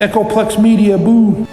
Echoplex 0.00 0.56
Media, 0.58 0.96
boo. 0.96 1.44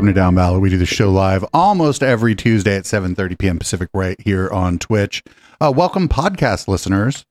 Welcome 0.00 0.14
to 0.14 0.18
Down 0.18 0.34
Ballot. 0.34 0.62
We 0.62 0.70
do 0.70 0.78
the 0.78 0.86
show 0.86 1.10
live 1.10 1.44
almost 1.52 2.02
every 2.02 2.34
Tuesday 2.34 2.74
at 2.74 2.84
7.30 2.84 3.38
p.m. 3.38 3.58
Pacific 3.58 3.90
right 3.92 4.18
here 4.18 4.48
on 4.48 4.78
Twitch. 4.78 5.22
Uh, 5.60 5.70
welcome, 5.76 6.08
podcast 6.08 6.68
listeners. 6.68 7.26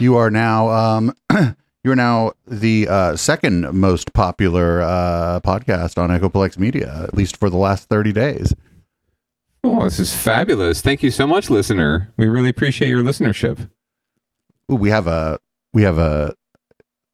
You 0.00 0.16
are 0.16 0.28
now 0.28 0.68
um, 0.68 1.14
you 1.84 1.92
are 1.92 1.94
now 1.94 2.32
the 2.44 2.88
uh, 2.88 3.14
second 3.14 3.72
most 3.72 4.14
popular 4.14 4.82
uh, 4.82 5.38
podcast 5.44 5.96
on 5.96 6.10
Echoplex 6.10 6.58
Media, 6.58 7.04
at 7.04 7.14
least 7.14 7.36
for 7.36 7.48
the 7.48 7.56
last 7.56 7.88
30 7.88 8.10
days. 8.10 8.52
Oh, 9.62 9.84
this 9.84 10.00
is 10.00 10.12
fabulous. 10.12 10.82
Thank 10.82 11.04
you 11.04 11.12
so 11.12 11.24
much, 11.24 11.50
listener. 11.50 12.12
We 12.16 12.26
really 12.26 12.50
appreciate 12.50 12.88
your 12.88 13.04
listenership. 13.04 13.70
Ooh, 14.72 14.74
we 14.74 14.90
have 14.90 15.06
a 15.06 15.38
we 15.72 15.82
have 15.82 15.98
a 15.98 16.34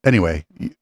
anyway. 0.02 0.46
I'm 0.58 0.72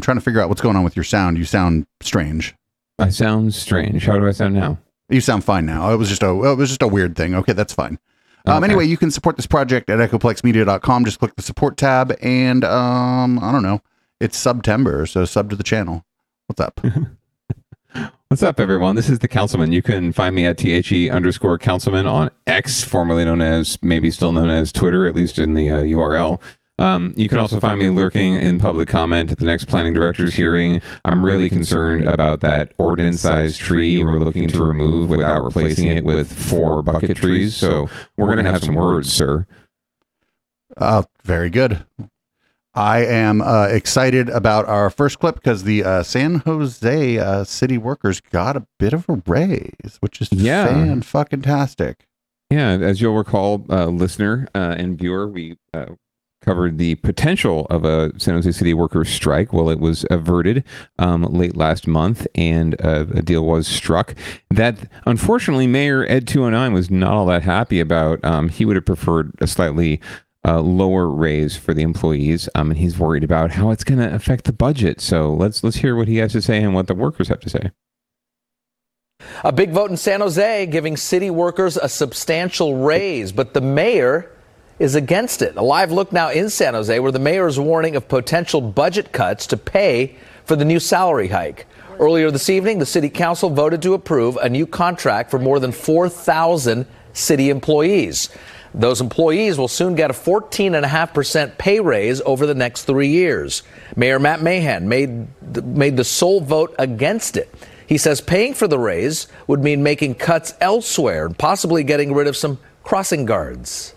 trying 0.00 0.16
to 0.16 0.22
figure 0.22 0.40
out 0.40 0.48
what's 0.48 0.60
going 0.60 0.74
on 0.74 0.82
with 0.82 0.96
your 0.96 1.04
sound. 1.04 1.38
You 1.38 1.44
sound 1.44 1.86
strange. 2.00 2.56
I 3.02 3.08
sound 3.10 3.54
strange. 3.54 4.06
How 4.06 4.18
do 4.18 4.26
I 4.26 4.32
sound 4.32 4.54
now? 4.54 4.78
You 5.08 5.20
sound 5.20 5.44
fine 5.44 5.66
now. 5.66 5.92
It 5.92 5.96
was 5.96 6.08
just 6.08 6.22
a 6.22 6.28
it 6.28 6.56
was 6.56 6.68
just 6.70 6.82
a 6.82 6.88
weird 6.88 7.16
thing. 7.16 7.34
Okay, 7.34 7.52
that's 7.52 7.72
fine. 7.72 7.98
Um, 8.46 8.56
Okay. 8.56 8.64
Anyway, 8.64 8.86
you 8.86 8.96
can 8.96 9.10
support 9.10 9.36
this 9.36 9.46
project 9.46 9.90
at 9.90 9.98
echoplexmedia.com. 9.98 11.04
Just 11.04 11.18
click 11.18 11.36
the 11.36 11.42
support 11.42 11.76
tab, 11.76 12.16
and 12.22 12.64
um, 12.64 13.38
I 13.40 13.52
don't 13.52 13.62
know. 13.62 13.80
It's 14.20 14.36
September, 14.36 15.06
so 15.06 15.24
sub 15.24 15.50
to 15.50 15.56
the 15.56 15.62
channel. 15.62 16.04
What's 16.46 16.60
up? 16.60 16.80
What's 18.28 18.42
up, 18.42 18.58
everyone? 18.58 18.96
This 18.96 19.10
is 19.10 19.18
the 19.18 19.28
Councilman. 19.28 19.72
You 19.72 19.82
can 19.82 20.12
find 20.12 20.34
me 20.34 20.46
at 20.46 20.56
the 20.56 21.10
underscore 21.10 21.58
Councilman 21.58 22.06
on 22.06 22.30
X, 22.46 22.82
formerly 22.82 23.26
known 23.26 23.42
as, 23.42 23.78
maybe 23.82 24.10
still 24.10 24.32
known 24.32 24.48
as 24.48 24.72
Twitter, 24.72 25.06
at 25.06 25.14
least 25.14 25.38
in 25.38 25.52
the 25.52 25.70
uh, 25.70 25.82
URL. 25.82 26.40
Um, 26.82 27.14
you 27.16 27.28
can 27.28 27.38
also 27.38 27.60
find 27.60 27.78
me 27.78 27.90
lurking 27.90 28.34
in 28.34 28.58
public 28.58 28.88
comment 28.88 29.30
at 29.30 29.38
the 29.38 29.44
next 29.44 29.66
planning 29.66 29.92
director's 29.92 30.34
hearing. 30.34 30.82
I'm 31.04 31.24
really 31.24 31.48
concerned 31.48 32.08
about 32.08 32.40
that 32.40 32.72
ordinance-sized 32.78 33.60
tree 33.60 34.02
we're 34.02 34.18
looking 34.18 34.48
to 34.48 34.64
remove 34.64 35.08
without 35.08 35.44
replacing 35.44 35.86
it 35.86 36.02
with 36.04 36.32
four 36.32 36.82
bucket 36.82 37.16
trees. 37.16 37.54
So 37.54 37.88
we're 38.16 38.26
going 38.32 38.44
to 38.44 38.50
have 38.50 38.64
some 38.64 38.74
words, 38.74 39.12
sir. 39.12 39.46
Uh, 40.76 41.04
very 41.22 41.50
good. 41.50 41.84
I 42.74 43.04
am 43.04 43.42
uh, 43.42 43.66
excited 43.66 44.28
about 44.30 44.66
our 44.66 44.90
first 44.90 45.20
clip 45.20 45.36
because 45.36 45.62
the 45.64 45.84
uh, 45.84 46.02
San 46.02 46.36
Jose 46.36 47.18
uh, 47.18 47.44
city 47.44 47.78
workers 47.78 48.20
got 48.20 48.56
a 48.56 48.66
bit 48.78 48.92
of 48.92 49.08
a 49.08 49.22
raise, 49.26 49.98
which 50.00 50.20
is 50.20 50.32
Yeah. 50.32 50.66
fan 50.66 51.02
fucking 51.02 51.42
tastic. 51.42 52.06
Yeah, 52.50 52.70
as 52.70 53.00
you'll 53.00 53.14
recall, 53.16 53.64
uh, 53.70 53.86
listener 53.86 54.48
uh, 54.54 54.74
and 54.78 54.98
viewer, 54.98 55.28
we 55.28 55.58
uh, 55.72 55.86
covered 56.42 56.78
the 56.78 56.96
potential 56.96 57.66
of 57.70 57.84
a 57.84 58.12
San 58.18 58.34
Jose 58.34 58.52
City 58.52 58.74
workers' 58.74 59.08
strike. 59.08 59.52
Well, 59.52 59.70
it 59.70 59.80
was 59.80 60.04
averted 60.10 60.64
um, 60.98 61.22
late 61.24 61.56
last 61.56 61.86
month, 61.86 62.26
and 62.34 62.80
uh, 62.84 63.06
a 63.14 63.22
deal 63.22 63.44
was 63.44 63.66
struck 63.66 64.14
that, 64.50 64.76
unfortunately, 65.06 65.66
Mayor 65.66 66.04
Ed 66.08 66.28
209 66.28 66.72
was 66.72 66.90
not 66.90 67.12
all 67.12 67.26
that 67.26 67.42
happy 67.42 67.80
about. 67.80 68.22
Um, 68.24 68.48
he 68.48 68.64
would 68.64 68.76
have 68.76 68.86
preferred 68.86 69.32
a 69.40 69.46
slightly 69.46 70.00
uh, 70.44 70.60
lower 70.60 71.08
raise 71.08 71.56
for 71.56 71.72
the 71.72 71.82
employees, 71.82 72.48
um, 72.54 72.70
and 72.70 72.78
he's 72.78 72.98
worried 72.98 73.24
about 73.24 73.52
how 73.52 73.70
it's 73.70 73.84
going 73.84 74.00
to 74.00 74.14
affect 74.14 74.44
the 74.44 74.52
budget. 74.52 75.00
So 75.00 75.32
let's 75.32 75.62
let's 75.62 75.76
hear 75.76 75.96
what 75.96 76.08
he 76.08 76.16
has 76.16 76.32
to 76.32 76.42
say 76.42 76.62
and 76.62 76.74
what 76.74 76.88
the 76.88 76.94
workers 76.94 77.28
have 77.28 77.40
to 77.40 77.50
say. 77.50 77.70
A 79.44 79.52
big 79.52 79.70
vote 79.70 79.90
in 79.90 79.96
San 79.96 80.20
Jose 80.20 80.66
giving 80.66 80.96
city 80.96 81.30
workers 81.30 81.76
a 81.76 81.88
substantial 81.88 82.76
raise, 82.78 83.30
but 83.30 83.54
the 83.54 83.60
mayor 83.60 84.30
is 84.78 84.94
against 84.94 85.42
it. 85.42 85.56
A 85.56 85.62
live 85.62 85.92
look 85.92 86.12
now 86.12 86.30
in 86.30 86.50
San 86.50 86.74
Jose 86.74 86.98
where 86.98 87.12
the 87.12 87.18
mayor 87.18 87.46
is 87.46 87.58
warning 87.58 87.96
of 87.96 88.08
potential 88.08 88.60
budget 88.60 89.12
cuts 89.12 89.46
to 89.48 89.56
pay 89.56 90.16
for 90.44 90.56
the 90.56 90.64
new 90.64 90.80
salary 90.80 91.28
hike. 91.28 91.66
Earlier 91.98 92.30
this 92.30 92.50
evening, 92.50 92.78
the 92.78 92.86
city 92.86 93.08
council 93.08 93.50
voted 93.50 93.82
to 93.82 93.94
approve 93.94 94.36
a 94.36 94.48
new 94.48 94.66
contract 94.66 95.30
for 95.30 95.38
more 95.38 95.60
than 95.60 95.72
4,000 95.72 96.86
city 97.12 97.50
employees. 97.50 98.28
Those 98.74 99.02
employees 99.02 99.58
will 99.58 99.68
soon 99.68 99.94
get 99.94 100.10
a 100.10 100.14
14.5% 100.14 101.58
pay 101.58 101.80
raise 101.80 102.22
over 102.22 102.46
the 102.46 102.54
next 102.54 102.84
three 102.84 103.08
years. 103.08 103.62
Mayor 103.96 104.18
Matt 104.18 104.42
Mahan 104.42 104.88
made 104.88 105.28
made 105.64 105.96
the 105.96 106.04
sole 106.04 106.40
vote 106.40 106.74
against 106.78 107.36
it. 107.36 107.52
He 107.86 107.98
says 107.98 108.22
paying 108.22 108.54
for 108.54 108.66
the 108.66 108.78
raise 108.78 109.28
would 109.46 109.62
mean 109.62 109.82
making 109.82 110.14
cuts 110.14 110.54
elsewhere 110.60 111.26
and 111.26 111.36
possibly 111.36 111.84
getting 111.84 112.14
rid 112.14 112.26
of 112.26 112.36
some 112.36 112.58
crossing 112.82 113.26
guards. 113.26 113.94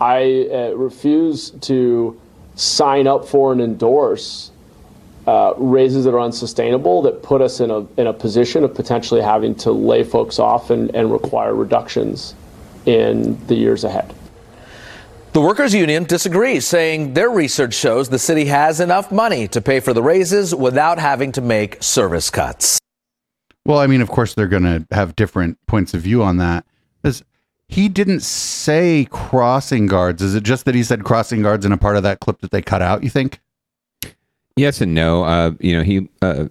I 0.00 0.48
uh, 0.50 0.74
refuse 0.76 1.50
to 1.50 2.20
sign 2.54 3.06
up 3.06 3.26
for 3.26 3.52
and 3.52 3.60
endorse 3.60 4.50
uh, 5.26 5.54
raises 5.56 6.04
that 6.04 6.14
are 6.14 6.20
unsustainable 6.20 7.02
that 7.02 7.22
put 7.22 7.42
us 7.42 7.60
in 7.60 7.70
a, 7.70 7.80
in 8.00 8.06
a 8.06 8.12
position 8.12 8.64
of 8.64 8.74
potentially 8.74 9.20
having 9.20 9.54
to 9.54 9.70
lay 9.70 10.02
folks 10.02 10.38
off 10.38 10.70
and, 10.70 10.94
and 10.94 11.12
require 11.12 11.54
reductions 11.54 12.34
in 12.86 13.38
the 13.46 13.54
years 13.54 13.84
ahead. 13.84 14.14
The 15.32 15.40
workers' 15.40 15.74
union 15.74 16.04
disagrees, 16.04 16.66
saying 16.66 17.14
their 17.14 17.30
research 17.30 17.74
shows 17.74 18.08
the 18.08 18.18
city 18.18 18.46
has 18.46 18.80
enough 18.80 19.12
money 19.12 19.46
to 19.48 19.60
pay 19.60 19.78
for 19.78 19.92
the 19.92 20.02
raises 20.02 20.54
without 20.54 20.98
having 20.98 21.30
to 21.32 21.40
make 21.40 21.80
service 21.80 22.30
cuts. 22.30 22.80
Well, 23.64 23.78
I 23.78 23.86
mean, 23.86 24.00
of 24.00 24.08
course, 24.08 24.34
they're 24.34 24.48
going 24.48 24.64
to 24.64 24.86
have 24.90 25.14
different 25.14 25.58
points 25.66 25.94
of 25.94 26.00
view 26.00 26.24
on 26.24 26.38
that. 26.38 26.64
Because 27.02 27.22
he 27.70 27.88
didn't 27.88 28.20
say 28.20 29.06
crossing 29.10 29.86
guards. 29.86 30.20
Is 30.22 30.34
it 30.34 30.42
just 30.42 30.64
that 30.64 30.74
he 30.74 30.82
said 30.82 31.04
crossing 31.04 31.42
guards 31.42 31.64
in 31.64 31.70
a 31.70 31.78
part 31.78 31.96
of 31.96 32.02
that 32.02 32.18
clip 32.18 32.40
that 32.40 32.50
they 32.50 32.60
cut 32.60 32.82
out? 32.82 33.04
You 33.04 33.10
think? 33.10 33.40
Yes 34.56 34.80
and 34.80 34.92
no. 34.92 35.22
Uh, 35.22 35.52
you 35.60 35.76
know, 35.76 35.84
he 35.84 36.08
uh, 36.20 36.46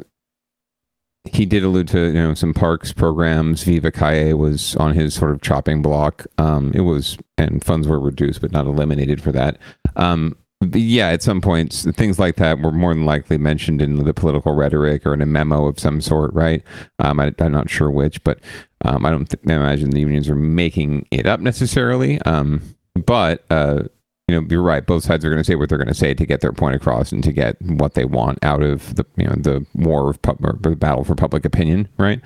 he 1.26 1.46
did 1.46 1.66
allude 1.66 1.90
to 1.90 2.08
you 2.08 2.14
know 2.14 2.34
some 2.34 2.54
parks 2.54 2.94
programs. 2.94 3.64
Viva 3.64 3.92
Calle 3.92 4.34
was 4.34 4.78
on 4.78 4.94
his 4.94 5.14
sort 5.14 5.32
of 5.32 5.42
chopping 5.42 5.82
block. 5.82 6.26
Um, 6.38 6.72
it 6.74 6.82
was 6.82 7.18
and 7.38 7.64
funds 7.66 7.86
were 7.86 8.00
reduced, 8.00 8.40
but 8.40 8.54
not 8.54 8.66
eliminated 8.66 9.22
for 9.22 9.34
that. 9.34 9.58
Um, 9.98 10.38
yeah, 10.74 11.10
at 11.10 11.22
some 11.22 11.42
points, 11.42 11.86
things 11.92 12.18
like 12.18 12.38
that 12.38 12.60
were 12.60 12.72
more 12.72 12.94
than 12.94 13.06
likely 13.06 13.38
mentioned 13.38 13.82
in 13.82 13.96
the 14.04 14.14
political 14.14 14.54
rhetoric 14.54 15.06
or 15.06 15.14
in 15.14 15.22
a 15.22 15.26
memo 15.26 15.68
of 15.68 15.80
some 15.80 16.00
sort, 16.00 16.34
right? 16.34 16.64
Um, 17.00 17.20
I, 17.20 17.34
I'm 17.40 17.52
not 17.52 17.70
sure 17.70 17.90
which, 17.92 18.24
but 18.24 18.40
um, 18.86 19.06
I 19.06 19.10
don't 19.10 19.30
th- 19.30 19.44
imagine 19.44 19.90
the 19.90 20.00
unions 20.00 20.30
are 20.30 20.36
making 20.36 21.08
it 21.12 21.26
up 21.26 21.40
necessarily. 21.40 22.22
Um, 22.22 22.62
but 22.96 23.46
uh, 23.50 23.84
you 24.28 24.40
know, 24.40 24.48
you're 24.50 24.62
right. 24.62 24.86
Both 24.86 25.04
sides 25.04 25.26
are 25.26 25.30
going 25.30 25.42
to 25.42 25.44
say 25.44 25.56
what 25.56 25.70
they're 25.70 25.78
going 25.78 25.88
to 25.88 25.94
say 25.94 26.14
to 26.14 26.26
get 26.26 26.42
their 26.42 26.54
point 26.54 26.76
across 26.76 27.12
and 27.12 27.24
to 27.24 27.32
get 27.32 27.62
what 27.62 27.96
they 27.96 28.06
want 28.06 28.40
out 28.44 28.62
of 28.62 28.96
the 28.96 29.06
you 29.18 29.26
know 29.26 29.36
the 29.36 29.66
war 29.76 30.10
of 30.12 30.22
pub- 30.22 30.62
the 30.62 30.76
battle 30.76 31.04
for 31.04 31.16
public 31.16 31.46
opinion, 31.46 31.88
right? 31.98 32.22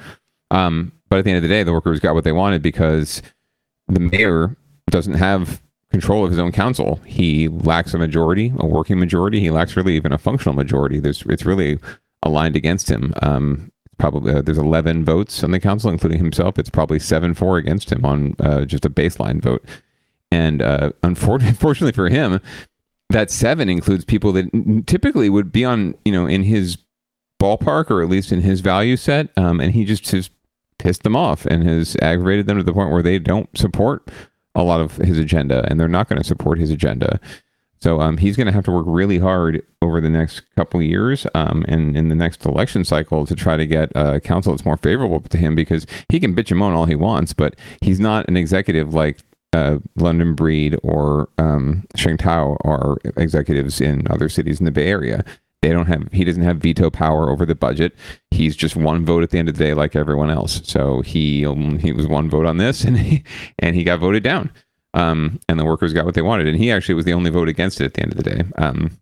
Um, 0.51 0.91
but 1.09 1.19
at 1.19 1.25
the 1.25 1.31
end 1.31 1.37
of 1.37 1.43
the 1.43 1.49
day, 1.49 1.63
the 1.63 1.73
workers 1.73 1.99
got 1.99 2.13
what 2.13 2.23
they 2.23 2.31
wanted 2.31 2.61
because 2.61 3.21
the 3.87 3.99
mayor 3.99 4.55
doesn't 4.89 5.15
have 5.15 5.61
control 5.91 6.23
of 6.23 6.31
his 6.31 6.39
own 6.39 6.51
council. 6.51 6.99
He 7.05 7.47
lacks 7.47 7.93
a 7.93 7.97
majority, 7.97 8.51
a 8.57 8.65
working 8.65 8.99
majority. 8.99 9.39
He 9.39 9.51
lacks 9.51 9.75
really 9.77 9.95
even 9.95 10.11
a 10.11 10.17
functional 10.17 10.55
majority. 10.55 10.99
There's 10.99 11.23
it's 11.27 11.45
really 11.45 11.79
aligned 12.23 12.55
against 12.55 12.89
him. 12.89 13.13
Um, 13.21 13.71
probably 13.97 14.33
uh, 14.33 14.41
there's 14.41 14.57
11 14.57 15.05
votes 15.05 15.43
on 15.43 15.51
the 15.51 15.59
council, 15.59 15.89
including 15.89 16.17
himself. 16.17 16.57
It's 16.59 16.69
probably 16.69 16.99
seven 16.99 17.33
four 17.33 17.57
against 17.57 17.91
him 17.91 18.05
on 18.05 18.35
uh, 18.39 18.65
just 18.65 18.85
a 18.85 18.89
baseline 18.89 19.41
vote. 19.41 19.63
And 20.31 20.61
uh, 20.61 20.91
unfortunately, 21.03 21.91
for 21.93 22.09
him, 22.09 22.39
that 23.09 23.29
seven 23.29 23.69
includes 23.69 24.05
people 24.05 24.31
that 24.33 24.83
typically 24.87 25.29
would 25.29 25.51
be 25.51 25.63
on, 25.63 25.95
you 26.05 26.11
know, 26.11 26.25
in 26.25 26.43
his 26.43 26.77
ballpark 27.39 27.91
or 27.91 28.01
at 28.01 28.09
least 28.09 28.31
in 28.31 28.41
his 28.41 28.61
value 28.61 28.97
set. 28.97 29.29
Um, 29.37 29.59
and 29.59 29.73
he 29.73 29.85
just 29.85 30.09
has 30.11 30.29
pissed 30.79 31.03
them 31.03 31.15
off 31.15 31.45
and 31.45 31.67
has 31.67 31.95
aggravated 32.01 32.47
them 32.47 32.57
to 32.57 32.63
the 32.63 32.73
point 32.73 32.91
where 32.91 33.03
they 33.03 33.19
don't 33.19 33.55
support 33.57 34.09
a 34.55 34.63
lot 34.63 34.81
of 34.81 34.97
his 34.97 35.17
agenda 35.17 35.65
and 35.69 35.79
they're 35.79 35.87
not 35.87 36.09
going 36.09 36.21
to 36.21 36.27
support 36.27 36.59
his 36.59 36.71
agenda. 36.71 37.19
So 37.83 37.99
um, 37.99 38.15
he's 38.15 38.37
going 38.37 38.47
to 38.47 38.53
have 38.53 38.63
to 38.63 38.71
work 38.71 38.85
really 38.87 39.19
hard 39.19 39.61
over 39.81 39.99
the 39.99 40.09
next 40.09 40.43
couple 40.55 40.81
years 40.81 41.27
um, 41.35 41.65
and 41.67 41.97
in 41.97 42.07
the 42.07 42.15
next 42.15 42.45
election 42.45 42.85
cycle 42.85 43.25
to 43.25 43.35
try 43.35 43.57
to 43.57 43.67
get 43.67 43.91
a 43.93 44.21
council 44.21 44.53
that's 44.53 44.63
more 44.63 44.77
favorable 44.77 45.19
to 45.19 45.37
him 45.37 45.53
because 45.53 45.85
he 46.07 46.17
can 46.17 46.33
bitch 46.33 46.49
and 46.49 46.59
moan 46.59 46.71
all 46.71 46.85
he 46.85 46.95
wants, 46.95 47.33
but 47.33 47.57
he's 47.81 47.99
not 47.99 48.25
an 48.29 48.37
executive 48.37 48.93
like 48.93 49.19
uh, 49.51 49.79
London 49.97 50.33
Breed 50.33 50.79
or 50.81 51.27
um, 51.37 51.83
Sheng 51.97 52.15
Thao 52.15 52.55
are 52.63 52.99
executives 53.17 53.81
in 53.81 54.07
other 54.09 54.29
cities 54.29 54.59
in 54.59 54.65
the 54.65 54.71
Bay 54.71 54.87
Area. 54.87 55.25
They 55.61 55.69
don't 55.69 55.87
have. 55.87 56.09
He 56.13 56.23
doesn't 56.23 56.43
have 56.43 56.57
veto 56.59 56.89
power 56.89 57.29
over 57.29 57.45
the 57.45 57.53
budget. 57.53 57.97
He's 58.31 58.55
just 58.55 58.77
one 58.77 59.05
vote 59.05 59.23
at 59.23 59.31
the 59.31 59.39
end 59.39 59.49
of 59.49 59.57
the 59.57 59.63
day, 59.63 59.73
like 59.73 59.95
everyone 59.95 60.29
else. 60.29 60.61
So 60.63 61.01
he 61.01 61.45
um, 61.45 61.79
he 61.79 61.91
was 61.91 62.07
one 62.07 62.29
vote 62.29 62.45
on 62.45 62.57
this, 62.57 62.83
and 62.85 62.97
he, 62.97 63.23
and 63.59 63.75
he 63.75 63.83
got 63.83 63.99
voted 63.99 64.23
down. 64.23 64.51
Um, 64.93 65.39
and 65.49 65.59
the 65.59 65.65
workers 65.65 65.93
got 65.93 66.05
what 66.05 66.13
they 66.13 66.21
wanted, 66.21 66.47
and 66.47 66.57
he 66.57 66.71
actually 66.71 66.95
was 66.95 67.05
the 67.05 67.13
only 67.13 67.31
vote 67.31 67.47
against 67.47 67.81
it 67.81 67.85
at 67.85 67.93
the 67.95 68.01
end 68.01 68.11
of 68.11 68.17
the 68.17 68.23
day. 68.23 68.43
Um, 68.57 68.97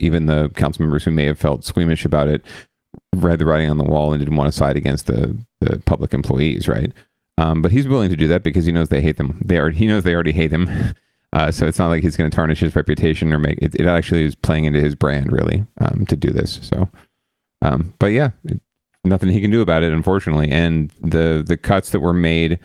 even 0.00 0.26
the 0.26 0.48
council 0.50 0.82
members 0.82 1.04
who 1.04 1.10
may 1.10 1.26
have 1.26 1.38
felt 1.38 1.64
squeamish 1.64 2.04
about 2.04 2.28
it 2.28 2.44
read 3.14 3.38
the 3.38 3.46
writing 3.46 3.70
on 3.70 3.78
the 3.78 3.84
wall 3.84 4.12
and 4.12 4.20
didn't 4.20 4.36
want 4.36 4.50
to 4.50 4.56
side 4.56 4.76
against 4.76 5.06
the 5.06 5.36
the 5.60 5.78
public 5.86 6.12
employees, 6.12 6.68
right? 6.68 6.92
Um, 7.38 7.62
but 7.62 7.70
he's 7.70 7.86
willing 7.86 8.10
to 8.10 8.16
do 8.16 8.28
that 8.28 8.42
because 8.42 8.64
he 8.64 8.72
knows 8.72 8.88
they 8.88 9.02
hate 9.02 9.18
them. 9.18 9.40
They 9.44 9.58
are, 9.58 9.70
he 9.70 9.86
knows 9.86 10.04
they 10.04 10.14
already 10.14 10.32
hate 10.32 10.52
him. 10.52 10.94
Uh, 11.32 11.50
so 11.50 11.66
it's 11.66 11.78
not 11.78 11.88
like 11.88 12.02
he's 12.02 12.16
going 12.16 12.30
to 12.30 12.34
tarnish 12.34 12.60
his 12.60 12.74
reputation 12.74 13.30
or 13.30 13.38
make 13.38 13.58
it. 13.60 13.74
It 13.74 13.84
actually 13.84 14.24
is 14.24 14.34
playing 14.34 14.64
into 14.64 14.80
his 14.80 14.94
brand 14.94 15.30
really 15.30 15.66
um, 15.80 16.06
to 16.06 16.16
do 16.16 16.30
this. 16.30 16.60
So, 16.62 16.88
um, 17.60 17.92
but 17.98 18.06
yeah, 18.06 18.30
nothing 19.04 19.28
he 19.28 19.42
can 19.42 19.50
do 19.50 19.60
about 19.60 19.82
it, 19.82 19.92
unfortunately. 19.92 20.50
And 20.50 20.90
the 21.02 21.44
the 21.46 21.58
cuts 21.58 21.90
that 21.90 22.00
were 22.00 22.14
made 22.14 22.58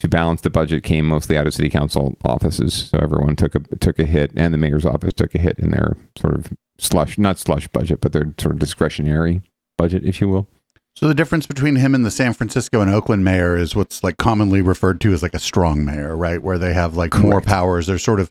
to 0.00 0.08
balance 0.08 0.40
the 0.40 0.50
budget 0.50 0.82
came 0.82 1.06
mostly 1.06 1.38
out 1.38 1.46
of 1.46 1.54
city 1.54 1.70
council 1.70 2.16
offices. 2.24 2.88
So 2.90 2.98
everyone 2.98 3.36
took 3.36 3.54
a 3.54 3.60
took 3.76 3.98
a 3.98 4.04
hit, 4.04 4.32
and 4.34 4.52
the 4.52 4.58
mayor's 4.58 4.84
office 4.84 5.14
took 5.14 5.34
a 5.34 5.38
hit 5.38 5.58
in 5.58 5.70
their 5.70 5.96
sort 6.18 6.34
of 6.34 6.52
slush, 6.78 7.18
not 7.18 7.38
slush 7.38 7.68
budget, 7.68 8.00
but 8.00 8.12
their 8.12 8.34
sort 8.38 8.54
of 8.54 8.58
discretionary 8.58 9.42
budget, 9.76 10.04
if 10.04 10.20
you 10.20 10.28
will. 10.28 10.48
So 10.96 11.06
the 11.06 11.14
difference 11.14 11.46
between 11.46 11.76
him 11.76 11.94
and 11.94 12.04
the 12.04 12.10
San 12.10 12.32
Francisco 12.34 12.80
and 12.80 12.90
Oakland 12.90 13.24
mayor 13.24 13.56
is 13.56 13.76
what's 13.76 14.02
like 14.02 14.16
commonly 14.16 14.60
referred 14.60 15.00
to 15.02 15.12
as 15.12 15.22
like 15.22 15.34
a 15.34 15.38
strong 15.38 15.84
mayor, 15.84 16.16
right? 16.16 16.42
Where 16.42 16.58
they 16.58 16.74
have 16.74 16.96
like 16.96 17.16
more 17.18 17.40
powers. 17.40 17.86
They're 17.86 17.98
sort 17.98 18.20
of 18.20 18.30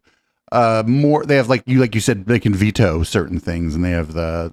uh 0.52 0.84
more 0.88 1.24
they 1.26 1.36
have 1.36 1.48
like 1.48 1.64
you 1.68 1.80
like 1.80 1.94
you 1.94 2.02
said 2.02 2.26
they 2.26 2.40
can 2.40 2.56
veto 2.56 3.04
certain 3.04 3.40
things 3.40 3.76
and 3.76 3.86
they 3.86 3.92
have 3.92 4.14
the 4.14 4.52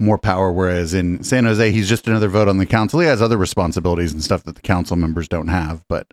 more 0.00 0.16
power 0.16 0.50
whereas 0.50 0.94
in 0.94 1.22
San 1.22 1.44
Jose 1.44 1.70
he's 1.70 1.86
just 1.86 2.08
another 2.08 2.28
vote 2.28 2.48
on 2.48 2.56
the 2.56 2.64
council. 2.66 3.00
He 3.00 3.06
has 3.06 3.20
other 3.20 3.36
responsibilities 3.36 4.14
and 4.14 4.24
stuff 4.24 4.42
that 4.44 4.54
the 4.54 4.62
council 4.62 4.96
members 4.96 5.28
don't 5.28 5.48
have, 5.48 5.84
but. 5.88 6.06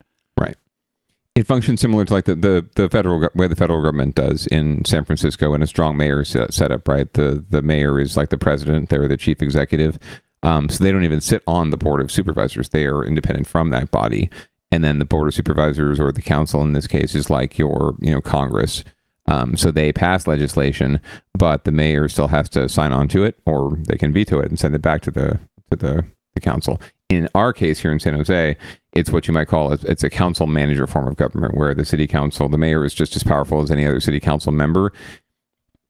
It 1.34 1.48
functions 1.48 1.80
similar 1.80 2.04
to 2.04 2.14
like 2.14 2.26
the, 2.26 2.36
the, 2.36 2.68
the 2.76 2.90
federal 2.90 3.30
way 3.36 3.48
the 3.48 3.56
federal 3.56 3.82
government 3.82 4.16
does 4.16 4.48
in 4.48 4.84
San 4.84 5.06
Francisco 5.06 5.54
in 5.54 5.62
a 5.62 5.68
strong 5.68 5.96
mayor 5.96 6.26
set, 6.26 6.54
setup, 6.54 6.88
right? 6.88 7.12
The 7.14 7.44
the 7.50 7.62
mayor 7.62 8.00
is 8.00 8.18
like 8.18 8.30
the 8.30 8.38
president, 8.38 8.90
they're 8.90 9.08
the 9.08 9.18
chief 9.18 9.42
executive. 9.42 9.98
Um, 10.44 10.68
so 10.70 10.84
they 10.84 10.92
don't 10.92 11.04
even 11.06 11.22
sit 11.22 11.44
on 11.48 11.70
the 11.70 11.78
board 11.78 12.02
of 12.02 12.12
supervisors. 12.12 12.70
They 12.70 12.86
are 12.86 13.06
independent 13.06 13.48
from 13.48 13.70
that 13.70 13.92
body. 13.92 14.30
And 14.72 14.84
then 14.84 15.00
the 15.00 15.06
board 15.06 15.28
of 15.28 15.34
supervisors 15.34 16.00
or 16.00 16.12
the 16.12 16.22
council 16.22 16.62
in 16.64 16.74
this 16.74 16.88
case 16.88 17.14
is 17.14 17.30
like 17.30 17.58
your, 17.58 17.96
you 18.00 18.12
know, 18.12 18.22
Congress. 18.22 18.84
Um, 19.28 19.56
so 19.56 19.70
they 19.70 19.94
pass 19.94 20.28
legislation, 20.28 21.00
but 21.38 21.64
the 21.64 21.72
mayor 21.72 22.10
still 22.10 22.28
has 22.28 22.50
to 22.50 22.68
sign 22.68 22.92
on 22.92 23.08
to 23.10 23.24
it, 23.24 23.40
or 23.46 23.78
they 23.88 23.98
can 23.98 24.12
veto 24.12 24.40
it 24.40 24.50
and 24.50 24.60
send 24.60 24.74
it 24.76 24.82
back 24.82 25.02
to 25.04 25.12
the 25.12 25.40
to 25.70 25.78
the, 25.78 26.06
the 26.34 26.42
council. 26.42 26.82
In 27.12 27.28
our 27.36 27.52
case 27.52 27.82
here 27.82 27.92
in 27.92 28.00
San 28.00 28.14
Jose, 28.14 28.56
it's 28.94 29.10
what 29.10 29.28
you 29.28 29.34
might 29.34 29.50
call 29.50 29.74
it's, 29.74 29.84
it's 29.84 30.02
a 30.02 30.10
council 30.10 30.48
manager 30.48 30.88
form 30.88 31.10
of 31.10 31.18
government, 31.18 31.58
where 31.58 31.76
the 31.76 31.84
city 31.84 32.08
council, 32.08 32.48
the 32.48 32.58
mayor 32.58 32.86
is 32.86 32.94
just 32.94 33.18
as 33.18 33.24
powerful 33.24 33.62
as 33.62 33.70
any 33.70 33.86
other 33.86 34.00
city 34.00 34.22
council 34.22 34.54
member. 34.54 34.94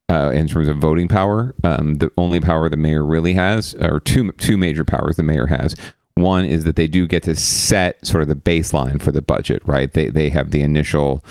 Uh, 0.10 0.32
in 0.32 0.48
terms 0.48 0.68
of 0.68 0.78
voting 0.78 1.08
power, 1.08 1.54
um, 1.64 1.94
the 2.00 2.12
only 2.18 2.42
power 2.42 2.68
the 2.68 2.76
mayor 2.76 3.06
really 3.06 3.34
has, 3.34 3.76
or 3.76 4.00
two 4.00 4.32
two 4.34 4.58
major 4.58 4.84
powers 4.84 5.16
the 5.16 5.22
mayor 5.22 5.46
has. 5.46 5.76
One 6.16 6.44
is 6.44 6.64
that 6.64 6.76
they 6.76 6.88
do 6.88 7.06
get 7.06 7.22
to 7.24 7.36
set 7.36 8.04
sort 8.04 8.24
of 8.24 8.28
the 8.28 8.36
baseline 8.36 9.00
for 9.00 9.12
the 9.12 9.22
budget, 9.22 9.62
right? 9.64 9.94
They 9.94 10.10
they 10.10 10.30
have 10.30 10.50
the 10.50 10.64
initial 10.64 11.24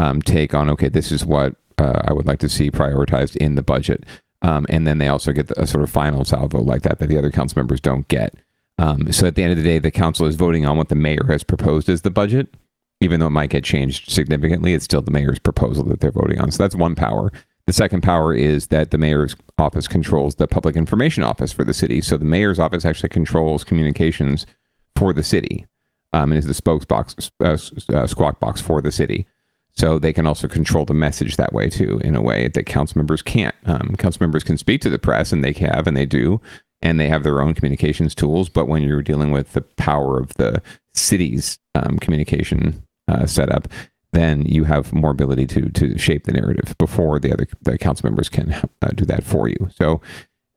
um, 0.00 0.20
take 0.22 0.54
on 0.54 0.68
okay, 0.70 0.88
this 0.88 1.12
is 1.12 1.24
what 1.24 1.54
uh, 1.78 2.02
I 2.04 2.12
would 2.12 2.26
like 2.26 2.40
to 2.40 2.48
see 2.48 2.68
prioritized 2.72 3.36
in 3.36 3.54
the 3.54 3.62
budget, 3.62 4.02
um, 4.42 4.66
and 4.68 4.88
then 4.88 4.98
they 4.98 5.06
also 5.06 5.32
get 5.32 5.46
the, 5.46 5.62
a 5.62 5.68
sort 5.68 5.84
of 5.84 5.90
final 5.90 6.24
salvo 6.24 6.60
like 6.60 6.82
that 6.82 6.98
that 6.98 7.08
the 7.08 7.16
other 7.16 7.30
council 7.30 7.60
members 7.60 7.80
don't 7.80 8.08
get. 8.08 8.34
Um, 8.78 9.10
so 9.12 9.26
at 9.26 9.34
the 9.34 9.42
end 9.42 9.52
of 9.52 9.58
the 9.58 9.64
day, 9.64 9.78
the 9.78 9.90
council 9.90 10.26
is 10.26 10.36
voting 10.36 10.66
on 10.66 10.76
what 10.76 10.88
the 10.88 10.94
mayor 10.94 11.24
has 11.28 11.42
proposed 11.42 11.88
as 11.88 12.02
the 12.02 12.10
budget, 12.10 12.54
even 13.00 13.20
though 13.20 13.26
it 13.26 13.30
might 13.30 13.50
get 13.50 13.64
changed 13.64 14.10
significantly. 14.10 14.74
It's 14.74 14.84
still 14.84 15.02
the 15.02 15.10
mayor's 15.10 15.38
proposal 15.38 15.84
that 15.84 16.00
they're 16.00 16.10
voting 16.10 16.40
on. 16.40 16.50
So 16.50 16.62
that's 16.62 16.74
one 16.74 16.94
power. 16.94 17.32
The 17.66 17.72
second 17.72 18.02
power 18.02 18.32
is 18.32 18.68
that 18.68 18.90
the 18.92 18.98
mayor's 18.98 19.34
office 19.58 19.88
controls 19.88 20.36
the 20.36 20.46
public 20.46 20.76
information 20.76 21.24
office 21.24 21.52
for 21.52 21.64
the 21.64 21.74
city. 21.74 22.00
So 22.00 22.16
the 22.16 22.24
mayor's 22.24 22.58
office 22.58 22.84
actually 22.84 23.08
controls 23.08 23.64
communications 23.64 24.46
for 24.94 25.12
the 25.12 25.24
city 25.24 25.66
um, 26.12 26.30
and 26.30 26.38
is 26.38 26.46
the 26.46 26.52
spokesbox, 26.52 27.30
uh, 27.40 27.96
uh, 27.96 28.06
squawk 28.06 28.38
box 28.40 28.60
for 28.60 28.80
the 28.80 28.92
city. 28.92 29.26
So 29.72 29.98
they 29.98 30.12
can 30.12 30.26
also 30.26 30.48
control 30.48 30.86
the 30.86 30.94
message 30.94 31.36
that 31.36 31.52
way 31.52 31.68
too, 31.68 32.00
in 32.02 32.14
a 32.14 32.22
way 32.22 32.48
that 32.48 32.64
council 32.64 32.98
members 32.98 33.20
can't. 33.20 33.54
Um, 33.66 33.94
council 33.98 34.22
members 34.22 34.42
can 34.42 34.56
speak 34.56 34.80
to 34.82 34.90
the 34.90 34.98
press, 34.98 35.32
and 35.32 35.44
they 35.44 35.52
have, 35.52 35.86
and 35.86 35.94
they 35.96 36.06
do, 36.06 36.40
and 36.86 37.00
they 37.00 37.08
have 37.08 37.24
their 37.24 37.42
own 37.42 37.52
communications 37.52 38.14
tools. 38.14 38.48
But 38.48 38.68
when 38.68 38.82
you're 38.82 39.02
dealing 39.02 39.32
with 39.32 39.52
the 39.54 39.62
power 39.62 40.20
of 40.20 40.32
the 40.34 40.62
city's 40.94 41.58
um, 41.74 41.98
communication 41.98 42.80
uh, 43.08 43.26
setup, 43.26 43.66
then 44.12 44.42
you 44.46 44.62
have 44.64 44.92
more 44.92 45.10
ability 45.10 45.46
to 45.48 45.68
to 45.70 45.98
shape 45.98 46.24
the 46.24 46.32
narrative 46.32 46.76
before 46.78 47.18
the 47.18 47.32
other 47.32 47.46
the 47.62 47.76
council 47.76 48.06
members 48.06 48.28
can 48.28 48.52
uh, 48.82 48.88
do 48.94 49.04
that 49.04 49.24
for 49.24 49.48
you. 49.48 49.68
So 49.74 50.00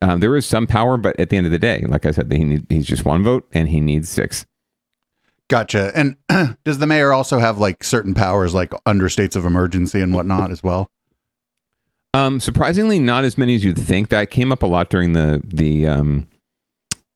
um, 0.03 0.19
there 0.19 0.35
is 0.37 0.45
some 0.45 0.67
power, 0.67 0.97
but 0.97 1.19
at 1.19 1.29
the 1.29 1.37
end 1.37 1.47
of 1.47 1.51
the 1.51 1.59
day, 1.59 1.83
like 1.87 2.05
I 2.05 2.11
said, 2.11 2.31
he 2.31 2.43
need, 2.43 2.67
he's 2.69 2.85
just 2.85 3.05
one 3.05 3.23
vote 3.23 3.47
and 3.51 3.67
he 3.67 3.81
needs 3.81 4.07
six. 4.07 4.45
Gotcha. 5.49 5.91
And 5.95 6.15
does 6.63 6.77
the 6.77 6.85
mayor 6.85 7.11
also 7.11 7.39
have 7.39 7.57
like 7.57 7.83
certain 7.83 8.13
powers, 8.13 8.53
like 8.53 8.71
under 8.85 9.09
states 9.09 9.35
of 9.35 9.45
emergency 9.45 9.99
and 9.99 10.13
whatnot 10.13 10.51
as 10.51 10.61
well? 10.61 10.91
Um, 12.13 12.39
surprisingly, 12.39 12.99
not 12.99 13.23
as 13.23 13.37
many 13.37 13.55
as 13.55 13.63
you'd 13.63 13.77
think. 13.77 14.09
That 14.09 14.31
came 14.31 14.51
up 14.51 14.63
a 14.63 14.67
lot 14.67 14.89
during 14.89 15.13
the 15.13 15.41
the 15.45 15.87
um, 15.87 16.27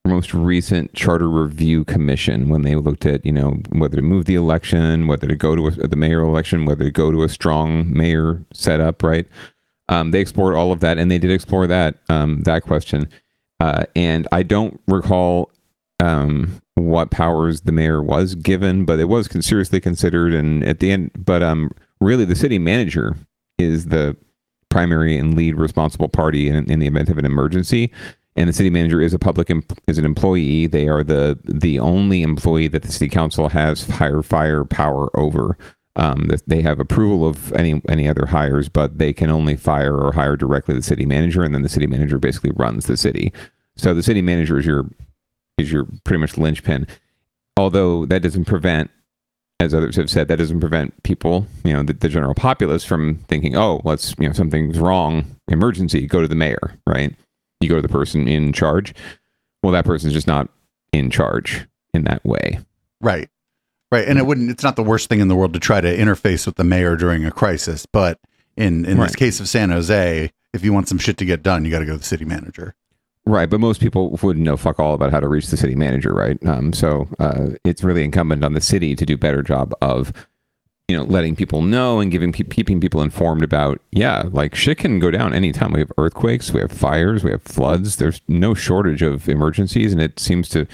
most 0.06 0.34
recent 0.34 0.94
charter 0.94 1.30
review 1.30 1.84
commission 1.84 2.50
when 2.50 2.62
they 2.62 2.76
looked 2.76 3.06
at 3.06 3.26
you 3.26 3.32
know 3.32 3.58
whether 3.70 3.96
to 3.96 4.02
move 4.02 4.26
the 4.26 4.36
election, 4.36 5.08
whether 5.08 5.28
to 5.28 5.36
go 5.36 5.56
to 5.56 5.68
a, 5.68 5.88
the 5.88 5.96
mayoral 5.96 6.30
election, 6.30 6.66
whether 6.66 6.84
to 6.84 6.92
go 6.92 7.12
to 7.12 7.24
a 7.24 7.30
strong 7.30 7.92
mayor 7.92 8.44
setup. 8.54 9.02
Right? 9.02 9.28
Um, 9.90 10.12
they 10.12 10.22
explored 10.22 10.56
all 10.56 10.72
of 10.72 10.80
that, 10.82 10.98
and 10.98 11.10
they 11.10 11.20
did 11.20 11.32
explore 11.32 11.66
that 11.68 11.96
um, 12.10 12.42
that 12.44 12.64
question. 12.64 13.10
Uh, 13.60 13.86
and 13.96 14.28
I 14.32 14.44
don't 14.44 14.80
recall 14.88 15.52
um, 16.00 16.62
what 16.76 17.12
powers 17.12 17.62
the 17.62 17.72
mayor 17.72 18.02
was 18.02 18.36
given, 18.36 18.86
but 18.86 19.00
it 19.00 19.06
was 19.06 19.30
seriously 19.46 19.80
considered. 19.80 20.34
And 20.34 20.64
at 20.64 20.80
the 20.80 20.92
end, 20.92 21.12
but 21.18 21.42
um, 21.42 21.72
really, 22.00 22.26
the 22.26 22.36
city 22.36 22.60
manager 22.60 23.16
is 23.58 23.88
the 23.88 24.18
primary 24.74 25.18
and 25.18 25.36
lead 25.38 25.56
responsible 25.56 26.10
party 26.10 26.50
in, 26.50 26.70
in 26.70 26.80
the 26.80 26.88
event 26.88 27.10
of 27.10 27.18
an 27.18 27.26
emergency 27.26 27.92
and 28.36 28.50
the 28.50 28.54
city 28.54 28.70
manager 28.70 29.02
is 29.02 29.14
a 29.14 29.20
public 29.20 29.50
em- 29.50 29.64
is 29.88 29.98
an 29.98 30.06
employee. 30.06 30.68
They 30.68 30.88
are 30.88 31.04
the 31.04 31.38
the 31.44 31.80
only 31.80 32.24
employee 32.24 32.68
that 32.70 32.84
the 32.84 32.92
city 32.92 33.10
council 33.10 33.50
has 33.50 33.88
hire 33.88 34.24
fire 34.24 34.66
power 34.66 35.10
over. 35.18 35.58
Um, 35.96 36.32
they 36.48 36.62
have 36.64 36.80
approval 36.80 37.28
of 37.28 37.54
any 37.54 37.82
any 37.88 38.08
other 38.08 38.26
hires, 38.26 38.70
but 38.70 38.98
they 38.98 39.14
can 39.14 39.30
only 39.30 39.56
fire 39.56 39.96
or 39.96 40.12
hire 40.12 40.36
directly 40.36 40.74
the 40.74 40.82
city 40.82 41.06
manager, 41.06 41.44
and 41.44 41.54
then 41.54 41.62
the 41.62 41.70
city 41.70 41.86
manager 41.88 42.18
basically 42.18 42.52
runs 42.56 42.88
the 42.88 42.98
city. 42.98 43.32
So 43.76 43.94
the 43.94 44.04
city 44.04 44.22
manager 44.22 44.58
is 44.58 44.66
your 44.66 44.90
is 45.58 45.72
your 45.72 45.88
pretty 46.04 46.20
much 46.20 46.38
linchpin. 46.38 46.88
Although 47.56 48.08
that 48.08 48.24
doesn't 48.24 48.46
prevent, 48.46 48.90
as 49.64 49.74
others 49.74 49.96
have 49.96 50.10
said, 50.10 50.28
that 50.28 50.38
doesn't 50.38 50.60
prevent 50.60 51.02
people, 51.04 51.48
you 51.64 51.74
know, 51.74 51.84
the, 51.84 51.94
the 51.94 52.10
general 52.10 52.36
populace 52.36 52.84
from 52.84 53.16
thinking, 53.28 53.56
oh, 53.56 53.82
let's 53.84 54.14
you 54.20 54.28
know 54.28 54.34
something's 54.34 54.78
wrong, 54.80 55.36
emergency, 55.48 56.06
go 56.06 56.22
to 56.22 56.28
the 56.28 56.36
mayor, 56.36 56.78
right? 56.88 57.16
you 57.62 57.70
go 57.70 57.76
to 57.78 57.82
the 57.82 57.88
person 57.88 58.28
in 58.28 58.52
charge. 58.52 58.94
Well, 59.64 59.72
that 59.72 59.86
person's 59.86 60.12
just 60.12 60.28
not 60.28 60.50
in 60.92 61.10
charge 61.10 61.66
in 61.94 62.04
that 62.04 62.24
way. 62.26 62.60
Right. 63.00 63.30
Right. 63.90 64.06
And 64.06 64.20
it 64.20 64.26
wouldn't 64.26 64.50
it's 64.50 64.64
not 64.64 64.76
the 64.76 64.84
worst 64.84 65.08
thing 65.08 65.22
in 65.22 65.30
the 65.30 65.36
world 65.36 65.54
to 65.54 65.60
try 65.60 65.80
to 65.80 65.98
interface 65.98 66.46
with 66.46 66.56
the 66.56 66.66
mayor 66.66 66.98
during 66.98 67.26
a 67.26 67.32
crisis, 67.32 67.86
but 67.86 68.20
in 68.58 68.84
in 68.86 68.98
Right. 68.98 69.08
this 69.08 69.16
case 69.16 69.40
of 69.40 69.48
San 69.48 69.70
Jose, 69.70 70.30
if 70.54 70.64
you 70.66 70.74
want 70.74 70.90
some 70.90 70.98
shit 70.98 71.18
to 71.20 71.26
get 71.26 71.42
done, 71.42 71.64
you 71.64 71.72
got 71.72 71.80
to 71.80 71.86
go 71.86 71.94
to 71.94 71.98
the 72.00 72.04
city 72.04 72.26
manager. 72.26 72.76
Right, 73.26 73.50
but 73.50 73.62
most 73.62 73.80
people 73.80 74.20
wouldn't 74.22 74.44
know 74.44 74.58
fuck 74.58 74.80
all 74.80 74.94
about 74.94 75.12
how 75.12 75.22
to 75.22 75.30
reach 75.30 75.48
the 75.48 75.56
city 75.56 75.76
manager, 75.76 76.14
right? 76.14 76.38
Um, 76.46 76.74
so 76.74 77.08
uh, 77.20 77.52
it's 77.64 77.82
really 77.82 78.04
incumbent 78.04 78.44
on 78.44 78.54
the 78.54 78.60
city 78.60 78.98
to 78.98 79.06
do 79.06 79.14
a 79.14 79.18
better 79.18 79.42
job 79.42 79.74
of, 79.82 80.12
you 80.90 80.98
know, 80.98 81.04
letting 81.04 81.34
people 81.34 81.62
know 81.62 82.02
and 82.02 82.12
giving 82.12 82.34
pe- 82.34 82.44
keeping 82.44 82.82
people 82.82 83.02
informed 83.02 83.42
about. 83.42 83.80
Yeah, 83.92 84.24
like 84.32 84.56
shit 84.56 84.80
can 84.80 85.00
go 85.00 85.10
down 85.10 85.34
anytime. 85.34 85.72
We 85.72 85.80
have 85.80 85.92
earthquakes, 85.98 86.52
we 86.52 86.60
have 86.60 86.72
fires, 86.74 87.24
we 87.24 87.32
have 87.32 87.44
floods. 87.44 87.96
There's 87.96 88.20
no 88.28 88.54
shortage 88.54 89.02
of 89.02 89.30
emergencies, 89.30 89.94
and 89.94 90.02
it 90.02 90.20
seems 90.20 90.50
to, 90.50 90.68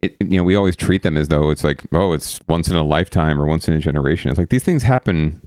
it, 0.00 0.16
you 0.18 0.38
know, 0.38 0.44
we 0.44 0.56
always 0.56 0.76
treat 0.76 1.02
them 1.02 1.18
as 1.18 1.28
though 1.28 1.50
it's 1.50 1.62
like, 1.62 1.82
oh, 1.92 2.14
it's 2.14 2.40
once 2.48 2.68
in 2.68 2.76
a 2.76 2.82
lifetime 2.82 3.38
or 3.38 3.44
once 3.44 3.68
in 3.68 3.74
a 3.74 3.80
generation. 3.80 4.30
It's 4.30 4.38
like 4.38 4.48
these 4.48 4.64
things 4.64 4.82
happen. 4.82 5.46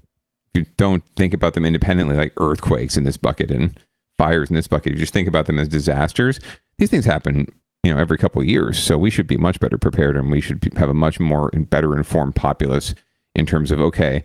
You 0.53 0.67
don't 0.77 1.03
think 1.15 1.33
about 1.33 1.55
them 1.55 1.65
independently, 1.65 2.15
like 2.15 2.33
earthquakes 2.37 2.97
in 2.97 3.03
this 3.03 3.17
bucket 3.17 3.49
and 3.49 3.79
fires 4.17 4.49
in 4.49 4.55
this 4.55 4.67
bucket. 4.67 4.93
You 4.93 4.99
just 4.99 5.13
think 5.13 5.27
about 5.27 5.45
them 5.45 5.59
as 5.59 5.67
disasters. 5.67 6.39
These 6.77 6.89
things 6.89 7.05
happen, 7.05 7.47
you 7.83 7.93
know, 7.93 7.99
every 7.99 8.17
couple 8.17 8.41
of 8.41 8.47
years. 8.47 8.79
So 8.79 8.97
we 8.97 9.09
should 9.09 9.27
be 9.27 9.37
much 9.37 9.59
better 9.59 9.77
prepared, 9.77 10.17
and 10.17 10.31
we 10.31 10.41
should 10.41 10.63
have 10.77 10.89
a 10.89 10.93
much 10.93 11.19
more 11.19 11.49
and 11.53 11.69
better 11.69 11.95
informed 11.95 12.35
populace 12.35 12.95
in 13.35 13.45
terms 13.45 13.71
of 13.71 13.79
okay, 13.79 14.23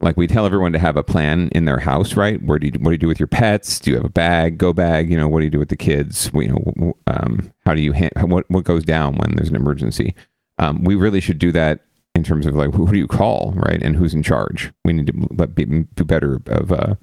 like 0.00 0.16
we 0.16 0.26
tell 0.26 0.46
everyone 0.46 0.72
to 0.72 0.78
have 0.78 0.96
a 0.96 1.02
plan 1.02 1.48
in 1.52 1.64
their 1.64 1.80
house, 1.80 2.14
right? 2.14 2.40
Where 2.42 2.58
do 2.58 2.68
you 2.68 2.72
what 2.80 2.90
do 2.90 2.92
you 2.92 2.98
do 2.98 3.08
with 3.08 3.18
your 3.18 3.26
pets? 3.26 3.80
Do 3.80 3.90
you 3.90 3.96
have 3.96 4.04
a 4.04 4.10
bag, 4.10 4.58
go 4.58 4.72
bag? 4.72 5.10
You 5.10 5.16
know, 5.16 5.28
what 5.28 5.40
do 5.40 5.44
you 5.44 5.50
do 5.50 5.58
with 5.58 5.70
the 5.70 5.76
kids? 5.76 6.30
You 6.34 6.48
know, 6.48 6.96
um, 7.06 7.52
how 7.64 7.74
do 7.74 7.80
you 7.80 7.92
ha- 7.92 8.26
what 8.26 8.48
what 8.48 8.64
goes 8.64 8.84
down 8.84 9.16
when 9.16 9.34
there's 9.34 9.48
an 9.48 9.56
emergency? 9.56 10.14
Um, 10.58 10.84
we 10.84 10.94
really 10.94 11.20
should 11.20 11.38
do 11.38 11.52
that 11.52 11.80
in 12.14 12.24
terms 12.24 12.46
of 12.46 12.54
like 12.54 12.72
who, 12.74 12.86
who 12.86 12.92
do 12.92 12.98
you 12.98 13.08
call, 13.08 13.52
right? 13.56 13.82
And 13.82 13.96
who's 13.96 14.14
in 14.14 14.22
charge? 14.22 14.72
We 14.84 14.92
need 14.92 15.06
to 15.06 15.46
be, 15.46 15.64
do 15.64 16.04
better 16.04 16.40
of 16.46 16.72
uh, 16.72 16.94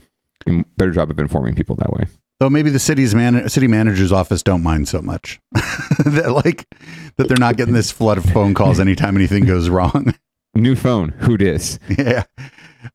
better 0.77 0.91
job 0.91 1.09
of 1.11 1.19
informing 1.19 1.55
people 1.55 1.75
that 1.77 1.91
way. 1.91 2.05
Though 2.39 2.49
maybe 2.49 2.69
the 2.69 2.79
city's 2.79 3.15
man 3.15 3.47
city 3.49 3.67
manager's 3.67 4.11
office 4.11 4.43
don't 4.43 4.61
mind 4.63 4.87
so 4.87 5.01
much. 5.01 5.39
that 5.53 6.31
like 6.45 6.67
that 7.15 7.27
they're 7.29 7.37
not 7.37 7.55
getting 7.57 7.73
this 7.73 7.91
flood 7.91 8.17
of 8.17 8.25
phone 8.25 8.53
calls 8.53 8.79
anytime 8.79 9.15
anything 9.15 9.45
goes 9.45 9.69
wrong. 9.69 10.13
New 10.55 10.75
phone, 10.75 11.09
who 11.19 11.37
dis? 11.37 11.79
yeah. 11.97 12.23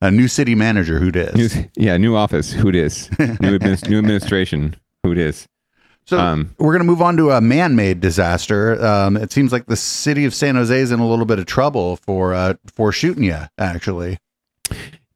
A 0.01 0.11
new 0.11 0.29
city 0.29 0.55
manager 0.55 0.99
who 0.99 1.07
New, 1.07 1.11
does. 1.11 1.57
yeah, 1.77 1.97
new 1.97 2.17
office, 2.17 2.53
who 2.53 2.71
dis? 2.73 3.11
New, 3.19 3.59
adminis- 3.59 3.89
new 3.89 3.99
administration, 3.99 4.77
who 5.03 5.15
dis? 5.15 5.47
So 6.07 6.19
Um, 6.19 6.55
we're 6.59 6.73
going 6.73 6.81
to 6.81 6.87
move 6.91 7.03
on 7.03 7.17
to 7.19 7.31
a 7.33 7.41
man-made 7.41 8.01
disaster. 8.01 8.83
Um, 8.85 9.17
it 9.17 9.31
seems 9.33 9.53
like 9.53 9.67
the 9.67 9.77
city 9.77 10.25
of 10.25 10.35
San 10.35 10.55
Jose 10.55 10.75
is 10.79 10.91
in 10.93 11.01
a 11.01 11.07
little 11.09 11.27
bit 11.27 11.39
of 11.39 11.47
trouble 11.47 11.97
for 11.97 12.33
uh, 12.35 12.55
for 12.75 12.93
shooting 12.93 13.25
you. 13.25 13.37
Actually, 13.59 14.19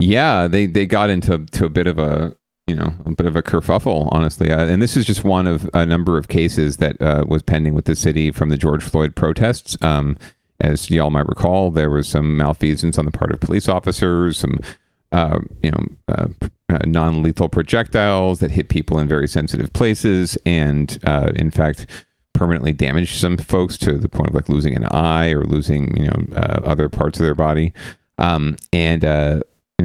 Yeah, 0.01 0.49
they 0.49 0.67
they 0.67 0.87
got 0.87 1.11
into 1.11 1.39
to 1.39 1.65
a 1.65 1.71
bit 1.71 1.87
of 1.87 1.99
a 1.99 2.37
you 2.67 2.75
know 2.75 2.93
a 3.05 3.11
bit 3.13 3.27
of 3.27 3.37
a 3.37 3.43
kerfuffle, 3.43 4.09
honestly. 4.13 4.51
Uh, 4.51 4.67
and 4.67 4.83
this 4.83 4.97
is 4.97 5.05
just 5.05 5.25
one 5.25 5.47
of 5.47 5.69
a 5.75 5.87
number 5.87 6.19
of 6.19 6.29
cases 6.29 6.79
that 6.79 7.01
uh, 7.01 7.25
was 7.27 7.43
pending 7.43 7.75
with 7.75 7.85
the 7.85 7.97
city 7.97 8.31
from 8.31 8.49
the 8.49 8.57
George 8.57 8.83
Floyd 8.83 9.15
protests. 9.15 9.77
Um, 9.83 10.17
as 10.61 10.91
y'all 10.91 11.11
might 11.11 11.27
recall, 11.27 11.71
there 11.71 11.91
was 11.91 12.09
some 12.09 12.37
malfeasance 12.37 12.99
on 12.99 13.05
the 13.05 13.11
part 13.11 13.33
of 13.33 13.41
police 13.41 13.69
officers, 13.69 14.39
some 14.39 14.59
uh, 15.13 15.41
you 15.63 15.71
know 15.71 15.87
uh, 16.09 16.29
uh, 16.71 16.79
non-lethal 16.87 17.49
projectiles 17.49 18.41
that 18.41 18.51
hit 18.51 18.69
people 18.69 18.99
in 18.99 19.09
very 19.09 19.29
sensitive 19.29 19.73
places, 19.73 20.39
and 20.47 20.99
uh, 21.05 21.33
in 21.37 21.51
fact 21.51 21.87
permanently 22.33 22.73
damaged 22.73 23.21
some 23.21 23.37
folks 23.37 23.79
to 23.79 23.97
the 23.97 24.09
point 24.09 24.31
of 24.31 24.35
like 24.35 24.49
losing 24.49 24.75
an 24.75 24.85
eye 24.87 25.29
or 25.29 25.45
losing 25.45 25.97
you 25.97 26.09
know 26.09 26.37
other 26.37 26.89
parts 26.89 27.21
of 27.21 27.25
their 27.25 27.35
body. 27.35 27.73
Um, 28.19 28.57
and 28.73 29.05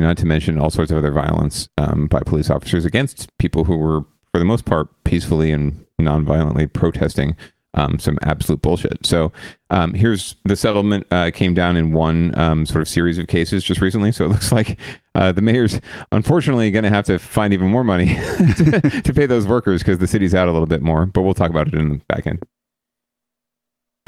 not 0.02 0.18
to 0.18 0.26
mention 0.26 0.60
all 0.60 0.70
sorts 0.70 0.92
of 0.92 0.98
other 0.98 1.12
violence 1.12 1.70
um, 1.78 2.08
by 2.08 2.20
police 2.22 2.50
officers 2.50 2.86
against 2.86 3.36
people 3.38 3.64
who 3.64 3.78
were, 3.78 4.02
for 4.32 4.40
the 4.40 4.46
most 4.46 4.66
part, 4.66 4.88
peacefully 5.04 5.52
and 5.52 5.86
non-violently 5.98 6.68
protesting 6.68 7.36
um, 7.76 8.00
some 8.00 8.18
absolute 8.24 8.62
bullshit. 8.62 9.06
So 9.06 9.32
um, 9.70 9.94
here's 9.94 10.36
the 10.46 10.56
settlement 10.56 11.06
uh, 11.12 11.32
came 11.32 11.54
down 11.54 11.78
in 11.78 11.92
one 11.94 12.38
um, 12.38 12.66
sort 12.66 12.82
of 12.82 12.88
series 12.88 13.18
of 13.18 13.28
cases 13.28 13.64
just 13.64 13.82
recently. 13.82 14.12
So 14.12 14.26
it 14.26 14.28
looks 14.30 14.52
like 14.52 14.80
uh, 15.16 15.32
the 15.32 15.42
mayor's 15.42 15.80
unfortunately 16.12 16.72
going 16.72 16.84
to 16.84 16.90
have 16.90 17.06
to 17.06 17.20
find 17.20 17.54
even 17.54 17.68
more 17.68 17.84
money 17.84 18.08
to, 18.58 19.02
to 19.04 19.14
pay 19.14 19.26
those 19.26 19.48
workers 19.48 19.82
because 19.82 20.00
the 20.00 20.08
city's 20.08 20.34
out 20.34 20.48
a 20.48 20.52
little 20.52 20.68
bit 20.68 20.82
more. 20.82 21.06
But 21.06 21.22
we'll 21.22 21.34
talk 21.34 21.50
about 21.50 21.68
it 21.68 21.76
in 21.76 21.90
the 21.90 22.02
back 22.08 22.26
end. 22.26 22.44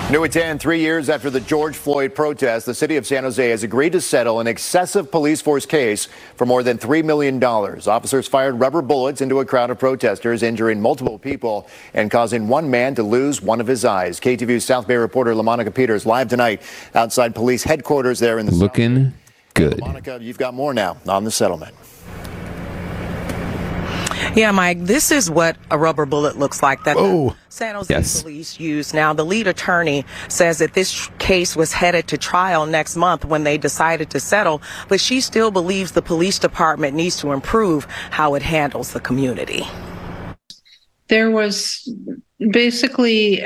New 0.10 0.26
at 0.26 0.32
10, 0.34 0.60
three 0.60 0.80
years 0.80 1.10
after 1.10 1.30
the 1.30 1.40
George 1.40 1.78
Floyd 1.78 2.14
protest, 2.14 2.66
the 2.66 2.74
city 2.74 2.98
of 2.98 3.08
San 3.08 3.24
Jose 3.24 3.50
has 3.50 3.64
agreed 3.64 3.94
to 3.94 4.02
settle 4.02 4.42
an 4.42 4.48
excessive 4.48 5.10
police 5.10 5.42
force 5.42 5.66
case 5.66 6.10
for 6.36 6.46
more 6.46 6.64
than 6.64 6.78
$3 6.78 7.06
million. 7.06 7.42
Officers 7.42 8.28
fired 8.28 8.60
rubber 8.60 8.82
bullets 8.82 9.22
into 9.22 9.40
a 9.40 9.46
crowd 9.46 9.70
of 9.70 9.80
protesters, 9.80 10.44
injuring 10.44 10.82
multiple 10.82 11.18
people 11.18 11.66
and 11.94 12.12
causing 12.12 12.50
one 12.50 12.70
man 12.70 12.94
to 12.96 13.04
lose 13.04 13.42
one 13.42 13.62
of 13.62 13.68
his 13.68 13.86
eyes. 13.86 14.20
KTVU 14.20 14.62
South 14.62 14.86
Bay 14.86 14.96
reporter 14.98 15.34
LaMonica 15.34 15.74
Peters 15.74 16.06
live 16.06 16.28
tonight 16.28 16.62
outside 16.94 17.34
police 17.34 17.64
headquarters 17.64 18.20
there 18.20 18.38
in 18.38 18.46
the 18.46 18.52
Looking 18.52 19.14
good. 19.54 19.78
LaMonica, 19.78 20.22
you've 20.22 20.38
got 20.38 20.54
more 20.54 20.74
now 20.74 20.98
on 21.08 21.24
the 21.24 21.32
settlement. 21.32 21.74
Yeah, 24.36 24.52
Mike, 24.52 24.80
this 24.86 25.12
is 25.12 25.30
what 25.30 25.58
a 25.70 25.78
rubber 25.78 26.06
bullet 26.06 26.38
looks 26.38 26.62
like 26.64 26.84
that 26.86 26.96
Oh. 26.98 27.30
the 27.30 27.36
San 27.50 27.76
Jose 27.76 27.94
Yes. 27.94 28.22
police 28.22 28.60
use. 28.60 28.94
Now, 28.94 29.14
the 29.14 29.26
lead 29.26 29.48
attorney 29.48 30.06
says 30.30 30.60
that 30.60 30.74
this 30.74 31.10
case 31.20 31.56
was 31.56 31.74
headed 31.74 32.08
to 32.08 32.18
trial 32.18 32.66
next 32.66 32.96
month 32.96 33.26
when 33.26 33.44
they 33.44 33.58
decided 33.58 34.10
to 34.12 34.20
settle, 34.20 34.62
but 34.88 35.00
she 35.02 35.20
still 35.22 35.52
believes 35.52 35.92
the 35.92 36.02
police 36.02 36.40
department 36.40 36.96
needs 36.96 37.18
to 37.18 37.32
improve 37.32 37.86
how 38.12 38.36
it 38.36 38.42
handles 38.42 38.92
the 38.94 39.00
community. 39.00 39.68
there 41.10 41.30
was 41.30 41.94
basically 42.52 43.44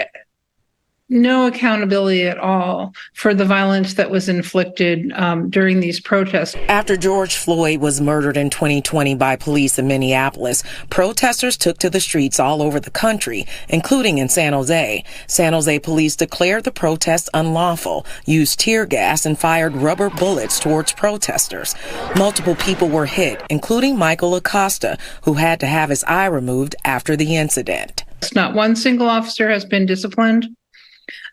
no 1.10 1.46
accountability 1.46 2.24
at 2.24 2.38
all 2.40 2.94
for 3.14 3.34
the 3.34 3.46
violence 3.46 3.94
that 3.94 4.10
was 4.10 4.28
inflicted 4.28 5.12
um, 5.14 5.50
during 5.50 5.80
these 5.80 6.00
protests. 6.00 6.56
After 6.68 6.98
George 6.98 7.36
Floyd 7.36 7.80
was 7.80 8.02
murdered 8.02 8.38
in 8.38 8.50
2020 8.50 9.14
by 9.16 9.36
police 9.36 9.78
in 9.78 9.88
Minneapolis, 9.88 10.64
protesters 10.90 11.58
took 11.58 11.78
to 11.78 11.90
the 11.90 12.00
streets 12.00 12.40
all 12.40 12.62
over 12.62 12.80
the 12.80 12.90
country, 12.90 13.46
including 13.70 14.18
in 14.18 14.30
San 14.30 14.54
Jose. 14.54 15.04
San 15.28 15.54
Jose 15.54 15.80
police 15.80 16.16
declared 16.16 16.64
the 16.64 16.72
protests 16.72 17.30
unlawful, 17.34 18.06
used 18.26 18.60
tear 18.60 18.86
gas, 18.86 19.26
and 19.26 19.38
fired 19.38 19.76
rubber 19.76 20.10
bullets 20.10 20.60
towards 20.60 20.94
protesters. 20.94 21.76
Multiple 22.16 22.56
people 22.56 22.90
were 22.90 23.06
hit, 23.06 23.44
including 23.50 23.98
Michael 23.98 24.36
Acosta, 24.36 24.98
who 25.24 25.34
had 25.34 25.60
to 25.60 25.68
have 25.68 25.90
his 25.90 26.04
eye 26.06 26.26
removed 26.26 26.76
after 26.84 27.16
the 27.16 27.36
incident. 27.36 28.04
Not 28.34 28.56
one 28.56 28.76
single 28.76 29.08
officer 29.08 29.50
has 29.52 29.66
been 29.66 29.86
disciplined. 29.86 30.48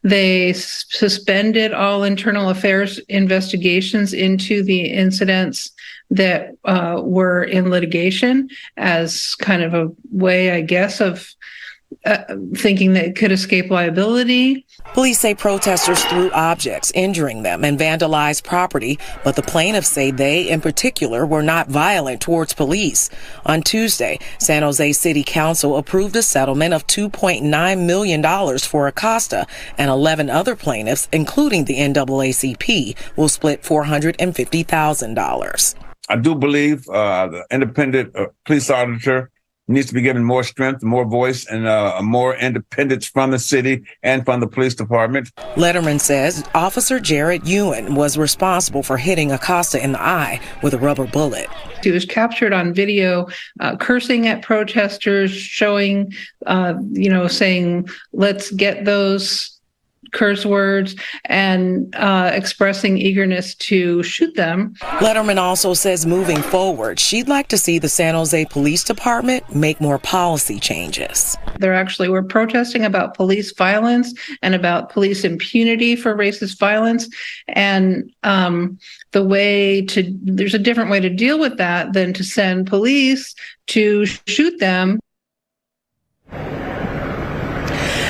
They 0.02 0.52
suspended 0.52 1.72
all 1.72 2.04
internal 2.04 2.48
affairs 2.48 2.98
investigations 3.08 4.12
into 4.12 4.62
the 4.62 4.86
incidents 4.86 5.70
that 6.10 6.50
uh, 6.64 7.00
were 7.02 7.42
in 7.42 7.70
litigation 7.70 8.48
as 8.76 9.34
kind 9.36 9.62
of 9.62 9.74
a 9.74 9.90
way, 10.10 10.50
I 10.50 10.60
guess, 10.60 11.00
of 11.00 11.34
uh, 12.04 12.24
thinking 12.56 12.94
that 12.94 13.04
it 13.04 13.16
could 13.16 13.32
escape 13.32 13.70
liability. 13.70 14.66
Police 14.94 15.20
say 15.20 15.34
protesters 15.34 16.04
threw 16.04 16.30
objects, 16.32 16.92
injuring 16.94 17.42
them, 17.42 17.64
and 17.64 17.78
vandalized 17.78 18.44
property, 18.44 18.98
but 19.24 19.36
the 19.36 19.42
plaintiffs 19.42 19.88
say 19.88 20.10
they, 20.10 20.48
in 20.48 20.60
particular, 20.60 21.26
were 21.26 21.42
not 21.42 21.68
violent 21.68 22.20
towards 22.20 22.54
police. 22.54 23.10
On 23.46 23.62
Tuesday, 23.62 24.18
San 24.38 24.62
Jose 24.62 24.92
City 24.92 25.24
Council 25.24 25.76
approved 25.76 26.16
a 26.16 26.22
settlement 26.22 26.74
of 26.74 26.86
$2.9 26.86 27.86
million 27.86 28.58
for 28.58 28.86
Acosta, 28.86 29.46
and 29.78 29.90
11 29.90 30.30
other 30.30 30.56
plaintiffs, 30.56 31.08
including 31.12 31.64
the 31.64 31.78
NAACP, 31.78 32.96
will 33.16 33.28
split 33.28 33.62
$450,000. 33.62 35.74
I 36.08 36.16
do 36.16 36.34
believe 36.34 36.88
uh, 36.88 37.28
the 37.28 37.46
independent 37.50 38.16
uh, 38.16 38.26
police 38.44 38.68
auditor 38.68 39.30
needs 39.68 39.86
to 39.88 39.94
be 39.94 40.02
given 40.02 40.24
more 40.24 40.42
strength, 40.44 40.82
more 40.82 41.04
voice, 41.04 41.46
and 41.46 41.66
uh, 41.66 42.00
more 42.02 42.36
independence 42.36 43.06
from 43.06 43.30
the 43.30 43.38
city 43.38 43.82
and 44.02 44.24
from 44.24 44.40
the 44.40 44.46
police 44.46 44.74
department. 44.74 45.30
Letterman 45.54 46.00
says 46.00 46.44
Officer 46.54 46.98
Jared 46.98 47.46
Yuen 47.46 47.94
was 47.94 48.18
responsible 48.18 48.82
for 48.82 48.96
hitting 48.96 49.30
Acosta 49.32 49.82
in 49.82 49.92
the 49.92 50.02
eye 50.02 50.40
with 50.62 50.74
a 50.74 50.78
rubber 50.78 51.06
bullet. 51.06 51.48
He 51.82 51.90
was 51.90 52.04
captured 52.04 52.52
on 52.52 52.74
video 52.74 53.26
uh, 53.60 53.76
cursing 53.76 54.28
at 54.28 54.42
protesters, 54.42 55.32
showing, 55.32 56.12
uh, 56.46 56.74
you 56.92 57.10
know, 57.10 57.26
saying, 57.28 57.88
let's 58.12 58.50
get 58.52 58.84
those 58.84 59.60
curse 60.12 60.46
words 60.46 60.94
and 61.24 61.94
uh, 61.96 62.30
expressing 62.32 62.98
eagerness 62.98 63.54
to 63.56 64.02
shoot 64.02 64.34
them. 64.34 64.74
Letterman 65.00 65.38
also 65.38 65.74
says 65.74 66.06
moving 66.06 66.40
forward, 66.42 67.00
she'd 67.00 67.28
like 67.28 67.48
to 67.48 67.58
see 67.58 67.78
the 67.78 67.88
San 67.88 68.14
Jose 68.14 68.44
Police 68.46 68.84
Department 68.84 69.54
make 69.54 69.80
more 69.80 69.98
policy 69.98 70.60
changes. 70.60 71.36
There 71.58 71.74
actually 71.74 72.08
were 72.08 72.22
protesting 72.22 72.84
about 72.84 73.14
police 73.14 73.52
violence 73.52 74.14
and 74.42 74.54
about 74.54 74.90
police 74.90 75.24
impunity 75.24 75.96
for 75.96 76.14
racist 76.14 76.58
violence. 76.58 77.08
And 77.48 78.12
um, 78.22 78.78
the 79.12 79.24
way 79.24 79.82
to, 79.86 80.04
there's 80.22 80.54
a 80.54 80.58
different 80.58 80.90
way 80.90 81.00
to 81.00 81.10
deal 81.10 81.38
with 81.38 81.56
that 81.58 81.92
than 81.92 82.12
to 82.14 82.24
send 82.24 82.66
police 82.66 83.34
to 83.68 84.06
shoot 84.06 84.58
them. 84.58 85.00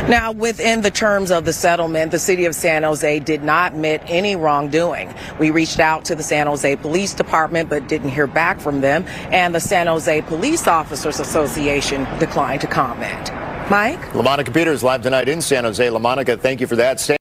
Now, 0.09 0.33
within 0.33 0.83
the 0.83 0.91
terms 0.91 1.31
of 1.31 1.45
the 1.45 1.53
settlement, 1.53 2.11
the 2.11 2.19
city 2.19 2.45
of 2.45 2.55
San 2.55 2.83
Jose 2.83 3.21
did 3.21 3.43
not 3.45 3.73
admit 3.73 4.03
any 4.07 4.37
wrongdoing. 4.37 5.13
We 5.39 5.51
reached 5.51 5.79
out 5.81 6.05
to 6.07 6.15
the 6.15 6.23
San 6.25 6.49
Jose 6.49 6.77
Police 6.77 7.15
Department 7.15 7.71
but 7.71 7.89
didn't 7.89 8.11
hear 8.11 8.27
back 8.27 8.61
from 8.61 8.81
them, 8.81 9.05
and 9.31 9.55
the 9.55 9.61
San 9.61 9.87
Jose 9.87 10.21
Police 10.23 10.67
Officers 10.67 11.21
Association 11.21 12.05
declined 12.19 12.61
to 12.63 12.67
comment. 12.67 13.31
Mike? 13.71 14.01
LaMonica 14.11 14.53
Peters 14.53 14.83
live 14.83 15.03
tonight 15.03 15.29
in 15.29 15.41
San 15.41 15.65
Jose. 15.65 15.87
LaMonica, 15.87 16.39
thank 16.39 16.61
you 16.61 16.67
for 16.67 16.77
that. 16.77 16.99
Stay- 17.01 17.17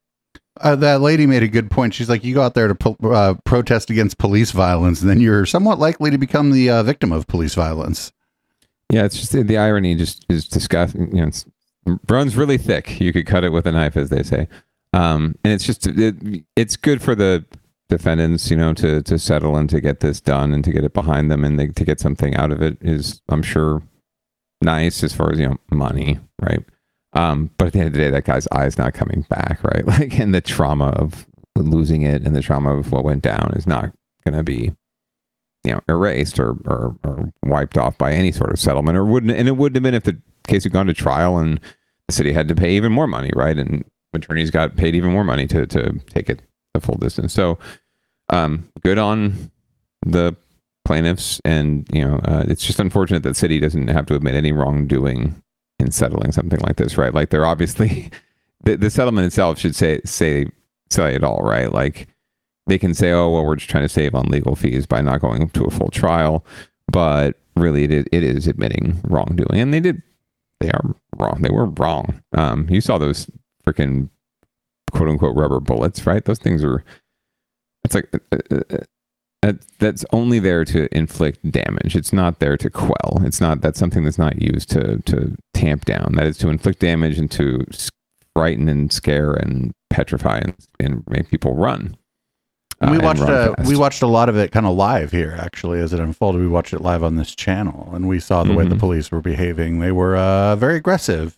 Uh, 0.60 0.76
that 0.76 1.02
lady 1.02 1.26
made 1.28 1.44
a 1.44 1.48
good 1.48 1.72
point. 1.72 1.94
She's 1.94 2.10
like, 2.10 2.24
you 2.24 2.34
go 2.34 2.42
out 2.42 2.56
there 2.56 2.68
to 2.68 2.76
po- 2.76 2.98
uh, 3.04 3.36
protest 3.46 3.90
against 3.90 4.18
police 4.18 4.52
violence, 4.52 5.02
and 5.02 5.10
then 5.10 5.22
you're 5.22 5.46
somewhat 5.46 5.80
likely 5.80 6.10
to 6.12 6.18
become 6.18 6.52
the 6.52 6.70
uh, 6.70 6.84
victim 6.84 7.12
of 7.12 7.26
police 7.28 7.54
violence. 7.54 8.12
Yeah, 8.92 9.06
it's 9.06 9.18
just 9.18 9.32
the 9.32 9.58
irony 9.58 9.96
just 9.96 10.26
is 10.30 10.48
disgusting. 10.48 11.16
You 11.16 11.22
know, 11.22 11.28
it's 11.28 11.46
runs 12.10 12.36
really 12.36 12.58
thick. 12.58 13.00
You 13.00 13.14
could 13.14 13.26
cut 13.26 13.44
it 13.44 13.52
with 13.52 13.66
a 13.68 13.72
knife, 13.72 13.98
as 13.98 14.10
they 14.10 14.24
say. 14.24 14.48
Um, 14.94 15.36
and 15.44 15.54
it's 15.54 15.66
just 15.66 15.88
it, 15.88 16.16
it's 16.56 16.76
good 16.76 17.02
for 17.02 17.16
the 17.16 17.46
defendants, 17.90 18.50
you 18.50 18.58
know, 18.58 18.74
to 18.74 19.02
to 19.02 19.18
settle 19.18 19.56
and 19.56 19.70
to 19.70 19.82
get 19.82 20.00
this 20.02 20.20
done 20.20 20.54
and 20.54 20.64
to 20.64 20.72
get 20.72 20.84
it 20.84 20.94
behind 20.94 21.32
them 21.32 21.44
and 21.44 21.60
they, 21.60 21.68
to 21.68 21.86
get 21.86 22.00
something 22.00 22.36
out 22.36 22.52
of 22.52 22.62
it 22.62 22.78
is, 22.82 23.22
I'm 23.30 23.44
sure, 23.44 23.82
nice 24.62 25.04
as 25.04 25.14
far 25.14 25.32
as 25.32 25.40
you 25.40 25.50
know 25.50 25.58
money, 25.72 26.20
right? 26.42 26.64
Um, 27.14 27.52
but 27.58 27.68
at 27.68 27.74
the 27.74 27.80
end 27.80 27.88
of 27.88 27.94
the 27.94 28.00
day, 28.00 28.10
that 28.10 28.26
guy's 28.26 28.48
eye's 28.48 28.78
not 28.78 28.94
coming 28.94 29.26
back, 29.30 29.64
right? 29.64 29.86
Like, 29.86 30.20
and 30.20 30.34
the 30.34 30.42
trauma 30.42 30.90
of 30.90 31.26
losing 31.56 32.02
it 32.04 32.24
and 32.24 32.36
the 32.36 32.42
trauma 32.42 32.78
of 32.78 32.92
what 32.92 33.04
went 33.04 33.22
down 33.22 33.54
is 33.56 33.68
not 33.68 33.92
going 34.26 34.38
to 34.38 34.44
be 34.44 34.72
you 35.64 35.72
know 35.72 35.82
erased 35.88 36.40
or, 36.40 36.52
or 36.66 36.96
or 37.04 37.32
wiped 37.44 37.78
off 37.78 37.98
by 37.98 38.14
any 38.14 38.32
sort 38.32 38.52
of 38.52 38.60
settlement 38.60 38.98
or 38.98 39.06
wouldn't 39.06 39.32
and 39.32 39.48
it 39.48 39.58
wouldn't 39.58 39.76
have 39.76 39.84
been 39.84 39.94
if 39.94 40.04
the 40.04 40.20
case 40.48 40.64
had 40.64 40.74
gone 40.74 40.88
to 40.88 40.94
trial 40.94 41.38
and 41.38 41.60
the 42.08 42.14
city 42.14 42.34
had 42.34 42.48
to 42.48 42.56
pay 42.56 42.76
even 42.76 42.92
more 42.92 43.08
money 43.08 43.32
right? 43.36 43.58
And 43.58 43.84
attorneys 44.14 44.52
got 44.52 44.76
paid 44.76 44.96
even 44.96 45.12
more 45.12 45.24
money 45.24 45.48
to 45.48 45.66
to 45.68 45.94
take 46.10 46.30
it 46.30 46.42
the 46.74 46.82
full 46.82 46.98
distance. 46.98 47.34
So 47.34 47.58
um 48.30 48.70
good 48.84 48.98
on 48.98 49.52
the 50.06 50.36
plaintiffs 50.86 51.40
and 51.46 51.88
you 51.94 52.04
know 52.04 52.18
uh, 52.26 52.44
it's 52.48 52.66
just 52.66 52.80
unfortunate 52.80 53.24
that 53.24 53.36
city 53.36 53.60
doesn't 53.60 53.88
have 53.88 54.06
to 54.08 54.16
admit 54.16 54.36
any 54.36 54.52
wrongdoing 54.52 55.42
in 55.80 55.92
settling 55.92 56.32
something 56.32 56.60
like 56.60 56.78
this 56.78 56.98
right? 56.98 57.14
Like 57.14 57.30
they're 57.30 57.46
obviously 57.46 58.12
the, 58.64 58.76
the 58.76 58.90
settlement 58.90 59.28
itself 59.28 59.60
should 59.60 59.76
say 59.76 60.02
say 60.06 60.48
say 60.90 61.16
it 61.16 61.24
all 61.24 61.42
right? 61.42 61.72
Like 61.72 62.08
they 62.68 62.78
can 62.78 62.94
say, 62.94 63.12
"Oh, 63.12 63.30
well, 63.30 63.46
we're 63.46 63.56
just 63.56 63.70
trying 63.70 63.84
to 63.84 63.90
save 63.90 64.16
on 64.16 64.26
legal 64.28 64.56
fees 64.56 64.86
by 64.86 65.02
not 65.02 65.22
going 65.22 65.50
to 65.50 65.66
a 65.66 65.72
full 65.72 65.90
trial," 65.90 66.46
but 66.92 67.38
really, 67.56 67.86
it, 67.86 68.08
it 68.12 68.24
is 68.24 68.48
admitting 68.48 69.02
wrongdoing, 69.04 69.60
and 69.60 69.74
they 69.74 69.80
did. 69.80 70.02
They 70.62 70.70
are 70.72 70.96
wrong. 71.18 71.42
They 71.42 71.50
were 71.50 71.66
wrong. 71.66 72.22
Um, 72.34 72.68
you 72.70 72.82
saw 72.82 72.98
those 72.98 73.28
freaking 73.66 74.10
quote 74.92 75.10
unquote 75.10 75.36
rubber 75.36 75.60
bullets, 75.60 76.06
right? 76.06 76.24
Those 76.24 76.40
things 76.40 76.64
are. 76.64 76.84
It's 77.84 77.96
like 77.96 78.10
uh, 78.32 78.38
uh, 78.52 78.78
uh, 79.44 79.54
that's 79.80 80.06
only 80.14 80.38
there 80.38 80.64
to 80.66 80.88
inflict 80.96 81.50
damage. 81.50 81.96
It's 81.96 82.14
not 82.14 82.40
there 82.40 82.58
to 82.58 82.70
quell. 82.70 83.22
It's 83.24 83.42
not. 83.42 83.62
That's 83.62 83.80
something 83.80 84.04
that's 84.04 84.20
not 84.20 84.40
used 84.40 84.70
to 84.72 85.00
to 85.08 85.36
tamp 85.56 85.86
down. 85.86 86.14
That 86.16 86.28
is 86.28 86.38
to 86.40 86.50
inflict 86.50 86.80
damage 86.80 87.18
and 87.18 87.32
to 87.32 87.66
frighten 88.36 88.70
and 88.70 88.94
scare 88.94 89.34
and 89.34 89.74
petrify 89.90 90.38
and, 90.40 90.54
and 90.80 91.04
make 91.10 91.30
people 91.30 91.56
run 91.56 91.98
we 92.90 92.98
uh, 92.98 93.02
watched 93.02 93.22
and 93.22 93.30
run 93.30 93.50
uh, 93.50 93.64
we 93.68 93.76
watched 93.78 94.02
a 94.02 94.08
lot 94.08 94.30
of 94.30 94.38
it 94.38 94.52
kind 94.52 94.66
of 94.66 94.76
live 94.76 95.12
here 95.12 95.38
actually 95.40 95.80
as 95.80 95.94
it 95.94 96.00
unfolded. 96.00 96.42
We 96.42 96.48
watched 96.48 96.74
it 96.74 96.82
live 96.82 97.04
on 97.04 97.16
this 97.18 97.36
channel, 97.36 97.90
and 97.94 98.08
we 98.08 98.20
saw 98.20 98.44
the 98.44 98.54
way 98.54 98.66
the 98.68 98.76
Mhm. 98.76 98.80
police 98.80 99.12
were 99.12 99.22
behaving. 99.22 99.80
They 99.80 99.92
were 99.92 100.16
uh, 100.16 100.56
very 100.56 100.78
aggressive, 100.78 101.36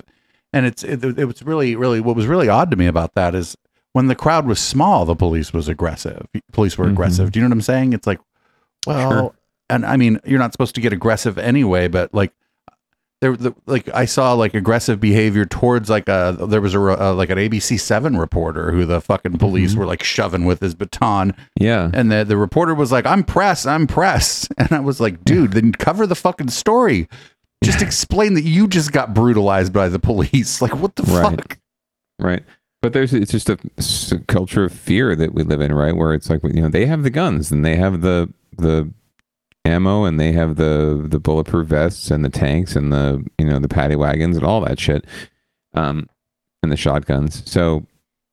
and 0.53 0.65
it's 0.65 0.83
it, 0.83 1.03
it 1.03 1.25
was 1.25 1.41
really 1.43 1.75
really 1.75 1.99
what 1.99 2.15
was 2.15 2.27
really 2.27 2.47
odd 2.49 2.71
to 2.71 2.77
me 2.77 2.85
about 2.87 3.13
that 3.15 3.35
is 3.35 3.57
when 3.93 4.07
the 4.07 4.15
crowd 4.15 4.45
was 4.47 4.59
small, 4.59 5.05
the 5.05 5.15
police 5.15 5.51
was 5.53 5.67
aggressive. 5.67 6.25
Police 6.51 6.77
were 6.77 6.87
aggressive. 6.87 7.31
Do 7.31 7.39
you 7.39 7.43
know 7.43 7.49
what 7.49 7.57
I'm 7.57 7.61
saying? 7.61 7.93
It's 7.93 8.07
like, 8.07 8.19
well, 8.87 9.11
Sure. 9.11 9.33
and 9.69 9.85
I 9.85 9.97
mean, 9.97 10.19
you're 10.25 10.39
not 10.39 10.51
supposed 10.51 10.73
to 10.75 10.81
get 10.81 10.93
aggressive 10.93 11.37
anyway, 11.37 11.87
but 11.87 12.11
like 12.13 12.31
there, 13.23 13.37
the, 13.37 13.55
like 13.67 13.87
I 13.93 14.03
saw 14.03 14.33
like 14.33 14.53
aggressive 14.53 14.99
behavior 14.99 15.45
towards 15.45 15.89
like 15.89 16.09
a 16.09 16.35
there 16.49 16.59
was 16.59 16.75
a, 16.75 16.79
uh, 16.79 17.13
like 17.13 17.29
an 17.29 17.37
ABC 17.37 17.79
seven 17.79 18.17
reporter 18.17 18.71
who 18.71 18.85
the 18.85 18.99
fucking 18.99 19.37
police 19.37 19.75
were 19.75 19.85
like 19.85 20.03
shoving 20.03 20.43
with 20.43 20.59
his 20.59 20.75
baton, 20.75 21.33
Yeah. 21.57 21.89
and 21.93 22.11
the 22.11 22.25
the 22.25 22.35
reporter 22.35 22.75
was 22.75 22.91
like, 22.91 23.05
"I'm 23.05 23.23
press, 23.23 23.65
I'm 23.65 23.87
press," 23.87 24.47
and 24.57 24.71
I 24.73 24.81
was 24.81 24.99
like, 24.99 25.23
"Dude, 25.23 25.53
then 25.53 25.71
cover 25.71 26.05
the 26.05 26.15
fucking 26.15 26.49
story." 26.49 27.07
Just 27.63 27.81
explain 27.89 28.33
that 28.33 28.43
you 28.43 28.67
just 28.67 28.91
got 28.91 29.13
brutalized 29.13 29.71
by 29.71 29.87
the 29.87 29.99
police. 29.99 30.61
Like, 30.61 30.75
what 30.75 30.95
the 30.97 31.03
Right. 31.03 31.37
fuck? 31.39 31.57
Right. 32.19 32.43
But 32.81 32.91
there's 32.91 33.13
it's 33.13 33.31
just 33.31 33.49
a 33.49 33.57
culture 34.27 34.65
of 34.65 34.73
fear 34.73 35.15
that 35.15 35.33
we 35.33 35.43
live 35.43 35.61
in, 35.61 35.73
right? 35.73 35.95
Where 35.95 36.13
it's 36.13 36.29
like 36.29 36.43
you 36.43 36.61
know 36.61 36.67
they 36.69 36.85
have 36.87 37.03
the 37.03 37.09
guns 37.09 37.51
and 37.53 37.63
they 37.63 37.77
have 37.77 38.01
the 38.01 38.29
the 38.57 38.91
ammo 39.65 40.03
and 40.03 40.19
they 40.19 40.31
have 40.31 40.55
the 40.55 41.05
the 41.07 41.19
bulletproof 41.19 41.67
vests 41.67 42.11
and 42.11 42.23
the 42.23 42.29
tanks 42.29 42.75
and 42.75 42.91
the 42.91 43.25
you 43.39 43.45
know 43.45 43.59
the 43.59 43.67
paddy 43.67 43.95
wagons 43.95 44.37
and 44.37 44.45
all 44.45 44.61
that 44.61 44.79
shit, 44.79 45.05
um, 45.73 46.07
and 46.61 46.71
the 46.71 46.77
shotguns. 46.77 47.49
So 47.49 47.85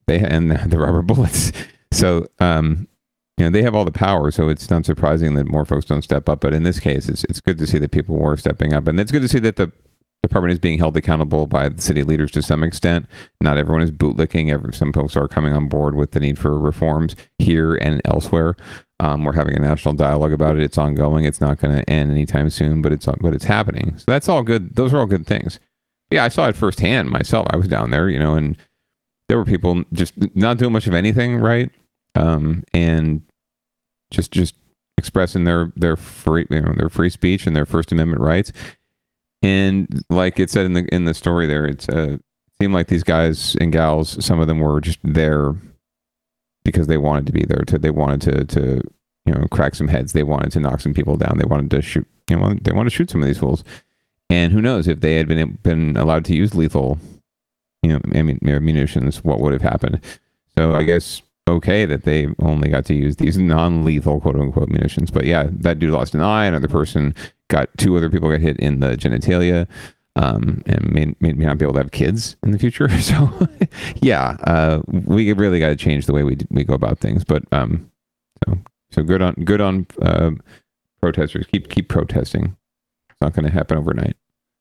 they 0.06 0.18
and 0.18 0.50
the 0.70 0.78
rubber 0.78 1.02
bullets. 1.02 1.52
So 1.92 2.28
um, 2.38 2.88
you 3.36 3.44
know 3.44 3.50
they 3.50 3.62
have 3.62 3.74
all 3.74 3.84
the 3.84 3.92
power. 3.92 4.30
So 4.30 4.48
it's 4.48 4.70
not 4.70 4.84
surprising 4.84 5.34
that 5.34 5.46
more 5.46 5.64
folks 5.64 5.86
don't 5.86 6.02
step 6.02 6.28
up. 6.28 6.40
But 6.40 6.54
in 6.54 6.62
this 6.62 6.80
case, 6.80 7.08
it's 7.08 7.24
it's 7.24 7.40
good 7.40 7.58
to 7.58 7.66
see 7.66 7.78
that 7.78 7.90
people 7.90 8.16
were 8.16 8.36
stepping 8.36 8.72
up, 8.72 8.86
and 8.86 8.98
it's 8.98 9.12
good 9.12 9.22
to 9.22 9.28
see 9.28 9.40
that 9.40 9.56
the 9.56 9.72
department 10.22 10.52
is 10.52 10.58
being 10.58 10.78
held 10.78 10.96
accountable 10.96 11.46
by 11.46 11.68
the 11.68 11.80
city 11.80 12.02
leaders 12.02 12.30
to 12.32 12.42
some 12.42 12.62
extent. 12.62 13.06
Not 13.40 13.56
everyone 13.56 13.82
is 13.82 13.90
bootlicking. 13.90 14.50
Every, 14.50 14.74
some 14.74 14.92
folks 14.92 15.16
are 15.16 15.28
coming 15.28 15.54
on 15.54 15.68
board 15.68 15.94
with 15.94 16.10
the 16.10 16.20
need 16.20 16.38
for 16.38 16.58
reforms 16.58 17.16
here 17.38 17.74
and 17.76 18.02
elsewhere. 18.04 18.56
Um, 19.00 19.24
we're 19.24 19.32
having 19.32 19.56
a 19.56 19.60
national 19.60 19.94
dialogue 19.94 20.32
about 20.34 20.56
it. 20.56 20.62
It's 20.62 20.76
ongoing. 20.76 21.24
It's 21.24 21.40
not 21.40 21.58
going 21.58 21.74
to 21.74 21.88
end 21.88 22.10
anytime 22.10 22.50
soon, 22.50 22.82
but 22.82 22.92
it's 22.92 23.06
but 23.06 23.32
it's 23.32 23.46
happening. 23.46 23.96
So 23.96 24.04
that's 24.06 24.28
all 24.28 24.42
good. 24.42 24.76
Those 24.76 24.92
are 24.92 24.98
all 24.98 25.06
good 25.06 25.26
things. 25.26 25.58
Yeah, 26.10 26.22
I 26.22 26.28
saw 26.28 26.48
it 26.48 26.56
firsthand 26.56 27.08
myself. 27.08 27.46
I 27.50 27.56
was 27.56 27.66
down 27.66 27.92
there, 27.92 28.10
you 28.10 28.18
know, 28.18 28.34
and 28.34 28.58
there 29.28 29.38
were 29.38 29.46
people 29.46 29.84
just 29.94 30.12
not 30.36 30.58
doing 30.58 30.72
much 30.72 30.86
of 30.86 30.92
anything, 30.92 31.38
right? 31.38 31.70
Um, 32.14 32.62
and 32.74 33.22
just 34.10 34.32
just 34.32 34.54
expressing 34.98 35.44
their 35.44 35.72
their 35.76 35.96
free 35.96 36.46
you 36.50 36.60
know 36.60 36.74
their 36.76 36.90
free 36.90 37.08
speech 37.08 37.46
and 37.46 37.56
their 37.56 37.66
First 37.66 37.92
Amendment 37.92 38.20
rights. 38.20 38.52
And 39.40 40.04
like 40.10 40.38
it 40.38 40.50
said 40.50 40.66
in 40.66 40.74
the 40.74 40.94
in 40.94 41.06
the 41.06 41.14
story 41.14 41.46
there, 41.46 41.64
it's 41.64 41.88
uh, 41.88 42.18
seemed 42.60 42.74
like 42.74 42.88
these 42.88 43.04
guys 43.04 43.56
and 43.62 43.72
gals, 43.72 44.22
some 44.22 44.40
of 44.40 44.46
them 44.46 44.60
were 44.60 44.78
just 44.82 44.98
there 45.02 45.54
because 46.64 46.86
they 46.86 46.96
wanted 46.96 47.26
to 47.26 47.32
be 47.32 47.44
there. 47.44 47.64
To 47.66 47.78
they 47.78 47.90
wanted 47.90 48.20
to 48.22 48.44
to 48.44 48.82
you 49.26 49.34
know 49.34 49.46
crack 49.50 49.74
some 49.74 49.88
heads. 49.88 50.12
They 50.12 50.22
wanted 50.22 50.52
to 50.52 50.60
knock 50.60 50.80
some 50.80 50.94
people 50.94 51.16
down. 51.16 51.38
They 51.38 51.46
wanted 51.46 51.70
to 51.70 51.82
shoot. 51.82 52.06
You 52.28 52.36
know, 52.36 52.54
they 52.62 52.72
wanted 52.72 52.90
to 52.90 52.96
shoot 52.96 53.10
some 53.10 53.22
of 53.22 53.26
these 53.26 53.38
fools. 53.38 53.64
And 54.28 54.52
who 54.52 54.62
knows 54.62 54.86
if 54.86 55.00
they 55.00 55.16
had 55.16 55.26
been 55.26 55.58
been 55.62 55.96
allowed 55.96 56.24
to 56.26 56.36
use 56.36 56.54
lethal, 56.54 56.98
you 57.82 57.90
know, 57.90 58.60
munitions, 58.60 59.24
what 59.24 59.40
would 59.40 59.52
have 59.52 59.62
happened? 59.62 60.00
So 60.56 60.74
I 60.74 60.84
guess 60.84 61.22
okay 61.48 61.84
that 61.84 62.04
they 62.04 62.28
only 62.38 62.68
got 62.68 62.84
to 62.86 62.94
use 62.94 63.16
these 63.16 63.36
non-lethal 63.38 64.20
quote 64.20 64.36
unquote 64.36 64.68
munitions. 64.68 65.10
But 65.10 65.26
yeah, 65.26 65.48
that 65.50 65.78
dude 65.78 65.90
lost 65.90 66.14
an 66.14 66.20
eye. 66.20 66.46
Another 66.46 66.68
person 66.68 67.14
got 67.48 67.68
two 67.76 67.96
other 67.96 68.08
people 68.08 68.30
got 68.30 68.40
hit 68.40 68.58
in 68.58 68.80
the 68.80 68.96
genitalia, 68.96 69.66
um, 70.20 70.62
and 70.66 70.92
may, 70.92 71.14
may 71.18 71.32
not 71.32 71.56
be 71.56 71.64
able 71.64 71.72
to 71.72 71.80
have 71.80 71.92
kids 71.92 72.36
in 72.42 72.50
the 72.50 72.58
future. 72.58 72.88
So 73.00 73.48
yeah, 74.02 74.36
uh, 74.44 74.82
we 74.86 75.32
really 75.32 75.58
got 75.58 75.68
to 75.68 75.76
change 75.76 76.06
the 76.06 76.12
way 76.12 76.22
we 76.22 76.36
we 76.50 76.64
go 76.64 76.74
about 76.74 76.98
things. 76.98 77.24
But 77.24 77.42
um, 77.50 77.90
so 78.44 78.58
so 78.90 79.02
good 79.02 79.22
on 79.22 79.34
good 79.44 79.60
on 79.60 79.86
uh, 80.02 80.32
protesters. 81.00 81.46
Keep 81.46 81.70
keep 81.70 81.88
protesting. 81.88 82.56
It's 83.08 83.16
not 83.20 83.32
going 83.32 83.46
to 83.46 83.52
happen 83.52 83.78
overnight. 83.78 84.16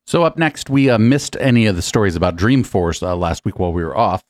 So 0.08 0.24
up 0.24 0.38
next, 0.38 0.70
we 0.70 0.90
uh, 0.90 0.98
missed 0.98 1.36
any 1.40 1.66
of 1.66 1.76
the 1.76 1.82
stories 1.82 2.16
about 2.16 2.38
Dreamforce 2.38 3.04
uh, 3.04 3.16
last 3.16 3.46
week 3.46 3.60
while 3.60 3.74
we 3.74 3.84
were 3.84 3.96
off, 3.96 4.24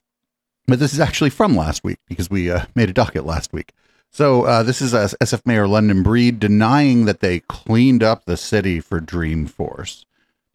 but 0.67 0.79
this 0.79 0.93
is 0.93 0.99
actually 0.99 1.29
from 1.29 1.55
last 1.55 1.83
week 1.83 1.99
because 2.07 2.29
we 2.29 2.51
uh, 2.51 2.65
made 2.75 2.89
a 2.89 2.93
docket 2.93 3.25
last 3.25 3.53
week. 3.53 3.71
So 4.11 4.43
uh, 4.43 4.63
this 4.63 4.81
is 4.81 4.93
uh, 4.93 5.07
SF 5.21 5.45
Mayor 5.45 5.67
London 5.67 6.01
Breed 6.03 6.39
denying 6.39 7.05
that 7.05 7.19
they 7.19 7.41
cleaned 7.41 8.03
up 8.03 8.25
the 8.25 8.35
city 8.37 8.79
for 8.79 8.99
Dreamforce. 8.99 10.05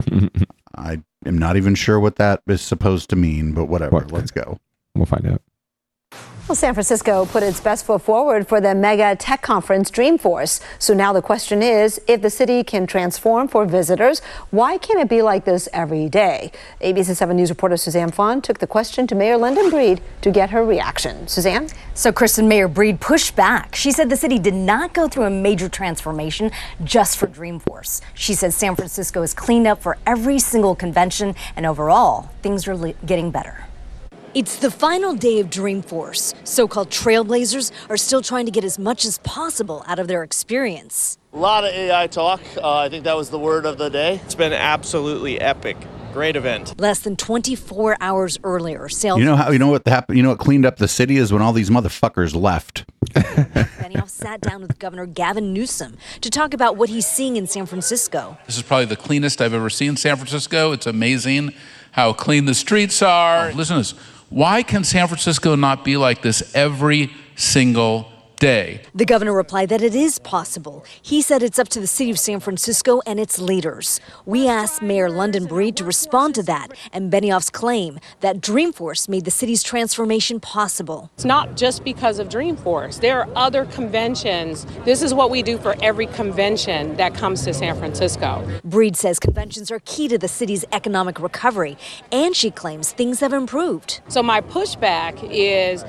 I 0.76 1.02
am 1.26 1.38
not 1.38 1.56
even 1.56 1.74
sure 1.74 1.98
what 2.00 2.16
that 2.16 2.42
is 2.46 2.60
supposed 2.60 3.10
to 3.10 3.16
mean, 3.16 3.52
but 3.52 3.66
whatever. 3.66 3.92
What? 3.96 4.12
Let's 4.12 4.30
go. 4.30 4.58
We'll 4.94 5.06
find 5.06 5.26
out. 5.26 5.42
Well, 6.46 6.54
San 6.54 6.74
Francisco 6.74 7.24
put 7.24 7.42
its 7.42 7.58
best 7.58 7.86
foot 7.86 8.02
forward 8.02 8.46
for 8.46 8.60
the 8.60 8.74
mega 8.74 9.16
tech 9.16 9.40
conference 9.40 9.90
Dreamforce. 9.90 10.60
So 10.78 10.92
now 10.92 11.10
the 11.14 11.22
question 11.22 11.62
is 11.62 11.98
if 12.06 12.20
the 12.20 12.28
city 12.28 12.62
can 12.62 12.86
transform 12.86 13.48
for 13.48 13.64
visitors, 13.64 14.20
why 14.50 14.76
can't 14.76 15.00
it 15.00 15.08
be 15.08 15.22
like 15.22 15.46
this 15.46 15.70
every 15.72 16.06
day? 16.10 16.52
ABC 16.82 17.16
7 17.16 17.34
News 17.34 17.48
reporter 17.48 17.78
Suzanne 17.78 18.10
Phan 18.10 18.42
took 18.42 18.58
the 18.58 18.66
question 18.66 19.06
to 19.06 19.14
Mayor 19.14 19.38
London 19.38 19.70
Breed 19.70 20.02
to 20.20 20.30
get 20.30 20.50
her 20.50 20.66
reaction. 20.66 21.26
Suzanne? 21.28 21.66
So, 21.94 22.12
Kristen 22.12 22.46
Mayor 22.46 22.68
Breed 22.68 23.00
pushed 23.00 23.34
back. 23.34 23.74
She 23.74 23.90
said 23.90 24.10
the 24.10 24.16
city 24.16 24.38
did 24.38 24.52
not 24.52 24.92
go 24.92 25.08
through 25.08 25.24
a 25.24 25.30
major 25.30 25.70
transformation 25.70 26.50
just 26.84 27.16
for 27.16 27.26
Dreamforce. 27.26 28.02
She 28.12 28.34
says 28.34 28.54
San 28.54 28.76
Francisco 28.76 29.22
is 29.22 29.32
cleaned 29.32 29.66
up 29.66 29.80
for 29.80 29.96
every 30.04 30.38
single 30.38 30.74
convention, 30.74 31.34
and 31.56 31.64
overall, 31.64 32.28
things 32.42 32.68
are 32.68 32.92
getting 33.06 33.30
better. 33.30 33.64
It's 34.34 34.56
the 34.56 34.68
final 34.68 35.14
day 35.14 35.38
of 35.38 35.48
Dreamforce. 35.48 36.34
So 36.42 36.66
called 36.66 36.90
trailblazers 36.90 37.70
are 37.88 37.96
still 37.96 38.20
trying 38.20 38.46
to 38.46 38.50
get 38.50 38.64
as 38.64 38.80
much 38.80 39.04
as 39.04 39.18
possible 39.18 39.84
out 39.86 40.00
of 40.00 40.08
their 40.08 40.24
experience. 40.24 41.18
A 41.32 41.38
lot 41.38 41.62
of 41.62 41.72
AI 41.72 42.08
talk. 42.08 42.40
Uh, 42.56 42.78
I 42.78 42.88
think 42.88 43.04
that 43.04 43.16
was 43.16 43.30
the 43.30 43.38
word 43.38 43.64
of 43.64 43.78
the 43.78 43.88
day. 43.90 44.20
It's 44.24 44.34
been 44.34 44.52
absolutely 44.52 45.40
epic. 45.40 45.76
Great 46.12 46.34
event. 46.34 46.80
Less 46.80 46.98
than 46.98 47.14
24 47.14 47.96
hours 48.00 48.36
earlier, 48.42 48.88
sales. 48.88 49.20
You 49.20 49.24
know 49.24 49.36
how 49.36 49.52
you 49.52 49.58
know 49.60 49.68
what 49.68 49.86
happened? 49.86 50.16
You 50.16 50.24
know 50.24 50.30
what 50.30 50.40
cleaned 50.40 50.66
up 50.66 50.78
the 50.78 50.88
city 50.88 51.16
is 51.16 51.32
when 51.32 51.40
all 51.40 51.52
these 51.52 51.70
motherfuckers 51.70 52.34
left. 52.34 52.84
Benioff 53.14 54.08
sat 54.08 54.40
down 54.40 54.62
with 54.62 54.80
Governor 54.80 55.06
Gavin 55.06 55.52
Newsom 55.52 55.96
to 56.20 56.30
talk 56.30 56.54
about 56.54 56.76
what 56.76 56.88
he's 56.88 57.06
seeing 57.06 57.36
in 57.36 57.46
San 57.46 57.66
Francisco. 57.66 58.36
This 58.46 58.56
is 58.56 58.62
probably 58.62 58.86
the 58.86 58.96
cleanest 58.96 59.40
I've 59.40 59.54
ever 59.54 59.70
seen 59.70 59.96
San 59.96 60.16
Francisco. 60.16 60.72
It's 60.72 60.88
amazing 60.88 61.52
how 61.92 62.12
clean 62.12 62.44
the 62.46 62.54
streets 62.54 63.02
are. 63.02 63.52
Listen 63.52 63.76
to 63.76 63.80
this. 63.80 63.94
Why 64.34 64.64
can 64.64 64.82
San 64.82 65.06
Francisco 65.06 65.54
not 65.54 65.84
be 65.84 65.96
like 65.96 66.20
this 66.20 66.56
every 66.56 67.12
single 67.36 68.10
day? 68.44 68.80
The 68.94 69.06
governor 69.06 69.32
replied 69.32 69.70
that 69.70 69.80
it 69.80 69.94
is 69.94 70.18
possible. 70.18 70.84
He 71.00 71.22
said 71.22 71.42
it's 71.42 71.58
up 71.58 71.68
to 71.70 71.80
the 71.80 71.86
city 71.86 72.10
of 72.10 72.18
San 72.18 72.40
Francisco 72.40 73.00
and 73.06 73.18
its 73.18 73.38
leaders. 73.38 74.00
We 74.26 74.46
asked 74.46 74.82
Mayor 74.82 75.08
London 75.08 75.46
Breed 75.46 75.76
to 75.78 75.84
respond 75.84 76.34
to 76.34 76.42
that 76.42 76.68
and 76.92 77.10
Benioff's 77.10 77.48
claim 77.48 77.98
that 78.20 78.42
Dreamforce 78.42 79.08
made 79.08 79.24
the 79.24 79.30
city's 79.30 79.62
transformation 79.62 80.40
possible. 80.40 81.10
It's 81.14 81.24
not 81.24 81.56
just 81.56 81.84
because 81.84 82.18
of 82.18 82.28
Dreamforce. 82.28 83.00
There 83.00 83.20
are 83.20 83.28
other 83.34 83.64
conventions. 83.64 84.66
This 84.84 85.00
is 85.00 85.14
what 85.14 85.30
we 85.30 85.42
do 85.42 85.56
for 85.56 85.74
every 85.82 86.06
convention 86.06 86.96
that 86.96 87.14
comes 87.14 87.44
to 87.44 87.54
San 87.54 87.78
Francisco. 87.78 88.46
Breed 88.62 88.94
says 88.94 89.18
conventions 89.18 89.70
are 89.70 89.80
key 89.86 90.06
to 90.08 90.18
the 90.18 90.28
city's 90.28 90.66
economic 90.70 91.18
recovery, 91.18 91.78
and 92.12 92.36
she 92.36 92.50
claims 92.50 92.92
things 92.92 93.20
have 93.20 93.32
improved. 93.32 94.02
So 94.08 94.22
my 94.22 94.42
pushback 94.42 95.26
is 95.30 95.82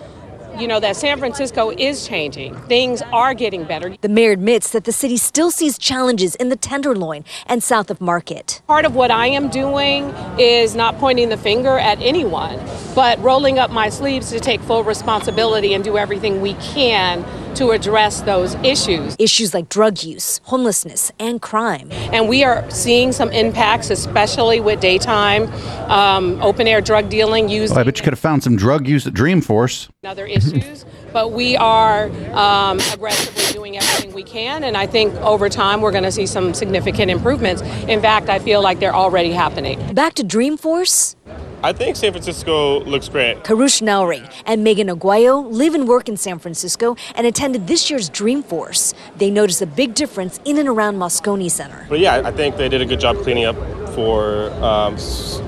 you 0.60 0.68
know 0.68 0.80
that 0.80 0.96
San 0.96 1.18
Francisco 1.18 1.72
is 1.72 2.08
changing. 2.08 2.56
Things 2.68 3.02
are 3.14 3.34
getting 3.34 3.64
better. 3.64 3.96
The 4.02 4.10
mayor 4.10 4.32
admits 4.32 4.72
that 4.72 4.86
the 4.86 4.92
city 4.92 5.18
still 5.18 5.52
sees 5.52 5.78
challenges 5.78 6.36
in 6.36 6.50
the 6.50 6.56
Tenderloin 6.56 7.26
and 7.46 7.62
south 7.62 7.92
of 7.92 8.00
Market. 8.00 8.62
Part 8.68 8.86
of 8.86 8.96
what 8.96 9.12
I 9.12 9.28
am 9.28 9.50
doing 9.50 10.06
is 10.40 10.76
not 10.76 10.98
pointing 10.98 11.30
the 11.30 11.38
finger 11.38 11.78
at 11.78 12.02
anyone, 12.02 12.60
but 12.94 13.20
rolling 13.22 13.60
up 13.60 13.72
my 13.72 13.90
sleeves 13.90 14.30
to 14.32 14.40
take 14.40 14.62
full 14.62 14.84
responsibility 14.84 15.74
and 15.74 15.84
do 15.84 15.98
everything 15.98 16.42
we 16.42 16.54
can 16.56 17.26
to 17.56 17.72
address 17.72 18.22
those 18.22 18.56
issues. 18.56 19.16
Issues 19.18 19.54
like 19.54 19.70
drug 19.70 20.04
use, 20.04 20.42
homelessness, 20.44 21.12
and 21.20 21.42
crime. 21.42 21.90
And 21.92 22.28
we 22.28 22.44
are 22.44 22.70
seeing 22.70 23.12
some 23.12 23.32
impacts, 23.32 23.90
especially 23.90 24.60
with 24.60 24.82
daytime 24.82 25.52
um, 25.90 26.42
open 26.42 26.68
air 26.68 26.82
drug 26.82 27.10
dealing 27.10 27.50
using 27.50 27.76
Well, 27.76 27.82
I 27.82 27.84
bet 27.84 27.98
you 27.98 28.04
could 28.04 28.14
have 28.14 28.20
found 28.20 28.44
some 28.44 28.56
drug 28.56 28.88
use 28.88 29.08
at 29.08 29.14
Dreamforce. 29.14 29.90
other 30.04 30.26
issues. 30.54 30.86
but 31.14 31.32
we 31.32 31.56
are 31.58 32.10
um, 32.34 32.80
aggressively 32.94 33.54
doing 33.54 33.78
everything 33.78 34.14
we 34.14 34.24
can, 34.24 34.64
and 34.64 34.76
I 34.76 34.86
think 34.88 35.14
over 35.16 35.50
time 35.50 35.82
we're 35.82 35.92
going 35.92 36.04
to 36.04 36.12
see 36.12 36.26
some 36.26 36.54
significant 36.54 37.10
improvements. 37.12 37.62
In 37.88 38.02
fact, 38.02 38.30
I 38.30 38.40
feel 38.40 38.62
like 38.62 38.80
they're 38.80 38.96
already 38.96 39.32
happening. 39.32 39.94
Back 39.94 40.14
to 40.16 40.24
Dreamforce. 40.24 41.16
I 41.64 41.74
think 41.74 41.96
San 41.96 42.12
Francisco 42.12 42.84
looks 42.84 43.10
great. 43.10 43.44
Karush 43.44 43.82
Nauri 43.82 44.30
and 44.46 44.64
Megan 44.64 44.88
Aguayo 44.88 45.52
live 45.52 45.74
and 45.74 45.88
work 45.88 46.08
in 46.10 46.18
San 46.18 46.40
Francisco 46.40 46.96
and 47.16 47.26
attended 47.26 47.68
this 47.68 47.90
year's 47.90 48.10
Dreamforce. 48.10 48.94
They 49.18 49.32
noticed 49.32 49.62
a 49.62 49.66
big 49.66 49.94
difference 49.94 50.40
in 50.46 50.58
and 50.58 50.70
around 50.70 50.98
Moscone 50.98 51.50
Center. 51.50 51.86
But 51.90 52.00
yeah, 52.00 52.22
I 52.24 52.32
think 52.32 52.58
they 52.58 52.70
did 52.70 52.82
a 52.82 52.86
good 52.86 53.00
job 53.00 53.18
cleaning 53.18 53.46
up 53.46 53.56
for 53.96 54.52
um, 54.62 54.96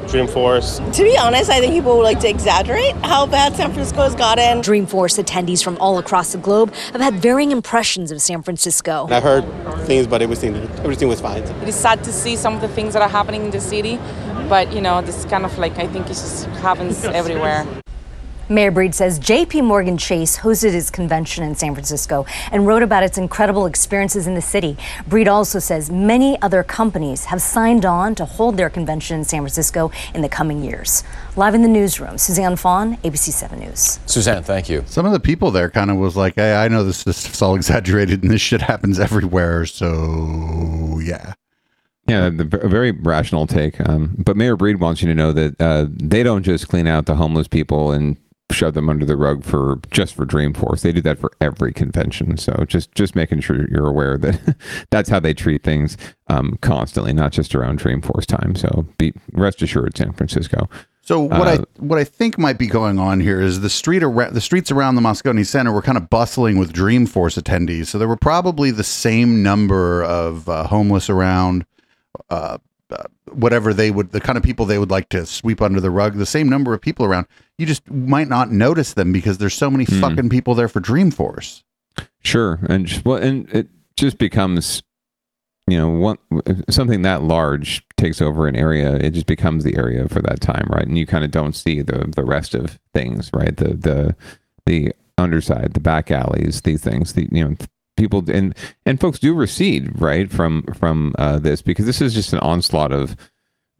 Dreamforce. 0.07 0.93
To 0.93 1.03
be 1.03 1.17
honest, 1.17 1.49
I 1.49 1.59
think 1.59 1.73
people 1.73 1.97
would 1.97 2.03
like 2.03 2.21
to 2.21 2.29
exaggerate 2.29 2.95
how 2.97 3.25
bad 3.25 3.55
San 3.55 3.73
Francisco 3.73 4.03
has 4.03 4.15
gotten. 4.15 4.61
Dreamforce 4.61 5.21
attendees 5.21 5.61
from 5.63 5.77
all 5.79 5.97
across 5.97 6.31
the 6.31 6.37
globe 6.37 6.73
have 6.93 7.01
had 7.01 7.15
varying 7.15 7.51
impressions 7.51 8.09
of 8.09 8.21
San 8.21 8.41
Francisco. 8.41 9.07
I've 9.09 9.23
heard 9.23 9.45
things, 9.85 10.07
but 10.07 10.21
everything 10.21 10.55
everything 10.55 11.09
was 11.09 11.19
fine. 11.19 11.43
It 11.43 11.67
is 11.67 11.75
sad 11.75 12.03
to 12.05 12.13
see 12.13 12.35
some 12.37 12.55
of 12.55 12.61
the 12.61 12.69
things 12.69 12.93
that 12.93 13.01
are 13.01 13.09
happening 13.09 13.45
in 13.45 13.51
the 13.51 13.59
city, 13.59 13.99
but 14.47 14.71
you 14.71 14.79
know, 14.79 15.01
this 15.01 15.25
kind 15.25 15.43
of 15.43 15.57
like 15.57 15.77
I 15.77 15.87
think 15.87 15.96
it 16.01 16.07
just 16.07 16.45
happens 16.47 17.03
everywhere. 17.21 17.65
Mayor 18.49 18.71
Breed 18.71 18.95
says 18.95 19.19
JP 19.19 19.65
Morgan 19.65 19.97
Chase 19.97 20.37
hosted 20.37 20.73
its 20.73 20.89
convention 20.89 21.43
in 21.43 21.53
San 21.53 21.73
Francisco 21.73 22.25
and 22.49 22.65
wrote 22.65 22.81
about 22.81 23.03
its 23.03 23.17
incredible 23.17 23.65
experiences 23.65 24.25
in 24.25 24.35
the 24.35 24.41
city. 24.41 24.77
Breed 25.05 25.27
also 25.27 25.59
says 25.59 25.91
many 25.91 26.41
other 26.41 26.63
companies 26.63 27.25
have 27.25 27.41
signed 27.41 27.83
on 27.83 28.15
to 28.15 28.23
hold 28.23 28.55
their 28.55 28.69
convention 28.69 29.17
in 29.17 29.25
San 29.25 29.41
Francisco 29.41 29.91
in 30.15 30.21
the 30.21 30.29
coming 30.29 30.63
years. 30.63 31.03
Live 31.35 31.55
in 31.55 31.61
the 31.61 31.67
newsroom, 31.67 32.17
Suzanne 32.17 32.55
Phan, 32.55 32.95
ABC 32.97 33.33
7 33.33 33.59
News. 33.59 33.99
Suzanne, 34.05 34.43
thank 34.43 34.69
you. 34.69 34.85
Some 34.87 35.05
of 35.05 35.11
the 35.11 35.19
people 35.19 35.51
there 35.51 35.69
kind 35.69 35.91
of 35.91 35.97
was 35.97 36.15
like, 36.15 36.35
"Hey, 36.35 36.55
I 36.55 36.69
know 36.69 36.85
this 36.85 37.03
this 37.03 37.29
is 37.29 37.41
all 37.41 37.55
exaggerated 37.55 38.23
and 38.23 38.31
this 38.31 38.41
shit 38.41 38.61
happens 38.61 38.97
everywhere." 38.97 39.65
So 39.65 41.01
yeah. 41.03 41.33
Yeah, 42.07 42.29
the, 42.29 42.43
a 42.61 42.69
very 42.69 42.91
rational 42.91 43.47
take. 43.47 43.79
Um, 43.87 44.15
but 44.17 44.37
Mayor 44.37 44.55
Breed 44.55 44.79
wants 44.79 45.01
you 45.01 45.07
to 45.09 45.15
know 45.15 45.33
that 45.33 45.61
uh, 45.61 45.87
they 45.89 46.23
don't 46.23 46.43
just 46.43 46.67
clean 46.69 46.87
out 46.87 47.05
the 47.05 47.15
homeless 47.15 47.47
people 47.47 47.91
and 47.91 48.15
shove 48.49 48.75
them 48.75 48.87
under 48.89 49.05
the 49.05 49.17
rug 49.17 49.43
for 49.43 49.79
just 49.91 50.15
for 50.15 50.25
Dreamforce. 50.25 50.81
They 50.81 50.93
do 50.93 51.01
that 51.01 51.19
for 51.19 51.31
every 51.41 51.73
convention. 51.73 52.37
So 52.37 52.63
just 52.65 52.95
just 52.95 53.13
making 53.13 53.41
sure 53.41 53.67
you're 53.69 53.87
aware 53.87 54.17
that 54.19 54.55
that's 54.89 55.09
how 55.09 55.19
they 55.19 55.33
treat 55.33 55.63
things 55.63 55.97
um, 56.27 56.57
constantly, 56.61 57.11
not 57.11 57.33
just 57.33 57.53
around 57.53 57.79
Dreamforce 57.79 58.25
time. 58.25 58.55
So 58.55 58.85
be 58.97 59.13
rest 59.33 59.61
assured, 59.61 59.97
San 59.97 60.13
Francisco. 60.13 60.69
So 61.01 61.21
what 61.21 61.47
Uh, 61.47 61.51
I 61.51 61.57
what 61.79 61.99
I 61.99 62.05
think 62.05 62.37
might 62.37 62.57
be 62.57 62.67
going 62.67 62.99
on 62.99 63.19
here 63.19 63.41
is 63.41 63.59
the 63.59 63.69
street 63.69 64.01
around 64.01 64.33
the 64.33 64.41
streets 64.41 64.71
around 64.71 64.95
the 64.95 65.01
Moscone 65.01 65.45
Center 65.45 65.73
were 65.73 65.81
kind 65.81 65.97
of 65.97 66.09
bustling 66.09 66.57
with 66.57 66.71
Dreamforce 66.71 67.41
attendees. 67.41 67.87
So 67.87 67.97
there 67.97 68.07
were 68.07 68.15
probably 68.15 68.71
the 68.71 68.83
same 68.85 69.43
number 69.43 70.03
of 70.03 70.47
uh, 70.47 70.63
homeless 70.67 71.09
around, 71.09 71.65
uh, 72.29 72.57
uh, 72.89 73.03
whatever 73.33 73.73
they 73.73 73.91
would, 73.91 74.11
the 74.11 74.21
kind 74.21 74.37
of 74.37 74.43
people 74.43 74.65
they 74.65 74.79
would 74.79 74.91
like 74.91 75.09
to 75.09 75.25
sweep 75.25 75.61
under 75.61 75.81
the 75.81 75.91
rug. 75.91 76.15
The 76.15 76.25
same 76.25 76.47
number 76.49 76.73
of 76.73 76.81
people 76.81 77.05
around. 77.05 77.27
You 77.57 77.65
just 77.65 77.89
might 77.91 78.29
not 78.29 78.51
notice 78.51 78.93
them 78.93 79.11
because 79.11 79.37
there's 79.39 79.53
so 79.53 79.69
many 79.69 79.83
Hmm. 79.85 79.99
fucking 79.99 80.29
people 80.29 80.55
there 80.55 80.67
for 80.69 80.79
Dreamforce. 80.79 81.63
Sure, 82.23 82.59
and 82.69 82.85
just, 82.85 83.03
well, 83.05 83.17
and 83.17 83.49
it 83.53 83.67
just 83.97 84.17
becomes, 84.17 84.83
you 85.67 85.77
know, 85.77 85.89
one 85.89 86.17
something 86.69 87.01
that 87.01 87.23
large 87.23 87.83
takes 87.97 88.21
over 88.21 88.47
an 88.47 88.55
area. 88.55 88.95
It 88.95 89.11
just 89.11 89.25
becomes 89.25 89.63
the 89.63 89.75
area 89.77 90.07
for 90.07 90.21
that 90.21 90.39
time, 90.39 90.67
right? 90.71 90.85
And 90.87 90.97
you 90.97 91.05
kind 91.05 91.25
of 91.25 91.31
don't 91.31 91.55
see 91.55 91.81
the 91.81 92.05
the 92.15 92.23
rest 92.23 92.53
of 92.55 92.79
things, 92.93 93.29
right? 93.33 93.55
The 93.57 93.73
the 93.73 94.15
the 94.65 94.93
underside, 95.17 95.73
the 95.73 95.79
back 95.79 96.11
alleys, 96.11 96.61
these 96.61 96.81
things. 96.83 97.13
The 97.13 97.27
you 97.31 97.43
know 97.43 97.55
people 97.97 98.23
and 98.29 98.55
and 98.85 98.99
folks 98.99 99.19
do 99.19 99.33
recede, 99.33 99.99
right, 99.99 100.31
from 100.31 100.63
from 100.73 101.13
uh, 101.17 101.39
this 101.39 101.61
because 101.61 101.85
this 101.85 102.01
is 102.01 102.13
just 102.13 102.33
an 102.33 102.39
onslaught 102.39 102.91
of 102.91 103.15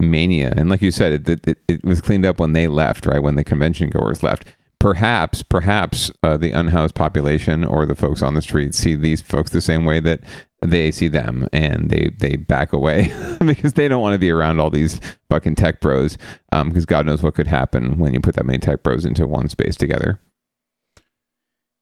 mania. 0.00 0.52
And 0.56 0.68
like 0.68 0.82
you 0.82 0.90
said, 0.90 1.28
it, 1.28 1.48
it, 1.48 1.58
it, 1.66 1.84
was 1.84 2.00
cleaned 2.00 2.26
up 2.26 2.38
when 2.38 2.52
they 2.52 2.68
left, 2.68 3.06
right? 3.06 3.22
When 3.22 3.34
the 3.34 3.44
convention 3.44 3.90
goers 3.90 4.22
left. 4.22 4.44
Perhaps, 4.80 5.42
perhaps 5.42 6.12
uh, 6.22 6.36
the 6.36 6.52
unhoused 6.52 6.94
population 6.94 7.64
or 7.64 7.84
the 7.84 7.96
folks 7.96 8.22
on 8.22 8.34
the 8.34 8.42
street 8.42 8.76
see 8.76 8.94
these 8.94 9.20
folks 9.20 9.50
the 9.50 9.60
same 9.60 9.84
way 9.84 9.98
that 9.98 10.20
they 10.62 10.92
see 10.92 11.08
them, 11.08 11.48
and 11.52 11.90
they 11.90 12.10
they 12.18 12.36
back 12.36 12.72
away 12.72 13.12
because 13.44 13.72
they 13.72 13.88
don't 13.88 14.02
want 14.02 14.14
to 14.14 14.20
be 14.20 14.30
around 14.30 14.60
all 14.60 14.70
these 14.70 15.00
fucking 15.30 15.56
tech 15.56 15.80
bros. 15.80 16.16
Because 16.50 16.86
God 16.86 17.06
knows 17.06 17.22
what 17.22 17.34
could 17.34 17.48
happen 17.48 17.98
when 17.98 18.14
you 18.14 18.20
put 18.20 18.36
that 18.36 18.46
many 18.46 18.58
tech 18.58 18.84
bros 18.84 19.04
into 19.04 19.26
one 19.26 19.48
space 19.48 19.74
together. 19.74 20.20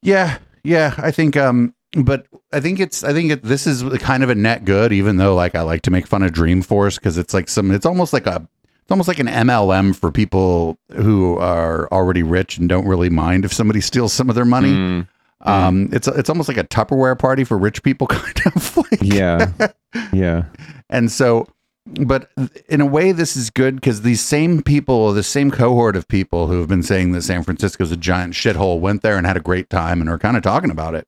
Yeah, 0.03 0.38
yeah. 0.64 0.94
I 0.99 1.11
think, 1.11 1.37
um, 1.37 1.75
but 1.92 2.27
I 2.53 2.61
think 2.61 2.81
it's, 2.81 3.05
I 3.05 3.12
think 3.12 3.31
it, 3.31 3.42
this 3.42 3.66
is 3.66 3.83
kind 4.01 4.22
of 4.22 4.31
a 4.31 4.35
net 4.35 4.64
good, 4.64 4.92
even 4.92 5.16
though 5.16 5.35
like 5.35 5.55
I 5.55 5.62
like 5.62 5.83
to 5.83 5.90
make 5.90 6.07
fun 6.07 6.22
of 6.22 6.33
Dreamforce 6.33 6.96
because 6.96 7.18
it's 7.18 7.33
like 7.33 7.49
some, 7.49 7.70
it's 7.70 7.87
almost 7.87 8.12
like 8.12 8.27
a, 8.27 8.46
it's 8.87 8.90
almost 8.92 9.09
like 9.09 9.18
an 9.18 9.27
MLM 9.27 9.96
for 9.96 10.12
people 10.12 10.79
who 10.94 11.37
are 11.38 11.88
already 11.90 12.22
rich 12.22 12.57
and 12.57 12.68
don't 12.68 12.87
really 12.87 13.11
mind 13.11 13.44
if 13.44 13.53
somebody 13.53 13.81
steals 13.81 14.12
some 14.12 14.29
of 14.29 14.37
their 14.37 14.44
money. 14.44 14.70
Mm. 14.70 15.09
Um, 15.40 15.88
it's 15.92 16.09
it's 16.09 16.31
almost 16.31 16.49
like 16.49 16.57
a 16.57 16.64
Tupperware 16.64 17.18
party 17.18 17.44
for 17.44 17.59
rich 17.59 17.83
people, 17.83 18.07
kind 18.07 18.40
of 18.55 18.77
like 18.77 19.03
Yeah, 19.03 19.51
yeah. 20.12 20.44
and 20.88 21.11
so, 21.11 21.49
but 21.87 22.31
in 22.68 22.81
a 22.81 22.87
way, 22.87 23.12
this 23.12 23.37
is 23.37 23.51
good 23.51 23.77
because 23.77 24.03
these 24.03 24.20
same 24.20 24.62
people, 24.62 25.12
the 25.12 25.22
same 25.22 25.51
cohort 25.51 25.96
of 25.96 26.09
people 26.09 26.46
who 26.46 26.59
have 26.61 26.68
been 26.68 26.83
saying 26.83 27.12
that 27.12 27.22
San 27.22 27.42
Francisco's 27.42 27.92
a 27.92 27.96
giant 27.96 28.35
shithole 28.35 28.81
went 28.81 29.03
there 29.03 29.16
and 29.16 29.27
had 29.27 29.37
a 29.37 29.40
great 29.40 29.68
time 29.68 30.01
and 30.01 30.09
are 30.09 30.18
kind 30.18 30.37
of 30.37 30.42
talking 30.42 30.70
about 30.70 30.94
it. 30.94 31.07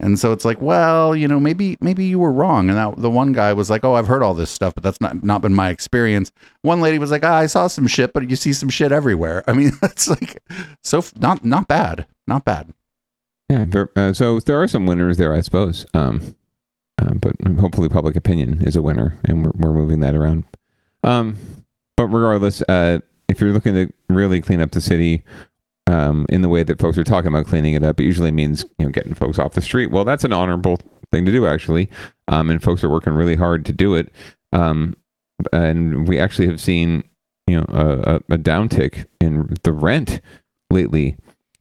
And 0.00 0.18
so 0.18 0.32
it's 0.32 0.44
like, 0.44 0.60
well, 0.62 1.16
you 1.16 1.26
know, 1.26 1.40
maybe 1.40 1.76
maybe 1.80 2.04
you 2.04 2.20
were 2.20 2.32
wrong. 2.32 2.68
And 2.68 2.78
that, 2.78 2.96
the 2.98 3.10
one 3.10 3.32
guy 3.32 3.52
was 3.52 3.68
like, 3.68 3.84
"Oh, 3.84 3.94
I've 3.94 4.06
heard 4.06 4.22
all 4.22 4.34
this 4.34 4.50
stuff, 4.50 4.74
but 4.74 4.84
that's 4.84 5.00
not 5.00 5.24
not 5.24 5.42
been 5.42 5.54
my 5.54 5.70
experience." 5.70 6.30
One 6.62 6.80
lady 6.80 6.98
was 6.98 7.10
like, 7.10 7.24
ah, 7.24 7.34
"I 7.34 7.46
saw 7.46 7.66
some 7.66 7.88
shit, 7.88 8.12
but 8.12 8.30
you 8.30 8.36
see 8.36 8.52
some 8.52 8.68
shit 8.68 8.92
everywhere." 8.92 9.42
I 9.48 9.54
mean, 9.54 9.72
it's 9.82 10.08
like 10.08 10.40
so 10.84 11.02
not 11.16 11.44
not 11.44 11.66
bad, 11.66 12.06
not 12.28 12.44
bad. 12.44 12.72
Yeah, 13.48 13.64
there, 13.66 13.90
uh, 13.96 14.12
so 14.12 14.38
there 14.40 14.62
are 14.62 14.68
some 14.68 14.86
winners 14.86 15.16
there, 15.16 15.34
I 15.34 15.40
suppose. 15.40 15.86
Um, 15.94 16.36
uh, 17.00 17.14
but 17.14 17.34
hopefully, 17.58 17.88
public 17.88 18.14
opinion 18.14 18.62
is 18.62 18.76
a 18.76 18.82
winner, 18.82 19.18
and 19.24 19.44
we're, 19.44 19.52
we're 19.54 19.72
moving 19.72 20.00
that 20.00 20.14
around. 20.14 20.44
Um, 21.02 21.38
but 21.96 22.06
regardless, 22.06 22.62
uh, 22.68 23.00
if 23.28 23.40
you're 23.40 23.52
looking 23.52 23.74
to 23.74 23.92
really 24.08 24.40
clean 24.40 24.60
up 24.60 24.70
the 24.70 24.80
city 24.80 25.22
um, 25.88 26.26
in 26.28 26.42
the 26.42 26.48
way 26.48 26.62
that 26.62 26.80
folks 26.80 26.98
are 26.98 27.04
talking 27.04 27.28
about 27.28 27.46
cleaning 27.46 27.74
it 27.74 27.82
up, 27.82 27.98
it 28.00 28.04
usually 28.04 28.30
means 28.30 28.64
you 28.78 28.86
know 28.86 28.92
getting 28.92 29.14
folks 29.14 29.38
off 29.38 29.54
the 29.54 29.62
street. 29.62 29.90
Well, 29.90 30.04
that's 30.04 30.24
an 30.24 30.32
honorable 30.32 30.78
thing 31.12 31.24
to 31.24 31.32
do, 31.32 31.46
actually, 31.46 31.88
um, 32.28 32.50
and 32.50 32.62
folks 32.62 32.84
are 32.84 32.90
working 32.90 33.14
really 33.14 33.36
hard 33.36 33.64
to 33.66 33.72
do 33.72 33.94
it. 33.94 34.12
Um, 34.52 34.96
and 35.52 36.08
we 36.08 36.18
actually 36.18 36.48
have 36.48 36.60
seen 36.60 37.04
you 37.46 37.56
know 37.56 37.64
a, 37.68 38.16
a, 38.34 38.38
downtick 38.38 39.06
in 39.20 39.56
the 39.62 39.72
rent 39.72 40.20
lately 40.70 41.16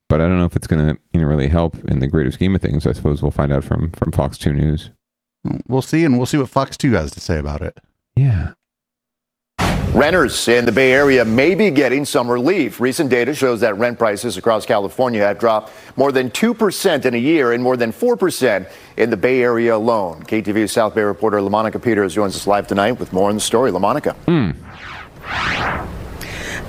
but 0.09 0.21
I 0.21 0.27
don't 0.27 0.37
know 0.37 0.45
if 0.45 0.55
it's 0.55 0.67
going 0.67 0.85
to 0.85 0.99
you 1.13 1.21
know 1.21 1.27
really 1.27 1.47
help 1.47 1.75
in 1.85 1.99
the 1.99 2.07
greater 2.07 2.31
scheme 2.31 2.55
of 2.55 2.61
things. 2.61 2.87
I 2.87 2.93
suppose 2.93 3.21
we'll 3.21 3.31
find 3.31 3.51
out 3.51 3.63
from 3.63 3.91
from 3.91 4.11
Fox 4.11 4.37
Two 4.37 4.53
News. 4.53 4.91
We'll 5.67 5.81
see, 5.81 6.03
and 6.03 6.17
we'll 6.17 6.25
see 6.25 6.37
what 6.37 6.49
Fox 6.49 6.77
Two 6.77 6.93
has 6.93 7.11
to 7.11 7.19
say 7.19 7.37
about 7.37 7.61
it. 7.61 7.77
Yeah. 8.15 8.53
Renters 9.93 10.47
in 10.47 10.65
the 10.65 10.71
Bay 10.71 10.91
Area 10.91 11.23
may 11.23 11.55
be 11.55 11.71
getting 11.71 12.05
some 12.05 12.29
relief. 12.29 12.79
Recent 12.79 13.09
data 13.09 13.33
shows 13.33 13.61
that 13.61 13.77
rent 13.77 13.97
prices 13.97 14.37
across 14.37 14.65
California 14.65 15.21
have 15.21 15.39
dropped 15.39 15.71
more 15.95 16.11
than 16.11 16.29
2% 16.29 17.05
in 17.05 17.13
a 17.13 17.17
year 17.17 17.53
and 17.53 17.63
more 17.63 17.77
than 17.77 17.91
4% 17.91 18.69
in 18.97 19.09
the 19.09 19.17
Bay 19.17 19.41
Area 19.41 19.75
alone. 19.75 20.21
KTVU 20.23 20.69
South 20.69 20.93
Bay 20.93 21.01
reporter 21.01 21.37
LaMonica 21.37 21.81
Peters 21.81 22.13
joins 22.13 22.35
us 22.35 22.45
live 22.45 22.67
tonight 22.67 22.93
with 22.93 23.13
more 23.13 23.29
on 23.29 23.35
the 23.35 23.41
story. 23.41 23.71
LaMonica. 23.71 24.13
Hmm. 24.27 24.51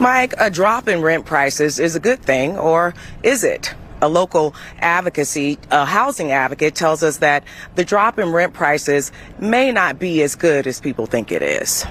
Mike, 0.00 0.32
a 0.38 0.48
drop 0.48 0.86
in 0.88 1.02
rent 1.02 1.26
prices 1.26 1.80
is 1.80 1.96
a 1.96 2.00
good 2.00 2.22
thing, 2.22 2.56
or 2.56 2.94
is 3.24 3.42
it? 3.42 3.74
A 4.00 4.08
local 4.08 4.54
advocacy, 4.78 5.58
a 5.72 5.84
housing 5.84 6.30
advocate 6.30 6.76
tells 6.76 7.02
us 7.02 7.16
that 7.16 7.42
the 7.74 7.84
drop 7.84 8.18
in 8.20 8.32
rent 8.32 8.54
prices 8.54 9.10
may 9.40 9.72
not 9.72 9.98
be 9.98 10.22
as 10.22 10.36
good 10.36 10.68
as 10.68 10.80
people 10.80 11.06
think 11.06 11.32
it 11.32 11.42
is. 11.42 11.84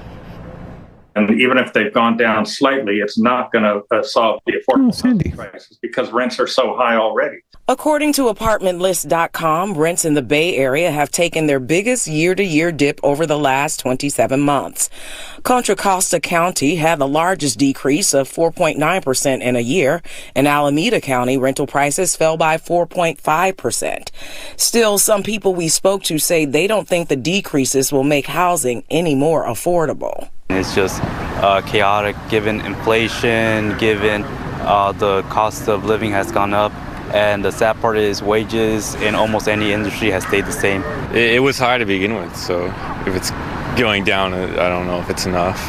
And 1.18 1.42
even 1.42 1.58
if 1.58 1.74
they've 1.74 1.92
gone 1.92 2.16
down 2.16 2.46
slightly, 2.46 2.98
it's 2.98 3.18
not 3.18 3.52
going 3.52 3.64
to 3.64 3.82
uh, 3.90 4.04
solve 4.04 4.40
the 4.46 4.54
affordable 4.54 4.94
housing 4.94 5.32
crisis 5.32 5.80
because 5.82 6.12
rents 6.12 6.40
are 6.40 6.46
so 6.46 6.76
high 6.76 6.96
already. 6.96 7.38
According 7.68 8.14
to 8.14 8.32
apartmentlist.com, 8.32 9.74
rents 9.74 10.06
in 10.06 10.14
the 10.14 10.22
Bay 10.22 10.56
Area 10.56 10.92
have 10.92 11.10
taken 11.10 11.48
their 11.48 11.60
biggest 11.60 12.06
year 12.08 12.36
to 12.36 12.44
year 12.44 12.72
dip 12.72 13.00
over 13.02 13.26
the 13.26 13.38
last 13.38 13.80
27 13.80 14.40
months. 14.40 14.92
Contra 15.48 15.78
Costa 15.78 16.20
County 16.20 16.76
had 16.76 17.00
the 17.00 17.08
largest 17.08 17.58
decrease 17.58 18.14
of 18.14 18.30
4.9% 18.30 19.42
in 19.42 19.56
a 19.56 19.62
year, 19.62 20.02
and 20.36 20.46
Alameda 20.46 21.00
County 21.00 21.38
rental 21.38 21.66
prices 21.66 22.18
fell 22.18 22.36
by 22.36 22.58
4.5%. 22.58 24.10
Still, 24.58 24.98
some 24.98 25.24
people 25.24 25.56
we 25.56 25.70
spoke 25.70 26.04
to 26.04 26.20
say 26.20 26.44
they 26.44 26.68
don't 26.68 26.86
think 26.86 27.08
the 27.08 27.16
decreases 27.16 27.94
will 27.94 28.04
make 28.04 28.26
housing 28.26 28.84
any 28.90 29.16
more 29.16 29.46
affordable. 29.46 30.30
It's 30.50 30.76
just 30.76 31.02
uh, 31.02 31.62
chaotic 31.62 32.18
given 32.28 32.60
inflation, 32.60 33.78
given 33.78 34.26
uh, 34.26 34.92
the 34.92 35.22
cost 35.30 35.70
of 35.70 35.86
living 35.86 36.12
has 36.12 36.30
gone 36.30 36.54
up. 36.54 36.74
And 37.14 37.46
the 37.46 37.52
sad 37.52 37.80
part 37.80 37.98
is 37.98 38.22
wages 38.22 38.96
in 38.96 39.16
almost 39.16 39.48
any 39.48 39.72
industry 39.72 40.12
has 40.12 40.28
stayed 40.28 40.44
the 40.44 40.52
same. 40.52 40.84
It, 41.14 41.36
it 41.36 41.40
was 41.40 41.58
high 41.58 41.78
to 41.78 41.86
begin 41.86 42.16
with, 42.16 42.36
so 42.36 42.66
if 43.06 43.16
it's 43.16 43.32
going 43.78 44.04
down, 44.04 44.34
uh, 44.34 44.58
I 44.60 44.70
don't 44.70 44.88
know 44.88 45.00
if 45.00 45.10
it's 45.10 45.26
enough. 45.26 45.60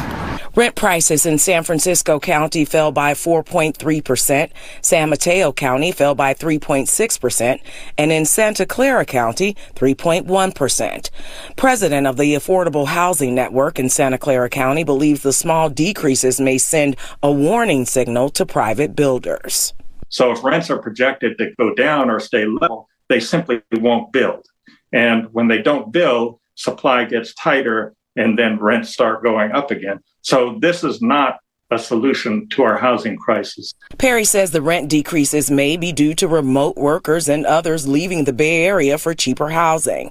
Rent 0.57 0.75
prices 0.75 1.25
in 1.25 1.39
San 1.39 1.63
Francisco 1.63 2.19
County 2.19 2.65
fell 2.65 2.91
by 2.91 3.13
4.3%, 3.13 4.51
San 4.81 5.11
Mateo 5.11 5.53
County 5.53 5.93
fell 5.93 6.17
by 6.17 6.35
3.6%, 6.35 7.61
and 7.97 8.11
in 8.11 8.25
Santa 8.25 8.67
Clara 8.67 9.05
County, 9.05 9.55
3.1%. 9.77 11.11
President 11.55 12.07
of 12.07 12.17
the 12.17 12.35
Affordable 12.35 12.87
Housing 12.87 13.35
Network 13.37 13.79
in 13.79 13.89
Santa 13.89 14.19
Clara 14.19 14.49
County 14.49 14.83
believes 14.83 15.23
the 15.23 15.33
small 15.33 15.69
decreases 15.69 16.41
may 16.41 16.59
send 16.59 16.97
a 17.23 17.31
warning 17.31 17.85
signal 17.85 18.29
to 18.31 18.45
private 18.45 18.97
builders. 18.97 19.75
So 20.09 20.33
if 20.33 20.43
rents 20.43 20.71
are 20.71 20.79
projected 20.79 21.39
to 21.39 21.53
go 21.59 21.75
down 21.75 22.11
or 22.11 22.19
stay 22.19 22.47
level, 22.47 22.89
they 23.09 23.21
simply 23.21 23.63
won't 23.75 24.13
build. 24.13 24.47
And 24.93 25.33
when 25.33 25.49
they 25.49 25.63
don't 25.63 25.93
build, 25.93 26.41
supply 26.55 27.05
gets 27.05 27.35
tighter 27.35 27.95
and 28.19 28.39
then 28.39 28.59
rents 28.59 28.91
start 28.91 29.23
going 29.23 29.53
up 29.53 29.71
again. 29.71 30.01
So 30.23 30.59
this 30.61 30.85
is 30.85 31.01
not 31.01 31.39
a 31.71 31.79
solution 31.79 32.49
to 32.49 32.63
our 32.63 32.79
housing 32.79 33.17
crisis. 33.17 33.75
Perry 33.99 34.25
says 34.25 34.51
the 34.51 34.63
rent 34.63 34.89
decreases 34.89 35.51
may 35.51 35.77
be 35.77 35.93
due 35.93 36.15
to 36.15 36.27
remote 36.27 36.77
workers 36.77 37.29
and 37.29 37.45
others 37.45 37.87
leaving 37.87 38.25
the 38.25 38.33
Bay 38.33 38.65
Area 38.65 38.97
for 38.97 39.13
cheaper 39.13 39.51
housing. 39.51 40.11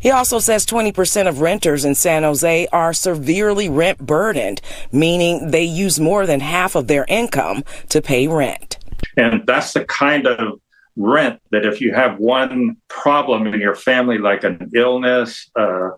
He 0.00 0.10
also 0.10 0.38
says 0.38 0.64
20% 0.64 1.28
of 1.28 1.40
renters 1.40 1.84
in 1.84 1.94
San 1.94 2.22
Jose 2.22 2.66
are 2.72 2.94
severely 2.94 3.68
rent 3.68 3.98
burdened, 3.98 4.62
meaning 4.92 5.50
they 5.50 5.64
use 5.64 6.00
more 6.00 6.26
than 6.26 6.40
half 6.40 6.74
of 6.74 6.86
their 6.86 7.04
income 7.08 7.64
to 7.90 8.00
pay 8.00 8.26
rent. 8.26 8.78
And 9.16 9.46
that's 9.46 9.74
the 9.74 9.84
kind 9.84 10.26
of 10.26 10.58
rent 10.96 11.40
that 11.50 11.66
if 11.66 11.80
you 11.80 11.92
have 11.92 12.18
one 12.18 12.76
problem 12.88 13.46
in 13.46 13.60
your 13.60 13.74
family, 13.74 14.16
like 14.16 14.44
an 14.44 14.70
illness, 14.74 15.50
uh, 15.56 15.90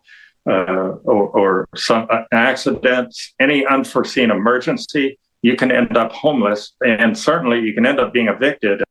uh, 0.47 0.97
or, 1.05 1.29
or, 1.29 1.69
some 1.75 2.07
accidents, 2.33 3.35
any 3.41 3.67
unforeseen 3.67 4.31
emergency, 4.31 5.19
you 5.43 5.57
can 5.57 5.71
end 5.71 5.97
up 5.97 6.13
homeless, 6.13 6.73
and 6.85 7.17
certainly 7.17 7.61
you 7.61 7.75
can 7.75 7.85
end 7.85 7.99
up 7.99 8.13
being 8.13 8.29
evicted. 8.29 8.83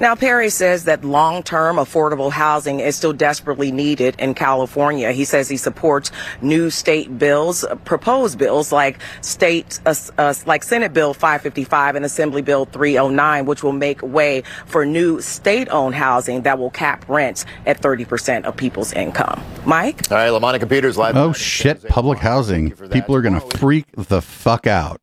Now, 0.00 0.14
Perry 0.14 0.48
says 0.48 0.84
that 0.84 1.04
long 1.04 1.42
term 1.42 1.76
affordable 1.76 2.30
housing 2.30 2.78
is 2.78 2.94
still 2.94 3.12
desperately 3.12 3.72
needed 3.72 4.14
in 4.20 4.34
California. 4.34 5.10
He 5.10 5.24
says 5.24 5.48
he 5.48 5.56
supports 5.56 6.12
new 6.40 6.70
state 6.70 7.18
bills, 7.18 7.64
proposed 7.84 8.38
bills 8.38 8.70
like 8.70 9.00
state, 9.22 9.80
uh, 9.86 9.94
uh, 10.16 10.34
like 10.46 10.62
Senate 10.62 10.92
Bill 10.92 11.14
555 11.14 11.96
and 11.96 12.04
Assembly 12.04 12.42
Bill 12.42 12.64
309, 12.64 13.44
which 13.46 13.64
will 13.64 13.72
make 13.72 14.00
way 14.02 14.42
for 14.66 14.86
new 14.86 15.20
state 15.20 15.68
owned 15.70 15.96
housing 15.96 16.42
that 16.42 16.58
will 16.58 16.70
cap 16.70 17.04
rents 17.08 17.44
at 17.66 17.80
30% 17.80 18.44
of 18.44 18.56
people's 18.56 18.92
income. 18.92 19.42
Mike? 19.66 20.10
All 20.12 20.18
right, 20.18 20.30
LaMonica 20.30 20.68
Peters 20.68 20.96
live. 20.96 21.16
Oh, 21.16 21.32
shit. 21.32 21.88
Public 21.88 22.20
housing. 22.20 22.70
People 22.70 23.16
are 23.16 23.22
going 23.22 23.40
to 23.40 23.58
freak 23.58 23.86
the 23.96 24.22
fuck 24.22 24.68
out. 24.68 25.00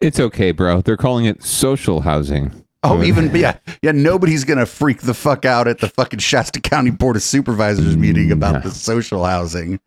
It's 0.00 0.18
okay, 0.18 0.50
bro. 0.50 0.82
They're 0.82 0.96
calling 0.96 1.24
it 1.24 1.42
social 1.42 2.00
housing. 2.00 2.63
Oh, 2.84 3.02
even 3.02 3.34
yeah, 3.34 3.58
yeah. 3.82 3.92
Nobody's 3.92 4.44
gonna 4.44 4.66
freak 4.66 5.00
the 5.00 5.14
fuck 5.14 5.44
out 5.44 5.66
at 5.66 5.78
the 5.78 5.88
fucking 5.88 6.20
Shasta 6.20 6.60
County 6.60 6.90
Board 6.90 7.16
of 7.16 7.22
Supervisors 7.22 7.96
meeting 7.96 8.30
about 8.30 8.62
the 8.62 8.70
social 8.70 9.24
housing. 9.24 9.80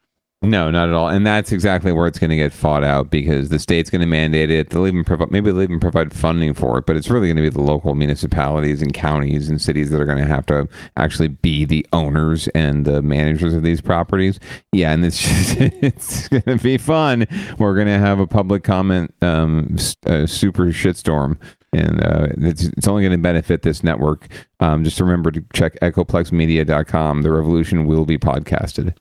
No, 0.44 0.70
not 0.70 0.88
at 0.88 0.94
all. 0.94 1.10
And 1.10 1.26
that's 1.26 1.52
exactly 1.52 1.92
where 1.92 2.06
it's 2.06 2.20
going 2.20 2.30
to 2.30 2.36
get 2.36 2.54
fought 2.54 2.84
out 2.84 3.10
because 3.10 3.50
the 3.50 3.58
state's 3.58 3.90
going 3.90 4.02
to 4.02 4.08
mandate 4.08 4.52
it. 4.52 4.70
They'll 4.70 4.86
even 4.86 5.04
provide, 5.04 5.32
maybe 5.32 5.52
they'll 5.52 5.64
even 5.64 5.80
provide 5.80 6.14
funding 6.14 6.54
for 6.54 6.78
it, 6.78 6.86
but 6.86 6.96
it's 6.96 7.10
really 7.10 7.28
going 7.28 7.38
to 7.38 7.42
be 7.42 7.50
the 7.50 7.62
local 7.62 7.96
municipalities 7.96 8.84
and 8.84 8.94
counties 8.94 9.50
and 9.50 9.60
cities 9.60 9.90
that 9.90 10.00
are 10.00 10.06
going 10.06 10.20
to 10.20 10.28
have 10.28 10.46
to 10.48 10.70
actually 10.96 11.30
be 11.30 11.66
the 11.66 11.88
owners 11.92 12.48
and 12.50 12.86
the 12.86 13.02
managers 13.02 13.56
of 13.56 13.64
these 13.64 13.82
properties. 13.82 14.40
Yeah, 14.72 14.92
and 14.92 15.04
it's 15.04 15.24
just, 15.24 15.58
it's 15.60 16.28
going 16.28 16.44
to 16.44 16.58
be 16.58 16.78
fun. 16.78 17.26
We're 17.58 17.74
going 17.74 17.88
to 17.88 17.98
have 17.98 18.20
a 18.20 18.28
public 18.28 18.64
comment 18.64 19.16
um, 19.24 19.76
uh, 20.06 20.28
super 20.28 20.68
shitstorm 20.68 21.40
and 21.78 22.04
uh, 22.04 22.28
it's, 22.38 22.64
it's 22.64 22.88
only 22.88 23.04
going 23.04 23.12
to 23.12 23.18
benefit 23.18 23.62
this 23.62 23.84
network. 23.84 24.28
Um, 24.60 24.84
just 24.84 25.00
remember 25.00 25.32
to 25.32 25.44
check 25.54 25.80
echoplexmedia.com. 25.82 27.22
The 27.22 27.32
revolution 27.32 27.86
will 27.86 28.06
be 28.06 28.18
podcasted. 28.18 28.96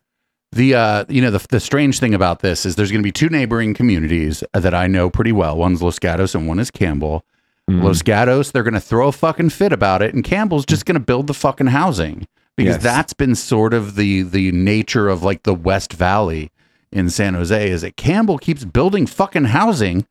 The 0.53 0.75
uh, 0.75 1.05
you 1.09 1.21
know 1.21 1.31
the 1.31 1.45
the 1.51 1.61
strange 1.61 1.99
thing 1.99 2.15
about 2.15 2.41
this 2.41 2.65
is 2.65 2.77
there's 2.77 2.91
going 2.91 3.03
to 3.03 3.07
be 3.07 3.13
two 3.13 3.29
neighboring 3.29 3.75
communities 3.75 4.45
that 4.55 4.75
I 4.75 4.87
know 4.87 5.11
pretty 5.11 5.33
well. 5.33 5.57
One's 5.57 5.83
Los 5.83 5.99
Gatos 5.99 6.35
and 6.35 6.47
one 6.47 6.59
is 6.59 6.71
Campbell. 6.71 7.25
Mm. 7.69 7.83
Los 7.83 8.01
Gatos, 8.03 8.53
they're 8.53 8.63
going 8.63 8.75
to 8.75 8.81
throw 8.81 9.09
a 9.09 9.13
fucking 9.13 9.51
fit 9.51 9.73
about 9.73 10.03
it, 10.03 10.15
and 10.15 10.23
Campbell's 10.23 10.65
just 10.65 10.87
going 10.87 10.95
to 10.95 11.01
build 11.01 11.27
the 11.27 11.35
fucking 11.35 11.67
housing 11.69 12.27
because 12.57 12.77
yes. 12.77 12.83
that's 12.83 13.13
been 13.13 13.35
sort 13.35 13.75
of 13.75 13.97
the 13.97 14.23
the 14.23 14.53
nature 14.53 15.09
of 15.09 15.23
like 15.23 15.43
the 15.43 15.55
West 15.55 15.93
Valley 15.93 16.51
in 16.93 17.11
San 17.11 17.35
Jose 17.35 17.71
is 17.71 17.83
that 17.83 17.97
Campbell 17.97 18.39
keeps 18.39 18.65
building 18.65 19.07
fucking 19.07 19.47
housing, 19.47 20.07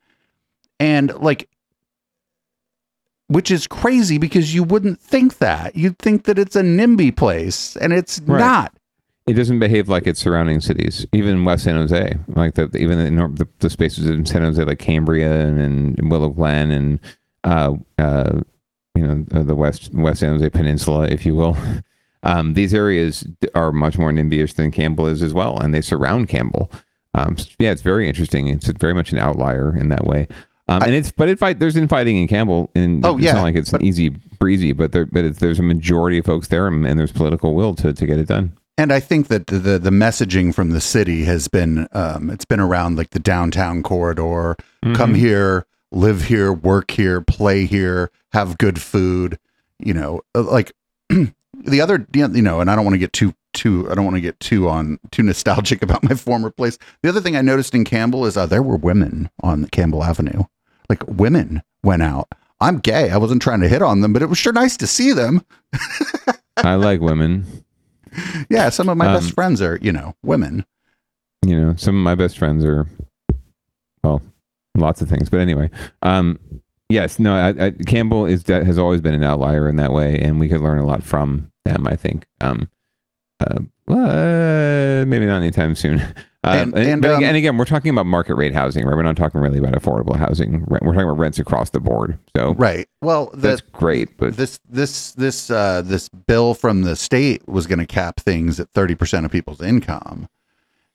and 0.80 1.14
like 1.16 1.50
which 3.28 3.50
is 3.52 3.68
crazy 3.68 4.18
because 4.18 4.54
you 4.54 4.64
wouldn't 4.64 5.00
think 5.00 5.40
that. 5.40 5.76
You'd 5.76 6.00
think 6.00 6.26
that 6.26 6.38
it's 6.38 6.56
a 6.56 6.62
NIMBY 6.62 7.16
place, 7.16 7.76
and 7.78 7.94
it's 7.94 8.20
right. 8.22 8.40
not. 8.40 8.74
It 9.28 9.34
doesn't 9.34 9.60
behave 9.60 9.90
like 9.90 10.06
its 10.06 10.20
surrounding 10.20 10.62
cities, 10.62 11.06
even 11.12 11.46
West 11.46 11.64
San 11.64 11.76
Jose. 11.76 12.16
Like 12.28 12.54
the 12.54 12.70
even 12.78 13.16
the, 13.16 13.28
the, 13.30 13.48
the 13.60 13.70
spaces 13.70 14.06
in 14.08 14.26
San 14.26 14.44
Jose, 14.44 14.64
like 14.64 14.80
Cambria 14.80 15.48
and, 15.48 15.60
and 15.60 16.12
Willow 16.12 16.30
Glen, 16.30 16.70
and 16.72 17.00
uh, 17.44 17.74
uh, 17.98 18.42
you 18.94 19.08
know 19.08 19.44
the 19.44 19.56
West 19.56 19.92
West 19.94 20.20
San 20.20 20.34
Jose 20.34 20.50
Peninsula, 20.50 21.08
if 21.08 21.26
you 21.26 21.36
will. 21.36 21.58
Um, 22.26 22.56
these 22.56 22.74
areas 22.74 23.24
are 23.54 23.72
much 23.72 24.00
more 24.00 24.12
NIMBY-ish 24.12 24.54
than 24.54 24.72
Campbell 24.72 25.06
is 25.06 25.22
as 25.22 25.32
well, 25.32 25.60
and 25.60 25.76
they 25.76 25.82
surround 25.82 26.28
Campbell. 26.28 26.72
Um, 27.14 27.38
yeah, 27.60 27.70
it's 27.70 27.84
very 27.84 28.10
interesting. 28.10 28.48
It's 28.48 28.68
very 28.68 28.96
much 28.96 29.12
an 29.12 29.20
outlier 29.20 29.78
in 29.78 29.90
that 29.90 30.06
way. 30.06 30.28
Um, 30.68 30.82
I, 30.82 30.88
and 30.88 30.96
it's 30.96 31.12
but 31.12 31.30
it 31.30 31.38
fight 31.38 31.60
there's 31.60 31.76
infighting 31.76 32.18
in 32.18 32.28
Campbell 32.28 32.72
and 32.74 33.06
oh, 33.06 33.16
it's 33.16 33.26
yeah, 33.26 33.34
not 33.34 33.44
like 33.44 33.56
it's 33.56 33.72
but, 33.72 33.84
easy 33.84 34.10
breezy, 34.10 34.74
but 34.74 34.92
there 34.92 35.06
but 35.06 35.38
there's 35.38 35.60
a 35.60 35.64
majority 35.64 36.18
of 36.18 36.26
folks 36.26 36.48
there 36.48 36.68
and, 36.68 36.86
and, 36.88 37.00
there's 37.00 37.12
political 37.12 37.54
will 37.54 37.76
to, 37.76 37.94
to 37.94 38.06
get 38.06 38.18
it 38.18 38.28
done. 38.28 38.58
And 38.78 38.92
I 38.92 39.00
think 39.00 39.28
that 39.28 39.48
the 39.48 39.78
the 39.78 39.92
messaging 39.92 40.54
from 40.54 40.72
the 40.72 40.82
city 40.82 41.24
has 41.26 41.48
been 41.48 41.88
um, 41.92 42.32
it's 42.32 42.46
been 42.46 42.60
around 42.60 42.98
like 42.98 43.12
the 43.12 43.20
downtown 43.20 43.84
corridor. 43.84 44.56
Mm-hmm. 44.84 44.96
Come 44.96 45.14
here, 45.14 45.68
live 45.92 46.24
here, 46.24 46.52
work 46.52 46.92
here, 46.92 47.22
play 47.22 47.66
here, 47.66 48.12
have 48.34 48.58
good 48.58 48.82
food. 48.82 49.38
You 49.80 49.94
know, 49.94 50.22
uh, 50.34 50.42
like 50.42 50.74
the 51.10 51.80
other 51.80 52.08
you 52.14 52.28
know, 52.42 52.60
and 52.60 52.72
I 52.72 52.76
don't 52.76 52.86
want 52.86 52.96
to 52.96 53.00
get 53.00 53.14
too 53.14 53.36
too 53.54 53.88
I 53.90 53.94
don't 53.94 54.04
want 54.04 54.18
to 54.18 54.22
get 54.22 54.40
too 54.40 54.68
on 54.68 54.98
too 55.12 55.22
nostalgic 55.22 55.82
about 55.84 56.04
my 56.04 56.16
former 56.16 56.50
place. 56.50 56.80
The 57.04 57.10
other 57.10 57.22
thing 57.22 57.38
I 57.38 57.42
noticed 57.42 57.76
in 57.76 57.86
Campbell 57.86 58.26
is 58.26 58.36
uh, 58.36 58.48
there 58.48 58.64
were 58.64 58.78
women 58.78 59.30
on 59.44 59.66
Campbell 59.66 60.04
Avenue 60.04 60.44
like 60.90 61.06
women 61.08 61.62
went 61.84 62.04
out. 62.04 62.28
I'm 62.62 62.80
gay. 62.80 63.10
I 63.10 63.18
wasn't 63.18 63.42
trying 63.42 63.62
to 63.62 63.68
hit 63.68 63.82
on 63.82 64.02
them, 64.02 64.14
but 64.14 64.22
it 64.22 64.28
was 64.28 64.38
sure 64.38 64.54
nice 64.54 64.78
to 64.78 64.88
see 64.88 65.12
them. 65.12 65.46
I 66.58 66.76
like 66.76 67.02
women. 67.02 67.66
Yeah, 68.50 68.70
some 68.70 68.88
of 68.88 68.98
my 68.98 69.08
um, 69.08 69.14
best 69.14 69.34
friends 69.34 69.62
are, 69.62 69.78
you 69.82 69.92
know, 69.92 70.16
women. 70.24 70.66
You 71.46 71.60
know, 71.60 71.76
some 71.76 71.96
of 71.96 72.04
my 72.04 72.16
best 72.16 72.38
friends 72.38 72.64
are, 72.64 72.88
well, 74.04 74.22
lots 74.76 75.02
of 75.02 75.10
things. 75.10 75.30
But 75.30 75.42
anyway, 75.42 75.70
um, 76.02 76.40
yes, 76.90 77.20
no, 77.20 77.36
I, 77.36 77.66
I, 77.66 77.72
Campbell 77.72 78.26
is 78.26 78.48
has 78.48 78.78
always 78.78 79.02
been 79.02 79.14
an 79.14 79.24
outlier 79.24 79.68
in 79.68 79.76
that 79.76 79.92
way, 79.92 80.18
and 80.20 80.40
we 80.40 80.48
could 80.48 80.62
learn 80.62 80.80
a 80.80 80.86
lot 80.86 81.04
from 81.04 81.52
them. 81.66 81.86
I 81.88 81.96
think. 81.96 82.26
Um, 82.40 82.70
uh, 83.42 83.60
uh, 83.92 85.06
maybe 85.06 85.26
not 85.26 85.42
anytime 85.42 85.76
soon. 85.76 86.02
Uh, 86.46 86.58
and, 86.58 86.78
and, 86.78 87.06
um, 87.06 87.24
and, 87.24 87.36
again, 87.36 87.58
we're 87.58 87.66
talking 87.66 87.90
about 87.90 88.06
market 88.06 88.36
rate 88.36 88.54
housing, 88.54 88.86
right? 88.86 88.96
We're 88.96 89.02
not 89.02 89.18
talking 89.18 89.42
really 89.42 89.58
about 89.58 89.74
affordable 89.74 90.16
housing. 90.16 90.64
We're 90.68 90.80
talking 90.80 91.02
about 91.02 91.18
rents 91.18 91.40
across 91.40 91.72
the 91.72 91.80
board. 91.80 92.20
So 92.36 92.54
right. 92.54 92.88
Well, 93.02 93.32
the, 93.34 93.48
that's 93.48 93.62
great. 93.62 94.16
But 94.18 94.38
this 94.38 94.60
this 94.70 95.14
this 95.14 95.50
uh, 95.50 95.82
this 95.84 96.08
bill 96.08 96.54
from 96.54 96.84
the 96.84 96.96
state 96.96 97.48
was 97.48 97.66
going 97.66 97.80
to 97.80 97.88
cap 97.88 98.20
things 98.20 98.60
at 98.60 98.70
thirty 98.70 98.94
percent 98.94 99.26
of 99.26 99.32
people's 99.32 99.60
income, 99.60 100.30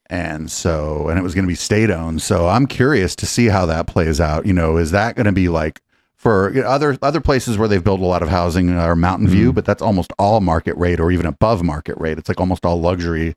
and 0.06 0.48
so 0.48 1.08
and 1.08 1.18
it 1.18 1.22
was 1.22 1.34
going 1.34 1.44
to 1.44 1.48
be 1.48 1.56
state 1.56 1.90
owned. 1.90 2.22
So 2.22 2.46
I'm 2.46 2.68
curious 2.68 3.16
to 3.16 3.26
see 3.26 3.46
how 3.46 3.66
that 3.66 3.88
plays 3.88 4.20
out. 4.20 4.46
You 4.46 4.52
know, 4.52 4.76
is 4.76 4.92
that 4.92 5.16
going 5.16 5.26
to 5.26 5.32
be 5.32 5.48
like 5.48 5.82
for 6.14 6.54
you 6.54 6.62
know, 6.62 6.68
other 6.68 6.96
other 7.02 7.20
places 7.20 7.58
where 7.58 7.66
they've 7.66 7.82
built 7.82 8.00
a 8.00 8.06
lot 8.06 8.22
of 8.22 8.28
housing 8.28 8.70
are 8.70 8.94
Mountain 8.94 9.26
View, 9.26 9.50
mm. 9.50 9.54
but 9.56 9.64
that's 9.64 9.82
almost 9.82 10.12
all 10.16 10.40
market 10.40 10.76
rate 10.76 11.00
or 11.00 11.10
even 11.10 11.26
above 11.26 11.64
market 11.64 11.98
rate. 11.98 12.18
It's 12.18 12.28
like 12.28 12.38
almost 12.38 12.64
all 12.64 12.80
luxury 12.80 13.34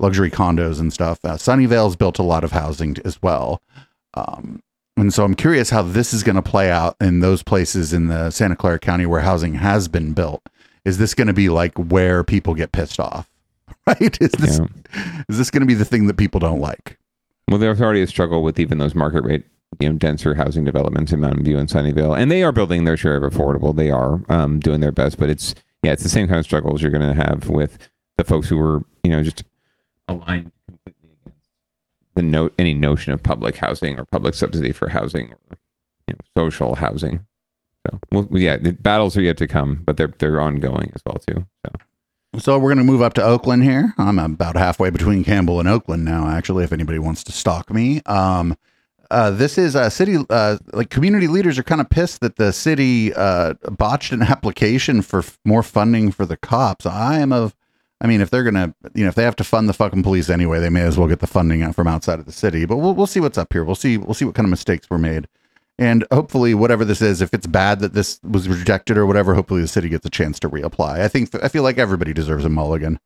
luxury 0.00 0.30
condos 0.30 0.80
and 0.80 0.92
stuff. 0.92 1.24
Uh, 1.24 1.34
Sunnyvale's 1.36 1.96
built 1.96 2.18
a 2.18 2.22
lot 2.22 2.44
of 2.44 2.52
housing 2.52 2.96
as 3.04 3.20
well. 3.22 3.62
Um, 4.14 4.62
and 4.96 5.12
so 5.12 5.24
I'm 5.24 5.34
curious 5.34 5.70
how 5.70 5.82
this 5.82 6.14
is 6.14 6.22
going 6.22 6.36
to 6.36 6.42
play 6.42 6.70
out 6.70 6.96
in 7.00 7.20
those 7.20 7.42
places 7.42 7.92
in 7.92 8.06
the 8.06 8.30
Santa 8.30 8.56
Clara 8.56 8.78
County 8.78 9.04
where 9.04 9.20
housing 9.20 9.54
has 9.54 9.88
been 9.88 10.14
built. 10.14 10.42
Is 10.84 10.98
this 10.98 11.14
going 11.14 11.26
to 11.26 11.34
be 11.34 11.48
like 11.48 11.76
where 11.76 12.24
people 12.24 12.54
get 12.54 12.72
pissed 12.72 13.00
off? 13.00 13.28
Right? 13.88 14.20
Is 14.20 14.32
this 14.32 14.58
yeah. 14.58 15.22
is 15.28 15.38
this 15.38 15.48
going 15.48 15.60
to 15.60 15.66
be 15.66 15.74
the 15.74 15.84
thing 15.84 16.08
that 16.08 16.16
people 16.16 16.40
don't 16.40 16.58
like? 16.58 16.98
Well, 17.48 17.60
there's 17.60 17.80
already 17.80 18.02
a 18.02 18.08
struggle 18.08 18.42
with 18.42 18.58
even 18.58 18.78
those 18.78 18.96
market 18.96 19.22
rate, 19.22 19.44
you 19.78 19.88
know, 19.88 19.96
denser 19.96 20.34
housing 20.34 20.64
developments 20.64 21.12
in 21.12 21.20
Mountain 21.20 21.44
View 21.44 21.56
and 21.56 21.68
Sunnyvale, 21.68 22.18
and 22.18 22.28
they 22.28 22.42
are 22.42 22.50
building 22.50 22.82
their 22.82 22.96
share 22.96 23.14
of 23.14 23.32
affordable. 23.32 23.76
They 23.76 23.92
are 23.92 24.20
um, 24.28 24.58
doing 24.58 24.80
their 24.80 24.90
best, 24.90 25.18
but 25.18 25.30
it's 25.30 25.54
yeah, 25.84 25.92
it's 25.92 26.02
the 26.02 26.08
same 26.08 26.26
kind 26.26 26.40
of 26.40 26.44
struggles 26.44 26.82
you're 26.82 26.90
going 26.90 27.16
to 27.16 27.22
have 27.22 27.48
with 27.48 27.78
the 28.16 28.24
folks 28.24 28.48
who 28.48 28.56
were 28.56 28.82
you 29.04 29.10
know 29.12 29.22
just 29.22 29.44
aligned 30.08 30.52
completely 30.66 31.10
against 31.24 31.48
the 32.14 32.22
note 32.22 32.54
any 32.58 32.74
notion 32.74 33.12
of 33.12 33.22
public 33.22 33.56
housing 33.56 33.98
or 33.98 34.04
public 34.04 34.34
subsidy 34.34 34.72
for 34.72 34.88
housing 34.88 35.32
or 35.32 35.58
you 36.08 36.14
know, 36.14 36.20
social 36.36 36.74
housing. 36.76 37.26
So 37.86 38.00
well, 38.10 38.28
yeah, 38.32 38.56
the 38.56 38.72
battles 38.72 39.16
are 39.16 39.22
yet 39.22 39.36
to 39.38 39.46
come, 39.46 39.82
but 39.84 39.96
they're 39.96 40.12
they're 40.18 40.40
ongoing 40.40 40.92
as 40.94 41.02
well 41.04 41.18
too. 41.26 41.46
So. 41.64 41.72
So 42.38 42.58
we're 42.58 42.74
going 42.74 42.84
to 42.86 42.92
move 42.92 43.00
up 43.00 43.14
to 43.14 43.22
Oakland 43.22 43.64
here. 43.64 43.94
I'm 43.96 44.18
about 44.18 44.56
halfway 44.56 44.90
between 44.90 45.24
Campbell 45.24 45.58
and 45.58 45.66
Oakland 45.66 46.04
now, 46.04 46.28
actually, 46.28 46.64
if 46.64 46.72
anybody 46.72 46.98
wants 46.98 47.24
to 47.24 47.32
stalk 47.32 47.72
me. 47.72 48.02
Um, 48.04 48.58
uh, 49.10 49.30
this 49.30 49.56
is 49.56 49.74
a 49.74 49.90
city, 49.90 50.16
uh, 50.28 50.58
like 50.72 50.90
community 50.90 51.28
leaders 51.28 51.58
are 51.58 51.62
kind 51.62 51.80
of 51.80 51.88
pissed 51.88 52.20
that 52.20 52.36
the 52.36 52.52
city 52.52 53.14
uh, 53.14 53.54
botched 53.70 54.12
an 54.12 54.22
application 54.22 55.00
for 55.00 55.20
f- 55.20 55.38
more 55.44 55.62
funding 55.62 56.10
for 56.10 56.26
the 56.26 56.36
cops. 56.36 56.84
I 56.84 57.20
am 57.20 57.32
of, 57.32 57.54
I 58.00 58.06
mean, 58.06 58.20
if 58.20 58.30
they're 58.30 58.48
to, 58.50 58.74
you 58.94 59.04
know, 59.04 59.08
if 59.08 59.14
they 59.14 59.24
have 59.24 59.36
to 59.36 59.44
fund 59.44 59.68
the 59.68 59.72
fucking 59.72 60.02
police 60.02 60.28
anyway, 60.28 60.60
they 60.60 60.68
may 60.68 60.82
as 60.82 60.98
well 60.98 61.08
get 61.08 61.20
the 61.20 61.26
funding 61.26 61.62
out 61.62 61.74
from 61.74 61.86
outside 61.86 62.18
of 62.18 62.26
the 62.26 62.32
city. 62.32 62.66
But 62.66 62.76
we'll, 62.76 62.94
we'll 62.94 63.06
see 63.06 63.20
what's 63.20 63.38
up 63.38 63.52
here. 63.52 63.64
We'll 63.64 63.74
see, 63.74 63.96
we'll 63.96 64.14
see 64.14 64.26
what 64.26 64.34
kind 64.34 64.44
of 64.44 64.50
mistakes 64.50 64.90
were 64.90 64.98
made. 64.98 65.28
And 65.78 66.06
hopefully, 66.10 66.54
whatever 66.54 66.84
this 66.84 67.02
is, 67.02 67.20
if 67.20 67.34
it's 67.34 67.46
bad 67.46 67.80
that 67.80 67.92
this 67.92 68.18
was 68.22 68.48
rejected 68.48 68.96
or 68.96 69.06
whatever, 69.06 69.34
hopefully 69.34 69.60
the 69.60 69.68
city 69.68 69.88
gets 69.88 70.06
a 70.06 70.10
chance 70.10 70.38
to 70.40 70.48
reapply. 70.48 71.00
I 71.00 71.08
think 71.08 71.34
I 71.42 71.48
feel 71.48 71.62
like 71.62 71.76
everybody 71.76 72.14
deserves 72.14 72.46
a 72.46 72.48
mulligan, 72.48 72.98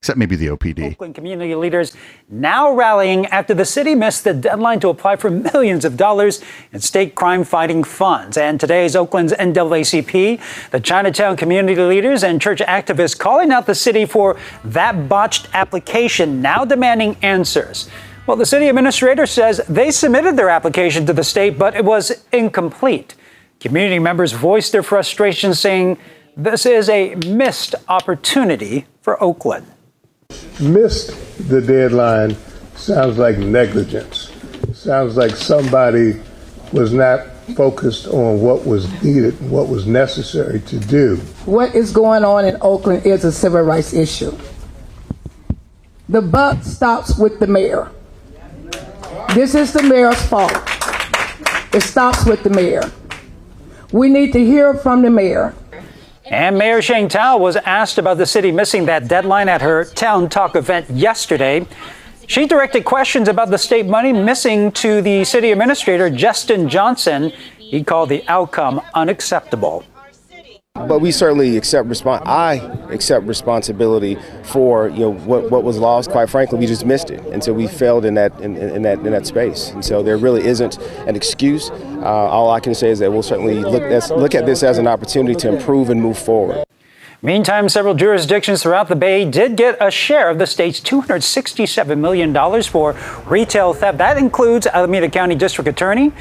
except 0.00 0.18
maybe 0.18 0.34
the 0.34 0.46
OPD. 0.46 0.92
Oakland 0.92 1.14
community 1.14 1.54
leaders 1.54 1.94
now 2.30 2.72
rallying 2.72 3.26
after 3.26 3.52
the 3.52 3.66
city 3.66 3.94
missed 3.94 4.24
the 4.24 4.32
deadline 4.32 4.80
to 4.80 4.88
apply 4.88 5.14
for 5.16 5.28
millions 5.28 5.84
of 5.84 5.98
dollars 5.98 6.42
in 6.72 6.80
state 6.80 7.14
crime 7.14 7.44
fighting 7.44 7.84
funds. 7.84 8.38
And 8.38 8.58
today's 8.58 8.96
Oakland's 8.96 9.34
NAACP, 9.34 10.70
the 10.70 10.80
Chinatown 10.80 11.36
community 11.36 11.78
leaders 11.82 12.24
and 12.24 12.40
church 12.40 12.60
activists 12.60 13.18
calling 13.18 13.52
out 13.52 13.66
the 13.66 13.74
city 13.74 14.06
for 14.06 14.38
that 14.64 15.06
botched 15.06 15.50
application, 15.52 16.40
now 16.40 16.64
demanding 16.64 17.18
answers. 17.20 17.90
Well, 18.26 18.38
the 18.38 18.46
city 18.46 18.68
administrator 18.68 19.26
says 19.26 19.60
they 19.68 19.90
submitted 19.90 20.34
their 20.34 20.48
application 20.48 21.04
to 21.06 21.12
the 21.12 21.24
state, 21.24 21.58
but 21.58 21.76
it 21.76 21.84
was 21.84 22.24
incomplete. 22.32 23.16
Community 23.60 23.98
members 23.98 24.32
voiced 24.32 24.72
their 24.72 24.82
frustration, 24.82 25.52
saying 25.52 25.98
this 26.38 26.64
is 26.64 26.88
a 26.88 27.16
missed 27.16 27.74
opportunity 27.86 28.86
for 29.02 29.22
Oakland. 29.22 29.66
Missed 30.60 31.48
the 31.48 31.60
deadline 31.60 32.36
sounds 32.76 33.18
like 33.18 33.38
negligence. 33.38 34.30
Sounds 34.72 35.16
like 35.16 35.32
somebody 35.36 36.20
was 36.72 36.92
not 36.92 37.26
focused 37.56 38.06
on 38.08 38.40
what 38.40 38.64
was 38.64 38.90
needed, 39.02 39.34
what 39.50 39.68
was 39.68 39.86
necessary 39.86 40.60
to 40.60 40.78
do. 40.78 41.16
What 41.44 41.74
is 41.74 41.92
going 41.92 42.24
on 42.24 42.44
in 42.44 42.56
Oakland 42.60 43.04
is 43.06 43.24
a 43.24 43.32
civil 43.32 43.62
rights 43.62 43.92
issue. 43.92 44.36
The 46.08 46.22
buck 46.22 46.62
stops 46.62 47.16
with 47.18 47.38
the 47.40 47.46
mayor. 47.46 47.90
This 49.34 49.54
is 49.54 49.72
the 49.72 49.82
mayor's 49.82 50.20
fault. 50.26 50.52
It 51.72 51.82
stops 51.82 52.24
with 52.24 52.42
the 52.42 52.50
mayor. 52.50 52.90
We 53.92 54.08
need 54.08 54.32
to 54.32 54.44
hear 54.44 54.74
from 54.74 55.02
the 55.02 55.10
mayor. 55.10 55.54
And 56.30 56.56
Mayor 56.56 56.80
Sheng 56.80 57.08
Thao 57.08 57.40
was 57.40 57.56
asked 57.56 57.98
about 57.98 58.16
the 58.16 58.24
city 58.24 58.52
missing 58.52 58.86
that 58.86 59.08
deadline 59.08 59.48
at 59.48 59.62
her 59.62 59.84
Town 59.84 60.28
Talk 60.28 60.54
event 60.54 60.88
yesterday. 60.88 61.66
She 62.28 62.46
directed 62.46 62.84
questions 62.84 63.26
about 63.26 63.50
the 63.50 63.58
state 63.58 63.86
money 63.86 64.12
missing 64.12 64.70
to 64.72 65.02
the 65.02 65.24
city 65.24 65.50
administrator, 65.50 66.08
Jestin 66.08 66.68
Johnson. 66.68 67.32
He 67.58 67.82
called 67.82 68.10
the 68.10 68.22
outcome 68.28 68.80
unacceptable. 68.94 69.82
But 70.88 71.00
we 71.00 71.12
certainly 71.12 71.56
accept 71.56 71.88
respons- 71.88 72.26
I 72.26 72.54
accept 72.90 73.26
responsibility 73.26 74.16
for 74.42 74.88
you 74.88 75.00
know 75.00 75.12
what, 75.12 75.50
what 75.50 75.64
was 75.64 75.78
lost. 75.78 76.10
Quite 76.10 76.30
frankly, 76.30 76.58
we 76.58 76.66
just 76.66 76.84
missed 76.84 77.10
it, 77.10 77.20
and 77.26 77.42
so 77.42 77.52
we 77.52 77.66
failed 77.66 78.04
in 78.04 78.14
that 78.14 78.38
in, 78.40 78.56
in 78.56 78.82
that 78.82 78.98
in 78.98 79.12
that 79.12 79.26
space. 79.26 79.70
And 79.70 79.84
so 79.84 80.02
there 80.02 80.16
really 80.16 80.46
isn't 80.46 80.78
an 81.06 81.16
excuse. 81.16 81.70
Uh, 81.70 82.04
all 82.04 82.50
I 82.50 82.60
can 82.60 82.74
say 82.74 82.90
is 82.90 82.98
that 83.00 83.10
we'll 83.10 83.22
certainly 83.22 83.54
look 83.54 83.82
look 84.10 84.34
at 84.34 84.46
this 84.46 84.62
as 84.62 84.78
an 84.78 84.86
opportunity 84.86 85.34
to 85.36 85.48
improve 85.48 85.90
and 85.90 86.00
move 86.00 86.18
forward. 86.18 86.64
Meantime, 87.22 87.68
several 87.68 87.92
jurisdictions 87.94 88.62
throughout 88.62 88.88
the 88.88 88.96
Bay 88.96 89.30
did 89.30 89.54
get 89.54 89.76
a 89.78 89.90
share 89.90 90.30
of 90.30 90.38
the 90.38 90.46
state's 90.46 90.80
$267 90.80 91.98
million 91.98 92.62
for 92.62 92.96
retail 93.26 93.74
theft. 93.74 93.98
That 93.98 94.16
includes 94.16 94.66
Alameda 94.66 95.10
County 95.10 95.34
District 95.34 95.68
Attorney. 95.68 96.12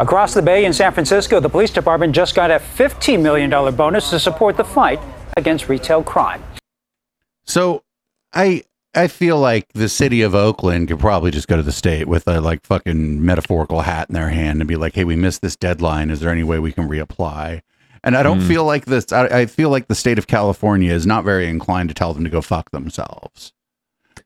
Across 0.00 0.34
the 0.34 0.42
Bay 0.42 0.64
in 0.64 0.72
San 0.72 0.92
Francisco, 0.92 1.38
the 1.40 1.48
police 1.48 1.70
department 1.70 2.14
just 2.14 2.34
got 2.34 2.50
a 2.50 2.56
$15 2.56 3.20
million 3.22 3.48
bonus 3.76 4.10
to 4.10 4.18
support 4.18 4.56
the 4.56 4.64
fight 4.64 5.00
against 5.36 5.68
retail 5.68 6.02
crime. 6.02 6.42
So 7.44 7.82
I 8.32 8.64
I 8.96 9.08
feel 9.08 9.38
like 9.38 9.72
the 9.72 9.88
city 9.88 10.22
of 10.22 10.34
Oakland 10.34 10.88
could 10.88 11.00
probably 11.00 11.30
just 11.30 11.48
go 11.48 11.56
to 11.56 11.62
the 11.62 11.72
state 11.72 12.06
with 12.08 12.26
a 12.28 12.40
like 12.40 12.64
fucking 12.64 13.24
metaphorical 13.24 13.82
hat 13.82 14.08
in 14.08 14.14
their 14.14 14.30
hand 14.30 14.60
and 14.60 14.68
be 14.68 14.76
like, 14.76 14.94
"Hey, 14.94 15.04
we 15.04 15.16
missed 15.16 15.42
this 15.42 15.56
deadline. 15.56 16.10
Is 16.10 16.20
there 16.20 16.30
any 16.30 16.44
way 16.44 16.58
we 16.58 16.72
can 16.72 16.88
reapply?" 16.88 17.60
And 18.02 18.16
I 18.16 18.22
don't 18.22 18.40
Mm. 18.40 18.48
feel 18.48 18.64
like 18.64 18.84
this. 18.86 19.12
I, 19.12 19.26
I 19.26 19.46
feel 19.46 19.70
like 19.70 19.88
the 19.88 19.94
state 19.94 20.18
of 20.18 20.26
California 20.26 20.92
is 20.92 21.06
not 21.06 21.24
very 21.24 21.48
inclined 21.48 21.88
to 21.90 21.94
tell 21.94 22.14
them 22.14 22.24
to 22.24 22.30
go 22.30 22.40
fuck 22.40 22.70
themselves. 22.70 23.52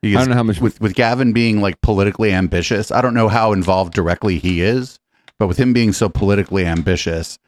Because 0.03 0.17
I 0.17 0.21
don't 0.21 0.31
know 0.31 0.37
how 0.37 0.43
much 0.43 0.61
with 0.61 0.81
with 0.81 0.95
Gavin 0.95 1.33
being 1.33 1.61
like 1.61 1.81
politically 1.81 2.33
ambitious. 2.33 2.91
I 2.93 3.01
don't 3.01 3.15
know 3.15 3.29
how 3.29 3.53
involved 3.53 3.95
directly 3.95 4.39
he 4.39 4.61
is, 4.63 4.99
but 5.39 5.47
with 5.47 5.59
him 5.59 5.73
being 5.73 5.93
so 5.93 6.09
politically 6.09 6.67
ambitious, 6.67 7.39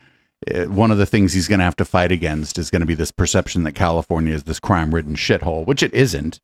eh, 0.47 0.67
one 0.67 0.91
of 0.91 0.99
the 0.99 1.07
things 1.07 1.33
he's 1.33 1.49
going 1.49 1.59
to 1.59 1.65
have 1.65 1.77
to 1.77 1.85
fight 1.85 2.13
against 2.13 2.59
is 2.59 2.71
going 2.71 2.81
to 2.81 2.87
be 2.87 2.95
this 2.95 3.11
perception 3.11 3.65
that 3.65 3.73
California 3.73 4.35
is 4.35 4.45
this 4.45 4.61
crime-ridden 4.61 5.17
shithole, 5.17 5.67
which 5.67 5.83
it 5.83 5.93
isn't. 5.93 6.41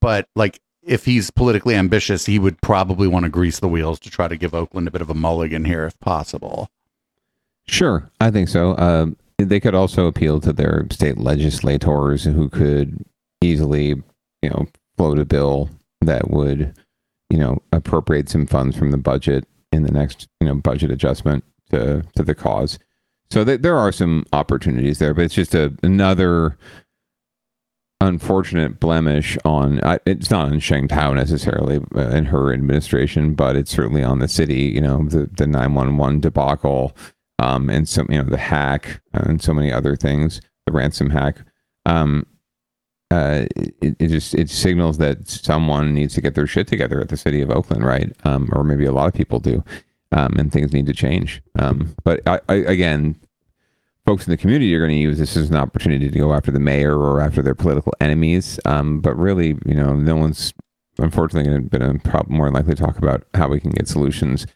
But 0.00 0.28
like, 0.34 0.60
if 0.82 1.04
he's 1.04 1.30
politically 1.30 1.74
ambitious, 1.74 2.26
he 2.26 2.38
would 2.38 2.60
probably 2.62 3.06
want 3.08 3.24
to 3.24 3.30
grease 3.30 3.60
the 3.60 3.68
wheels 3.68 4.00
to 4.00 4.10
try 4.10 4.26
to 4.26 4.36
give 4.36 4.54
Oakland 4.54 4.88
a 4.88 4.90
bit 4.90 5.02
of 5.02 5.10
a 5.10 5.14
mulligan 5.14 5.64
here, 5.64 5.84
if 5.84 5.98
possible. 6.00 6.70
Sure, 7.66 8.10
I 8.20 8.30
think 8.30 8.48
so. 8.48 8.76
Um, 8.78 9.16
they 9.36 9.60
could 9.60 9.74
also 9.74 10.06
appeal 10.06 10.40
to 10.40 10.52
their 10.52 10.86
state 10.90 11.18
legislators 11.18 12.24
who 12.24 12.48
could 12.48 13.04
easily, 13.42 13.88
you 14.42 14.50
know, 14.50 14.66
float 14.96 15.18
a 15.18 15.26
bill 15.26 15.68
that 16.00 16.30
would, 16.30 16.74
you 17.28 17.38
know, 17.38 17.58
appropriate 17.72 18.30
some 18.30 18.46
funds 18.46 18.76
from 18.76 18.90
the 18.90 18.96
budget 18.96 19.46
in 19.72 19.82
the 19.82 19.92
next, 19.92 20.28
you 20.40 20.46
know, 20.46 20.54
budget 20.54 20.90
adjustment 20.90 21.44
to 21.70 22.02
to 22.16 22.22
the 22.22 22.34
cause. 22.34 22.78
So 23.30 23.44
th- 23.44 23.60
there 23.60 23.76
are 23.76 23.92
some 23.92 24.24
opportunities 24.32 24.98
there, 24.98 25.12
but 25.12 25.24
it's 25.24 25.34
just 25.34 25.54
a, 25.54 25.74
another 25.82 26.56
unfortunate 28.00 28.80
blemish 28.80 29.36
on. 29.44 29.82
I, 29.84 29.98
it's 30.06 30.30
not 30.30 30.50
on 30.50 30.60
Sheng 30.60 30.88
Thao 30.88 31.14
necessarily 31.14 31.80
uh, 31.94 32.08
in 32.10 32.26
her 32.26 32.52
administration, 32.52 33.34
but 33.34 33.56
it's 33.56 33.70
certainly 33.70 34.02
on 34.02 34.18
the 34.18 34.28
city. 34.28 34.72
You 34.74 34.80
know, 34.80 35.04
the 35.08 35.28
the 35.36 35.46
nine 35.46 35.74
one 35.74 35.96
one 35.96 36.20
debacle 36.20 36.96
um, 37.38 37.68
and 37.70 37.88
some 37.88 38.06
you 38.10 38.18
know 38.18 38.28
the 38.28 38.38
hack 38.38 39.00
and 39.12 39.42
so 39.42 39.52
many 39.52 39.72
other 39.72 39.96
things, 39.96 40.40
the 40.66 40.72
ransom 40.72 41.10
hack. 41.10 41.38
Um, 41.86 42.26
uh, 43.10 43.46
it, 43.56 43.96
it 43.98 44.08
just 44.08 44.34
it 44.34 44.50
signals 44.50 44.98
that 44.98 45.28
someone 45.28 45.94
needs 45.94 46.14
to 46.14 46.20
get 46.20 46.34
their 46.34 46.46
shit 46.46 46.66
together 46.66 47.00
at 47.00 47.08
the 47.08 47.16
city 47.16 47.40
of 47.40 47.50
Oakland, 47.50 47.84
right? 47.84 48.12
Um, 48.24 48.48
or 48.52 48.64
maybe 48.64 48.84
a 48.84 48.92
lot 48.92 49.08
of 49.08 49.14
people 49.14 49.40
do, 49.40 49.64
um, 50.12 50.34
and 50.38 50.52
things 50.52 50.72
need 50.72 50.86
to 50.86 50.92
change. 50.92 51.42
Um, 51.58 51.94
but 52.04 52.20
I, 52.26 52.40
I, 52.48 52.54
again, 52.54 53.18
folks 54.04 54.26
in 54.26 54.30
the 54.30 54.36
community 54.36 54.74
are 54.74 54.80
going 54.80 54.96
to 54.96 54.96
use 54.96 55.18
this 55.18 55.36
as 55.36 55.50
an 55.50 55.56
opportunity 55.56 56.10
to 56.10 56.18
go 56.18 56.32
after 56.32 56.50
the 56.50 56.60
mayor 56.60 56.98
or 56.98 57.20
after 57.20 57.42
their 57.42 57.54
political 57.54 57.94
enemies. 58.00 58.60
Um, 58.64 59.00
but 59.00 59.14
really, 59.16 59.56
you 59.64 59.74
know, 59.74 59.94
no 59.94 60.16
one's 60.16 60.52
unfortunately 60.98 61.48
going 61.48 61.68
to 61.68 62.26
be 62.26 62.34
more 62.34 62.50
likely 62.50 62.74
to 62.74 62.82
talk 62.82 62.98
about 62.98 63.24
how 63.34 63.48
we 63.48 63.60
can 63.60 63.70
get 63.70 63.88
solutions 63.88 64.46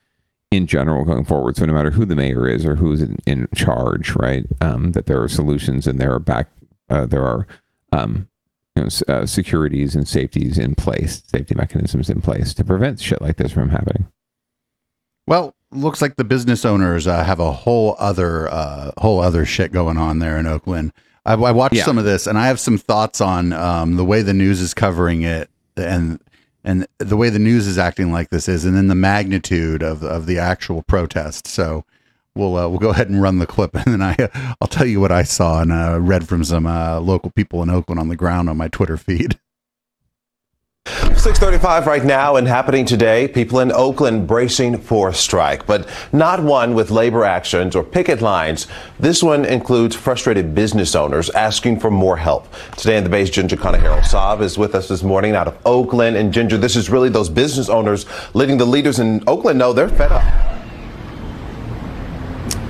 in 0.51 0.67
general 0.67 1.05
going 1.05 1.25
forward. 1.25 1.57
So 1.57 1.65
no 1.65 1.73
matter 1.73 1.91
who 1.91 2.05
the 2.05 2.17
mayor 2.17 2.47
is 2.47 2.67
or 2.67 2.77
who's 2.77 3.01
in, 3.01 3.17
in 3.27 3.49
charge, 3.55 4.15
right, 4.17 4.45
um, 4.61 4.93
that 4.93 5.07
there 5.07 5.23
are 5.23 5.29
solutions 5.29 5.87
and 5.87 5.99
there 5.99 6.13
are 6.13 6.19
back, 6.19 6.49
uh, 6.91 7.07
there 7.07 7.25
are, 7.25 7.47
um, 7.93 8.29
you 8.77 8.83
know, 8.83 8.89
uh, 9.14 9.27
securities 9.27 9.95
and 9.95 10.09
safeties 10.09 10.59
in 10.59 10.75
place, 10.75 11.23
safety 11.27 11.55
mechanisms 11.55 12.09
in 12.09 12.20
place 12.20 12.55
to 12.55 12.64
prevent 12.64 13.01
shit 13.01 13.20
like 13.20 13.37
this 13.37 13.53
from 13.53 13.70
happening. 13.70 14.07
Well, 15.27 15.55
looks 15.70 16.03
like 16.03 16.16
the 16.16 16.25
business 16.25 16.64
owners 16.64 17.07
uh, 17.07 17.23
have 17.25 17.41
a 17.41 17.53
whole 17.53 17.97
other 17.99 18.51
uh, 18.53 18.93
whole 18.99 19.20
other 19.20 19.45
shit 19.45 19.73
going 19.73 19.97
on 19.99 20.18
there 20.18 20.39
in 20.39 20.47
Oakland. 20.47 20.93
I, 21.25 21.35
I 21.35 21.53
watched 21.53 21.77
Yeah. 21.77 21.85
some 21.85 21.99
of 21.99 22.05
this, 22.05 22.27
and 22.27 22.37
I 22.39 22.47
have 22.49 22.59
some 22.59 22.79
thoughts 22.79 23.20
on 23.20 23.53
um, 23.53 23.97
the 23.97 24.05
way 24.05 24.23
the 24.23 24.35
news 24.35 24.61
is 24.61 24.75
covering 24.75 25.23
it, 25.23 25.49
and 25.77 26.18
and 26.64 26.87
the 26.99 27.16
way 27.16 27.29
the 27.29 27.39
news 27.39 27.66
is 27.66 27.79
acting 27.79 28.11
like 28.11 28.31
this 28.31 28.49
is, 28.49 28.64
and 28.64 28.77
then 28.77 28.89
the 28.89 28.95
magnitude 28.95 29.83
of 29.83 30.03
of 30.03 30.27
the 30.27 30.39
actual 30.39 30.83
protest. 30.83 31.47
So. 31.47 31.85
We'll 32.35 32.57
uh, 32.57 32.68
we'll 32.68 32.78
go 32.78 32.91
ahead 32.91 33.09
and 33.09 33.20
run 33.20 33.39
the 33.39 33.47
clip, 33.47 33.74
and 33.87 33.95
then 33.95 34.03
I 34.03 34.16
I'll 34.61 34.68
tell 34.68 34.87
you 34.87 35.01
what 35.01 35.12
I 35.12 35.22
saw 35.22 35.61
and 35.61 35.72
uh, 35.72 35.99
read 36.01 36.28
from 36.28 36.45
some 36.45 36.66
uh, 36.66 37.01
local 37.01 37.30
people 37.30 37.62
in 37.62 37.70
Oakland 37.70 38.01
on 38.01 38.09
the 38.09 38.16
ground 38.16 38.49
on 38.49 38.57
my 38.57 38.68
Twitter 38.68 38.97
feed. 38.97 39.39
635 41.22 41.87
right 41.87 42.05
now 42.05 42.35
and 42.35 42.49
happening 42.49 42.85
today. 42.85 43.28
People 43.28 43.61
in 43.61 43.70
Oakland 43.70 44.26
bracing 44.26 44.76
for 44.76 45.11
a 45.11 45.14
strike, 45.14 45.64
but 45.64 45.89
not 46.12 46.43
one 46.43 46.74
with 46.74 46.91
labor 46.91 47.24
actions 47.24 47.76
or 47.76 47.85
picket 47.85 48.20
lines. 48.20 48.66
This 48.99 49.22
one 49.22 49.45
includes 49.45 49.95
frustrated 49.95 50.53
business 50.53 50.97
owners 50.97 51.30
asking 51.30 51.78
for 51.78 51.93
more 51.93 52.16
help. 52.16 52.53
Today 52.76 52.97
in 52.97 53.05
the 53.05 53.11
base, 53.11 53.30
Ginger 53.30 53.57
Conejero 53.57 54.01
Saab 54.01 54.41
is 54.41 54.59
with 54.59 54.74
us 54.74 54.89
this 54.89 55.05
morning 55.05 55.37
out 55.37 55.47
of 55.47 55.57
Oakland. 55.64 56.16
And 56.16 56.35
Ginger, 56.35 56.59
this 56.59 56.74
is 56.74 56.91
really 56.91 57.09
those 57.09 57.28
business 57.28 57.68
owners 57.68 58.05
letting 58.35 58.59
the 58.59 58.66
leaders 58.66 58.99
in 58.99 59.22
Oakland 59.28 59.61
know 59.61 59.72
they're 59.72 59.89
fed 59.89 60.11
up. 60.11 60.62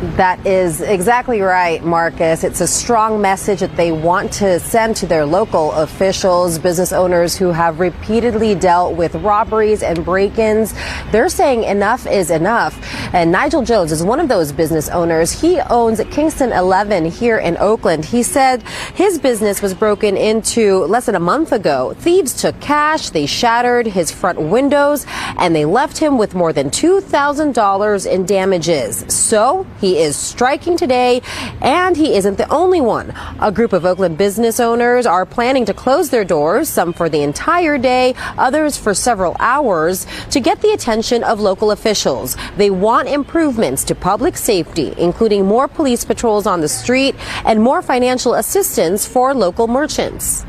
That 0.02 0.44
is 0.44 0.80
exactly 0.80 1.42
right, 1.42 1.80
Marcus. 1.84 2.42
It's 2.42 2.60
a 2.60 2.66
strong 2.66 3.22
message 3.22 3.60
that 3.60 3.76
they 3.76 3.92
want 3.92 4.32
to 4.32 4.58
send 4.58 4.96
to 4.96 5.06
their 5.06 5.24
local 5.24 5.70
officials, 5.70 6.58
business 6.58 6.92
owners 6.92 7.36
who 7.36 7.52
have 7.52 7.78
repeatedly 7.78 8.56
dealt 8.56 8.96
with 8.96 9.14
robberies 9.14 9.80
and 9.80 10.04
break 10.04 10.38
ins. 10.38 10.74
They're 11.12 11.28
saying 11.28 11.62
enough 11.62 12.04
is 12.08 12.32
enough. 12.32 12.76
And 13.14 13.30
Nigel 13.30 13.62
Jones 13.62 13.92
is 13.92 14.02
one 14.02 14.18
of 14.18 14.26
those 14.26 14.50
business 14.50 14.88
owners. 14.88 15.40
He 15.40 15.60
owns 15.60 16.00
Kingston 16.10 16.50
11 16.50 17.04
here 17.04 17.38
in 17.38 17.56
Oakland. 17.58 18.04
He 18.04 18.24
said 18.24 18.64
his 18.96 19.20
business 19.20 19.62
was 19.62 19.72
broken 19.72 20.16
into 20.16 20.84
less 20.86 21.06
than 21.06 21.14
a 21.14 21.20
month 21.20 21.52
ago. 21.52 21.94
Thieves 21.98 22.34
took 22.34 22.58
cash, 22.60 23.10
they 23.10 23.26
shattered 23.26 23.86
his 23.86 24.10
front 24.10 24.40
windows, 24.40 25.06
and 25.38 25.54
they 25.54 25.64
left 25.64 25.98
him 25.98 26.18
with 26.18 26.34
more 26.34 26.52
than 26.52 26.70
$2,000 26.70 28.10
in 28.10 28.26
damages. 28.26 29.04
So 29.06 29.64
he 29.80 29.91
is 29.98 30.16
striking 30.16 30.76
today, 30.76 31.22
and 31.60 31.96
he 31.96 32.14
isn't 32.14 32.38
the 32.38 32.48
only 32.50 32.80
one. 32.80 33.12
A 33.40 33.52
group 33.52 33.72
of 33.72 33.84
Oakland 33.84 34.18
business 34.18 34.60
owners 34.60 35.06
are 35.06 35.26
planning 35.26 35.64
to 35.66 35.74
close 35.74 36.10
their 36.10 36.24
doors, 36.24 36.68
some 36.68 36.92
for 36.92 37.08
the 37.08 37.22
entire 37.22 37.78
day, 37.78 38.14
others 38.38 38.76
for 38.76 38.94
several 38.94 39.36
hours, 39.38 40.06
to 40.30 40.40
get 40.40 40.60
the 40.60 40.72
attention 40.72 41.24
of 41.24 41.40
local 41.40 41.70
officials. 41.70 42.36
They 42.56 42.70
want 42.70 43.08
improvements 43.08 43.84
to 43.84 43.94
public 43.94 44.36
safety, 44.36 44.94
including 44.98 45.46
more 45.46 45.68
police 45.68 46.04
patrols 46.04 46.46
on 46.46 46.60
the 46.60 46.68
street 46.68 47.14
and 47.44 47.62
more 47.62 47.82
financial 47.82 48.34
assistance 48.34 49.06
for 49.06 49.34
local 49.34 49.68
merchants 49.68 50.44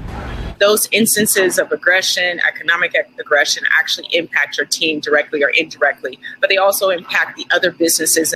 those 0.64 0.88
instances 0.92 1.60
of 1.60 1.70
aggression, 1.74 2.40
economic 2.48 2.96
aggression, 3.20 3.64
actually 3.78 4.08
impact 4.14 4.58
your 4.58 4.66
team 4.66 5.02
directly 5.02 5.44
or 5.44 5.50
indirectly, 5.50 6.18
but 6.40 6.50
they 6.50 6.56
also 6.58 6.90
impact 6.90 7.36
the 7.36 7.46
other 7.52 7.70
businesses. 7.70 8.34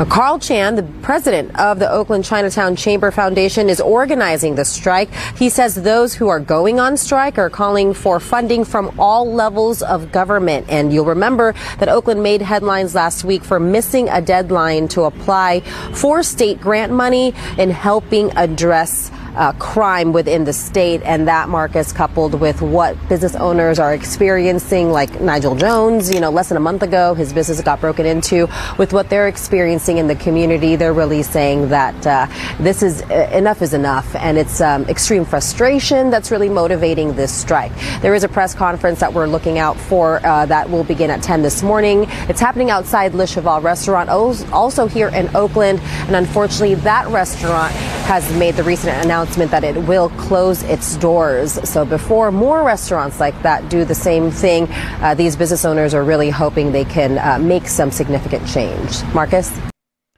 Now, 0.00 0.06
Carl 0.06 0.38
Chan, 0.38 0.76
the 0.76 0.82
president 1.02 1.54
of 1.60 1.78
the 1.78 1.92
Oakland 1.92 2.24
Chinatown 2.24 2.74
Chamber 2.74 3.10
Foundation, 3.10 3.68
is 3.68 3.82
organizing 3.82 4.54
the 4.54 4.64
strike. 4.64 5.10
He 5.36 5.50
says 5.50 5.74
those 5.74 6.14
who 6.14 6.28
are 6.28 6.40
going 6.40 6.80
on 6.80 6.96
strike 6.96 7.36
are 7.36 7.50
calling 7.50 7.92
for 7.92 8.18
funding 8.18 8.64
from 8.64 8.98
all 8.98 9.30
levels 9.30 9.82
of 9.82 10.10
government. 10.10 10.64
And 10.70 10.90
you'll 10.90 11.04
remember 11.04 11.52
that 11.80 11.90
Oakland 11.90 12.22
made 12.22 12.40
headlines 12.40 12.94
last 12.94 13.24
week 13.24 13.44
for 13.44 13.60
missing 13.60 14.08
a 14.08 14.22
deadline 14.22 14.88
to 14.88 15.02
apply 15.02 15.60
for 15.92 16.22
state 16.22 16.62
grant 16.62 16.90
money 16.90 17.34
in 17.58 17.68
helping 17.68 18.30
address 18.38 19.10
uh, 19.36 19.52
crime 19.52 20.12
within 20.12 20.44
the 20.44 20.52
state. 20.52 21.02
And 21.04 21.28
that, 21.28 21.48
Marcus, 21.48 21.92
coupled 21.92 22.34
with 22.34 22.62
what 22.62 22.96
business 23.08 23.34
owners 23.36 23.78
are 23.78 23.94
experiencing, 23.94 24.90
like 24.90 25.20
Nigel 25.20 25.54
Jones, 25.54 26.12
you 26.12 26.20
know, 26.20 26.30
less 26.30 26.48
than 26.48 26.56
a 26.56 26.60
month 26.60 26.82
ago, 26.82 27.14
his 27.14 27.32
business 27.32 27.60
got 27.60 27.80
broken 27.80 28.06
into, 28.06 28.48
with 28.78 28.92
what 28.92 29.08
they're 29.08 29.28
experiencing 29.28 29.98
in 29.98 30.06
the 30.06 30.16
community, 30.16 30.76
they're 30.76 30.92
really 30.92 31.22
saying 31.22 31.68
that 31.68 32.06
uh, 32.06 32.26
this 32.58 32.82
is 32.82 33.02
uh, 33.02 33.30
enough 33.32 33.62
is 33.62 33.74
enough. 33.74 34.14
And 34.16 34.36
it's 34.36 34.60
um, 34.60 34.84
extreme 34.84 35.24
frustration 35.24 36.10
that's 36.10 36.30
really 36.30 36.48
motivating 36.48 37.14
this 37.14 37.32
strike. 37.32 37.72
There 38.00 38.14
is 38.14 38.24
a 38.24 38.28
press 38.28 38.54
conference 38.54 39.00
that 39.00 39.12
we're 39.12 39.26
looking 39.26 39.58
out 39.58 39.76
for 39.76 40.24
uh, 40.26 40.46
that 40.46 40.68
will 40.68 40.84
begin 40.84 41.10
at 41.10 41.22
10 41.22 41.42
this 41.42 41.62
morning. 41.62 42.06
It's 42.28 42.40
happening 42.40 42.70
outside 42.70 43.14
Le 43.14 43.26
Cheval 43.26 43.60
restaurant, 43.60 44.08
also 44.08 44.86
here 44.86 45.08
in 45.08 45.34
Oakland. 45.36 45.80
And 45.80 46.16
unfortunately, 46.16 46.74
that 46.76 47.06
restaurant 47.08 47.72
has 47.72 48.30
made 48.36 48.56
the 48.56 48.64
recent 48.64 49.04
announcement 49.04 49.19
announcement 49.20 49.50
that 49.50 49.64
it 49.64 49.76
will 49.82 50.08
close 50.10 50.62
its 50.62 50.96
doors. 50.96 51.52
So 51.68 51.84
before 51.84 52.32
more 52.32 52.64
restaurants 52.64 53.20
like 53.20 53.40
that 53.42 53.68
do 53.68 53.84
the 53.84 53.94
same 53.94 54.30
thing, 54.30 54.66
uh, 55.02 55.14
these 55.14 55.36
business 55.36 55.66
owners 55.66 55.92
are 55.92 56.02
really 56.02 56.30
hoping 56.30 56.72
they 56.72 56.86
can 56.86 57.18
uh, 57.18 57.38
make 57.38 57.68
some 57.68 57.90
significant 57.90 58.48
change. 58.48 59.04
Marcus? 59.12 59.52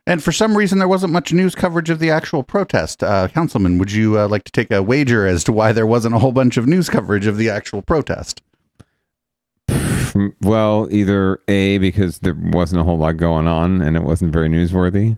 And 0.06 0.22
for 0.22 0.30
some 0.30 0.56
reason, 0.56 0.78
there 0.78 0.86
wasn't 0.86 1.12
much 1.12 1.32
news 1.32 1.56
coverage 1.56 1.90
of 1.90 1.98
the 1.98 2.10
actual 2.10 2.44
protest. 2.44 3.02
Uh, 3.02 3.26
Councilman, 3.26 3.78
would 3.78 3.90
you 3.90 4.20
uh, 4.20 4.28
like 4.28 4.44
to 4.44 4.52
take 4.52 4.70
a 4.70 4.82
wager 4.82 5.26
as 5.26 5.42
to 5.44 5.52
why 5.52 5.72
there 5.72 5.86
wasn't 5.86 6.14
a 6.14 6.18
whole 6.20 6.32
bunch 6.32 6.56
of 6.56 6.68
news 6.68 6.88
coverage 6.88 7.26
of 7.26 7.36
the 7.36 7.50
actual 7.50 7.82
protest? 7.82 8.40
Well, 10.42 10.88
either 10.92 11.40
A, 11.48 11.78
because 11.78 12.20
there 12.20 12.36
wasn't 12.38 12.82
a 12.82 12.84
whole 12.84 12.98
lot 12.98 13.16
going 13.16 13.48
on 13.48 13.80
and 13.82 13.96
it 13.96 14.02
wasn't 14.04 14.32
very 14.32 14.48
newsworthy, 14.48 15.16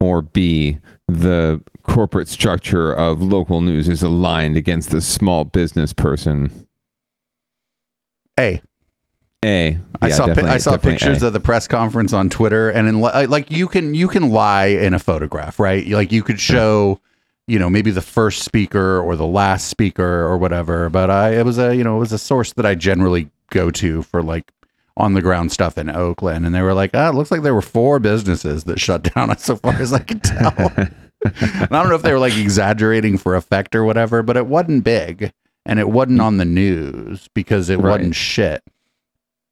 or 0.00 0.22
B, 0.22 0.78
the 1.08 1.62
corporate 1.82 2.28
structure 2.28 2.92
of 2.92 3.22
local 3.22 3.60
news 3.60 3.88
is 3.88 4.02
aligned 4.02 4.56
against 4.56 4.90
the 4.90 5.00
small 5.00 5.44
business 5.44 5.92
person. 5.92 6.66
A. 8.38 8.60
A. 9.44 9.78
I 10.02 10.10
saw 10.10 10.26
I 10.26 10.58
saw 10.58 10.76
pictures 10.76 11.22
a. 11.22 11.28
of 11.28 11.32
the 11.32 11.40
press 11.40 11.68
conference 11.68 12.12
on 12.12 12.28
Twitter, 12.28 12.70
and 12.70 12.88
in 12.88 13.02
uh, 13.02 13.26
like 13.28 13.50
you 13.50 13.68
can 13.68 13.94
you 13.94 14.08
can 14.08 14.30
lie 14.30 14.66
in 14.66 14.92
a 14.92 14.98
photograph, 14.98 15.60
right? 15.60 15.86
Like 15.86 16.10
you 16.10 16.22
could 16.22 16.40
show, 16.40 17.00
you 17.46 17.58
know, 17.58 17.70
maybe 17.70 17.90
the 17.90 18.02
first 18.02 18.42
speaker 18.42 19.00
or 19.00 19.14
the 19.14 19.26
last 19.26 19.68
speaker 19.68 20.24
or 20.24 20.36
whatever. 20.36 20.90
But 20.90 21.10
I 21.10 21.38
it 21.38 21.44
was 21.44 21.58
a 21.58 21.76
you 21.76 21.84
know 21.84 21.96
it 21.96 22.00
was 22.00 22.12
a 22.12 22.18
source 22.18 22.52
that 22.54 22.66
I 22.66 22.74
generally 22.74 23.30
go 23.50 23.70
to 23.70 24.02
for 24.02 24.22
like 24.22 24.50
on 24.96 25.12
the 25.12 25.22
ground 25.22 25.52
stuff 25.52 25.76
in 25.76 25.90
Oakland, 25.90 26.46
and 26.46 26.54
they 26.54 26.62
were 26.62 26.74
like, 26.74 26.90
"Ah, 26.94 27.06
oh, 27.06 27.10
it 27.10 27.14
looks 27.14 27.30
like 27.30 27.42
there 27.42 27.54
were 27.54 27.62
four 27.62 27.98
businesses 27.98 28.64
that 28.64 28.80
shut 28.80 29.14
down." 29.14 29.36
So 29.38 29.56
far 29.56 29.74
as 29.74 29.92
I 29.92 29.98
can 30.00 30.20
tell, 30.20 30.54
and 30.76 30.94
I 31.24 31.66
don't 31.68 31.88
know 31.88 31.94
if 31.94 32.02
they 32.02 32.12
were 32.12 32.18
like 32.18 32.36
exaggerating 32.36 33.18
for 33.18 33.36
effect 33.36 33.74
or 33.74 33.84
whatever, 33.84 34.22
but 34.22 34.36
it 34.36 34.46
wasn't 34.46 34.84
big, 34.84 35.32
and 35.64 35.78
it 35.78 35.90
wasn't 35.90 36.20
on 36.20 36.38
the 36.38 36.44
news 36.44 37.28
because 37.34 37.68
it 37.68 37.76
right. 37.76 37.98
wasn't 37.98 38.14
shit. 38.14 38.62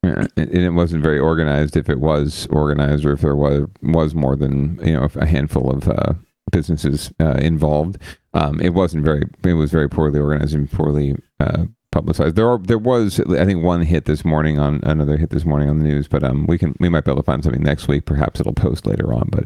Yeah, 0.03 0.27
and 0.37 0.51
it 0.51 0.71
wasn't 0.71 1.03
very 1.03 1.19
organized. 1.19 1.77
If 1.77 1.89
it 1.89 2.01
was 2.01 2.47
organized, 2.51 3.05
or 3.05 3.13
if 3.13 3.21
there 3.21 3.37
was 3.37 3.69
was 3.83 4.15
more 4.15 4.37
than 4.37 4.79
you 4.85 4.95
know 4.95 5.09
a 5.15 5.27
handful 5.27 5.71
of 5.71 5.89
uh, 5.89 6.15
businesses 6.51 7.13
uh, 7.21 7.35
involved, 7.35 7.99
um, 8.35 8.61
it 8.61 8.75
wasn't 8.75 9.05
very. 9.05 9.23
It 9.45 9.55
was 9.55 9.71
very 9.71 9.89
poorly 9.89 10.21
organized 10.21 10.55
and 10.55 10.71
poorly 10.71 11.17
uh, 11.41 11.65
publicized. 11.95 12.35
There 12.35 12.49
are 12.49 12.59
there 12.59 12.79
was 12.79 13.21
I 13.21 13.47
think 13.47 13.63
one 13.63 13.83
hit 13.83 14.05
this 14.05 14.25
morning 14.25 14.59
on 14.59 14.81
another 14.83 15.17
hit 15.17 15.31
this 15.31 15.45
morning 15.45 15.71
on 15.71 15.79
the 15.79 15.85
news, 15.85 16.09
but 16.09 16.25
um 16.25 16.47
we 16.47 16.59
can 16.59 16.75
we 16.81 16.89
might 16.89 17.05
be 17.05 17.13
able 17.13 17.23
to 17.23 17.27
find 17.27 17.43
something 17.43 17.63
next 17.63 17.89
week. 17.89 18.05
Perhaps 18.05 18.41
it'll 18.41 18.53
post 18.53 18.87
later 18.87 19.15
on. 19.15 19.29
But 19.31 19.45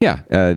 yeah, 0.00 0.20
uh, 0.30 0.54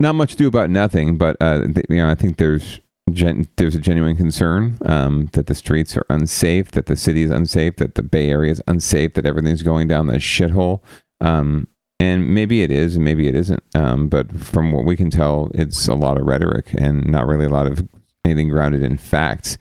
not 0.00 0.16
much 0.16 0.32
to 0.32 0.36
do 0.36 0.48
about 0.48 0.68
nothing. 0.68 1.16
But 1.16 1.36
uh, 1.40 1.66
th- 1.66 1.86
you 1.88 1.96
know 1.96 2.10
I 2.10 2.16
think 2.16 2.36
there's 2.36 2.80
gen- 3.12 3.48
there's 3.56 3.76
a 3.76 3.80
genuine 3.80 4.16
concern 4.16 4.78
um, 4.84 5.30
that 5.32 5.46
the 5.46 5.54
streets 5.54 5.96
are 5.96 6.06
unsafe, 6.10 6.72
that 6.72 6.86
the 6.86 6.96
city 6.96 7.22
is 7.22 7.30
unsafe, 7.30 7.76
that 7.76 7.94
the 7.94 8.02
Bay 8.02 8.30
Area 8.30 8.52
is 8.52 8.62
unsafe, 8.66 9.14
that 9.14 9.26
everything's 9.26 9.62
going 9.62 9.88
down 9.88 10.08
the 10.08 10.14
shithole. 10.14 10.80
Um, 11.20 11.68
and 12.00 12.34
maybe 12.34 12.62
it 12.62 12.70
is, 12.70 12.96
and 12.96 13.04
maybe 13.04 13.28
it 13.28 13.34
isn't. 13.34 13.62
Um, 13.74 14.08
but 14.08 14.32
from 14.40 14.72
what 14.72 14.86
we 14.86 14.96
can 14.96 15.10
tell, 15.10 15.50
it's 15.54 15.86
a 15.86 15.94
lot 15.94 16.18
of 16.18 16.26
rhetoric 16.26 16.72
and 16.72 17.06
not 17.06 17.26
really 17.26 17.44
a 17.44 17.50
lot 17.50 17.66
of 17.66 17.86
anything 18.24 18.48
grounded 18.48 18.82
in 18.82 18.96
facts. 18.96 19.58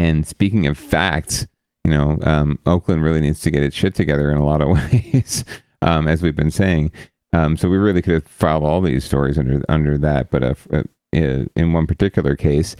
And 0.00 0.26
speaking 0.26 0.66
of 0.66 0.78
facts, 0.78 1.46
you 1.84 1.90
know, 1.90 2.18
um, 2.22 2.58
Oakland 2.64 3.02
really 3.02 3.20
needs 3.20 3.42
to 3.42 3.50
get 3.50 3.62
its 3.62 3.76
shit 3.76 3.94
together 3.94 4.30
in 4.30 4.38
a 4.38 4.44
lot 4.46 4.62
of 4.62 4.68
ways, 4.92 5.44
um, 5.82 6.08
as 6.08 6.22
we've 6.22 6.34
been 6.34 6.50
saying. 6.50 6.90
Um, 7.34 7.58
so 7.58 7.68
we 7.68 7.76
really 7.76 8.00
could 8.00 8.14
have 8.14 8.26
filed 8.26 8.64
all 8.64 8.80
these 8.80 9.04
stories 9.04 9.36
under 9.38 9.62
under 9.68 9.98
that, 9.98 10.30
but 10.30 10.42
uh, 10.42 10.54
uh 10.72 10.82
in 11.12 11.74
one 11.74 11.86
particular 11.86 12.34
case, 12.34 12.76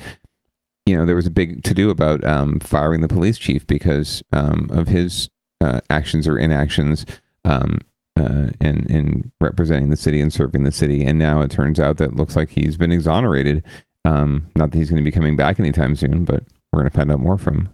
you 0.87 0.97
know, 0.97 1.05
there 1.05 1.14
was 1.14 1.27
a 1.27 1.31
big 1.31 1.62
to 1.64 1.75
do 1.75 1.91
about 1.91 2.25
um, 2.25 2.59
firing 2.59 3.03
the 3.03 3.09
police 3.09 3.37
chief 3.37 3.66
because 3.66 4.23
um, 4.33 4.71
of 4.73 4.89
his 4.89 5.29
uh, 5.61 5.81
actions 5.91 6.27
or 6.27 6.39
inactions 6.39 7.05
um, 7.45 7.81
uh, 8.18 8.49
in 8.62 8.87
in 8.89 9.31
representing 9.43 9.91
the 9.91 9.97
city 9.97 10.23
and 10.23 10.33
serving 10.33 10.64
the 10.64 10.73
city. 10.73 11.05
And 11.05 11.18
now 11.18 11.43
it 11.43 11.51
turns 11.51 11.79
out 11.79 11.99
that 11.99 12.16
looks 12.16 12.35
like 12.35 12.49
he's 12.49 12.79
been 12.79 12.93
exonerated. 12.93 13.62
Um, 14.07 14.47
not 14.57 14.71
that 14.71 14.79
he's 14.79 14.89
going 14.89 15.05
to 15.05 15.09
be 15.09 15.12
coming 15.12 15.37
back 15.37 15.61
anytime 15.61 15.95
soon, 15.97 16.25
but 16.25 16.45
we're 16.73 16.81
going 16.81 16.91
to 16.91 16.97
find 16.97 17.11
out 17.11 17.21
more 17.21 17.37
from 17.37 17.71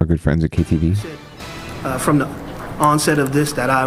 our 0.00 0.06
good 0.06 0.20
friends 0.20 0.42
at 0.42 0.50
KTV. 0.50 0.98
Uh, 1.84 1.98
from 1.98 2.18
the 2.18 2.26
onset 2.78 3.18
of 3.18 3.32
this, 3.32 3.52
that 3.52 3.70
I 3.70 3.86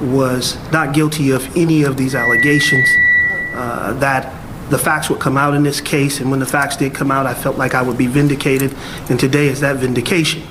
was 0.00 0.56
not 0.72 0.94
guilty 0.94 1.30
of 1.30 1.56
any 1.56 1.84
of 1.84 1.96
these 1.96 2.14
allegations, 2.14 2.88
uh, 3.54 3.92
that 3.94 4.32
the 4.70 4.78
facts 4.78 5.10
would 5.10 5.20
come 5.20 5.36
out 5.36 5.54
in 5.54 5.62
this 5.62 5.80
case, 5.80 6.20
and 6.20 6.30
when 6.30 6.40
the 6.40 6.46
facts 6.46 6.76
did 6.76 6.94
come 6.94 7.10
out, 7.10 7.26
I 7.26 7.34
felt 7.34 7.56
like 7.56 7.74
I 7.74 7.82
would 7.82 7.98
be 7.98 8.06
vindicated, 8.06 8.74
and 9.08 9.20
today 9.20 9.46
is 9.46 9.60
that 9.60 9.76
vindication. 9.76 10.42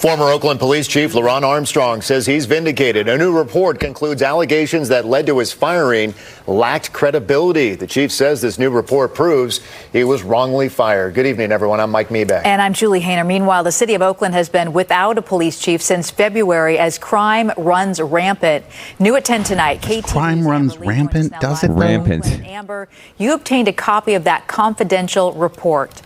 Former 0.00 0.30
Oakland 0.30 0.58
Police 0.58 0.88
Chief 0.88 1.12
LeRonne 1.12 1.42
Armstrong 1.42 2.00
says 2.00 2.24
he's 2.24 2.46
vindicated. 2.46 3.06
A 3.06 3.18
new 3.18 3.36
report 3.36 3.78
concludes 3.78 4.22
allegations 4.22 4.88
that 4.88 5.04
led 5.04 5.26
to 5.26 5.38
his 5.40 5.52
firing 5.52 6.14
lacked 6.46 6.90
credibility. 6.90 7.74
The 7.74 7.86
chief 7.86 8.10
says 8.10 8.40
this 8.40 8.58
new 8.58 8.70
report 8.70 9.14
proves 9.14 9.60
he 9.92 10.02
was 10.04 10.22
wrongly 10.22 10.70
fired. 10.70 11.12
Good 11.12 11.26
evening, 11.26 11.52
everyone. 11.52 11.80
I'm 11.80 11.90
Mike 11.90 12.08
Mibach. 12.08 12.46
And 12.46 12.62
I'm 12.62 12.72
Julie 12.72 13.02
Haener. 13.02 13.26
Meanwhile, 13.26 13.62
the 13.62 13.72
city 13.72 13.92
of 13.92 14.00
Oakland 14.00 14.32
has 14.32 14.48
been 14.48 14.72
without 14.72 15.18
a 15.18 15.22
police 15.22 15.60
chief 15.60 15.82
since 15.82 16.10
February 16.10 16.78
as 16.78 16.96
crime 16.96 17.52
runs 17.58 18.00
rampant. 18.00 18.64
New 18.98 19.16
at 19.16 19.26
10 19.26 19.44
tonight, 19.44 19.82
KT. 19.82 20.06
Crime 20.06 20.46
runs 20.46 20.78
rampant, 20.78 21.38
does 21.40 21.62
it? 21.62 21.68
Rampant. 21.72 22.24
Amber, 22.46 22.88
you 23.18 23.34
obtained 23.34 23.68
a 23.68 23.72
copy 23.74 24.14
of 24.14 24.24
that 24.24 24.46
confidential 24.46 25.34
report. 25.34 26.00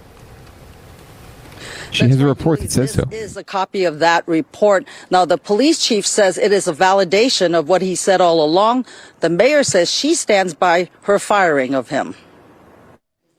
She 1.94 2.08
has 2.08 2.20
a 2.20 2.26
report 2.26 2.60
that 2.60 2.72
says 2.72 2.92
so. 2.92 3.04
is 3.12 3.36
a 3.36 3.44
copy 3.44 3.84
of 3.84 4.00
that 4.00 4.26
report. 4.26 4.86
Now, 5.10 5.24
the 5.24 5.38
police 5.38 5.78
chief 5.84 6.04
says 6.06 6.36
it 6.36 6.50
is 6.50 6.66
a 6.66 6.72
validation 6.72 7.56
of 7.56 7.68
what 7.68 7.82
he 7.82 7.94
said 7.94 8.20
all 8.20 8.44
along. 8.44 8.86
The 9.20 9.30
mayor 9.30 9.62
says 9.62 9.90
she 9.90 10.14
stands 10.14 10.54
by 10.54 10.90
her 11.02 11.18
firing 11.18 11.74
of 11.74 11.90
him. 11.90 12.16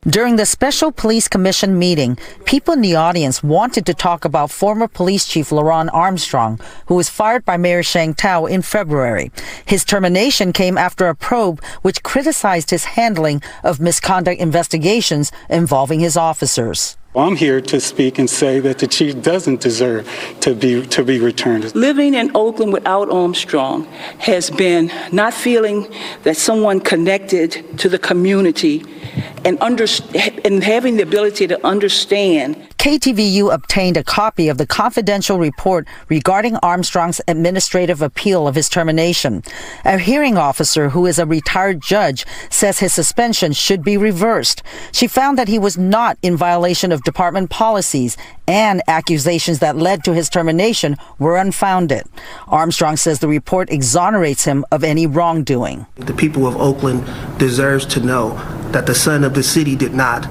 During 0.07 0.35
the 0.35 0.45
special 0.45 0.91
police 0.91 1.27
commission 1.27 1.79
meeting, 1.79 2.19
people 2.45 2.75
in 2.75 2.81
the 2.81 2.95
audience 2.95 3.41
wanted 3.41 3.87
to 3.87 3.93
talk 3.95 4.23
about 4.23 4.51
former 4.51 4.87
police 4.87 5.25
chief 5.25 5.49
LeRonne 5.49 5.89
Armstrong, 5.91 6.59
who 6.85 6.93
was 6.93 7.09
fired 7.09 7.43
by 7.43 7.57
Mayor 7.57 7.81
Sheng 7.81 8.13
Thao 8.13 8.47
in 8.47 8.61
February. 8.61 9.31
His 9.65 9.83
termination 9.83 10.53
came 10.53 10.77
after 10.77 11.07
a 11.07 11.15
probe 11.15 11.63
which 11.81 12.03
criticized 12.03 12.69
his 12.69 12.85
handling 12.85 13.41
of 13.63 13.79
misconduct 13.79 14.39
investigations 14.39 15.31
involving 15.49 15.99
his 15.99 16.15
officers. 16.15 16.97
I'm 17.15 17.37
here 17.37 17.61
to 17.61 17.79
speak 17.79 18.19
and 18.19 18.29
say 18.29 18.59
that 18.59 18.79
the 18.79 18.87
chief 18.87 19.21
doesn't 19.21 19.61
deserve 19.61 20.09
to 20.41 20.53
be 20.53 20.85
to 20.87 21.03
be 21.03 21.19
returned. 21.19 21.73
Living 21.73 22.13
in 22.13 22.35
Oakland 22.35 22.73
without 22.73 23.09
Armstrong 23.09 23.85
has 24.19 24.49
been 24.49 24.91
not 25.13 25.33
feeling 25.33 25.87
that 26.23 26.35
someone 26.35 26.81
connected 26.81 27.79
to 27.79 27.87
the 27.87 27.99
community 27.99 28.83
and 29.45 29.57
under, 29.61 29.85
and 30.43 30.63
having 30.63 30.97
the 30.97 31.03
ability 31.03 31.47
to 31.47 31.65
understand 31.65 32.74
KTVU 32.85 33.51
obtained 33.51 33.97
a 33.97 34.03
copy 34.03 34.47
of 34.47 34.59
the 34.59 34.67
confidential 34.67 35.39
report 35.39 35.87
regarding 36.07 36.55
Armstrong's 36.57 37.19
administrative 37.27 38.03
appeal 38.03 38.47
of 38.47 38.53
his 38.53 38.69
termination. 38.69 39.41
A 39.83 39.97
hearing 39.97 40.37
officer 40.37 40.89
who 40.89 41.07
is 41.07 41.17
a 41.17 41.25
retired 41.25 41.81
judge 41.81 42.27
says 42.51 42.77
his 42.77 42.93
suspension 42.93 43.53
should 43.53 43.83
be 43.83 43.97
reversed. 43.97 44.61
She 44.91 45.07
found 45.07 45.35
that 45.39 45.47
he 45.47 45.57
was 45.57 45.79
not 45.79 46.19
in 46.21 46.37
violation 46.37 46.91
of 46.91 47.01
department 47.01 47.49
policies 47.49 48.17
and 48.47 48.83
accusations 48.87 49.57
that 49.57 49.75
led 49.75 50.03
to 50.03 50.13
his 50.13 50.29
termination 50.29 50.95
were 51.17 51.37
unfounded. 51.37 52.03
Armstrong 52.49 52.97
says 52.97 53.17
the 53.17 53.27
report 53.27 53.71
exonerates 53.71 54.45
him 54.45 54.63
of 54.71 54.83
any 54.83 55.07
wrongdoing. 55.07 55.87
The 55.95 56.13
people 56.13 56.45
of 56.45 56.55
Oakland 56.55 57.03
deserves 57.39 57.87
to 57.87 57.99
know 57.99 58.35
that 58.73 58.85
the 58.85 58.93
son 58.93 59.23
of 59.23 59.33
the 59.33 59.41
city 59.41 59.75
did 59.75 59.95
not 59.95 60.27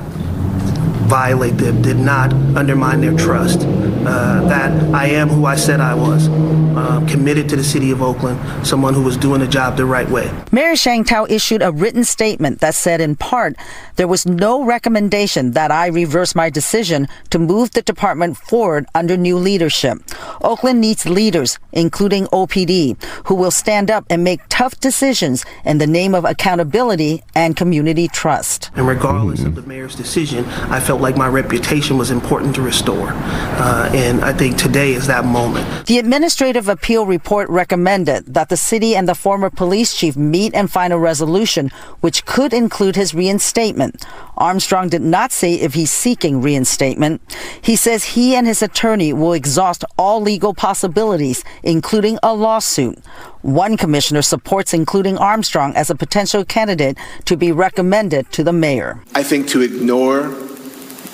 violate 1.04 1.58
them, 1.58 1.82
did 1.82 1.98
not 1.98 2.32
undermine 2.56 3.00
their 3.00 3.16
trust. 3.16 3.60
Uh, 3.60 4.46
that 4.48 4.70
I 4.94 5.06
am 5.06 5.28
who 5.28 5.46
I 5.46 5.56
said 5.56 5.80
I 5.80 5.94
was, 5.94 6.28
uh, 6.28 7.06
committed 7.08 7.48
to 7.48 7.56
the 7.56 7.64
city 7.64 7.90
of 7.90 8.02
Oakland, 8.02 8.38
someone 8.66 8.92
who 8.92 9.02
was 9.02 9.16
doing 9.16 9.40
the 9.40 9.48
job 9.48 9.78
the 9.78 9.86
right 9.86 10.08
way. 10.10 10.30
Mayor 10.52 10.76
Sheng 10.76 11.04
Thao 11.04 11.30
issued 11.30 11.62
a 11.62 11.72
written 11.72 12.04
statement 12.04 12.60
that 12.60 12.74
said, 12.74 13.00
in 13.00 13.16
part, 13.16 13.56
there 13.96 14.08
was 14.08 14.26
no 14.26 14.62
recommendation 14.62 15.52
that 15.52 15.70
I 15.70 15.86
reverse 15.86 16.34
my 16.34 16.50
decision 16.50 17.08
to 17.30 17.38
move 17.38 17.70
the 17.70 17.80
department 17.82 18.36
forward 18.36 18.86
under 18.94 19.16
new 19.16 19.38
leadership. 19.38 19.98
Oakland 20.42 20.80
needs 20.80 21.06
leaders, 21.06 21.58
including 21.72 22.26
OPD, 22.26 23.02
who 23.26 23.34
will 23.34 23.50
stand 23.50 23.90
up 23.90 24.04
and 24.10 24.22
make 24.22 24.40
tough 24.48 24.78
decisions 24.80 25.44
in 25.64 25.78
the 25.78 25.86
name 25.86 26.14
of 26.14 26.24
accountability 26.24 27.22
and 27.34 27.56
community 27.56 28.08
trust. 28.08 28.70
And 28.74 28.86
regardless 28.86 29.44
of 29.44 29.54
the 29.54 29.62
mayor's 29.62 29.94
decision, 29.94 30.44
I 30.70 30.80
felt 30.80 30.93
like 31.00 31.16
my 31.16 31.28
reputation 31.28 31.98
was 31.98 32.10
important 32.10 32.54
to 32.56 32.62
restore. 32.62 33.08
Uh, 33.10 33.90
and 33.94 34.24
I 34.24 34.32
think 34.32 34.56
today 34.56 34.92
is 34.92 35.06
that 35.06 35.24
moment. 35.24 35.86
The 35.86 35.98
administrative 35.98 36.68
appeal 36.68 37.06
report 37.06 37.48
recommended 37.48 38.34
that 38.34 38.48
the 38.48 38.56
city 38.56 38.96
and 38.96 39.08
the 39.08 39.14
former 39.14 39.50
police 39.50 39.94
chief 39.94 40.16
meet 40.16 40.54
and 40.54 40.70
find 40.70 40.92
a 40.92 40.98
resolution 40.98 41.70
which 42.00 42.24
could 42.24 42.52
include 42.52 42.96
his 42.96 43.14
reinstatement. 43.14 44.04
Armstrong 44.36 44.88
did 44.88 45.02
not 45.02 45.32
say 45.32 45.54
if 45.54 45.74
he's 45.74 45.90
seeking 45.90 46.40
reinstatement. 46.40 47.20
He 47.62 47.76
says 47.76 48.04
he 48.04 48.34
and 48.34 48.46
his 48.46 48.62
attorney 48.62 49.12
will 49.12 49.32
exhaust 49.32 49.84
all 49.96 50.20
legal 50.20 50.54
possibilities, 50.54 51.44
including 51.62 52.18
a 52.22 52.34
lawsuit. 52.34 52.98
One 53.42 53.76
commissioner 53.76 54.22
supports 54.22 54.72
including 54.72 55.18
Armstrong 55.18 55.74
as 55.76 55.90
a 55.90 55.94
potential 55.94 56.44
candidate 56.44 56.96
to 57.26 57.36
be 57.36 57.52
recommended 57.52 58.32
to 58.32 58.42
the 58.42 58.52
mayor. 58.52 59.02
I 59.14 59.22
think 59.22 59.48
to 59.48 59.60
ignore 59.60 60.34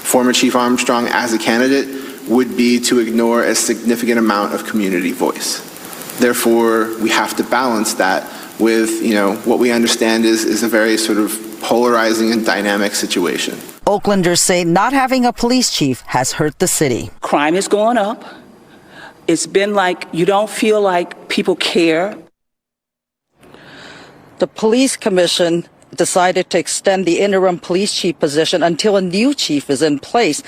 former 0.01 0.33
Chief 0.33 0.57
Armstrong 0.57 1.07
as 1.09 1.33
a 1.33 1.39
candidate 1.39 1.89
would 2.29 2.57
be 2.57 2.81
to 2.81 2.99
ignore 2.99 3.43
a 3.43 3.55
significant 3.55 4.19
amount 4.19 4.55
of 4.55 4.65
community 4.65 5.13
voice. 5.13 5.67
Therefore, 6.19 6.97
we 7.01 7.11
have 7.11 7.37
to 7.37 7.45
balance 7.45 7.95
that 7.95 8.31
with, 8.61 9.03
you 9.03 9.15
know, 9.15 9.37
what 9.45 9.59
we 9.59 9.71
understand 9.71 10.25
is, 10.25 10.45
is 10.45 10.63
a 10.63 10.69
very 10.69 10.97
sort 10.97 11.19
of 11.19 11.33
polarizing 11.63 12.31
and 12.33 12.45
dynamic 12.45 12.95
situation. 12.95 13.55
Oaklanders 13.87 14.39
say 14.39 14.65
not 14.65 14.93
having 14.93 15.25
a 15.25 15.33
police 15.33 15.71
chief 15.71 16.03
has 16.07 16.33
hurt 16.33 16.59
the 16.59 16.69
city. 16.69 17.11
crime 17.21 17.55
is 17.55 17.69
going 17.69 17.97
up. 17.97 18.25
It's 19.27 19.47
been 19.47 19.75
like 19.75 20.07
you 20.13 20.27
don't 20.27 20.51
feel 20.51 20.81
like 20.81 21.29
people 21.29 21.57
care. 21.57 22.17
The 24.39 24.47
police 24.47 24.97
commission 24.97 25.67
decided 25.95 26.51
to 26.51 26.59
extend 26.59 27.05
the 27.05 27.21
interim 27.21 27.59
police 27.59 27.93
chief 27.95 28.19
position 28.19 28.63
until 28.63 28.97
a 28.97 29.03
new 29.03 29.35
chief 29.35 29.71
is 29.71 29.83
in 29.83 29.99
place. 29.99 30.43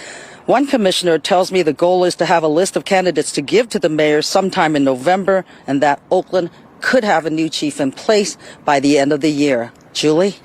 One 0.47 0.67
commissioner 0.67 1.19
tells 1.19 1.53
me 1.53 1.63
the 1.63 1.73
goal 1.73 2.05
is 2.05 2.17
to 2.17 2.27
have 2.27 2.43
a 2.43 2.49
list 2.49 2.77
of 2.77 2.85
candidates 2.85 3.33
to 3.33 3.43
give 3.43 3.69
to 3.71 3.79
the 3.79 3.89
mayor 3.89 4.23
sometime 4.23 4.75
in 4.75 4.85
November 4.85 5.45
and 5.67 5.81
that 5.83 6.03
Oakland 6.11 6.51
could 6.81 7.05
have 7.05 7.27
a 7.27 7.31
new 7.31 7.49
chief 7.49 7.81
in 7.81 7.93
place 7.93 8.37
by 8.65 8.81
the 8.81 8.99
end 8.99 9.13
of 9.13 9.21
the 9.21 9.31
year. 9.31 9.73
Julie? 9.93 10.37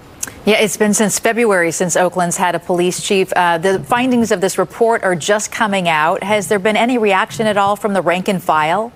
Yeah, 0.45 0.59
it's 0.59 0.77
been 0.77 0.93
since 0.93 1.19
February 1.19 1.71
since 1.71 1.95
Oakland's 1.95 2.37
had 2.37 2.55
a 2.55 2.59
police 2.59 3.01
chief. 3.01 3.33
Uh, 3.33 3.57
the 3.57 3.83
findings 3.83 4.31
of 4.31 4.39
this 4.39 4.57
report 4.57 5.03
are 5.03 5.15
just 5.15 5.51
coming 5.51 5.89
out. 5.89 6.23
Has 6.23 6.47
there 6.47 6.59
been 6.59 6.77
any 6.77 6.97
reaction 6.97 7.47
at 7.47 7.57
all 7.57 7.75
from 7.75 7.93
the 7.93 8.01
rank 8.01 8.27
and 8.27 8.41
file? 8.41 8.93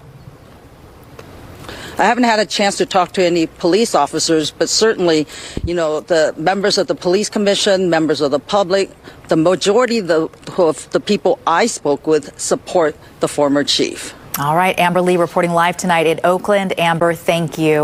I 1.97 2.03
haven't 2.03 2.23
had 2.23 2.39
a 2.39 2.45
chance 2.45 2.77
to 2.77 2.85
talk 2.85 3.11
to 3.13 3.23
any 3.23 3.47
police 3.47 3.93
officers, 3.95 4.51
but 4.51 4.69
certainly, 4.69 5.27
you 5.65 5.73
know, 5.73 5.99
the 5.99 6.33
members 6.37 6.77
of 6.77 6.87
the 6.87 6.95
police 6.95 7.29
commission, 7.29 7.89
members 7.89 8.21
of 8.21 8.31
the 8.31 8.39
public, 8.39 8.89
the 9.27 9.35
majority 9.35 9.99
of 9.99 10.07
the, 10.07 10.29
of 10.57 10.89
the 10.91 10.99
people 10.99 11.39
I 11.45 11.67
spoke 11.67 12.07
with 12.07 12.39
support 12.39 12.95
the 13.19 13.27
former 13.27 13.63
chief. 13.63 14.13
All 14.39 14.55
right, 14.55 14.77
Amber 14.79 15.01
Lee 15.01 15.17
reporting 15.17 15.51
live 15.51 15.77
tonight 15.77 16.07
in 16.07 16.19
Oakland. 16.23 16.77
Amber, 16.79 17.13
thank 17.13 17.57
you. 17.57 17.83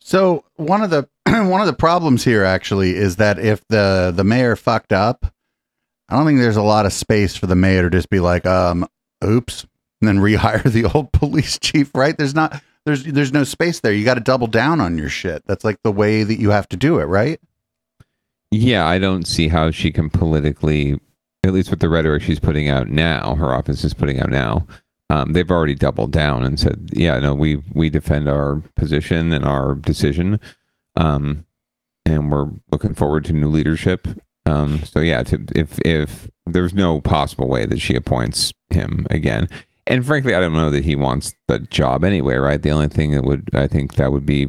So 0.00 0.44
one 0.56 0.82
of 0.82 0.90
the 0.90 1.08
one 1.26 1.60
of 1.60 1.66
the 1.66 1.72
problems 1.72 2.24
here 2.24 2.44
actually 2.44 2.94
is 2.94 3.16
that 3.16 3.38
if 3.38 3.66
the 3.68 4.12
the 4.14 4.24
mayor 4.24 4.56
fucked 4.56 4.92
up, 4.92 5.32
I 6.08 6.16
don't 6.16 6.26
think 6.26 6.40
there's 6.40 6.56
a 6.56 6.62
lot 6.62 6.86
of 6.86 6.92
space 6.92 7.36
for 7.36 7.46
the 7.46 7.56
mayor 7.56 7.84
to 7.84 7.90
just 7.90 8.10
be 8.10 8.20
like, 8.20 8.44
um, 8.44 8.86
oops, 9.24 9.64
and 10.00 10.08
then 10.08 10.18
rehire 10.18 10.62
the 10.70 10.84
old 10.84 11.12
police 11.12 11.58
chief, 11.58 11.94
right? 11.94 12.16
There's 12.16 12.34
not 12.34 12.62
there's 12.86 13.04
there's 13.04 13.32
no 13.32 13.44
space 13.44 13.80
there. 13.80 13.92
You 13.92 14.04
got 14.04 14.14
to 14.14 14.20
double 14.20 14.46
down 14.46 14.80
on 14.80 14.98
your 14.98 15.08
shit. 15.08 15.42
That's 15.46 15.64
like 15.64 15.82
the 15.82 15.92
way 15.92 16.22
that 16.22 16.38
you 16.38 16.50
have 16.50 16.68
to 16.70 16.76
do 16.76 16.98
it, 16.98 17.04
right? 17.04 17.40
Yeah, 18.50 18.86
I 18.86 18.98
don't 18.98 19.26
see 19.26 19.48
how 19.48 19.70
she 19.70 19.90
can 19.90 20.10
politically, 20.10 21.00
at 21.42 21.52
least 21.52 21.70
with 21.70 21.80
the 21.80 21.88
rhetoric 21.88 22.22
she's 22.22 22.38
putting 22.38 22.68
out 22.68 22.88
now, 22.88 23.34
her 23.34 23.52
office 23.52 23.82
is 23.84 23.94
putting 23.94 24.20
out 24.20 24.30
now. 24.30 24.66
Um, 25.10 25.32
they've 25.32 25.50
already 25.50 25.74
doubled 25.74 26.12
down 26.12 26.44
and 26.44 26.58
said, 26.58 26.90
"Yeah, 26.92 27.18
no, 27.18 27.34
we 27.34 27.62
we 27.72 27.90
defend 27.90 28.28
our 28.28 28.62
position 28.76 29.32
and 29.32 29.44
our 29.44 29.74
decision, 29.74 30.40
um, 30.96 31.44
and 32.06 32.30
we're 32.30 32.50
looking 32.70 32.94
forward 32.94 33.24
to 33.26 33.32
new 33.32 33.48
leadership." 33.48 34.08
Um, 34.46 34.82
so 34.84 35.00
yeah, 35.00 35.22
to, 35.24 35.44
if 35.54 35.78
if 35.84 36.30
there's 36.46 36.74
no 36.74 37.00
possible 37.00 37.48
way 37.48 37.66
that 37.66 37.80
she 37.80 37.94
appoints 37.94 38.52
him 38.70 39.06
again, 39.10 39.48
and 39.86 40.04
frankly, 40.04 40.34
I 40.34 40.40
don't 40.40 40.54
know 40.54 40.70
that 40.70 40.84
he 40.84 40.96
wants 40.96 41.34
the 41.46 41.58
job 41.58 42.04
anyway, 42.04 42.36
right? 42.36 42.60
The 42.60 42.70
only 42.70 42.88
thing 42.88 43.12
that 43.12 43.24
would 43.24 43.50
I 43.54 43.66
think 43.66 43.94
that 43.94 44.12
would 44.12 44.26
be 44.26 44.48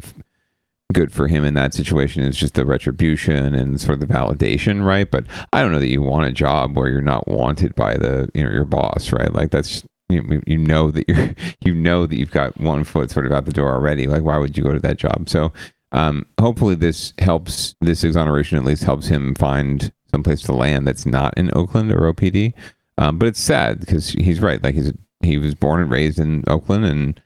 good 0.92 1.12
for 1.12 1.26
him 1.28 1.44
in 1.44 1.54
that 1.54 1.74
situation 1.74 2.22
is 2.22 2.36
just 2.36 2.54
the 2.54 2.64
retribution 2.64 3.54
and 3.54 3.80
sort 3.80 4.00
of 4.00 4.08
the 4.08 4.14
validation, 4.14 4.84
right? 4.84 5.10
But 5.10 5.26
I 5.52 5.60
don't 5.60 5.72
know 5.72 5.80
that 5.80 5.88
you 5.88 6.00
want 6.00 6.28
a 6.28 6.32
job 6.32 6.76
where 6.76 6.88
you're 6.88 7.00
not 7.02 7.26
wanted 7.28 7.74
by 7.74 7.96
the 7.96 8.28
you 8.34 8.44
know 8.44 8.50
your 8.50 8.64
boss, 8.64 9.12
right? 9.12 9.32
Like 9.32 9.50
that's 9.50 9.84
you 10.08 10.42
you 10.46 10.58
know 10.58 10.90
that 10.90 11.08
you're 11.08 11.34
you 11.60 11.74
know 11.74 12.06
that 12.06 12.16
you've 12.16 12.30
got 12.30 12.58
one 12.60 12.84
foot 12.84 13.10
sort 13.10 13.26
of 13.26 13.32
out 13.32 13.44
the 13.44 13.52
door 13.52 13.74
already. 13.74 14.06
Like 14.06 14.22
why 14.22 14.38
would 14.38 14.56
you 14.56 14.62
go 14.62 14.72
to 14.72 14.80
that 14.80 14.96
job? 14.96 15.28
So 15.28 15.52
um, 15.92 16.26
hopefully 16.40 16.74
this 16.74 17.12
helps. 17.18 17.74
This 17.80 18.04
exoneration 18.04 18.58
at 18.58 18.64
least 18.64 18.84
helps 18.84 19.06
him 19.06 19.34
find 19.34 19.92
someplace 20.10 20.42
to 20.42 20.52
land 20.52 20.86
that's 20.86 21.06
not 21.06 21.36
in 21.36 21.50
Oakland 21.54 21.92
or 21.92 22.12
OPD. 22.12 22.54
Um, 22.98 23.18
but 23.18 23.28
it's 23.28 23.40
sad 23.40 23.80
because 23.80 24.10
he's 24.10 24.40
right. 24.40 24.62
Like 24.62 24.74
he's 24.74 24.88
a 24.88 24.94
he 25.20 25.38
was 25.38 25.54
born 25.54 25.80
and 25.80 25.90
raised 25.90 26.18
in 26.18 26.44
Oakland, 26.46 26.84
and 26.84 27.22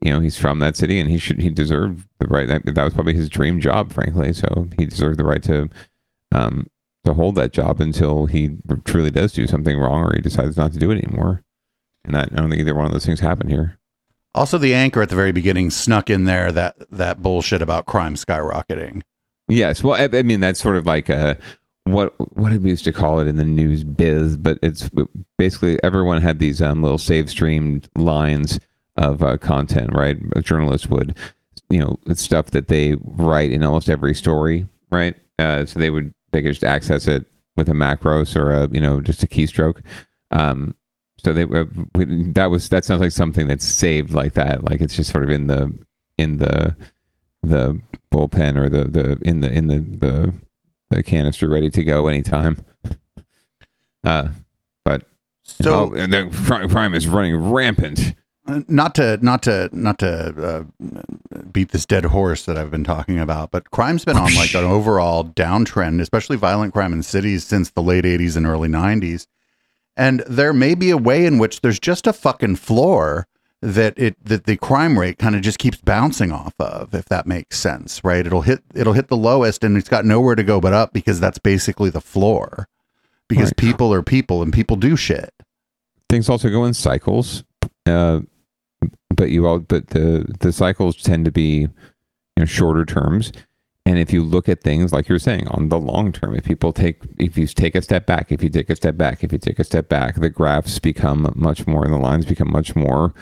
you 0.00 0.12
know 0.12 0.20
he's 0.20 0.38
from 0.38 0.58
that 0.60 0.76
city, 0.76 1.00
and 1.00 1.10
he 1.10 1.18
should 1.18 1.40
he 1.40 1.50
deserved 1.50 2.06
the 2.18 2.26
right. 2.26 2.48
That, 2.48 2.64
that 2.64 2.84
was 2.84 2.94
probably 2.94 3.14
his 3.14 3.28
dream 3.28 3.60
job, 3.60 3.92
frankly. 3.92 4.32
So 4.32 4.68
he 4.78 4.86
deserved 4.86 5.18
the 5.18 5.24
right 5.24 5.42
to 5.44 5.68
um 6.32 6.66
to 7.04 7.14
hold 7.14 7.34
that 7.34 7.52
job 7.52 7.80
until 7.80 8.26
he 8.26 8.56
truly 8.84 9.10
does 9.10 9.32
do 9.32 9.46
something 9.46 9.78
wrong 9.78 10.04
or 10.04 10.14
he 10.14 10.22
decides 10.22 10.56
not 10.56 10.72
to 10.72 10.78
do 10.78 10.90
it 10.90 11.04
anymore. 11.04 11.42
And 12.04 12.14
that, 12.14 12.30
I 12.32 12.36
don't 12.36 12.50
think 12.50 12.60
either 12.60 12.74
one 12.74 12.86
of 12.86 12.92
those 12.92 13.06
things 13.06 13.20
happened 13.20 13.50
here. 13.50 13.78
Also, 14.34 14.58
the 14.58 14.74
anchor 14.74 15.02
at 15.02 15.10
the 15.10 15.16
very 15.16 15.32
beginning 15.32 15.70
snuck 15.70 16.10
in 16.10 16.24
there 16.24 16.50
that 16.50 16.76
that 16.90 17.22
bullshit 17.22 17.62
about 17.62 17.86
crime 17.86 18.14
skyrocketing. 18.16 19.02
Yes, 19.48 19.84
well, 19.84 19.94
I, 19.94 20.18
I 20.18 20.22
mean 20.22 20.40
that's 20.40 20.60
sort 20.60 20.76
of 20.76 20.86
like 20.86 21.08
a 21.08 21.38
what 21.84 22.14
what 22.36 22.50
did 22.50 22.62
we 22.62 22.70
used 22.70 22.84
to 22.84 22.92
call 22.92 23.20
it 23.20 23.26
in 23.26 23.36
the 23.36 23.44
news 23.44 23.84
biz, 23.84 24.36
but 24.36 24.58
it's 24.62 24.90
basically 25.38 25.82
everyone 25.82 26.22
had 26.22 26.38
these 26.38 26.62
um, 26.62 26.82
little 26.82 26.98
save 26.98 27.30
streamed 27.30 27.88
lines 27.96 28.58
of 28.96 29.22
uh, 29.22 29.36
content, 29.36 29.92
right? 29.92 30.16
A 30.34 30.40
journalist 30.40 30.88
would, 30.88 31.16
you 31.68 31.78
know, 31.80 31.98
it's 32.06 32.22
stuff 32.22 32.52
that 32.52 32.68
they 32.68 32.96
write 33.02 33.50
in 33.50 33.62
almost 33.62 33.88
every 33.88 34.14
story, 34.14 34.66
right? 34.90 35.14
Uh, 35.38 35.66
so 35.66 35.78
they 35.78 35.90
would 35.90 36.14
they 36.32 36.42
could 36.42 36.52
just 36.52 36.64
access 36.64 37.06
it 37.06 37.26
with 37.56 37.68
a 37.68 37.72
macros 37.72 38.34
or 38.34 38.52
a 38.52 38.68
you 38.70 38.80
know 38.80 39.00
just 39.00 39.22
a 39.22 39.26
keystroke. 39.26 39.82
Um, 40.30 40.74
so 41.18 41.32
they 41.32 41.44
uh, 41.44 41.64
that 42.32 42.50
was 42.50 42.68
that 42.70 42.84
sounds 42.84 43.00
like 43.00 43.12
something 43.12 43.46
that's 43.46 43.64
saved 43.64 44.12
like 44.12 44.34
that, 44.34 44.64
like 44.64 44.80
it's 44.80 44.96
just 44.96 45.10
sort 45.10 45.24
of 45.24 45.30
in 45.30 45.46
the 45.46 45.72
in 46.18 46.38
the 46.38 46.76
the 47.42 47.80
bullpen 48.12 48.56
or 48.56 48.68
the 48.68 48.84
the 48.84 49.18
in 49.22 49.40
the 49.40 49.52
in 49.52 49.66
the 49.66 49.78
the, 49.78 50.34
the 50.90 51.02
canister 51.02 51.48
ready 51.48 51.70
to 51.70 51.84
go 51.84 52.06
anytime. 52.08 52.64
Uh, 54.04 54.28
but 54.84 55.06
So- 55.44 55.90
oh, 55.90 55.94
and 55.94 56.12
the 56.12 56.28
crime 56.44 56.68
crime 56.68 56.94
is 56.94 57.08
running 57.08 57.36
rampant. 57.36 58.14
Uh, 58.46 58.60
not 58.68 58.94
to 58.96 59.16
not 59.22 59.42
to 59.44 59.70
not 59.72 59.98
to 60.00 60.66
uh, 60.76 61.40
beat 61.50 61.70
this 61.70 61.86
dead 61.86 62.04
horse 62.04 62.44
that 62.44 62.58
I've 62.58 62.70
been 62.70 62.84
talking 62.84 63.18
about, 63.18 63.50
but 63.50 63.70
crime's 63.70 64.04
been 64.04 64.18
on 64.18 64.34
like 64.34 64.52
an 64.54 64.64
overall 64.64 65.24
downtrend, 65.24 66.02
especially 66.02 66.36
violent 66.36 66.74
crime 66.74 66.92
in 66.92 67.02
cities 67.02 67.44
since 67.46 67.70
the 67.70 67.80
late 67.82 68.04
'80s 68.04 68.36
and 68.36 68.44
early 68.44 68.68
'90s. 68.68 69.26
And 69.96 70.20
there 70.28 70.52
may 70.52 70.74
be 70.74 70.90
a 70.90 70.98
way 70.98 71.24
in 71.24 71.38
which 71.38 71.62
there's 71.62 71.80
just 71.80 72.06
a 72.06 72.12
fucking 72.12 72.56
floor 72.56 73.26
that 73.64 73.98
it 73.98 74.22
that 74.22 74.44
the 74.44 74.58
crime 74.58 74.98
rate 74.98 75.18
kind 75.18 75.34
of 75.34 75.40
just 75.40 75.58
keeps 75.58 75.78
bouncing 75.78 76.30
off 76.30 76.52
of, 76.58 76.94
if 76.94 77.06
that 77.06 77.26
makes 77.26 77.58
sense, 77.58 78.04
right? 78.04 78.26
It'll 78.26 78.42
hit 78.42 78.62
it'll 78.74 78.92
hit 78.92 79.08
the 79.08 79.16
lowest, 79.16 79.64
and 79.64 79.76
it's 79.78 79.88
got 79.88 80.04
nowhere 80.04 80.34
to 80.34 80.42
go 80.42 80.60
but 80.60 80.74
up 80.74 80.92
because 80.92 81.18
that's 81.18 81.38
basically 81.38 81.88
the 81.88 82.00
floor. 82.00 82.68
Because 83.26 83.54
people 83.54 83.92
are 83.92 84.02
people, 84.02 84.42
and 84.42 84.52
people 84.52 84.76
do 84.76 84.96
shit. 84.96 85.32
Things 86.10 86.28
also 86.28 86.50
go 86.50 86.66
in 86.66 86.74
cycles. 86.74 87.42
Uh, 87.86 88.20
but 89.16 89.30
you 89.30 89.46
all 89.46 89.60
but 89.60 89.88
the 89.88 90.26
the 90.40 90.52
cycles 90.52 90.96
tend 90.96 91.24
to 91.24 91.32
be 91.32 91.60
you 91.60 91.70
know 92.36 92.44
shorter 92.44 92.84
terms 92.84 93.32
and 93.86 93.98
if 93.98 94.12
you 94.12 94.22
look 94.22 94.48
at 94.48 94.62
things 94.62 94.92
like 94.92 95.08
you're 95.08 95.18
saying 95.18 95.46
on 95.48 95.68
the 95.68 95.78
long 95.78 96.12
term 96.12 96.34
if 96.34 96.44
people 96.44 96.72
take 96.72 97.00
if 97.18 97.38
you 97.38 97.46
take 97.46 97.74
a 97.74 97.82
step 97.82 98.06
back 98.06 98.30
if 98.30 98.42
you 98.42 98.48
take 98.48 98.70
a 98.70 98.76
step 98.76 98.96
back 98.96 99.22
if 99.22 99.32
you 99.32 99.38
take 99.38 99.58
a 99.58 99.64
step 99.64 99.88
back 99.88 100.16
the 100.16 100.30
graphs 100.30 100.78
become 100.78 101.32
much 101.36 101.66
more 101.66 101.84
and 101.84 101.92
the 101.92 101.98
lines 101.98 102.26
become 102.26 102.50
much 102.50 102.74
more 102.74 103.14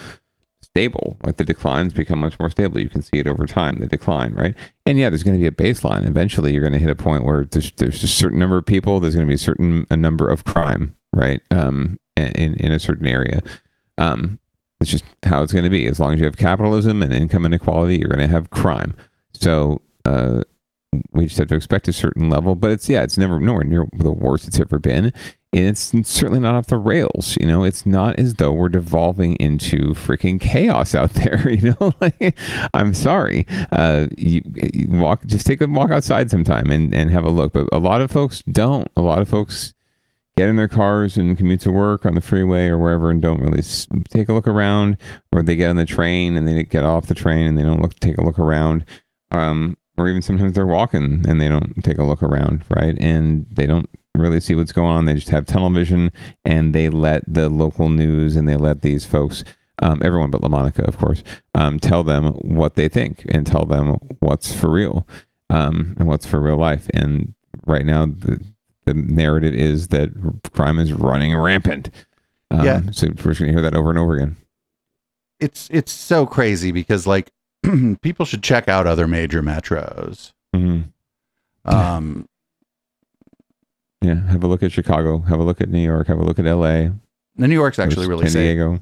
stable 0.72 1.18
like 1.24 1.36
the 1.36 1.44
declines 1.44 1.92
become 1.92 2.18
much 2.18 2.38
more 2.38 2.50
stable 2.50 2.80
you 2.80 2.88
can 2.88 3.02
see 3.02 3.18
it 3.18 3.26
over 3.26 3.46
time 3.46 3.78
the 3.78 3.86
decline 3.86 4.32
right 4.34 4.54
and 4.86 4.98
yeah 4.98 5.10
there's 5.10 5.22
going 5.22 5.36
to 5.36 5.40
be 5.40 5.46
a 5.46 5.50
baseline 5.50 6.06
eventually 6.06 6.52
you're 6.52 6.62
going 6.62 6.72
to 6.72 6.78
hit 6.78 6.88
a 6.88 6.94
point 6.94 7.24
where 7.24 7.44
there's 7.44 7.72
there's 7.72 8.02
a 8.02 8.08
certain 8.08 8.38
number 8.38 8.56
of 8.56 8.64
people 8.64 8.98
there's 8.98 9.14
going 9.14 9.26
to 9.26 9.30
be 9.30 9.34
a 9.34 9.38
certain 9.38 9.86
a 9.90 9.96
number 9.96 10.28
of 10.28 10.44
crime 10.44 10.96
right 11.12 11.42
um 11.50 11.98
in 12.16 12.54
in 12.54 12.72
a 12.72 12.78
certain 12.78 13.06
area 13.06 13.42
um 13.98 14.38
it's 14.82 14.90
just 14.90 15.04
how 15.22 15.42
it's 15.42 15.52
going 15.52 15.64
to 15.64 15.70
be. 15.70 15.86
As 15.86 15.98
long 15.98 16.12
as 16.12 16.18
you 16.18 16.26
have 16.26 16.36
capitalism 16.36 17.02
and 17.02 17.12
income 17.12 17.46
inequality, 17.46 17.98
you're 17.98 18.08
going 18.08 18.18
to 18.18 18.26
have 18.26 18.50
crime. 18.50 18.94
So 19.32 19.80
uh, 20.04 20.42
we 21.12 21.26
just 21.26 21.38
have 21.38 21.48
to 21.48 21.54
expect 21.54 21.88
a 21.88 21.92
certain 21.92 22.28
level. 22.28 22.54
But 22.54 22.72
it's 22.72 22.88
yeah, 22.88 23.02
it's 23.02 23.16
never 23.16 23.40
nowhere 23.40 23.64
near 23.64 23.86
the 23.94 24.12
worst 24.12 24.46
it's 24.46 24.60
ever 24.60 24.78
been. 24.78 25.12
It's 25.52 25.92
certainly 26.08 26.40
not 26.40 26.54
off 26.54 26.68
the 26.68 26.78
rails. 26.78 27.36
You 27.38 27.46
know, 27.46 27.62
it's 27.62 27.84
not 27.84 28.18
as 28.18 28.34
though 28.34 28.52
we're 28.52 28.70
devolving 28.70 29.36
into 29.36 29.92
freaking 29.92 30.40
chaos 30.40 30.94
out 30.94 31.10
there. 31.14 31.50
You 31.50 31.76
know, 31.78 31.92
like 32.00 32.36
I'm 32.72 32.94
sorry. 32.94 33.46
Uh, 33.70 34.06
you, 34.16 34.42
you 34.72 34.88
walk, 34.88 35.24
just 35.26 35.46
take 35.46 35.60
a 35.60 35.66
walk 35.66 35.90
outside 35.90 36.30
sometime 36.30 36.70
and 36.70 36.94
and 36.94 37.10
have 37.10 37.24
a 37.24 37.30
look. 37.30 37.52
But 37.52 37.68
a 37.70 37.78
lot 37.78 38.00
of 38.00 38.10
folks 38.10 38.42
don't. 38.50 38.90
A 38.96 39.02
lot 39.02 39.20
of 39.20 39.28
folks 39.28 39.74
get 40.36 40.48
in 40.48 40.56
their 40.56 40.68
cars 40.68 41.16
and 41.16 41.36
commute 41.36 41.60
to 41.60 41.70
work 41.70 42.06
on 42.06 42.14
the 42.14 42.20
freeway 42.20 42.66
or 42.66 42.78
wherever 42.78 43.10
and 43.10 43.20
don't 43.20 43.40
really 43.40 43.62
take 44.08 44.28
a 44.28 44.32
look 44.32 44.48
around 44.48 44.96
or 45.32 45.42
they 45.42 45.56
get 45.56 45.68
on 45.68 45.76
the 45.76 45.84
train 45.84 46.36
and 46.36 46.48
they 46.48 46.64
get 46.64 46.84
off 46.84 47.06
the 47.06 47.14
train 47.14 47.46
and 47.46 47.58
they 47.58 47.62
don't 47.62 47.82
look 47.82 47.94
take 48.00 48.16
a 48.16 48.24
look 48.24 48.38
around 48.38 48.84
um, 49.30 49.76
or 49.98 50.08
even 50.08 50.22
sometimes 50.22 50.54
they're 50.54 50.66
walking 50.66 51.22
and 51.28 51.40
they 51.40 51.48
don't 51.48 51.84
take 51.84 51.98
a 51.98 52.04
look 52.04 52.22
around 52.22 52.64
right 52.70 52.96
and 52.98 53.46
they 53.50 53.66
don't 53.66 53.90
really 54.14 54.40
see 54.40 54.54
what's 54.54 54.72
going 54.72 54.90
on 54.90 55.04
they 55.06 55.14
just 55.14 55.30
have 55.30 55.46
tunnel 55.46 55.70
vision 55.70 56.12
and 56.44 56.74
they 56.74 56.88
let 56.90 57.22
the 57.26 57.48
local 57.48 57.88
news 57.88 58.36
and 58.36 58.48
they 58.48 58.56
let 58.56 58.82
these 58.82 59.04
folks 59.06 59.42
um, 59.78 60.00
everyone 60.04 60.30
but 60.30 60.42
LaMonica, 60.42 60.86
of 60.86 60.96
course, 60.98 61.24
um, 61.56 61.80
tell 61.80 62.04
them 62.04 62.26
what 62.34 62.74
they 62.76 62.88
think 62.88 63.24
and 63.30 63.44
tell 63.46 63.64
them 63.64 63.96
what's 64.20 64.54
for 64.54 64.70
real 64.70 65.08
um, 65.50 65.96
and 65.98 66.06
what's 66.06 66.24
for 66.26 66.38
real 66.40 66.58
life. 66.58 66.88
And 66.94 67.34
right 67.66 67.84
now, 67.84 68.06
the, 68.06 68.40
the 68.84 68.94
narrative 68.94 69.54
is 69.54 69.88
that 69.88 70.10
crime 70.52 70.78
is 70.78 70.92
running 70.92 71.36
rampant. 71.36 71.90
Um, 72.52 72.64
Yeah. 72.64 72.80
So 72.92 73.08
we're 73.08 73.14
just 73.32 73.40
going 73.40 73.48
to 73.48 73.52
hear 73.52 73.62
that 73.62 73.74
over 73.74 73.90
and 73.90 73.98
over 73.98 74.14
again. 74.14 74.36
it's 75.40 75.68
it's 75.72 75.90
so 75.90 76.26
crazy 76.26 76.70
because 76.70 77.04
like 77.06 77.30
people 78.02 78.24
should 78.26 78.42
check 78.44 78.68
out 78.68 78.86
other 78.86 79.08
major 79.08 79.42
metros. 79.42 80.32
Mhm. 80.54 80.92
Um, 81.64 82.28
Yeah. 84.02 84.26
Have 84.28 84.42
a 84.44 84.46
look 84.46 84.62
at 84.62 84.72
Chicago. 84.72 85.18
Have 85.20 85.40
a 85.40 85.42
look 85.44 85.60
at 85.60 85.68
New 85.68 85.82
York. 85.82 86.08
Have 86.08 86.18
a 86.18 86.24
look 86.24 86.38
at 86.38 86.44
LA. 86.44 86.90
the 87.36 87.48
New 87.48 87.54
York's 87.54 87.78
actually 87.78 88.06
really 88.08 88.24
San 88.24 88.32
safe. 88.32 88.42
Diego. 88.42 88.80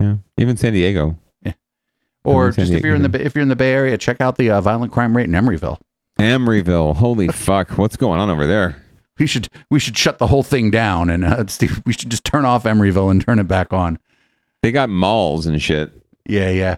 Yeah. 0.00 0.16
Even 0.38 0.56
San 0.56 0.72
Diego. 0.72 1.18
Yeah, 1.42 1.52
Or 2.24 2.48
Even 2.48 2.64
just 2.66 2.72
if 2.72 2.84
you're 2.84 2.94
in 2.94 3.02
the. 3.02 3.24
If 3.24 3.34
you're 3.34 3.42
in 3.42 3.48
the 3.48 3.56
Bay 3.56 3.72
Area, 3.72 3.96
check 3.98 4.20
out 4.20 4.36
the 4.36 4.50
uh, 4.50 4.60
violent 4.60 4.92
crime 4.92 5.16
rate 5.16 5.26
in 5.28 5.32
Emeryville. 5.32 5.78
Emeryville. 6.18 6.96
Holy 6.96 7.28
fuck. 7.32 7.78
What's 7.78 7.96
going 7.96 8.20
on 8.20 8.30
over 8.30 8.46
there? 8.46 8.82
We 9.18 9.26
should 9.26 9.48
we 9.70 9.78
should 9.78 9.98
shut 9.98 10.18
the 10.18 10.26
whole 10.28 10.42
thing 10.42 10.70
down 10.70 11.10
and 11.10 11.24
uh, 11.24 11.44
we 11.86 11.92
should 11.92 12.10
just 12.10 12.24
turn 12.24 12.44
off 12.46 12.64
Emeryville 12.64 13.10
and 13.10 13.24
turn 13.24 13.38
it 13.38 13.48
back 13.48 13.72
on. 13.72 13.98
They 14.62 14.72
got 14.72 14.88
malls 14.88 15.46
and 15.46 15.60
shit. 15.60 15.92
Yeah, 16.26 16.50
yeah. 16.50 16.76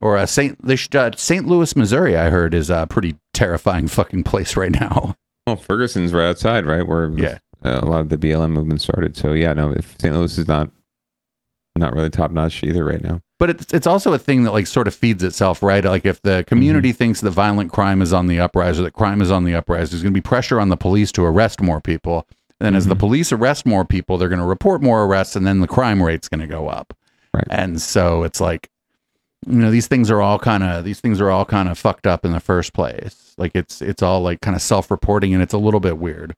Or 0.00 0.16
uh, 0.16 0.26
Saint 0.26 0.58
uh, 0.94 1.10
St. 1.16 1.46
Louis, 1.46 1.74
Missouri. 1.74 2.16
I 2.16 2.30
heard 2.30 2.54
is 2.54 2.70
a 2.70 2.86
pretty 2.88 3.16
terrifying 3.32 3.88
fucking 3.88 4.22
place 4.24 4.56
right 4.56 4.72
now. 4.72 5.16
Well, 5.46 5.56
Ferguson's 5.56 6.12
right 6.12 6.28
outside, 6.28 6.64
right? 6.66 6.86
Where 6.86 7.10
Yeah. 7.10 7.38
uh, 7.64 7.80
a 7.82 7.86
lot 7.86 8.00
of 8.00 8.08
the 8.08 8.16
BLM 8.18 8.50
movement 8.52 8.80
started. 8.80 9.16
So 9.16 9.32
yeah, 9.32 9.52
no, 9.52 9.72
if 9.72 9.94
St. 9.98 10.14
Louis 10.14 10.38
is 10.38 10.48
not 10.48 10.70
not 11.76 11.92
really 11.92 12.08
top 12.08 12.30
notch 12.30 12.62
either 12.62 12.84
right 12.84 13.02
now. 13.02 13.20
But 13.40 13.50
it's 13.50 13.74
it's 13.74 13.86
also 13.86 14.12
a 14.12 14.18
thing 14.18 14.44
that 14.44 14.52
like 14.52 14.66
sort 14.68 14.86
of 14.86 14.94
feeds 14.94 15.24
itself, 15.24 15.60
right? 15.62 15.84
Like 15.84 16.06
if 16.06 16.22
the 16.22 16.44
community 16.46 16.92
thinks 16.92 17.20
that 17.20 17.30
violent 17.30 17.72
crime 17.72 18.00
is 18.00 18.12
on 18.12 18.28
the 18.28 18.38
uprise 18.38 18.78
or 18.78 18.84
that 18.84 18.92
crime 18.92 19.20
is 19.20 19.30
on 19.30 19.42
the 19.44 19.54
uprise, 19.56 19.90
there's 19.90 20.02
going 20.02 20.12
to 20.14 20.16
be 20.16 20.22
pressure 20.22 20.60
on 20.60 20.68
the 20.68 20.76
police 20.76 21.10
to 21.12 21.24
arrest 21.24 21.60
more 21.60 21.80
people. 21.80 22.28
And 22.60 22.66
then 22.66 22.76
as 22.76 22.86
the 22.86 22.94
police 22.94 23.32
arrest 23.32 23.66
more 23.66 23.84
people, 23.84 24.16
they're 24.16 24.28
going 24.28 24.38
to 24.40 24.46
report 24.46 24.80
more 24.80 25.04
arrests, 25.04 25.34
and 25.34 25.44
then 25.44 25.60
the 25.60 25.66
crime 25.66 26.00
rate's 26.00 26.28
going 26.28 26.40
to 26.40 26.46
go 26.46 26.68
up. 26.68 26.94
Right. 27.34 27.44
And 27.50 27.82
so 27.82 28.22
it's 28.22 28.40
like, 28.40 28.70
you 29.46 29.58
know, 29.58 29.70
these 29.70 29.86
things 29.86 30.10
are 30.10 30.20
all 30.20 30.38
kind 30.38 30.62
of 30.62 30.84
these 30.84 31.00
things 31.00 31.20
are 31.20 31.30
all 31.30 31.44
kind 31.44 31.68
of 31.68 31.78
fucked 31.78 32.06
up 32.06 32.24
in 32.24 32.32
the 32.32 32.40
first 32.40 32.72
place. 32.72 33.34
Like 33.38 33.52
it's 33.54 33.80
it's 33.82 34.02
all 34.02 34.20
like 34.22 34.40
kind 34.40 34.54
of 34.54 34.62
self 34.62 34.90
reporting, 34.90 35.34
and 35.34 35.42
it's 35.42 35.54
a 35.54 35.58
little 35.58 35.80
bit 35.80 35.98
weird. 35.98 36.34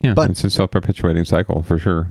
Yeah, 0.00 0.14
But- 0.14 0.30
it's 0.30 0.44
a 0.44 0.50
self 0.50 0.70
perpetuating 0.70 1.24
cycle 1.24 1.62
for 1.62 1.78
sure. 1.78 2.08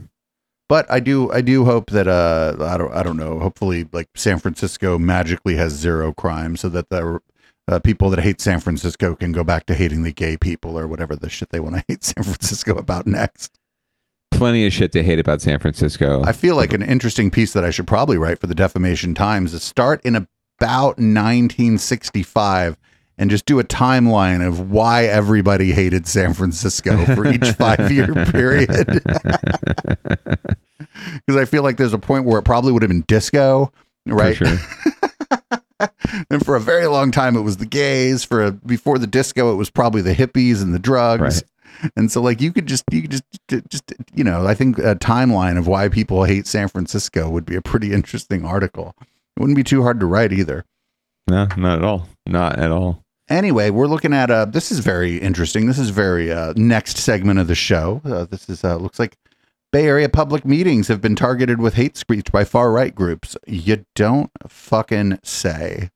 But 0.70 0.86
I 0.91 0.99
do 0.99 1.32
I 1.32 1.39
do 1.41 1.63
hope 1.63 1.91
that 1.91 2.07
uh 2.09 2.57
I 2.59 2.78
don't 2.78 2.93
I 2.93 3.01
don't 3.03 3.15
know. 3.18 3.39
Hopefully, 3.39 3.88
like 3.93 4.09
San 4.15 4.38
Francisco 4.39 4.97
magically 4.99 5.55
has 5.55 5.72
zero 5.74 6.11
crime, 6.13 6.57
so 6.57 6.68
that 6.70 6.89
the 6.89 7.20
uh, 7.70 7.80
people 7.80 8.09
that 8.09 8.20
hate 8.20 8.39
San 8.41 8.59
Francisco 8.59 9.15
can 9.15 9.32
go 9.32 9.43
back 9.43 9.65
to 9.68 9.76
hating 9.76 10.03
the 10.03 10.11
gay 10.13 10.36
people 10.38 10.78
or 10.78 10.88
whatever 10.88 11.15
the 11.15 11.30
shit 11.30 11.49
they 11.49 11.59
want 11.61 11.76
to 11.76 11.84
hate 11.88 12.03
San 12.03 12.24
Francisco 12.24 12.76
about 12.78 13.07
next. 13.07 13.57
Plenty 14.38 14.67
of 14.67 14.73
shit 14.73 14.91
to 14.91 15.03
hate 15.03 15.19
about 15.19 15.41
San 15.41 15.59
Francisco. 15.59 16.23
I 16.23 16.31
feel 16.31 16.55
like 16.55 16.71
an 16.71 16.83
interesting 16.83 17.31
piece 17.31 17.53
that 17.53 17.63
I 17.63 17.71
should 17.71 17.88
probably 17.88 18.17
write 18.17 18.39
for 18.39 18.47
the 18.47 18.55
Defamation 18.55 19.15
Times 19.15 19.53
is 19.53 19.63
start 19.63 19.99
in 20.05 20.15
about 20.15 20.97
1965 20.99 22.77
and 23.17 23.31
just 23.31 23.45
do 23.45 23.59
a 23.59 23.63
timeline 23.63 24.47
of 24.47 24.69
why 24.69 25.05
everybody 25.05 25.71
hated 25.71 26.05
San 26.07 26.35
Francisco 26.35 27.03
for 27.15 27.25
each 27.25 27.49
five 27.57 27.91
year 27.91 28.13
period. 28.25 29.03
Because 31.25 31.39
I 31.39 31.45
feel 31.45 31.63
like 31.63 31.77
there's 31.77 31.93
a 31.93 31.99
point 31.99 32.25
where 32.25 32.39
it 32.39 32.43
probably 32.43 32.71
would 32.71 32.81
have 32.81 32.89
been 32.89 33.03
disco, 33.07 33.71
right? 34.07 34.35
sure. 34.35 34.57
and 36.31 36.43
for 36.43 36.55
a 36.55 36.59
very 36.59 36.88
long 36.88 37.11
time, 37.11 37.35
it 37.35 37.41
was 37.41 37.57
the 37.57 37.65
gays. 37.65 38.23
For 38.23 38.45
a, 38.45 38.51
before 38.51 38.97
the 38.97 39.07
disco, 39.07 39.51
it 39.51 39.55
was 39.55 39.69
probably 39.69 40.01
the 40.01 40.13
hippies 40.15 40.61
and 40.61 40.73
the 40.73 40.79
drugs. 40.79 41.43
And 41.95 42.11
so, 42.11 42.21
like, 42.21 42.41
you 42.41 42.51
could 42.51 42.65
just, 42.65 42.84
you 42.91 43.01
could 43.01 43.11
just, 43.11 43.23
just, 43.69 43.93
you 44.13 44.23
know, 44.23 44.47
I 44.47 44.53
think 44.53 44.78
a 44.80 44.95
timeline 44.95 45.57
of 45.57 45.67
why 45.67 45.89
people 45.89 46.23
hate 46.23 46.47
San 46.47 46.67
Francisco 46.67 47.30
would 47.30 47.45
be 47.45 47.55
a 47.55 47.61
pretty 47.61 47.93
interesting 47.93 48.45
article. 48.45 48.95
It 48.99 49.39
wouldn't 49.39 49.55
be 49.55 49.63
too 49.63 49.84
hard 49.84 49.99
to 49.99 50.05
write 50.05 50.34
either. 50.34 50.65
No, 51.28 51.47
not 51.57 51.80
at 51.80 51.84
all. 51.84 52.07
Not 52.25 52.57
at 52.57 52.71
all. 52.71 53.03
Anyway, 53.30 53.69
we're 53.69 53.88
looking 53.88 54.13
at 54.13 54.32
uh 54.32 54.45
this 54.45 54.71
is 54.71 54.80
very 54.80 55.17
interesting. 55.17 55.67
This 55.67 55.78
is 55.78 55.89
very 55.89 56.32
uh 56.32 56.53
next 56.55 56.97
segment 56.97 57.39
of 57.39 57.47
the 57.47 57.55
show. 57.55 58.01
Uh, 58.05 58.23
this 58.23 58.49
is 58.49 58.63
uh 58.63 58.78
looks 58.78 58.99
like 58.99 59.17
Bay 59.73 59.86
Area 59.86 60.07
public 60.07 60.45
meetings 60.45 60.88
have 60.88 61.01
been 61.01 61.15
targeted 61.15 61.59
with 61.59 61.73
hate 61.73 61.97
speech 61.97 62.32
by 62.32 62.45
far 62.45 62.71
right 62.71 62.95
groups. 62.95 63.36
You 63.45 63.86
don't 63.95 64.32
fucking 64.47 65.19
say. 65.23 65.89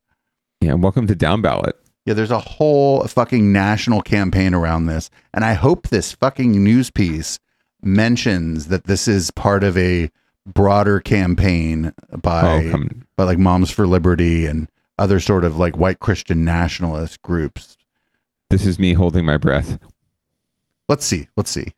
Yeah, 0.60 0.74
welcome 0.74 1.06
to 1.06 1.14
Down 1.14 1.40
Ballot. 1.40 1.74
Yeah, 2.04 2.14
there's 2.14 2.30
a 2.30 2.38
whole 2.40 3.04
fucking 3.06 3.52
national 3.52 4.02
campaign 4.02 4.54
around 4.54 4.86
this. 4.86 5.08
And 5.32 5.44
I 5.44 5.52
hope 5.54 5.88
this 5.88 6.12
fucking 6.12 6.50
news 6.50 6.90
piece 6.90 7.38
mentions 7.82 8.66
that 8.68 8.84
this 8.84 9.06
is 9.06 9.30
part 9.30 9.62
of 9.62 9.76
a 9.78 10.10
broader 10.44 10.98
campaign 11.00 11.92
by 12.20 12.72
Oh, 12.74 12.84
by 13.16 13.24
like 13.24 13.38
Moms 13.38 13.70
for 13.70 13.86
Liberty 13.86 14.46
and 14.46 14.68
other 14.98 15.20
sort 15.20 15.44
of 15.44 15.56
like 15.56 15.76
white 15.76 16.00
Christian 16.00 16.44
nationalist 16.44 17.22
groups. 17.22 17.76
This 18.50 18.66
is 18.66 18.78
me 18.78 18.92
holding 18.94 19.24
my 19.24 19.36
breath. 19.36 19.78
Let's 20.88 21.06
see. 21.06 21.28
Let's 21.36 21.50
see. 21.50 21.72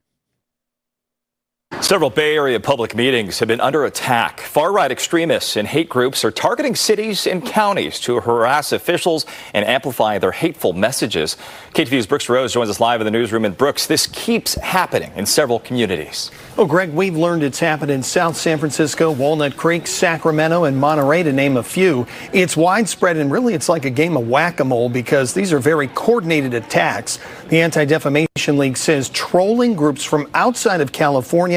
Several 1.84 2.08
Bay 2.08 2.34
Area 2.34 2.58
public 2.58 2.94
meetings 2.96 3.40
have 3.40 3.48
been 3.48 3.60
under 3.60 3.84
attack. 3.84 4.40
Far 4.40 4.72
right 4.72 4.90
extremists 4.90 5.54
and 5.54 5.68
hate 5.68 5.90
groups 5.90 6.24
are 6.24 6.30
targeting 6.30 6.74
cities 6.74 7.26
and 7.26 7.44
counties 7.44 8.00
to 8.00 8.20
harass 8.20 8.72
officials 8.72 9.26
and 9.52 9.66
amplify 9.66 10.16
their 10.18 10.32
hateful 10.32 10.72
messages. 10.72 11.36
KTVU's 11.74 12.06
Brooks 12.06 12.30
Rose 12.30 12.54
joins 12.54 12.70
us 12.70 12.80
live 12.80 13.02
in 13.02 13.04
the 13.04 13.10
newsroom. 13.10 13.44
And 13.44 13.54
Brooks, 13.54 13.86
this 13.86 14.06
keeps 14.06 14.54
happening 14.54 15.12
in 15.14 15.26
several 15.26 15.58
communities. 15.58 16.30
Oh, 16.56 16.64
Greg, 16.64 16.88
we've 16.94 17.16
learned 17.16 17.42
it's 17.42 17.58
happened 17.58 17.90
in 17.90 18.02
South 18.02 18.38
San 18.38 18.56
Francisco, 18.56 19.10
Walnut 19.10 19.54
Creek, 19.54 19.86
Sacramento, 19.86 20.64
and 20.64 20.78
Monterey, 20.78 21.22
to 21.22 21.34
name 21.34 21.58
a 21.58 21.62
few. 21.62 22.06
It's 22.32 22.56
widespread, 22.56 23.18
and 23.18 23.30
really 23.30 23.52
it's 23.52 23.68
like 23.68 23.84
a 23.84 23.90
game 23.90 24.16
of 24.16 24.26
whack 24.26 24.60
a 24.60 24.64
mole 24.64 24.88
because 24.88 25.34
these 25.34 25.52
are 25.52 25.58
very 25.58 25.88
coordinated 25.88 26.54
attacks. 26.54 27.18
The 27.48 27.60
Anti 27.60 27.84
Defamation 27.84 28.56
League 28.56 28.78
says 28.78 29.10
trolling 29.10 29.74
groups 29.74 30.02
from 30.02 30.30
outside 30.32 30.80
of 30.80 30.92
California 30.92 31.53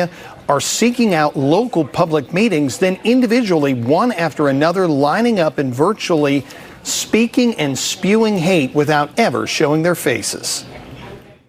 are 0.48 0.62
seeking 0.62 1.14
out 1.14 1.36
local 1.36 1.84
public 1.86 2.34
meetings, 2.34 2.78
then 2.78 3.00
individually, 3.04 3.74
one 3.74 4.12
after 4.14 4.48
another, 4.48 4.88
lining 4.88 5.40
up 5.40 5.58
and 5.58 5.74
virtually 5.74 6.46
speaking 6.84 7.54
and 7.56 7.78
spewing 7.78 8.38
hate 8.38 8.74
without 8.74 9.10
ever 9.20 9.46
showing 9.46 9.84
their 9.84 9.96
faces. 9.96 10.66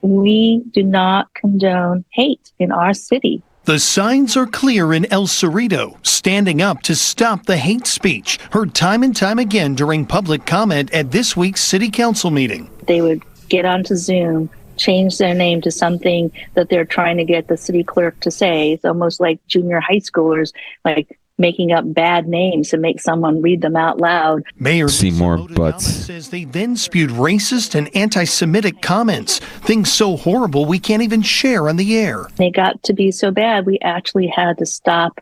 we 0.02 0.62
do 0.72 0.82
not 0.82 1.32
condone 1.34 2.04
hate 2.10 2.52
in 2.58 2.72
our 2.72 2.94
city. 2.94 3.42
The 3.64 3.78
signs 3.78 4.36
are 4.36 4.46
clear 4.46 4.94
in 4.94 5.04
El 5.12 5.26
Cerrito, 5.26 6.04
standing 6.06 6.62
up 6.62 6.80
to 6.82 6.94
stop 6.96 7.44
the 7.44 7.58
hate 7.58 7.86
speech, 7.86 8.38
heard 8.52 8.74
time 8.74 9.02
and 9.02 9.14
time 9.14 9.38
again 9.38 9.74
during 9.74 10.06
public 10.06 10.46
comment 10.46 10.90
at 10.94 11.10
this 11.10 11.36
week's 11.36 11.60
city 11.62 11.90
council 11.90 12.30
meeting. 12.30 12.70
They 12.86 13.02
would 13.02 13.22
get 13.48 13.66
onto 13.66 13.94
Zoom, 13.96 14.48
change 14.78 15.18
their 15.18 15.34
name 15.34 15.60
to 15.62 15.70
something 15.70 16.32
that 16.54 16.68
they're 16.68 16.84
trying 16.84 17.16
to 17.18 17.24
get 17.24 17.48
the 17.48 17.56
city 17.56 17.84
clerk 17.84 18.18
to 18.20 18.30
say. 18.30 18.72
It's 18.72 18.84
almost 18.84 19.20
like 19.20 19.44
junior 19.46 19.80
high 19.80 20.00
schoolers, 20.00 20.52
like 20.84 21.18
making 21.38 21.72
up 21.72 21.84
bad 21.94 22.26
names 22.28 22.70
to 22.70 22.76
make 22.76 23.00
someone 23.00 23.40
read 23.40 23.60
them 23.60 23.76
out 23.76 23.98
loud. 23.98 24.42
Mayor 24.58 24.88
See 24.88 25.10
more 25.10 25.38
butts. 25.38 25.86
says 25.86 26.30
they 26.30 26.44
then 26.44 26.76
spewed 26.76 27.10
racist 27.10 27.74
and 27.74 27.94
anti 27.96 28.24
Semitic 28.24 28.82
comments, 28.82 29.38
things 29.38 29.92
so 29.92 30.16
horrible 30.16 30.66
we 30.66 30.78
can't 30.78 31.02
even 31.02 31.22
share 31.22 31.68
on 31.68 31.76
the 31.76 31.96
air. 31.96 32.28
They 32.36 32.50
got 32.50 32.82
to 32.84 32.92
be 32.92 33.10
so 33.10 33.30
bad, 33.30 33.66
we 33.66 33.78
actually 33.80 34.26
had 34.26 34.58
to 34.58 34.66
stop 34.66 35.20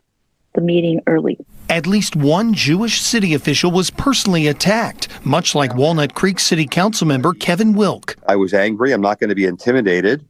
the 0.55 0.63
meeting 0.63 1.03
early. 1.07 1.39
At 1.69 1.87
least 1.87 2.15
one 2.15 2.55
Jewish 2.55 3.01
city 3.01 3.35
official 3.35 3.73
was 3.73 3.91
personally 3.91 4.47
attacked, 4.47 5.09
much 5.27 5.55
like 5.57 5.75
Walnut 5.75 6.15
Creek 6.15 6.39
City 6.39 6.65
Council 6.65 7.09
member 7.09 7.35
Kevin 7.35 7.73
Wilk. 7.73 8.15
I 8.29 8.37
was 8.37 8.55
angry. 8.55 8.93
I'm 8.93 9.01
not 9.01 9.19
going 9.19 9.31
to 9.31 9.35
be 9.35 9.47
intimidated. 9.47 10.25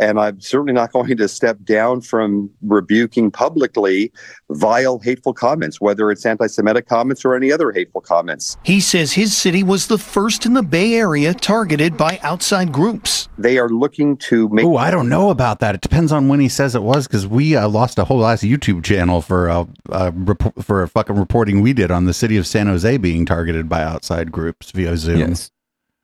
And 0.00 0.18
I'm 0.18 0.40
certainly 0.40 0.72
not 0.72 0.92
going 0.92 1.16
to 1.16 1.28
step 1.28 1.58
down 1.62 2.00
from 2.00 2.50
rebuking 2.62 3.30
publicly 3.30 4.12
vile, 4.50 4.98
hateful 4.98 5.32
comments, 5.32 5.80
whether 5.80 6.10
it's 6.10 6.26
anti 6.26 6.46
Semitic 6.46 6.88
comments 6.88 7.24
or 7.24 7.34
any 7.34 7.52
other 7.52 7.70
hateful 7.72 8.00
comments. 8.00 8.56
He 8.64 8.80
says 8.80 9.12
his 9.12 9.36
city 9.36 9.62
was 9.62 9.86
the 9.86 9.98
first 9.98 10.46
in 10.46 10.54
the 10.54 10.62
Bay 10.62 10.94
Area 10.94 11.32
targeted 11.32 11.96
by 11.96 12.18
outside 12.22 12.72
groups. 12.72 13.28
They 13.38 13.58
are 13.58 13.68
looking 13.68 14.16
to 14.18 14.48
make. 14.48 14.64
Oh, 14.64 14.76
I 14.76 14.90
don't 14.90 15.08
know 15.08 15.30
about 15.30 15.60
that. 15.60 15.74
It 15.74 15.80
depends 15.80 16.12
on 16.12 16.28
when 16.28 16.40
he 16.40 16.48
says 16.48 16.74
it 16.74 16.82
was 16.82 17.06
because 17.06 17.26
we 17.26 17.56
uh, 17.56 17.68
lost 17.68 17.98
a 17.98 18.04
whole 18.04 18.18
last 18.18 18.42
YouTube 18.42 18.84
channel 18.84 19.20
for 19.20 19.48
uh, 19.48 19.64
uh, 19.90 20.10
rep- 20.14 20.60
for 20.60 20.82
a 20.82 20.88
fucking 20.88 21.16
reporting 21.16 21.60
we 21.60 21.72
did 21.72 21.90
on 21.90 22.04
the 22.04 22.14
city 22.14 22.36
of 22.36 22.46
San 22.46 22.66
Jose 22.66 22.96
being 22.98 23.26
targeted 23.26 23.68
by 23.68 23.82
outside 23.82 24.32
groups 24.32 24.70
via 24.70 24.96
Zoom. 24.96 25.18
Yes. 25.18 25.50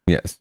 Yes. 0.06 0.38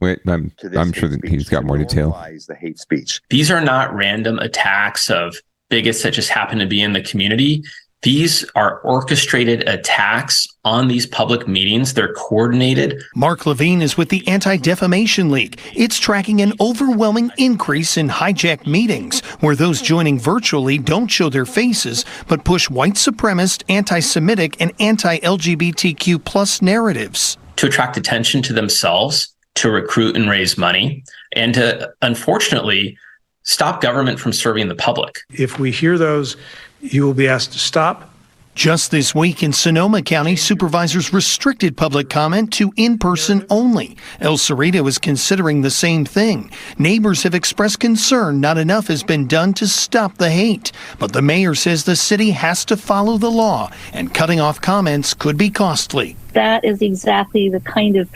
Wait, 0.00 0.20
I'm 0.26 0.52
I'm 0.76 0.92
sure 0.92 1.08
that 1.08 1.24
he's 1.24 1.48
got 1.48 1.64
more 1.64 1.78
detail. 1.78 2.10
The 2.48 2.54
hate 2.54 2.78
speech. 2.78 3.20
These 3.30 3.50
are 3.50 3.60
not 3.60 3.94
random 3.94 4.38
attacks 4.38 5.10
of 5.10 5.36
bigots 5.68 6.02
that 6.02 6.12
just 6.12 6.30
happen 6.30 6.58
to 6.58 6.66
be 6.66 6.82
in 6.82 6.92
the 6.92 7.02
community. 7.02 7.62
These 8.02 8.46
are 8.54 8.80
orchestrated 8.80 9.68
attacks 9.68 10.48
on 10.64 10.88
these 10.88 11.04
public 11.04 11.46
meetings. 11.46 11.92
They're 11.92 12.14
coordinated. 12.14 13.02
Mark 13.14 13.44
Levine 13.44 13.82
is 13.82 13.98
with 13.98 14.08
the 14.08 14.26
Anti 14.26 14.56
Defamation 14.56 15.30
League. 15.30 15.60
It's 15.76 15.98
tracking 15.98 16.40
an 16.40 16.54
overwhelming 16.60 17.30
increase 17.36 17.98
in 17.98 18.08
hijacked 18.08 18.66
meetings 18.66 19.20
where 19.40 19.54
those 19.54 19.82
joining 19.82 20.18
virtually 20.18 20.78
don't 20.78 21.08
show 21.08 21.28
their 21.28 21.44
faces 21.44 22.06
but 22.26 22.42
push 22.42 22.70
white 22.70 22.94
supremacist, 22.94 23.64
anti 23.68 24.00
Semitic, 24.00 24.58
and 24.60 24.72
anti 24.80 25.18
LGBTQ 25.18 26.24
plus 26.24 26.62
narratives. 26.62 27.36
to 27.56 27.66
attract 27.66 27.98
attention 27.98 28.40
to 28.40 28.54
themselves, 28.54 29.34
to 29.60 29.70
recruit 29.70 30.16
and 30.16 30.28
raise 30.28 30.56
money, 30.58 31.04
and 31.32 31.54
to 31.54 31.92
unfortunately 32.02 32.96
stop 33.42 33.80
government 33.80 34.18
from 34.18 34.32
serving 34.32 34.68
the 34.68 34.74
public. 34.74 35.20
If 35.32 35.58
we 35.58 35.70
hear 35.70 35.98
those, 35.98 36.36
you 36.80 37.04
will 37.04 37.14
be 37.14 37.28
asked 37.28 37.52
to 37.52 37.58
stop. 37.58 38.10
Just 38.54 38.90
this 38.90 39.14
week 39.14 39.42
in 39.42 39.52
Sonoma 39.52 40.02
County, 40.02 40.34
supervisors 40.34 41.12
restricted 41.12 41.76
public 41.76 42.10
comment 42.10 42.52
to 42.54 42.72
in 42.76 42.98
person 42.98 43.46
only. 43.48 43.96
El 44.20 44.36
Cerrito 44.36 44.86
is 44.88 44.98
considering 44.98 45.62
the 45.62 45.70
same 45.70 46.04
thing. 46.04 46.50
Neighbors 46.78 47.22
have 47.22 47.34
expressed 47.34 47.80
concern 47.80 48.40
not 48.40 48.58
enough 48.58 48.88
has 48.88 49.02
been 49.02 49.26
done 49.26 49.54
to 49.54 49.68
stop 49.68 50.18
the 50.18 50.30
hate. 50.30 50.72
But 50.98 51.12
the 51.12 51.22
mayor 51.22 51.54
says 51.54 51.84
the 51.84 51.96
city 51.96 52.32
has 52.32 52.64
to 52.66 52.76
follow 52.76 53.18
the 53.18 53.30
law, 53.30 53.70
and 53.92 54.12
cutting 54.12 54.40
off 54.40 54.60
comments 54.60 55.14
could 55.14 55.36
be 55.36 55.48
costly. 55.48 56.16
That 56.32 56.64
is 56.64 56.82
exactly 56.82 57.48
the 57.48 57.60
kind 57.60 57.96
of 57.96 58.10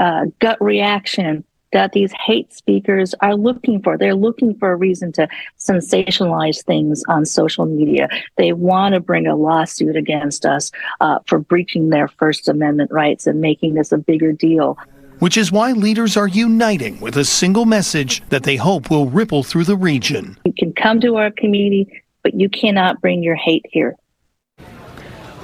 uh, 0.00 0.24
gut 0.38 0.60
reaction 0.60 1.44
that 1.72 1.92
these 1.92 2.12
hate 2.12 2.52
speakers 2.52 3.14
are 3.20 3.36
looking 3.36 3.80
for. 3.82 3.96
They're 3.96 4.14
looking 4.14 4.56
for 4.58 4.72
a 4.72 4.76
reason 4.76 5.12
to 5.12 5.28
sensationalize 5.58 6.64
things 6.64 7.04
on 7.06 7.24
social 7.24 7.66
media. 7.66 8.08
They 8.36 8.52
want 8.52 8.94
to 8.94 9.00
bring 9.00 9.26
a 9.26 9.36
lawsuit 9.36 9.94
against 9.94 10.44
us 10.44 10.72
uh, 11.00 11.20
for 11.26 11.38
breaching 11.38 11.90
their 11.90 12.08
First 12.08 12.48
Amendment 12.48 12.90
rights 12.90 13.26
and 13.26 13.40
making 13.40 13.74
this 13.74 13.92
a 13.92 13.98
bigger 13.98 14.32
deal. 14.32 14.78
Which 15.20 15.36
is 15.36 15.52
why 15.52 15.72
leaders 15.72 16.16
are 16.16 16.26
uniting 16.26 16.98
with 16.98 17.16
a 17.16 17.24
single 17.24 17.66
message 17.66 18.22
that 18.30 18.42
they 18.42 18.56
hope 18.56 18.90
will 18.90 19.06
ripple 19.06 19.44
through 19.44 19.64
the 19.64 19.76
region. 19.76 20.38
You 20.44 20.54
can 20.58 20.72
come 20.72 20.98
to 21.02 21.16
our 21.16 21.30
community, 21.30 22.02
but 22.24 22.34
you 22.34 22.48
cannot 22.48 23.00
bring 23.00 23.22
your 23.22 23.36
hate 23.36 23.66
here. 23.70 23.96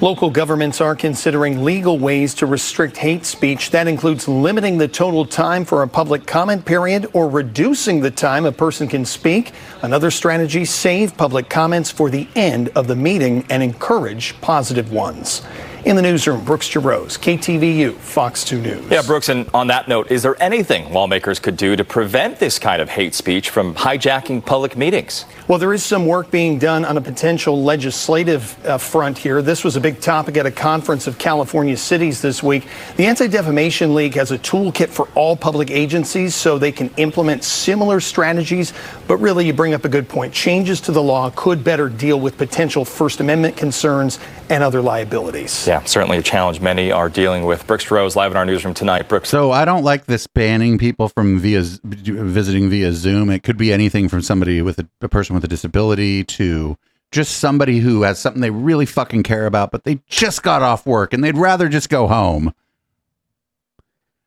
Local 0.02 0.28
governments 0.28 0.82
are 0.82 0.94
considering 0.94 1.64
legal 1.64 1.98
ways 1.98 2.34
to 2.34 2.44
restrict 2.44 2.98
hate 2.98 3.24
speech. 3.24 3.70
That 3.70 3.88
includes 3.88 4.28
limiting 4.28 4.76
the 4.76 4.88
total 4.88 5.24
time 5.24 5.64
for 5.64 5.82
a 5.82 5.88
public 5.88 6.26
comment 6.26 6.66
period 6.66 7.08
or 7.14 7.30
reducing 7.30 8.02
the 8.02 8.10
time 8.10 8.44
a 8.44 8.52
person 8.52 8.88
can 8.88 9.06
speak. 9.06 9.52
Another 9.80 10.10
strategy 10.10 10.66
save 10.66 11.16
public 11.16 11.48
comments 11.48 11.90
for 11.90 12.10
the 12.10 12.28
end 12.36 12.68
of 12.76 12.88
the 12.88 12.94
meeting 12.94 13.46
and 13.48 13.62
encourage 13.62 14.38
positive 14.42 14.92
ones. 14.92 15.40
In 15.84 15.94
the 15.94 16.02
newsroom, 16.02 16.44
Brooks 16.44 16.68
Jarosz, 16.68 17.16
KTVU, 17.18 17.94
Fox 17.94 18.42
2 18.44 18.60
News. 18.60 18.90
Yeah, 18.90 19.02
Brooks, 19.02 19.28
and 19.28 19.48
on 19.54 19.68
that 19.68 19.86
note, 19.86 20.10
is 20.10 20.22
there 20.22 20.40
anything 20.42 20.92
lawmakers 20.92 21.38
could 21.38 21.56
do 21.56 21.76
to 21.76 21.84
prevent 21.84 22.40
this 22.40 22.58
kind 22.58 22.82
of 22.82 22.88
hate 22.88 23.14
speech 23.14 23.50
from 23.50 23.74
hijacking 23.74 24.44
public 24.44 24.76
meetings? 24.76 25.26
Well, 25.46 25.60
there 25.60 25.72
is 25.72 25.84
some 25.84 26.06
work 26.06 26.32
being 26.32 26.58
done 26.58 26.84
on 26.84 26.96
a 26.96 27.00
potential 27.00 27.62
legislative 27.62 28.66
uh, 28.66 28.78
front 28.78 29.16
here. 29.16 29.42
This 29.42 29.62
was 29.62 29.76
a 29.76 29.80
big 29.80 30.00
topic 30.00 30.36
at 30.36 30.44
a 30.44 30.50
conference 30.50 31.06
of 31.06 31.18
California 31.18 31.76
cities 31.76 32.20
this 32.20 32.42
week. 32.42 32.66
The 32.96 33.06
Anti 33.06 33.28
Defamation 33.28 33.94
League 33.94 34.14
has 34.14 34.32
a 34.32 34.38
toolkit 34.38 34.88
for 34.88 35.08
all 35.14 35.36
public 35.36 35.70
agencies 35.70 36.34
so 36.34 36.58
they 36.58 36.72
can 36.72 36.90
implement 36.96 37.44
similar 37.44 38.00
strategies. 38.00 38.72
But 39.06 39.18
really, 39.18 39.46
you 39.46 39.52
bring 39.52 39.72
up 39.72 39.84
a 39.84 39.88
good 39.88 40.08
point. 40.08 40.32
Changes 40.32 40.80
to 40.82 40.92
the 40.92 41.02
law 41.02 41.30
could 41.30 41.62
better 41.62 41.88
deal 41.88 42.18
with 42.18 42.36
potential 42.36 42.84
First 42.84 43.20
Amendment 43.20 43.56
concerns 43.56 44.18
and 44.48 44.62
other 44.62 44.80
liabilities. 44.80 45.66
Yeah, 45.66 45.82
certainly 45.84 46.18
a 46.18 46.22
challenge 46.22 46.60
many 46.60 46.90
are 46.92 47.08
dealing 47.08 47.44
with. 47.44 47.66
Brooks 47.66 47.90
Rose 47.90 48.16
live 48.16 48.30
in 48.30 48.36
our 48.36 48.46
newsroom 48.46 48.74
tonight. 48.74 49.08
Brooks. 49.08 49.28
So 49.28 49.52
I 49.52 49.64
don't 49.64 49.84
like 49.84 50.06
this 50.06 50.26
banning 50.26 50.78
people 50.78 51.08
from 51.08 51.38
via 51.38 51.62
visiting 51.62 52.70
via 52.70 52.92
Zoom. 52.92 53.30
It 53.30 53.42
could 53.42 53.56
be 53.56 53.72
anything 53.72 54.08
from 54.08 54.22
somebody 54.22 54.62
with 54.62 54.78
a, 54.78 54.88
a 55.00 55.08
person 55.08 55.34
with 55.34 55.44
a 55.44 55.48
disability 55.48 56.24
to 56.24 56.76
just 57.12 57.38
somebody 57.38 57.78
who 57.78 58.02
has 58.02 58.18
something 58.18 58.42
they 58.42 58.50
really 58.50 58.86
fucking 58.86 59.22
care 59.22 59.46
about, 59.46 59.70
but 59.70 59.84
they 59.84 60.00
just 60.08 60.42
got 60.42 60.62
off 60.62 60.86
work 60.86 61.12
and 61.12 61.22
they'd 61.22 61.36
rather 61.36 61.68
just 61.68 61.88
go 61.88 62.06
home. 62.06 62.52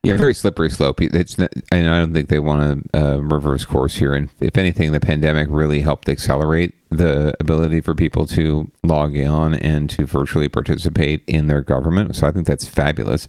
Yeah, 0.03 0.15
very 0.15 0.33
slippery 0.33 0.69
slope. 0.69 1.01
It's 1.01 1.37
not, 1.37 1.51
and 1.73 1.89
I 1.89 1.99
don't 1.99 2.13
think 2.13 2.29
they 2.29 2.39
want 2.39 2.89
to 2.93 2.97
uh, 2.97 3.17
reverse 3.17 3.65
course 3.65 3.95
here. 3.95 4.13
And 4.13 4.29
if 4.39 4.57
anything, 4.57 4.93
the 4.93 4.99
pandemic 5.01 5.47
really 5.49 5.81
helped 5.81 6.07
accelerate 6.07 6.73
the 6.89 7.35
ability 7.41 7.81
for 7.81 7.93
people 7.93 8.25
to 8.27 8.71
log 8.83 9.17
on 9.17 9.55
and 9.55 9.89
to 9.91 10.05
virtually 10.05 10.47
participate 10.47 11.23
in 11.27 11.47
their 11.47 11.61
government. 11.61 12.15
So 12.15 12.27
I 12.27 12.31
think 12.31 12.47
that's 12.47 12.65
fabulous. 12.65 13.27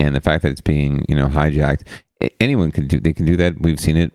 And 0.00 0.16
the 0.16 0.22
fact 0.22 0.42
that 0.42 0.52
it's 0.52 0.62
being 0.62 1.04
you 1.06 1.14
know 1.14 1.28
hijacked, 1.28 1.82
anyone 2.40 2.72
can 2.72 2.86
do. 2.86 2.98
They 2.98 3.12
can 3.12 3.26
do 3.26 3.36
that. 3.36 3.60
We've 3.60 3.80
seen 3.80 3.98
it 3.98 4.12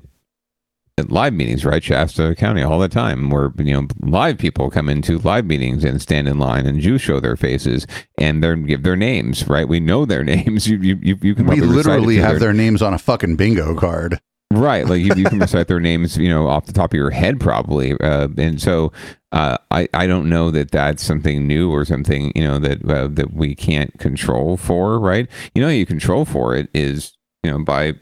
live 1.09 1.33
meetings, 1.33 1.65
right? 1.65 1.83
Shasta 1.83 2.35
County 2.35 2.61
all 2.61 2.79
the 2.79 2.89
time, 2.89 3.29
where 3.29 3.51
you 3.57 3.73
know 3.73 3.87
live 4.01 4.37
people 4.37 4.69
come 4.69 4.89
into 4.89 5.19
live 5.19 5.45
meetings 5.45 5.83
and 5.83 6.01
stand 6.01 6.27
in 6.27 6.39
line 6.39 6.65
and 6.65 6.79
Jews 6.79 7.01
show 7.01 7.19
their 7.19 7.37
faces 7.37 7.87
and 8.17 8.43
they 8.43 8.55
give 8.55 8.83
their 8.83 8.95
names, 8.95 9.47
right? 9.47 9.67
We 9.67 9.79
know 9.79 10.05
their 10.05 10.23
names. 10.25 10.67
You 10.67 10.77
you 10.77 11.17
you 11.21 11.35
can. 11.35 11.45
We 11.45 11.61
literally 11.61 12.17
have 12.17 12.31
their, 12.31 12.39
their 12.39 12.53
names 12.53 12.81
on 12.81 12.93
a 12.93 12.99
fucking 12.99 13.35
bingo 13.35 13.75
card. 13.75 14.19
Right, 14.53 14.85
like 14.85 15.01
you, 15.01 15.13
you 15.15 15.23
can 15.23 15.39
recite 15.39 15.69
their 15.69 15.79
names, 15.79 16.17
you 16.17 16.27
know, 16.27 16.47
off 16.47 16.65
the 16.65 16.73
top 16.73 16.91
of 16.91 16.97
your 16.97 17.09
head, 17.09 17.39
probably. 17.39 17.93
Uh, 18.01 18.27
and 18.37 18.61
so, 18.61 18.91
uh, 19.31 19.57
I 19.71 19.87
I 19.93 20.07
don't 20.07 20.27
know 20.27 20.51
that 20.51 20.71
that's 20.71 21.03
something 21.03 21.47
new 21.47 21.71
or 21.71 21.85
something 21.85 22.33
you 22.35 22.43
know 22.43 22.59
that 22.59 22.83
uh, 22.89 23.07
that 23.13 23.33
we 23.33 23.55
can't 23.55 23.97
control 23.97 24.57
for, 24.57 24.99
right? 24.99 25.27
You 25.55 25.61
know, 25.61 25.69
you 25.69 25.85
control 25.85 26.25
for 26.25 26.53
it 26.55 26.69
is 26.73 27.17
you 27.43 27.51
know 27.51 27.63
by 27.63 27.93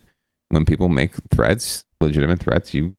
when 0.49 0.65
people 0.65 0.89
make 0.89 1.13
threats 1.31 1.85
legitimate 2.02 2.39
threats, 2.39 2.74
you 2.74 2.95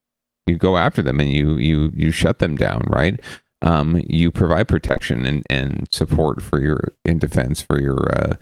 you 0.47 0.57
go 0.57 0.77
after 0.77 1.03
them 1.03 1.21
and 1.21 1.31
you 1.31 1.57
you 1.57 1.93
you 1.95 2.11
shut 2.11 2.39
them 2.39 2.57
down, 2.57 2.85
right? 2.89 3.21
Um, 3.63 4.03
you 4.07 4.31
provide 4.31 4.69
protection 4.69 5.27
and, 5.27 5.45
and 5.51 5.87
support 5.93 6.43
for 6.43 6.61
your 6.61 6.95
in 7.05 7.19
defense 7.19 7.61
for 7.61 7.81
your 7.81 8.13
uh, 8.15 8.37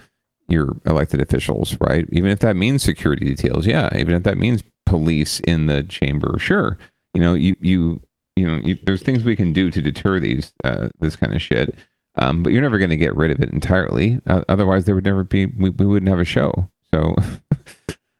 your 0.49 0.77
elected 0.87 1.21
officials, 1.21 1.77
right? 1.81 2.07
Even 2.13 2.31
if 2.31 2.39
that 2.41 2.57
means 2.57 2.83
security 2.83 3.25
details, 3.25 3.67
yeah. 3.67 3.91
Even 3.97 4.15
if 4.15 4.23
that 4.23 4.39
means 4.39 4.63
police 4.87 5.41
in 5.41 5.67
the 5.67 5.83
chamber, 5.83 6.39
sure. 6.39 6.79
You 7.15 7.21
know, 7.21 7.35
you 7.35 7.57
you 7.61 8.01
you 8.37 8.47
know, 8.47 8.57
you, 8.65 8.79
there's 8.85 9.03
things 9.03 9.25
we 9.25 9.37
can 9.37 9.53
do 9.53 9.71
to 9.71 9.83
deter 9.83 10.21
these 10.21 10.53
uh, 10.65 10.89
this 11.01 11.17
kind 11.17 11.35
of 11.35 11.43
shit. 11.43 11.75
Um, 12.17 12.43
but 12.43 12.53
you're 12.53 12.63
never 12.63 12.79
going 12.79 12.91
to 12.91 12.97
get 12.97 13.15
rid 13.15 13.31
of 13.31 13.41
it 13.41 13.53
entirely. 13.53 14.21
Uh, 14.27 14.43
otherwise, 14.49 14.85
there 14.85 14.95
would 14.95 15.05
never 15.05 15.25
be 15.25 15.47
we, 15.47 15.71
we 15.71 15.87
wouldn't 15.87 16.09
have 16.09 16.21
a 16.21 16.25
show. 16.25 16.69
So 16.93 17.17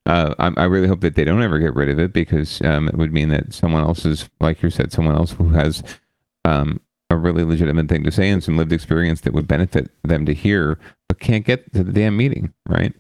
uh, 0.09 0.35
I, 0.39 0.63
I, 0.63 0.65
really 0.65 0.89
hope 0.89 1.03
that 1.03 1.17
they 1.17 1.25
don't 1.25 1.43
ever 1.43 1.59
get 1.59 1.75
rid 1.75 1.91
of 1.91 1.99
it 1.99 2.15
because 2.15 2.63
um, 2.63 2.89
it 2.89 2.97
would 2.97 3.13
mean 3.13 3.29
that 3.29 3.53
someone 3.53 3.83
else 3.83 4.07
is, 4.07 4.29
like 4.41 4.63
you 4.63 4.71
said, 4.71 4.91
someone 4.91 5.15
else 5.15 5.33
who 5.33 5.51
has 5.51 5.83
um, 6.47 6.81
a 7.11 7.17
really 7.17 7.45
legitimate 7.45 7.89
thing 7.89 8.05
to 8.05 8.11
say 8.11 8.31
and 8.31 8.43
some 8.43 8.57
lived 8.57 8.73
experience 8.73 9.21
that 9.21 9.35
would 9.35 9.47
benefit 9.47 9.91
them 10.05 10.25
to 10.25 10.33
hear, 10.33 10.79
but 11.09 11.21
can't 11.21 11.45
get 11.45 11.71
to 11.75 11.85
the 11.85 11.93
damn 11.93 12.17
meeting, 12.17 12.55
right? 12.67 12.95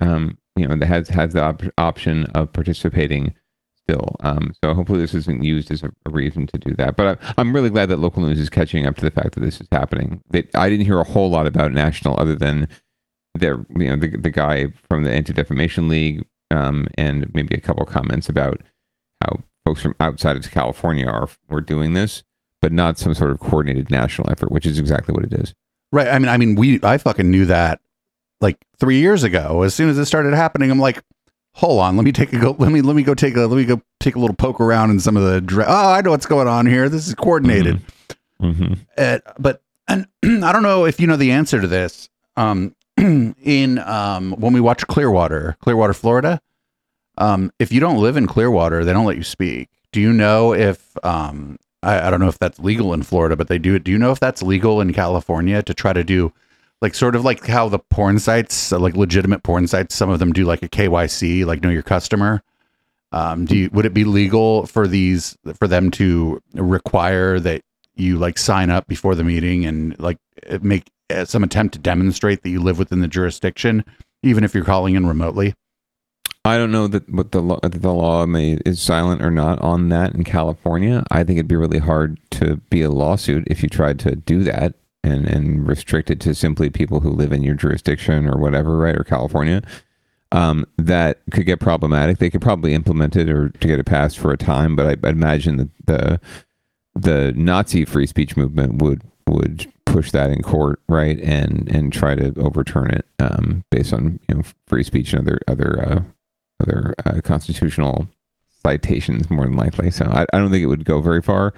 Um, 0.00 0.38
you 0.56 0.66
know, 0.66 0.74
that 0.74 0.86
has 0.86 1.08
has 1.08 1.34
the 1.34 1.42
op- 1.42 1.62
option 1.78 2.26
of 2.34 2.52
participating 2.52 3.32
still. 3.76 4.16
Um, 4.20 4.52
so 4.62 4.74
hopefully 4.74 5.00
this 5.00 5.14
isn't 5.14 5.44
used 5.44 5.70
as 5.70 5.84
a, 5.84 5.92
a 6.04 6.10
reason 6.10 6.48
to 6.48 6.58
do 6.58 6.74
that. 6.76 6.96
But 6.96 7.20
I, 7.38 7.40
am 7.40 7.54
really 7.54 7.70
glad 7.70 7.90
that 7.90 7.98
local 7.98 8.22
news 8.22 8.40
is 8.40 8.50
catching 8.50 8.86
up 8.86 8.96
to 8.96 9.02
the 9.04 9.10
fact 9.12 9.34
that 9.34 9.40
this 9.40 9.60
is 9.60 9.68
happening. 9.70 10.20
That 10.30 10.48
I 10.56 10.68
didn't 10.68 10.86
hear 10.86 10.98
a 10.98 11.04
whole 11.04 11.30
lot 11.30 11.46
about 11.46 11.72
national 11.72 12.18
other 12.18 12.34
than 12.34 12.68
there, 13.34 13.64
you 13.76 13.88
know, 13.88 13.96
the 13.96 14.16
the 14.16 14.30
guy 14.30 14.72
from 14.88 15.04
the 15.04 15.12
Anti 15.12 15.32
Defamation 15.32 15.88
League 15.88 16.24
um, 16.50 16.86
and 16.96 17.32
maybe 17.34 17.54
a 17.54 17.60
couple 17.60 17.84
comments 17.86 18.28
about 18.28 18.60
how 19.22 19.40
folks 19.64 19.82
from 19.82 19.94
outside 20.00 20.36
of 20.36 20.50
California 20.50 21.06
are 21.06 21.28
were 21.48 21.60
doing 21.60 21.94
this, 21.94 22.22
but 22.60 22.72
not 22.72 22.98
some 22.98 23.14
sort 23.14 23.30
of 23.30 23.40
coordinated 23.40 23.90
national 23.90 24.30
effort, 24.30 24.50
which 24.50 24.66
is 24.66 24.78
exactly 24.78 25.12
what 25.12 25.24
it 25.24 25.32
is. 25.32 25.54
Right. 25.92 26.08
I 26.08 26.18
mean, 26.18 26.28
I 26.28 26.36
mean, 26.36 26.54
we 26.54 26.80
I 26.82 26.98
fucking 26.98 27.30
knew 27.30 27.46
that 27.46 27.80
like 28.40 28.58
three 28.78 29.00
years 29.00 29.22
ago. 29.22 29.62
As 29.62 29.74
soon 29.74 29.88
as 29.88 29.98
it 29.98 30.06
started 30.06 30.34
happening, 30.34 30.70
I'm 30.70 30.78
like, 30.78 31.02
hold 31.54 31.80
on, 31.80 31.96
let 31.96 32.04
me 32.04 32.12
take 32.12 32.32
a 32.32 32.38
go. 32.38 32.56
Let 32.58 32.72
me 32.72 32.80
let 32.80 32.96
me 32.96 33.02
go 33.02 33.14
take 33.14 33.36
a 33.36 33.46
let 33.46 33.56
me 33.56 33.64
go 33.64 33.80
take 33.98 34.16
a 34.16 34.18
little 34.18 34.36
poke 34.36 34.60
around 34.60 34.90
in 34.90 35.00
some 35.00 35.16
of 35.16 35.24
the. 35.24 35.40
Dra- 35.40 35.66
oh, 35.68 35.92
I 35.92 36.00
know 36.00 36.10
what's 36.10 36.26
going 36.26 36.48
on 36.48 36.66
here. 36.66 36.88
This 36.88 37.06
is 37.06 37.14
coordinated. 37.14 37.80
Mm-hmm. 38.40 38.62
Mm-hmm. 38.62 38.72
Uh, 38.96 39.18
but 39.38 39.62
and 39.88 40.06
I 40.44 40.52
don't 40.52 40.62
know 40.62 40.86
if 40.86 41.00
you 41.00 41.06
know 41.06 41.16
the 41.16 41.32
answer 41.32 41.60
to 41.60 41.66
this. 41.66 42.08
Um, 42.36 42.74
in 43.42 43.78
um, 43.78 44.32
when 44.32 44.52
we 44.52 44.60
watch 44.60 44.86
Clearwater, 44.86 45.56
Clearwater, 45.60 45.94
Florida. 45.94 46.40
Um, 47.18 47.52
if 47.58 47.72
you 47.72 47.80
don't 47.80 47.98
live 47.98 48.16
in 48.16 48.26
Clearwater, 48.26 48.84
they 48.84 48.92
don't 48.92 49.06
let 49.06 49.16
you 49.16 49.24
speak. 49.24 49.68
Do 49.92 50.00
you 50.00 50.12
know 50.12 50.54
if 50.54 50.96
um, 51.04 51.58
I, 51.82 52.06
I 52.06 52.10
don't 52.10 52.20
know 52.20 52.28
if 52.28 52.38
that's 52.38 52.58
legal 52.58 52.92
in 52.92 53.02
Florida, 53.02 53.36
but 53.36 53.48
they 53.48 53.58
do. 53.58 53.74
It. 53.74 53.84
Do 53.84 53.90
you 53.90 53.98
know 53.98 54.10
if 54.10 54.20
that's 54.20 54.42
legal 54.42 54.80
in 54.80 54.92
California 54.92 55.62
to 55.62 55.74
try 55.74 55.92
to 55.92 56.04
do 56.04 56.32
like 56.80 56.94
sort 56.94 57.14
of 57.14 57.24
like 57.24 57.46
how 57.46 57.68
the 57.68 57.78
porn 57.78 58.18
sites, 58.18 58.72
like 58.72 58.96
legitimate 58.96 59.42
porn 59.42 59.66
sites, 59.66 59.94
some 59.94 60.10
of 60.10 60.18
them 60.18 60.32
do 60.32 60.44
like 60.44 60.62
a 60.62 60.68
KYC, 60.68 61.44
like 61.44 61.62
know 61.62 61.70
your 61.70 61.82
customer. 61.82 62.42
Um, 63.12 63.44
do 63.44 63.56
you, 63.56 63.70
would 63.72 63.86
it 63.86 63.94
be 63.94 64.04
legal 64.04 64.66
for 64.66 64.86
these 64.86 65.36
for 65.58 65.66
them 65.66 65.90
to 65.92 66.40
require 66.54 67.40
that 67.40 67.62
you 67.96 68.18
like 68.18 68.38
sign 68.38 68.70
up 68.70 68.86
before 68.86 69.14
the 69.14 69.24
meeting 69.24 69.66
and 69.66 69.98
like 69.98 70.18
make 70.62 70.90
some 71.28 71.44
attempt 71.44 71.74
to 71.74 71.78
demonstrate 71.78 72.42
that 72.42 72.50
you 72.50 72.60
live 72.60 72.78
within 72.78 73.00
the 73.00 73.08
jurisdiction, 73.08 73.84
even 74.22 74.44
if 74.44 74.54
you're 74.54 74.64
calling 74.64 74.94
in 74.94 75.06
remotely? 75.06 75.54
I 76.44 76.56
don't 76.56 76.72
know 76.72 76.88
that 76.88 77.08
what 77.10 77.32
the 77.32 77.42
law, 77.42 77.60
the 77.62 77.92
law 77.92 78.24
may 78.24 78.58
is 78.64 78.80
silent 78.80 79.22
or 79.22 79.30
not 79.30 79.60
on 79.60 79.90
that 79.90 80.14
in 80.14 80.24
California. 80.24 81.04
I 81.10 81.22
think 81.22 81.36
it'd 81.36 81.48
be 81.48 81.56
really 81.56 81.78
hard 81.78 82.18
to 82.32 82.56
be 82.70 82.80
a 82.80 82.90
lawsuit 82.90 83.44
if 83.46 83.62
you 83.62 83.68
tried 83.68 83.98
to 84.00 84.16
do 84.16 84.42
that 84.44 84.74
and 85.02 85.26
and 85.26 85.66
restrict 85.66 86.10
it 86.10 86.20
to 86.20 86.34
simply 86.34 86.70
people 86.70 87.00
who 87.00 87.10
live 87.10 87.32
in 87.32 87.42
your 87.42 87.54
jurisdiction 87.54 88.26
or 88.26 88.38
whatever, 88.38 88.78
right? 88.78 88.96
Or 88.96 89.04
California. 89.04 89.62
Um, 90.32 90.64
that 90.78 91.20
could 91.32 91.44
get 91.44 91.60
problematic. 91.60 92.18
They 92.18 92.30
could 92.30 92.40
probably 92.40 92.72
implement 92.72 93.16
it 93.16 93.28
or 93.28 93.48
to 93.48 93.68
get 93.68 93.80
it 93.80 93.86
passed 93.86 94.18
for 94.18 94.32
a 94.32 94.36
time, 94.36 94.76
but 94.76 94.86
I, 94.86 94.90
I'd 94.92 95.14
imagine 95.14 95.56
that 95.56 95.70
the 95.86 96.20
the 96.94 97.32
Nazi 97.36 97.84
free 97.84 98.06
speech 98.06 98.36
movement 98.36 98.80
would 98.80 99.02
would 99.26 99.70
push 99.90 100.12
that 100.12 100.30
in 100.30 100.42
court, 100.42 100.80
right, 100.88 101.18
and 101.20 101.68
and 101.68 101.92
try 101.92 102.14
to 102.14 102.32
overturn 102.40 102.90
it 102.90 103.06
um, 103.18 103.64
based 103.70 103.92
on 103.92 104.20
you 104.28 104.36
know 104.36 104.42
free 104.66 104.84
speech 104.84 105.12
and 105.12 105.26
other 105.26 105.40
other 105.48 105.82
uh, 105.82 106.02
other 106.62 106.94
uh, 107.04 107.20
constitutional 107.22 108.08
citations, 108.62 109.28
more 109.30 109.46
than 109.46 109.56
likely. 109.56 109.90
So 109.90 110.06
I, 110.06 110.26
I 110.32 110.38
don't 110.38 110.50
think 110.50 110.62
it 110.62 110.66
would 110.66 110.84
go 110.84 111.00
very 111.00 111.22
far. 111.22 111.52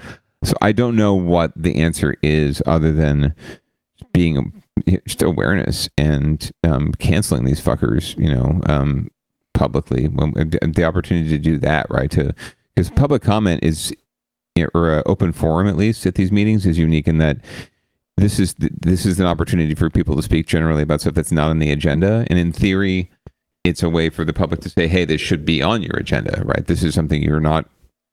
So 0.45 0.55
I 0.61 0.72
don't 0.72 0.97
know 0.97 1.14
what 1.14 1.53
the 1.55 1.76
answer 1.76 2.16
is, 2.22 2.62
other 2.66 2.91
than 2.91 3.35
being 4.12 4.62
just 5.07 5.22
awareness 5.22 5.89
and 5.97 6.51
um, 6.64 6.93
canceling 6.95 7.45
these 7.45 7.61
fuckers, 7.61 8.18
you 8.18 8.33
know, 8.33 8.61
um, 8.66 9.11
publicly. 9.55 10.07
When, 10.07 10.33
the 10.33 10.85
opportunity 10.85 11.28
to 11.28 11.39
do 11.39 11.59
that, 11.59 11.87
right? 11.91 12.11
To 12.12 12.35
because 12.74 12.91
public 12.91 13.22
comment 13.22 13.62
is 13.62 13.95
or 14.74 14.91
uh, 14.91 15.03
open 15.07 15.33
forum 15.33 15.66
at 15.66 15.76
least 15.76 16.05
at 16.05 16.14
these 16.14 16.30
meetings 16.30 16.66
is 16.66 16.76
unique 16.78 17.09
in 17.09 17.18
that 17.18 17.39
this 18.16 18.38
is 18.38 18.54
this 18.58 19.06
is 19.06 19.18
an 19.20 19.26
opportunity 19.26 19.74
for 19.74 19.90
people 19.90 20.16
to 20.16 20.22
speak 20.22 20.46
generally 20.46 20.82
about 20.82 21.00
stuff 21.00 21.14
that's 21.14 21.32
not 21.32 21.50
on 21.50 21.58
the 21.58 21.70
agenda. 21.70 22.26
And 22.28 22.38
in 22.38 22.52
theory 22.52 23.10
it's 23.64 23.82
a 23.82 23.88
way 23.88 24.10
for 24.10 24.24
the 24.24 24.32
public 24.32 24.60
to 24.60 24.68
say 24.68 24.88
hey 24.88 25.04
this 25.04 25.20
should 25.20 25.44
be 25.44 25.62
on 25.62 25.82
your 25.82 25.96
agenda 25.96 26.42
right? 26.44 26.66
This 26.66 26.82
is 26.82 26.94
something 26.94 27.22
you're 27.22 27.40
not 27.40 27.68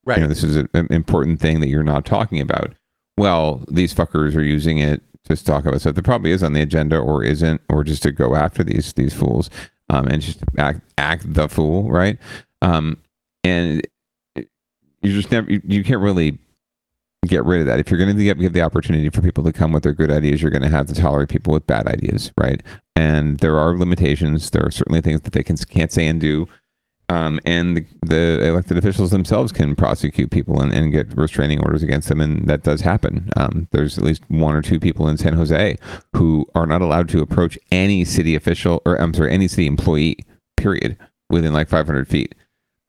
right. 0.05 0.17
you 0.17 0.23
know, 0.23 0.29
this 0.29 0.43
is 0.43 0.55
an 0.55 0.87
important 0.89 1.39
thing 1.39 1.59
that 1.59 1.67
you're 1.67 1.83
not 1.83 2.05
talking 2.05 2.39
about. 2.39 2.73
Well 3.17 3.63
these 3.69 3.93
fuckers 3.93 4.35
are 4.35 4.43
using 4.43 4.77
it 4.79 5.01
to 5.25 5.43
talk 5.43 5.65
about 5.65 5.81
stuff 5.81 5.95
that 5.95 6.05
probably 6.05 6.31
is 6.31 6.43
on 6.43 6.53
the 6.53 6.61
agenda 6.61 6.97
or 6.97 7.23
isn't 7.23 7.61
or 7.69 7.83
just 7.83 8.03
to 8.03 8.11
go 8.11 8.35
after 8.35 8.63
these 8.63 8.93
these 8.93 9.13
fools 9.13 9.49
um, 9.89 10.07
and 10.07 10.21
just 10.21 10.39
act 10.57 10.81
act 10.97 11.33
the 11.33 11.49
fool 11.49 11.91
right? 11.91 12.17
Um, 12.61 12.97
and 13.43 13.85
you 14.35 15.13
just 15.13 15.31
never 15.31 15.51
you, 15.51 15.61
you 15.65 15.83
can't 15.83 16.01
really 16.01 16.37
get 17.27 17.43
rid 17.45 17.61
of 17.61 17.67
that. 17.67 17.79
If 17.79 17.89
you're 17.89 17.99
going 17.99 18.15
to 18.15 18.23
give, 18.23 18.53
the 18.53 18.61
opportunity 18.61 19.09
for 19.09 19.21
people 19.21 19.43
to 19.43 19.51
come 19.51 19.71
with 19.71 19.83
their 19.83 19.93
good 19.93 20.11
ideas, 20.11 20.41
you're 20.41 20.51
going 20.51 20.63
to 20.63 20.69
have 20.69 20.87
to 20.87 20.95
tolerate 20.95 21.29
people 21.29 21.53
with 21.53 21.67
bad 21.67 21.87
ideas, 21.87 22.31
right? 22.37 22.61
And 22.95 23.39
there 23.39 23.57
are 23.57 23.77
limitations. 23.77 24.49
There 24.49 24.65
are 24.65 24.71
certainly 24.71 25.01
things 25.01 25.21
that 25.21 25.33
they 25.33 25.43
can 25.43 25.57
can't 25.57 25.91
say 25.91 26.07
and 26.07 26.19
do. 26.19 26.47
Um, 27.09 27.39
and 27.43 27.75
the, 27.75 27.85
the, 28.03 28.47
elected 28.47 28.77
officials 28.77 29.09
themselves 29.09 29.51
can 29.51 29.75
prosecute 29.75 30.29
people 30.29 30.61
and, 30.61 30.71
and, 30.71 30.91
get 30.91 31.17
restraining 31.17 31.59
orders 31.59 31.81
against 31.81 32.07
them, 32.07 32.21
and 32.21 32.47
that 32.47 32.61
does 32.61 32.81
happen. 32.81 33.31
Um, 33.35 33.67
there's 33.71 33.97
at 33.97 34.03
least 34.03 34.21
one 34.27 34.55
or 34.55 34.61
two 34.61 34.79
people 34.79 35.07
in 35.07 35.17
San 35.17 35.33
Jose 35.33 35.75
who 36.15 36.45
are 36.53 36.67
not 36.67 36.83
allowed 36.83 37.09
to 37.09 37.21
approach 37.21 37.57
any 37.71 38.05
city 38.05 38.35
official, 38.35 38.83
or 38.85 39.01
I'm 39.01 39.15
sorry, 39.15 39.33
any 39.33 39.47
city 39.47 39.65
employee, 39.65 40.17
period, 40.55 40.97
within 41.31 41.51
like 41.51 41.67
500 41.67 42.07
feet 42.07 42.35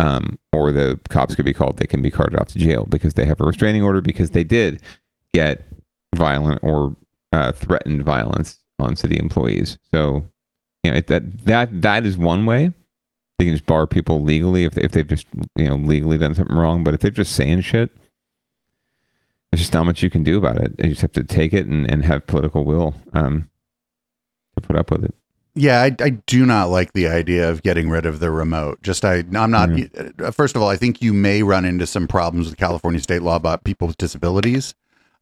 um, 0.00 0.38
or 0.52 0.72
the 0.72 0.98
cops 1.10 1.34
could 1.34 1.44
be 1.44 1.52
called. 1.52 1.76
They 1.76 1.86
can 1.86 2.00
be 2.00 2.10
carted 2.10 2.40
off 2.40 2.48
to 2.48 2.58
jail 2.58 2.86
because 2.88 3.14
they 3.14 3.26
have 3.26 3.40
a 3.40 3.44
restraining 3.44 3.82
order 3.82 4.00
because 4.00 4.30
they 4.30 4.44
did 4.44 4.80
get 5.34 5.62
violent 6.16 6.58
or 6.62 6.96
uh, 7.32 7.52
threatened 7.52 8.02
violence 8.02 8.58
on 8.78 8.96
city 8.96 9.18
employees. 9.18 9.78
So, 9.92 10.26
you 10.82 10.90
know, 10.90 11.00
that 11.02 11.44
that 11.44 11.82
that 11.82 12.06
is 12.06 12.16
one 12.16 12.46
way 12.46 12.72
they 13.38 13.44
can 13.44 13.54
just 13.54 13.66
bar 13.66 13.86
people 13.86 14.22
legally 14.22 14.64
if 14.64 14.74
they, 14.74 14.82
if 14.82 14.92
they've 14.92 15.06
just 15.06 15.26
you 15.56 15.68
know 15.68 15.76
legally 15.76 16.16
done 16.16 16.34
something 16.34 16.56
wrong. 16.56 16.82
But 16.82 16.94
if 16.94 17.00
they're 17.00 17.10
just 17.10 17.36
saying 17.36 17.60
shit, 17.60 17.90
there's 19.50 19.60
just 19.60 19.74
not 19.74 19.84
much 19.84 20.02
you 20.02 20.10
can 20.10 20.22
do 20.22 20.38
about 20.38 20.56
it. 20.56 20.74
You 20.78 20.90
just 20.90 21.02
have 21.02 21.12
to 21.12 21.24
take 21.24 21.52
it 21.52 21.66
and, 21.66 21.90
and 21.90 22.04
have 22.06 22.26
political 22.26 22.64
will 22.64 22.94
um, 23.12 23.50
to 24.56 24.66
put 24.66 24.76
up 24.76 24.90
with 24.90 25.04
it. 25.04 25.14
Yeah, 25.54 25.80
I, 25.82 25.94
I 26.00 26.10
do 26.10 26.46
not 26.46 26.68
like 26.70 26.92
the 26.92 27.08
idea 27.08 27.50
of 27.50 27.62
getting 27.62 27.90
rid 27.90 28.06
of 28.06 28.20
the 28.20 28.30
remote. 28.30 28.82
Just 28.82 29.04
I, 29.04 29.24
I'm 29.34 29.50
not. 29.50 29.70
uh, 30.20 30.30
First 30.30 30.54
of 30.54 30.62
all, 30.62 30.68
I 30.68 30.76
think 30.76 31.02
you 31.02 31.12
may 31.12 31.42
run 31.42 31.64
into 31.64 31.86
some 31.86 32.06
problems 32.06 32.48
with 32.48 32.56
California 32.56 33.00
state 33.00 33.22
law 33.22 33.36
about 33.36 33.64
people 33.64 33.88
with 33.88 33.98
disabilities 33.98 34.74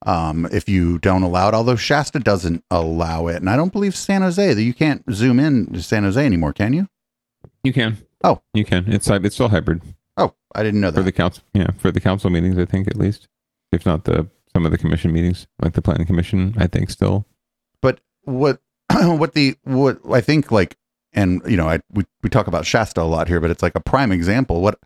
um, 0.06 0.46
if 0.52 0.68
you 0.68 0.98
don't 0.98 1.22
allow 1.22 1.48
it. 1.48 1.54
Although 1.54 1.76
Shasta 1.76 2.20
doesn't 2.20 2.62
allow 2.70 3.26
it, 3.28 3.36
and 3.36 3.48
I 3.48 3.56
don't 3.56 3.72
believe 3.72 3.96
San 3.96 4.20
Jose 4.22 4.52
that 4.54 4.62
you 4.62 4.74
can't 4.74 5.02
zoom 5.12 5.40
in 5.40 5.72
to 5.72 5.82
San 5.82 6.04
Jose 6.04 6.24
anymore. 6.24 6.52
Can 6.52 6.72
you? 6.74 6.88
You 7.64 7.72
can. 7.72 7.96
Oh, 8.22 8.42
you 8.52 8.64
can. 8.64 8.92
It's 8.92 9.08
it's 9.08 9.34
still 9.34 9.48
hybrid. 9.48 9.80
Oh, 10.16 10.34
I 10.54 10.62
didn't 10.62 10.80
know 10.80 10.90
that 10.90 11.00
for 11.00 11.04
the 11.04 11.12
council. 11.12 11.42
Yeah, 11.54 11.70
for 11.78 11.90
the 11.90 12.00
council 12.00 12.28
meetings, 12.28 12.58
I 12.58 12.64
think 12.66 12.86
at 12.86 12.96
least, 12.96 13.28
if 13.72 13.86
not 13.86 14.04
the 14.04 14.28
some 14.52 14.66
of 14.66 14.72
the 14.72 14.78
commission 14.78 15.12
meetings, 15.12 15.46
like 15.62 15.72
the 15.72 15.82
planning 15.82 16.06
commission, 16.06 16.54
I 16.58 16.66
think 16.66 16.90
still. 16.90 17.24
But 17.80 18.00
what 18.24 18.60
what 19.18 19.34
the 19.34 19.56
what 19.64 19.98
I 20.10 20.20
think 20.20 20.50
like 20.50 20.76
and 21.12 21.42
you 21.46 21.56
know 21.56 21.68
I 21.68 21.80
we, 21.92 22.04
we 22.22 22.30
talk 22.30 22.46
about 22.46 22.66
Shasta 22.66 23.00
a 23.00 23.04
lot 23.04 23.28
here, 23.28 23.40
but 23.40 23.50
it's 23.50 23.62
like 23.62 23.74
a 23.74 23.80
prime 23.80 24.12
example. 24.12 24.60
What 24.60 24.78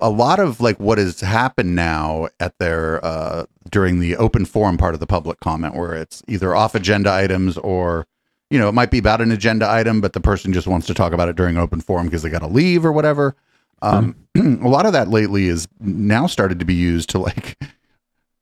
a 0.00 0.10
lot 0.10 0.38
of 0.38 0.60
like 0.60 0.78
what 0.78 0.98
has 0.98 1.20
happened 1.20 1.74
now 1.74 2.28
at 2.38 2.56
their 2.58 3.04
uh 3.04 3.44
during 3.70 3.98
the 3.98 4.16
open 4.16 4.44
forum 4.44 4.76
part 4.76 4.94
of 4.94 5.00
the 5.00 5.06
public 5.06 5.40
comment 5.40 5.74
where 5.74 5.94
it's 5.94 6.22
either 6.28 6.54
off 6.54 6.74
agenda 6.74 7.12
items 7.12 7.58
or 7.58 8.06
you 8.50 8.58
know 8.58 8.68
it 8.68 8.72
might 8.72 8.90
be 8.90 8.98
about 8.98 9.20
an 9.20 9.32
agenda 9.32 9.68
item 9.68 10.00
but 10.00 10.12
the 10.12 10.20
person 10.20 10.52
just 10.52 10.68
wants 10.68 10.86
to 10.86 10.94
talk 10.94 11.12
about 11.12 11.28
it 11.28 11.36
during 11.36 11.56
open 11.56 11.80
forum 11.80 12.06
because 12.06 12.22
they 12.22 12.28
got 12.28 12.38
to 12.40 12.46
leave 12.46 12.84
or 12.84 12.92
whatever 12.92 13.34
um 13.82 14.14
a 14.36 14.68
lot 14.68 14.86
of 14.86 14.92
that 14.92 15.08
lately 15.08 15.46
is 15.46 15.66
now 15.80 16.26
started 16.26 16.60
to 16.60 16.64
be 16.64 16.74
used 16.74 17.10
to 17.10 17.18
like 17.18 17.58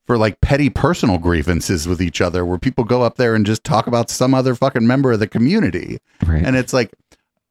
for 0.09 0.17
like 0.17 0.41
petty 0.41 0.71
personal 0.71 1.19
grievances 1.19 1.87
with 1.87 2.01
each 2.01 2.23
other 2.23 2.43
where 2.43 2.57
people 2.59 2.83
go 2.83 3.03
up 3.03 3.17
there 3.17 3.35
and 3.35 3.45
just 3.45 3.63
talk 3.63 3.87
about 3.87 4.09
some 4.09 4.33
other 4.33 4.55
fucking 4.55 4.87
member 4.87 5.13
of 5.13 5.21
the 5.21 5.29
community. 5.29 5.99
Right. 6.27 6.43
and 6.43 6.57
it's 6.57 6.73
like 6.73 6.91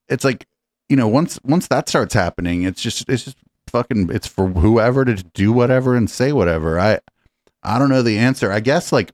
it's 0.09 0.23
like 0.23 0.47
you 0.89 0.95
know 0.97 1.07
once 1.07 1.39
once 1.43 1.67
that 1.67 1.87
starts 1.87 2.15
happening 2.15 2.63
it's 2.63 2.81
just 2.81 3.07
it's 3.07 3.25
just 3.25 3.37
fucking 3.67 4.09
it's 4.11 4.25
for 4.25 4.47
whoever 4.47 5.05
to 5.05 5.13
do 5.13 5.53
whatever 5.53 5.95
and 5.95 6.09
say 6.09 6.33
whatever. 6.33 6.79
I 6.79 6.99
i 7.61 7.77
don't 7.77 7.89
know 7.89 8.01
the 8.01 8.17
answer. 8.17 8.51
I 8.51 8.59
guess 8.59 8.91
like 8.91 9.11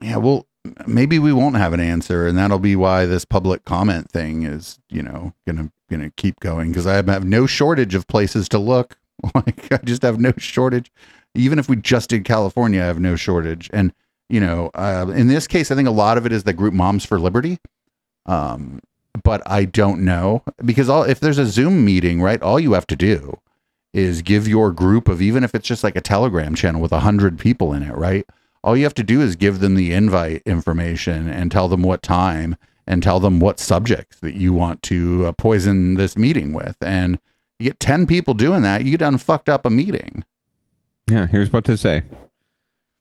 yeah 0.00 0.16
well 0.16 0.46
maybe 0.86 1.18
we 1.18 1.32
won't 1.32 1.56
have 1.56 1.74
an 1.74 1.80
answer 1.80 2.26
and 2.26 2.38
that'll 2.38 2.58
be 2.58 2.74
why 2.74 3.04
this 3.04 3.26
public 3.26 3.66
comment 3.66 4.10
thing 4.10 4.44
is 4.44 4.78
you 4.88 5.02
know 5.02 5.34
gonna 5.46 5.70
gonna 5.90 6.10
keep 6.16 6.40
going 6.40 6.70
because 6.70 6.88
i 6.88 6.94
have 6.94 7.24
no 7.24 7.46
shortage 7.46 7.94
of 7.94 8.08
places 8.08 8.48
to 8.48 8.58
look 8.58 8.98
like 9.34 9.72
i 9.72 9.78
just 9.78 10.02
have 10.02 10.20
no 10.20 10.32
shortage. 10.38 10.90
Even 11.34 11.58
if 11.58 11.68
we 11.68 11.76
just 11.76 12.10
did 12.10 12.24
california 12.24 12.82
i 12.82 12.86
have 12.86 13.00
no 13.00 13.16
shortage. 13.16 13.70
And 13.72 13.92
you 14.28 14.40
know 14.40 14.70
uh, 14.74 15.12
in 15.14 15.28
this 15.28 15.46
case 15.46 15.70
i 15.70 15.74
think 15.74 15.88
a 15.88 15.92
lot 15.92 16.18
of 16.18 16.26
it 16.26 16.32
is 16.32 16.44
the 16.44 16.52
group 16.52 16.74
moms 16.74 17.04
for 17.04 17.18
liberty. 17.18 17.58
Um 18.26 18.80
but 19.24 19.42
i 19.46 19.64
don't 19.64 20.04
know 20.04 20.42
because 20.64 20.88
all 20.90 21.02
if 21.02 21.20
there's 21.20 21.38
a 21.38 21.46
zoom 21.46 21.84
meeting 21.86 22.20
right 22.20 22.42
all 22.42 22.60
you 22.60 22.74
have 22.74 22.86
to 22.86 22.96
do 22.96 23.38
is 23.96 24.20
give 24.20 24.46
your 24.46 24.72
group 24.72 25.08
of 25.08 25.22
even 25.22 25.42
if 25.42 25.54
it's 25.54 25.66
just 25.66 25.82
like 25.82 25.96
a 25.96 26.02
telegram 26.02 26.54
channel 26.54 26.82
with 26.82 26.92
a 26.92 27.00
hundred 27.00 27.38
people 27.38 27.72
in 27.72 27.82
it 27.82 27.94
right? 27.94 28.26
All 28.62 28.76
you 28.76 28.84
have 28.84 28.94
to 28.94 29.02
do 29.02 29.20
is 29.22 29.36
give 29.36 29.60
them 29.60 29.74
the 29.74 29.92
invite 29.92 30.42
information 30.44 31.28
and 31.28 31.50
tell 31.50 31.68
them 31.68 31.82
what 31.82 32.02
time 32.02 32.56
and 32.86 33.02
tell 33.02 33.20
them 33.20 33.40
what 33.40 33.58
subjects 33.58 34.18
that 34.20 34.34
you 34.34 34.52
want 34.52 34.82
to 34.82 35.26
uh, 35.26 35.32
poison 35.32 35.94
this 35.94 36.16
meeting 36.16 36.52
with. 36.52 36.76
And 36.80 37.18
you 37.58 37.70
get 37.70 37.80
10 37.80 38.06
people 38.06 38.34
doing 38.34 38.62
that 38.62 38.84
you 38.84 38.96
done 38.96 39.18
fucked 39.18 39.48
up 39.48 39.64
a 39.66 39.70
meeting 39.70 40.24
Yeah, 41.08 41.26
here's 41.26 41.52
what 41.52 41.64
to 41.66 41.76
say. 41.76 42.02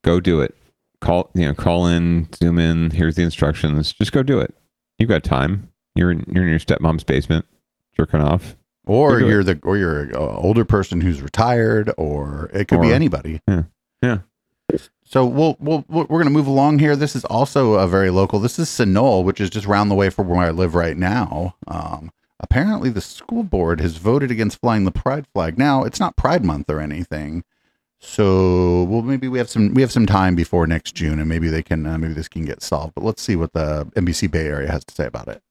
Go 0.04 0.20
do 0.20 0.40
it. 0.40 0.56
Call 1.02 1.32
you 1.34 1.46
know, 1.46 1.54
call 1.54 1.88
in, 1.88 2.30
zoom 2.36 2.60
in. 2.60 2.92
Here's 2.92 3.16
the 3.16 3.24
instructions. 3.24 3.94
Just 3.94 4.12
go 4.12 4.22
do 4.24 4.40
it. 4.40 4.54
You've 5.00 5.10
got 5.10 5.24
time. 5.24 5.70
You're 5.96 6.12
in, 6.12 6.26
you're 6.32 6.44
in 6.44 6.50
your 6.50 6.60
stepmom's 6.60 7.04
basement, 7.04 7.46
jerking 7.98 8.22
off. 8.22 8.56
or 8.86 9.20
you're 9.20 9.42
it. 9.42 9.44
the 9.46 9.60
or 9.64 9.78
you're 9.78 10.02
an 10.02 10.16
older 10.16 10.64
person 10.64 11.02
who's 11.02 11.22
retired 11.22 11.92
or 11.98 12.52
it 12.54 12.68
could 12.68 12.82
be 12.82 12.94
anybody 12.94 13.42
Yeah, 13.48 13.64
yeah. 14.02 14.20
So 15.04 15.26
we'll, 15.26 15.56
we'll 15.60 15.86
we're 15.88 16.06
going 16.06 16.26
to 16.26 16.32
move 16.32 16.48
along 16.48 16.80
here. 16.80 16.96
This 16.96 17.16
is 17.16 17.26
also 17.26 17.74
a 17.76 17.88
very 17.88 18.10
local. 18.10 18.40
This 18.40 18.60
is 18.60 18.68
Sunol, 18.70 19.24
which 19.24 19.40
is 19.40 19.50
just 19.50 19.68
round 19.68 19.90
the 19.90 19.96
way 19.96 20.10
from 20.10 20.28
where 20.28 20.46
I 20.46 20.52
live 20.52 20.76
right 20.76 20.98
now. 20.98 21.56
Um, 21.68 22.12
apparently, 22.50 22.90
the 22.90 23.02
school 23.02 23.44
board 23.44 23.82
has 23.82 23.98
voted 23.98 24.32
against 24.32 24.60
flying 24.62 24.86
the 24.86 24.92
pride 24.92 25.26
flag. 25.34 25.58
Now 25.58 25.84
it's 25.84 26.00
not 26.00 26.16
Pride 26.16 26.44
Month 26.46 26.70
or 26.70 26.80
anything, 26.80 27.44
so 28.00 28.84
well 28.84 29.02
maybe 29.02 29.28
we 29.28 29.38
have 29.40 29.50
some 29.50 29.74
we 29.74 29.82
have 29.82 29.92
some 29.92 30.06
time 30.06 30.36
before 30.36 30.68
next 30.68 30.96
June, 30.96 31.20
and 31.20 31.28
maybe 31.28 31.50
they 31.50 31.64
can 31.64 31.86
uh, 31.86 31.98
maybe 31.98 32.14
this 32.14 32.28
can 32.28 32.46
get 32.46 32.62
solved. 32.62 32.94
But 32.96 33.04
let's 33.04 33.22
see 33.22 33.36
what 33.36 33.54
the 33.54 33.86
NBC 33.96 34.30
Bay 34.32 34.48
Area 34.48 34.72
has 34.72 34.86
to 34.86 34.96
say 34.96 35.06
about 35.06 35.28
it. 35.28 35.42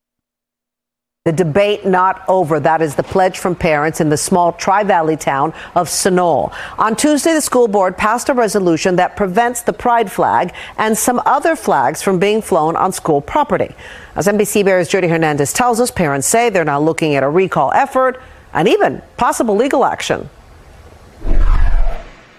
The 1.24 1.32
debate 1.32 1.86
not 1.86 2.22
over. 2.28 2.60
That 2.60 2.82
is 2.82 2.96
the 2.96 3.02
pledge 3.02 3.38
from 3.38 3.54
parents 3.54 3.98
in 3.98 4.10
the 4.10 4.16
small 4.18 4.52
Tri 4.52 4.84
Valley 4.84 5.16
town 5.16 5.54
of 5.74 5.88
Sunol. 5.88 6.52
On 6.76 6.94
Tuesday, 6.94 7.32
the 7.32 7.40
school 7.40 7.66
board 7.66 7.96
passed 7.96 8.28
a 8.28 8.34
resolution 8.34 8.96
that 8.96 9.16
prevents 9.16 9.62
the 9.62 9.72
pride 9.72 10.12
flag 10.12 10.52
and 10.76 10.98
some 10.98 11.22
other 11.24 11.56
flags 11.56 12.02
from 12.02 12.18
being 12.18 12.42
flown 12.42 12.76
on 12.76 12.92
school 12.92 13.22
property. 13.22 13.74
As 14.14 14.26
NBC 14.26 14.66
Bears 14.66 14.86
Jodi 14.86 15.08
Hernandez 15.08 15.54
tells 15.54 15.80
us, 15.80 15.90
parents 15.90 16.26
say 16.26 16.50
they're 16.50 16.62
now 16.62 16.78
looking 16.78 17.14
at 17.14 17.22
a 17.22 17.28
recall 17.30 17.72
effort 17.72 18.20
and 18.52 18.68
even 18.68 19.00
possible 19.16 19.56
legal 19.56 19.86
action. 19.86 20.28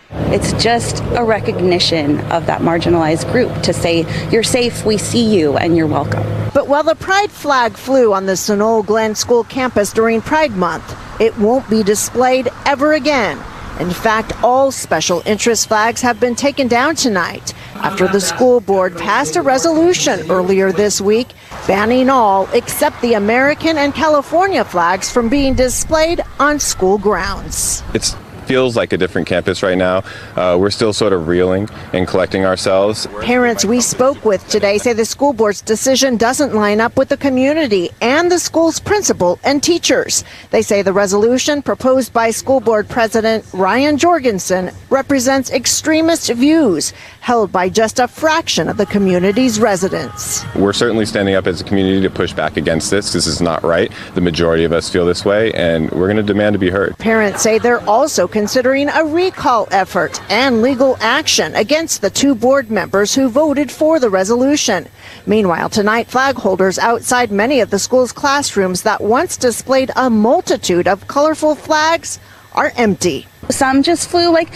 It's 0.10 0.54
just 0.62 1.02
a 1.16 1.24
recognition 1.24 2.20
of 2.32 2.46
that 2.46 2.62
marginalized 2.62 3.32
group 3.32 3.64
to 3.64 3.74
say, 3.74 4.06
you're 4.30 4.44
safe, 4.44 4.86
we 4.86 4.98
see 4.98 5.36
you, 5.36 5.58
and 5.58 5.76
you're 5.76 5.88
welcome. 5.88 6.24
But 6.54 6.68
while 6.68 6.84
the 6.84 6.96
pride 6.96 7.32
flag 7.32 7.74
flew 7.74 8.14
on 8.14 8.26
the 8.26 8.34
Sunol 8.34 8.86
Glen 8.86 9.16
School 9.16 9.44
campus 9.44 9.94
during 9.94 10.22
Pride 10.22 10.52
Month, 10.52 10.96
it 11.22 11.38
won't 11.38 11.70
be 11.70 11.84
displayed 11.84 12.50
ever 12.66 12.94
again. 12.94 13.38
In 13.80 13.90
fact, 13.90 14.32
all 14.44 14.72
special 14.72 15.22
interest 15.26 15.68
flags 15.68 16.02
have 16.02 16.20
been 16.20 16.36
taken 16.36 16.68
down 16.68 16.96
tonight 16.96 17.54
after 17.76 18.08
the 18.08 18.22
school 18.22 18.62
board 18.62 18.98
passed 18.98 19.36
a 19.36 19.42
resolution 19.42 20.32
earlier 20.32 20.72
this 20.72 21.02
week 21.02 21.28
banning 21.68 22.10
all 22.10 22.48
except 22.54 23.02
the 23.02 23.16
American 23.16 23.78
and 23.78 23.94
California 23.94 24.64
flags 24.64 25.12
from 25.12 25.28
being 25.28 25.56
displayed 25.56 26.22
on 26.40 26.58
school 26.58 26.98
grounds. 26.98 27.84
It 27.94 28.16
feels 28.46 28.76
like 28.76 28.94
a 28.94 28.98
different 28.98 29.28
campus 29.28 29.64
right 29.64 29.78
now. 29.78 30.04
Uh, 30.36 30.58
we're 30.60 30.70
still 30.70 30.94
sort 30.94 31.14
of 31.14 31.28
reeling 31.28 31.70
and 31.94 32.08
collecting 32.08 32.46
ourselves. 32.46 33.08
Parents 33.22 33.66
we 33.66 33.82
spoke 33.82 34.24
with 34.24 34.48
today 34.48 34.78
say 34.78 34.94
the 34.94 35.06
school 35.06 35.34
board's 35.34 35.62
decision 35.62 36.18
doesn't 36.18 36.54
line 36.54 36.80
up 36.80 36.98
with 36.98 37.10
the 37.10 37.18
community 37.18 37.90
and 38.02 38.32
the 38.32 38.40
school's 38.40 38.80
principal 38.80 39.40
and 39.44 39.62
teachers. 39.64 40.24
They 40.52 40.62
say 40.62 40.82
the 40.82 40.94
resolution 40.94 41.62
proposed 41.62 42.14
by 42.14 42.32
school 42.32 42.60
board 42.60 42.88
president 42.88 43.46
Ryan 43.54 43.98
Jergensen 43.98 44.74
represents 44.90 45.52
extremist 45.52 46.32
views 46.32 46.94
held 47.26 47.52
by 47.52 47.68
just 47.68 47.98
a 47.98 48.08
fraction 48.08 48.70
of 48.70 48.78
the 48.78 48.86
community's 48.86 49.60
residents. 49.60 50.46
We're 50.54 50.74
certainly 50.74 51.08
standing 51.08 51.34
up 51.34 51.48
as 51.48 51.60
a 51.60 51.64
community 51.64 52.00
to 52.02 52.10
push 52.12 52.34
back 52.34 52.56
against 52.56 52.92
this. 52.92 53.14
This 53.14 53.26
is 53.26 53.42
not 53.42 53.64
right. 53.64 53.92
The 54.14 54.22
majority 54.22 54.64
of 54.64 54.72
us 54.72 54.92
feel 54.92 55.08
this 55.08 55.26
way, 55.26 55.52
and 55.54 55.90
we're 55.90 56.06
going 56.06 56.18
to 56.18 56.22
demand 56.24 56.54
to 56.54 56.60
be 56.60 56.70
heard. 56.70 56.96
Parents 57.00 57.42
say 57.42 57.58
they're 57.58 57.84
also 57.90 58.28
considering 58.28 58.90
a 58.90 59.04
recall 59.04 59.68
effort 59.72 60.22
and 60.30 60.62
legal 60.62 60.98
action 61.00 61.56
against 61.56 62.02
the 62.02 62.12
two 62.12 62.36
board 62.36 62.70
members 62.70 63.16
who 63.16 63.28
voted 63.28 63.72
for 63.72 64.00
the 64.00 64.12
resolution. 64.12 64.86
Meanwhile, 65.26 65.70
tonight, 65.70 66.06
flag 66.06 66.36
holders 66.36 66.78
outside 66.78 67.32
many 67.32 67.60
of 67.60 67.72
the 67.72 67.80
school's 67.80 68.12
classrooms 68.12 68.84
that 68.84 69.02
once 69.02 69.36
displayed 69.36 69.90
a 69.96 70.12
multitude 70.12 70.88
of 70.88 71.08
colorful 71.08 71.56
flags 71.56 72.20
are 72.54 72.72
empty. 72.78 73.26
Some 73.50 73.82
just 73.82 74.10
flew 74.10 74.30
like 74.30 74.54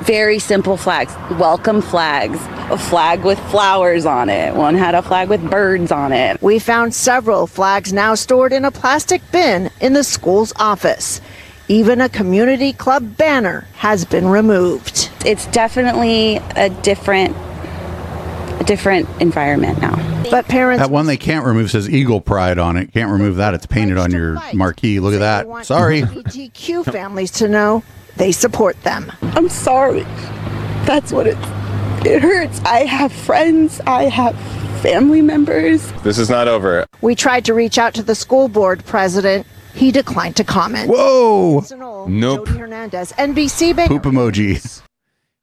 very 0.00 0.38
simple 0.38 0.76
flags, 0.76 1.14
welcome 1.38 1.80
flags, 1.80 2.38
a 2.70 2.78
flag 2.78 3.24
with 3.24 3.38
flowers 3.50 4.04
on 4.04 4.28
it. 4.28 4.54
One 4.54 4.74
had 4.74 4.94
a 4.94 5.02
flag 5.02 5.28
with 5.28 5.48
birds 5.50 5.92
on 5.92 6.12
it. 6.12 6.40
We 6.42 6.58
found 6.58 6.94
several 6.94 7.46
flags 7.46 7.92
now 7.92 8.14
stored 8.14 8.52
in 8.52 8.64
a 8.64 8.70
plastic 8.70 9.22
bin 9.30 9.70
in 9.80 9.92
the 9.92 10.04
school's 10.04 10.52
office. 10.56 11.20
Even 11.68 12.00
a 12.00 12.08
community 12.08 12.72
club 12.72 13.16
banner 13.16 13.66
has 13.74 14.04
been 14.04 14.28
removed. 14.28 15.10
It's 15.24 15.46
definitely 15.46 16.36
a 16.56 16.68
different 16.82 17.36
a 18.60 18.64
different 18.64 19.08
environment 19.20 19.80
now. 19.80 19.96
But 20.30 20.46
parents 20.46 20.82
That 20.82 20.90
one 20.90 21.06
they 21.06 21.16
can't 21.16 21.44
remove 21.44 21.70
says 21.70 21.88
Eagle 21.88 22.20
Pride 22.20 22.58
on 22.58 22.76
it. 22.76 22.92
Can't 22.92 23.10
remove 23.10 23.36
that. 23.36 23.54
It's 23.54 23.66
painted 23.66 23.98
on 23.98 24.10
your 24.10 24.38
marquee. 24.52 25.00
Look 25.00 25.14
at 25.14 25.20
that. 25.20 25.66
Sorry. 25.66 26.02
LGBTQ 26.02 26.84
families 26.92 27.30
to 27.32 27.48
know 27.48 27.82
they 28.16 28.32
support 28.32 28.80
them. 28.82 29.12
I'm 29.22 29.48
sorry. 29.48 30.02
That's 30.84 31.12
what 31.12 31.26
it's 31.26 31.40
It 32.06 32.20
hurts. 32.22 32.60
I 32.60 32.84
have 32.84 33.12
friends, 33.12 33.80
I 33.86 34.04
have 34.04 34.38
family 34.82 35.22
members. 35.22 35.90
This 36.02 36.18
is 36.18 36.28
not 36.28 36.46
over. 36.46 36.86
We 37.00 37.14
tried 37.14 37.44
to 37.46 37.54
reach 37.54 37.78
out 37.78 37.94
to 37.94 38.02
the 38.02 38.14
school 38.14 38.48
board 38.48 38.84
president. 38.84 39.46
He 39.74 39.90
declined 39.90 40.36
to 40.36 40.44
comment. 40.44 40.90
Whoa! 40.90 41.64
Nope. 42.06 42.46
Jodi 42.46 42.58
Hernandez, 42.58 43.12
NBC 43.12 43.74
Bay. 43.74 43.88
Poop 43.88 44.04
emoji. 44.04 44.82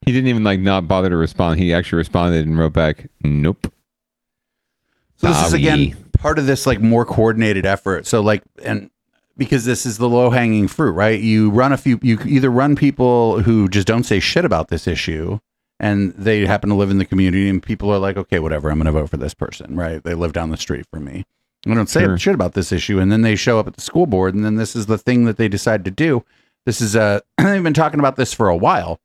He 0.06 0.12
didn't 0.12 0.28
even 0.28 0.44
like 0.44 0.60
not 0.60 0.88
bother 0.88 1.10
to 1.10 1.18
respond. 1.18 1.60
He 1.60 1.74
actually 1.74 1.98
responded 1.98 2.46
and 2.46 2.58
wrote 2.58 2.74
back, 2.74 3.08
"Nope." 3.24 3.72
So 5.18 5.28
this 5.28 5.48
is 5.48 5.54
again 5.54 5.98
part 6.14 6.40
of 6.40 6.46
this 6.46 6.66
like 6.66 6.80
more 6.80 7.04
coordinated 7.06 7.66
effort. 7.66 8.08
So 8.08 8.22
like 8.22 8.44
and 8.64 8.90
because 9.42 9.66
this 9.66 9.88
is 9.88 9.98
the 9.98 10.08
low 10.08 10.30
hanging 10.30 10.68
fruit, 10.68 10.92
right? 10.92 11.20
You 11.20 11.50
run 11.50 11.74
a 11.74 11.78
few 11.78 11.98
you 12.04 12.20
either 12.28 12.52
run 12.52 12.76
people 12.76 13.42
who 13.42 13.68
just 13.68 13.88
don't 13.88 14.04
say 14.04 14.20
shit 14.20 14.46
about 14.46 14.68
this 14.68 14.86
issue 14.88 15.40
and 15.80 16.14
they 16.14 16.46
happen 16.46 16.70
to 16.70 16.76
live 16.76 16.92
in 16.92 17.00
the 17.00 17.06
community 17.06 17.50
and 17.50 17.64
people 17.64 17.90
are 17.90 17.98
like, 17.98 18.18
okay, 18.18 18.38
whatever, 18.38 18.70
I'm 18.70 18.78
going 18.78 18.86
to 18.86 18.92
vote 18.92 19.10
for 19.10 19.18
this 19.18 19.34
person, 19.34 19.76
right? 19.76 20.04
They 20.04 20.14
live 20.14 20.34
down 20.34 20.52
the 20.52 20.58
street 20.58 20.86
from 20.92 21.06
me. 21.06 21.26
I 21.68 21.74
don't 21.74 21.90
say 21.90 22.02
Sure. 22.02 22.20
shit 22.20 22.36
about 22.36 22.54
this 22.54 22.72
issue 22.72 23.00
and 23.00 23.12
then 23.12 23.24
they 23.24 23.36
show 23.36 23.58
up 23.58 23.66
at 23.66 23.74
the 23.74 23.82
school 23.82 24.06
board 24.06 24.36
and 24.36 24.46
then 24.46 24.58
this 24.58 24.76
is 24.76 24.86
the 24.86 25.00
thing 25.00 25.26
that 25.26 25.38
they 25.38 25.48
decide 25.48 25.84
to 25.86 25.92
do. 25.92 26.24
This 26.68 26.80
is 26.80 26.96
uh 26.96 27.22
they've 27.40 27.64
been 27.64 27.74
talking 27.74 28.00
about 28.00 28.18
this 28.18 28.36
for 28.36 28.48
a 28.48 28.56
while. 28.56 29.00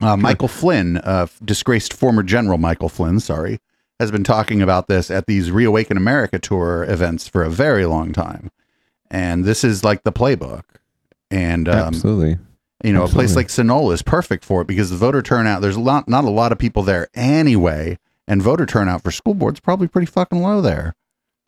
Uh, 0.00 0.16
Michael 0.16 0.48
Flynn, 0.48 0.96
uh, 0.98 1.26
disgraced 1.44 1.92
former 1.92 2.24
General 2.24 2.58
Michael 2.58 2.88
Flynn, 2.88 3.20
sorry, 3.20 3.60
has 4.00 4.10
been 4.10 4.24
talking 4.24 4.60
about 4.60 4.88
this 4.88 5.08
at 5.08 5.26
these 5.26 5.52
Reawaken 5.52 5.96
America 5.96 6.40
tour 6.40 6.84
events 6.88 7.28
for 7.28 7.42
a 7.44 7.50
very 7.50 7.84
long 7.86 8.12
time. 8.12 8.50
And 9.10 9.44
this 9.44 9.64
is 9.64 9.84
like 9.84 10.02
the 10.02 10.12
playbook. 10.12 10.64
And 11.30 11.68
um, 11.68 11.88
Absolutely. 11.88 12.38
you 12.82 12.92
know, 12.92 13.04
a 13.04 13.08
place 13.08 13.36
like 13.36 13.50
Sonoma 13.50 13.90
is 13.90 14.02
perfect 14.02 14.44
for 14.44 14.62
it 14.62 14.66
because 14.66 14.90
the 14.90 14.96
voter 14.96 15.22
turnout, 15.22 15.60
there's 15.62 15.76
a 15.76 15.80
lot, 15.80 16.08
not 16.08 16.24
a 16.24 16.30
lot 16.30 16.52
of 16.52 16.58
people 16.58 16.82
there 16.82 17.08
anyway. 17.14 17.98
And 18.26 18.42
voter 18.42 18.66
turnout 18.66 19.02
for 19.02 19.10
school 19.10 19.34
board's 19.34 19.60
probably 19.60 19.88
pretty 19.88 20.06
fucking 20.06 20.42
low 20.42 20.60
there. 20.60 20.94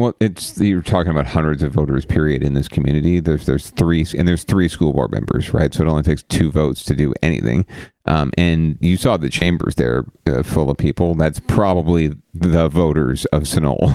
Well, 0.00 0.16
it's 0.18 0.58
you're 0.58 0.80
talking 0.80 1.10
about 1.10 1.26
hundreds 1.26 1.62
of 1.62 1.72
voters, 1.72 2.06
period, 2.06 2.42
in 2.42 2.54
this 2.54 2.68
community. 2.68 3.20
There's 3.20 3.44
there's 3.44 3.68
three 3.68 4.06
and 4.16 4.26
there's 4.26 4.44
three 4.44 4.66
school 4.66 4.94
board 4.94 5.12
members, 5.12 5.52
right? 5.52 5.74
So 5.74 5.82
it 5.82 5.88
only 5.88 6.02
takes 6.02 6.22
two 6.22 6.50
votes 6.50 6.84
to 6.84 6.94
do 6.94 7.12
anything. 7.22 7.66
Um, 8.06 8.32
and 8.38 8.78
you 8.80 8.96
saw 8.96 9.18
the 9.18 9.28
chambers 9.28 9.74
there 9.74 10.06
uh, 10.26 10.42
full 10.42 10.70
of 10.70 10.78
people. 10.78 11.14
That's 11.16 11.38
probably 11.40 12.14
the 12.32 12.70
voters 12.70 13.26
of 13.26 13.42
Sunol, 13.42 13.92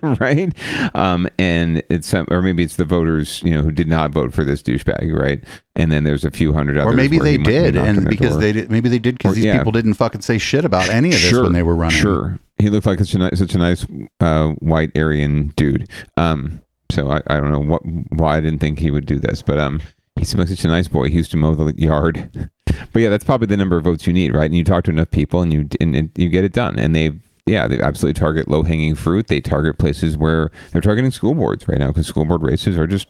right? 0.20 0.54
Um, 0.96 1.28
and 1.38 1.82
it's 1.90 2.14
um, 2.14 2.26
or 2.30 2.40
maybe 2.40 2.62
it's 2.62 2.76
the 2.76 2.86
voters 2.86 3.42
you 3.42 3.54
know 3.54 3.60
who 3.60 3.72
did 3.72 3.88
not 3.88 4.12
vote 4.12 4.32
for 4.32 4.42
this 4.42 4.62
douchebag, 4.62 5.14
right? 5.14 5.44
And 5.74 5.92
then 5.92 6.04
there's 6.04 6.24
a 6.24 6.30
few 6.30 6.54
hundred 6.54 6.78
others. 6.78 6.94
Or 6.94 6.96
maybe 6.96 7.18
they 7.18 7.32
he 7.32 7.38
might 7.38 7.46
be 7.46 7.52
did. 7.52 7.76
And 7.76 8.08
because 8.08 8.30
door. 8.30 8.40
they 8.40 8.52
did, 8.52 8.70
maybe 8.70 8.88
they 8.88 8.98
did 8.98 9.18
because 9.18 9.34
these 9.34 9.44
yeah. 9.44 9.58
people 9.58 9.72
didn't 9.72 9.94
fucking 9.94 10.22
say 10.22 10.38
shit 10.38 10.64
about 10.64 10.88
any 10.88 11.08
of 11.08 11.20
this 11.20 11.34
when 11.34 11.52
they 11.52 11.62
were 11.62 11.76
running. 11.76 11.98
Sure, 11.98 12.40
he 12.58 12.70
looked 12.70 12.86
like 12.86 12.98
such 12.98 13.14
a 13.14 13.18
nice, 13.18 13.38
such 13.38 13.54
a 13.54 13.58
nice 13.58 13.86
uh, 14.20 14.48
white 14.60 14.96
Aryan 14.96 15.48
dude. 15.56 15.88
Um, 16.16 16.62
so 16.90 17.10
I, 17.10 17.20
I 17.26 17.40
don't 17.40 17.52
know 17.52 17.60
what 17.60 17.82
why 18.10 18.36
I 18.36 18.40
didn't 18.40 18.60
think 18.60 18.78
he 18.78 18.90
would 18.90 19.06
do 19.06 19.18
this, 19.18 19.42
but 19.42 19.58
um, 19.58 19.80
he 20.16 20.24
seemed 20.24 20.40
like 20.40 20.48
such 20.48 20.64
a 20.64 20.68
nice 20.68 20.88
boy. 20.88 21.08
He 21.08 21.16
used 21.16 21.30
to 21.32 21.36
mow 21.36 21.54
the 21.54 21.74
yard. 21.76 22.50
but 22.64 23.02
yeah, 23.02 23.08
that's 23.08 23.24
probably 23.24 23.46
the 23.46 23.56
number 23.56 23.76
of 23.76 23.84
votes 23.84 24.06
you 24.06 24.12
need, 24.12 24.34
right? 24.34 24.46
And 24.46 24.56
you 24.56 24.64
talk 24.64 24.84
to 24.84 24.90
enough 24.90 25.10
people, 25.10 25.42
and 25.42 25.52
you 25.52 25.68
and, 25.80 25.94
and 25.94 26.10
you 26.16 26.28
get 26.28 26.44
it 26.44 26.52
done. 26.52 26.78
And 26.78 26.94
they, 26.94 27.12
yeah, 27.44 27.68
they 27.68 27.80
absolutely 27.80 28.18
target 28.18 28.48
low 28.48 28.62
hanging 28.62 28.94
fruit. 28.94 29.26
They 29.26 29.40
target 29.40 29.78
places 29.78 30.16
where 30.16 30.50
they're 30.72 30.80
targeting 30.80 31.10
school 31.10 31.34
boards 31.34 31.68
right 31.68 31.78
now 31.78 31.88
because 31.88 32.06
school 32.06 32.24
board 32.24 32.42
races 32.42 32.78
are 32.78 32.86
just 32.86 33.08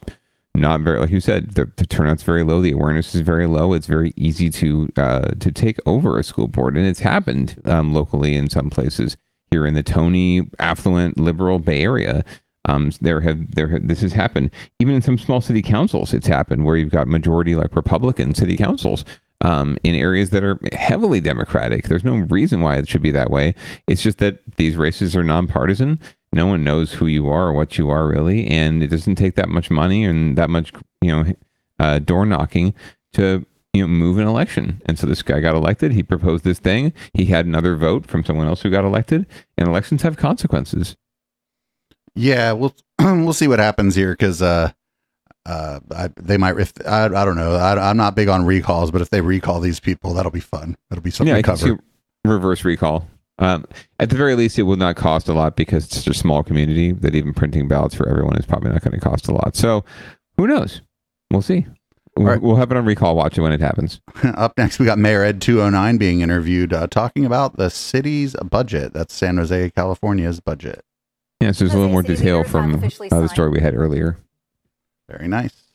not 0.54 0.80
very 0.80 0.98
like 0.98 1.10
you 1.10 1.20
said 1.20 1.50
the, 1.50 1.70
the 1.76 1.86
turnout's 1.86 2.22
very 2.22 2.42
low 2.42 2.62
the 2.62 2.72
awareness 2.72 3.14
is 3.14 3.20
very 3.20 3.46
low 3.46 3.74
it's 3.74 3.86
very 3.86 4.14
easy 4.16 4.48
to 4.48 4.88
uh, 4.96 5.28
to 5.38 5.52
take 5.52 5.78
over 5.84 6.18
a 6.18 6.24
school 6.24 6.48
board 6.48 6.78
and 6.78 6.86
it's 6.86 7.00
happened 7.00 7.60
um, 7.66 7.92
locally 7.92 8.34
in 8.34 8.48
some 8.48 8.70
places 8.70 9.18
here 9.50 9.66
in 9.66 9.74
the 9.74 9.82
tony 9.82 10.48
affluent 10.58 11.18
liberal 11.18 11.58
bay 11.58 11.82
area. 11.82 12.24
Um, 12.68 12.90
there 13.00 13.20
have 13.20 13.54
there 13.54 13.68
have, 13.68 13.86
this 13.86 14.00
has 14.00 14.12
happened. 14.12 14.50
Even 14.80 14.96
in 14.96 15.02
some 15.02 15.18
small 15.18 15.40
city 15.40 15.62
councils 15.62 16.12
it's 16.12 16.26
happened 16.26 16.64
where 16.64 16.76
you've 16.76 16.90
got 16.90 17.08
majority 17.08 17.54
like 17.54 17.76
republican 17.76 18.34
city 18.34 18.56
councils 18.56 19.04
um, 19.42 19.76
in 19.84 19.94
areas 19.94 20.30
that 20.30 20.42
are 20.42 20.58
heavily 20.72 21.20
democratic. 21.20 21.88
There's 21.88 22.04
no 22.04 22.16
reason 22.16 22.62
why 22.62 22.76
it 22.76 22.88
should 22.88 23.02
be 23.02 23.10
that 23.12 23.30
way. 23.30 23.54
It's 23.86 24.02
just 24.02 24.18
that 24.18 24.38
these 24.56 24.76
races 24.76 25.14
are 25.14 25.22
nonpartisan. 25.22 26.00
No 26.32 26.46
one 26.46 26.64
knows 26.64 26.92
who 26.92 27.06
you 27.06 27.28
are 27.28 27.48
or 27.48 27.52
what 27.52 27.78
you 27.78 27.90
are 27.90 28.08
really 28.08 28.46
and 28.48 28.82
it 28.82 28.88
doesn't 28.88 29.14
take 29.16 29.36
that 29.36 29.48
much 29.48 29.70
money 29.70 30.04
and 30.04 30.36
that 30.36 30.50
much 30.50 30.72
you 31.00 31.10
know 31.10 31.32
uh, 31.78 31.98
door 31.98 32.26
knocking 32.26 32.74
to 33.12 33.46
you 33.76 33.82
know 33.82 33.88
move 33.88 34.18
an 34.18 34.26
election. 34.26 34.80
And 34.86 34.98
so 34.98 35.06
this 35.06 35.22
guy 35.22 35.40
got 35.40 35.54
elected. 35.54 35.92
He 35.92 36.02
proposed 36.02 36.44
this 36.44 36.58
thing. 36.58 36.92
He 37.14 37.26
had 37.26 37.46
another 37.46 37.76
vote 37.76 38.06
from 38.06 38.24
someone 38.24 38.46
else 38.46 38.62
who 38.62 38.70
got 38.70 38.84
elected. 38.84 39.26
And 39.58 39.68
elections 39.68 40.02
have 40.02 40.16
consequences. 40.16 40.96
Yeah, 42.14 42.52
we'll 42.52 42.74
we'll 42.98 43.32
see 43.32 43.48
what 43.48 43.58
happens 43.58 43.94
here 43.94 44.12
because 44.12 44.40
uh, 44.40 44.72
uh, 45.44 45.80
I, 45.94 46.10
they 46.16 46.38
might. 46.38 46.58
If 46.58 46.72
I, 46.86 47.04
I 47.04 47.24
don't 47.24 47.36
know, 47.36 47.54
I, 47.54 47.90
I'm 47.90 47.96
not 47.96 48.16
big 48.16 48.28
on 48.28 48.44
recalls, 48.44 48.90
but 48.90 49.02
if 49.02 49.10
they 49.10 49.20
recall 49.20 49.60
these 49.60 49.80
people, 49.80 50.14
that'll 50.14 50.32
be 50.32 50.40
fun. 50.40 50.76
That'll 50.88 51.02
be 51.02 51.10
something 51.10 51.34
yeah 51.34 51.42
to 51.42 51.42
cover. 51.42 51.78
reverse 52.24 52.64
recall. 52.64 53.08
Um, 53.38 53.66
at 54.00 54.08
the 54.08 54.16
very 54.16 54.34
least 54.34 54.58
it 54.58 54.62
will 54.62 54.76
not 54.76 54.96
cost 54.96 55.28
a 55.28 55.34
lot 55.34 55.56
because 55.56 55.84
it's 55.84 55.96
such 55.96 56.06
a 56.06 56.14
small 56.14 56.42
community 56.42 56.92
that 56.92 57.14
even 57.14 57.34
printing 57.34 57.68
ballots 57.68 57.94
for 57.94 58.08
everyone 58.08 58.38
is 58.38 58.46
probably 58.46 58.70
not 58.70 58.80
going 58.80 58.98
to 58.98 59.00
cost 59.00 59.28
a 59.28 59.32
lot. 59.32 59.54
So 59.54 59.84
who 60.38 60.46
knows? 60.46 60.80
We'll 61.30 61.42
see 61.42 61.66
we'll, 62.16 62.38
we'll 62.40 62.56
have 62.56 62.70
it 62.70 62.76
on 62.76 62.84
recall 62.84 63.14
watch 63.14 63.36
it 63.38 63.42
when 63.42 63.52
it 63.52 63.60
happens 63.60 64.00
Up 64.24 64.52
next, 64.56 64.78
we 64.78 64.86
got 64.86 64.98
Mayor 64.98 65.22
Ed 65.22 65.40
209 65.40 65.98
being 65.98 66.20
interviewed, 66.20 66.72
uh, 66.72 66.86
talking 66.86 67.24
about 67.24 67.56
the 67.56 67.70
city's 67.70 68.34
budget. 68.36 68.92
That's 68.92 69.14
San 69.14 69.36
Jose, 69.36 69.70
California's 69.70 70.40
budget. 70.40 70.84
Yes, 71.40 71.58
there's 71.58 71.74
a 71.74 71.76
little 71.76 71.92
more 71.92 72.02
detail 72.02 72.44
from 72.44 72.82
uh, 72.82 73.20
the 73.20 73.28
story 73.28 73.50
we 73.50 73.60
had 73.60 73.74
earlier. 73.74 74.16
Very 75.08 75.28
nice. 75.28 75.65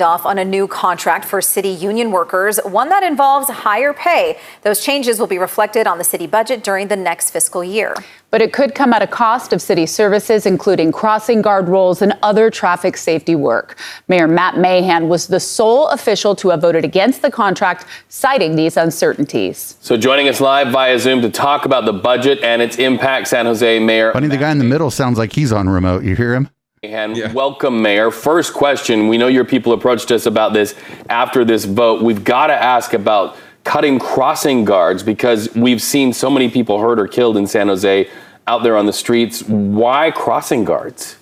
Off 0.00 0.24
on 0.24 0.38
a 0.38 0.44
new 0.44 0.66
contract 0.66 1.22
for 1.22 1.42
city 1.42 1.68
union 1.68 2.10
workers, 2.10 2.58
one 2.64 2.88
that 2.88 3.02
involves 3.02 3.50
higher 3.50 3.92
pay. 3.92 4.38
Those 4.62 4.82
changes 4.82 5.20
will 5.20 5.26
be 5.26 5.36
reflected 5.36 5.86
on 5.86 5.98
the 5.98 6.04
city 6.04 6.26
budget 6.26 6.64
during 6.64 6.88
the 6.88 6.96
next 6.96 7.28
fiscal 7.28 7.62
year. 7.62 7.94
But 8.30 8.40
it 8.40 8.54
could 8.54 8.74
come 8.74 8.94
at 8.94 9.02
a 9.02 9.06
cost 9.06 9.52
of 9.52 9.60
city 9.60 9.84
services, 9.84 10.46
including 10.46 10.92
crossing 10.92 11.42
guard 11.42 11.68
roles 11.68 12.00
and 12.00 12.16
other 12.22 12.50
traffic 12.50 12.96
safety 12.96 13.34
work. 13.34 13.78
Mayor 14.08 14.26
Matt 14.26 14.56
Mahan 14.56 15.10
was 15.10 15.26
the 15.26 15.38
sole 15.38 15.88
official 15.88 16.34
to 16.36 16.48
have 16.48 16.62
voted 16.62 16.86
against 16.86 17.20
the 17.20 17.30
contract, 17.30 17.84
citing 18.08 18.56
these 18.56 18.78
uncertainties. 18.78 19.76
So 19.80 19.98
joining 19.98 20.26
us 20.26 20.40
live 20.40 20.68
via 20.68 20.98
Zoom 20.98 21.20
to 21.20 21.28
talk 21.28 21.66
about 21.66 21.84
the 21.84 21.92
budget 21.92 22.42
and 22.42 22.62
its 22.62 22.76
impact, 22.76 23.28
San 23.28 23.44
Jose 23.44 23.78
Mayor 23.78 24.14
Funny, 24.14 24.28
the 24.28 24.38
guy 24.38 24.52
in 24.52 24.58
the 24.58 24.64
middle 24.64 24.90
sounds 24.90 25.18
like 25.18 25.34
he's 25.34 25.52
on 25.52 25.68
remote. 25.68 26.02
You 26.02 26.16
hear 26.16 26.34
him? 26.34 26.48
And 26.82 27.32
welcome, 27.32 27.80
Mayor. 27.80 28.10
First 28.10 28.54
question: 28.54 29.06
We 29.08 29.16
know 29.16 29.28
your 29.28 29.44
people 29.44 29.72
approached 29.72 30.10
us 30.10 30.26
about 30.26 30.52
this 30.52 30.74
after 31.08 31.44
this 31.44 31.64
vote. 31.64 32.02
We've 32.02 32.24
got 32.24 32.48
to 32.48 32.54
ask 32.54 32.92
about 32.92 33.36
cutting 33.62 34.00
crossing 34.00 34.64
guards 34.64 35.02
because 35.04 35.54
we've 35.54 35.80
seen 35.80 36.12
so 36.12 36.28
many 36.28 36.50
people 36.50 36.80
hurt 36.80 36.98
or 36.98 37.06
killed 37.06 37.36
in 37.36 37.46
San 37.46 37.68
Jose 37.68 38.10
out 38.48 38.64
there 38.64 38.76
on 38.76 38.86
the 38.86 38.92
streets. 38.92 39.42
Why 39.44 40.10
crossing 40.10 40.64
guards? 40.64 41.16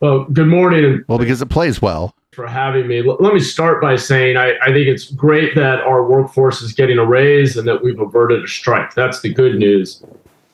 Well, 0.00 0.24
good 0.24 0.46
morning. 0.46 1.04
Well, 1.08 1.18
because 1.18 1.42
it 1.42 1.50
plays 1.50 1.82
well. 1.82 2.14
For 2.32 2.46
having 2.46 2.86
me. 2.86 3.06
L- 3.06 3.18
Let 3.20 3.34
me 3.34 3.40
start 3.40 3.82
by 3.82 3.96
saying 3.96 4.38
I, 4.38 4.52
I 4.62 4.66
think 4.66 4.86
it's 4.86 5.10
great 5.10 5.54
that 5.56 5.80
our 5.80 6.04
workforce 6.04 6.62
is 6.62 6.72
getting 6.72 6.96
a 6.96 7.04
raise 7.04 7.56
and 7.58 7.68
that 7.68 7.82
we've 7.82 8.00
averted 8.00 8.44
a 8.44 8.48
strike. 8.48 8.94
That's 8.94 9.20
the 9.20 9.34
good 9.34 9.56
news. 9.56 10.02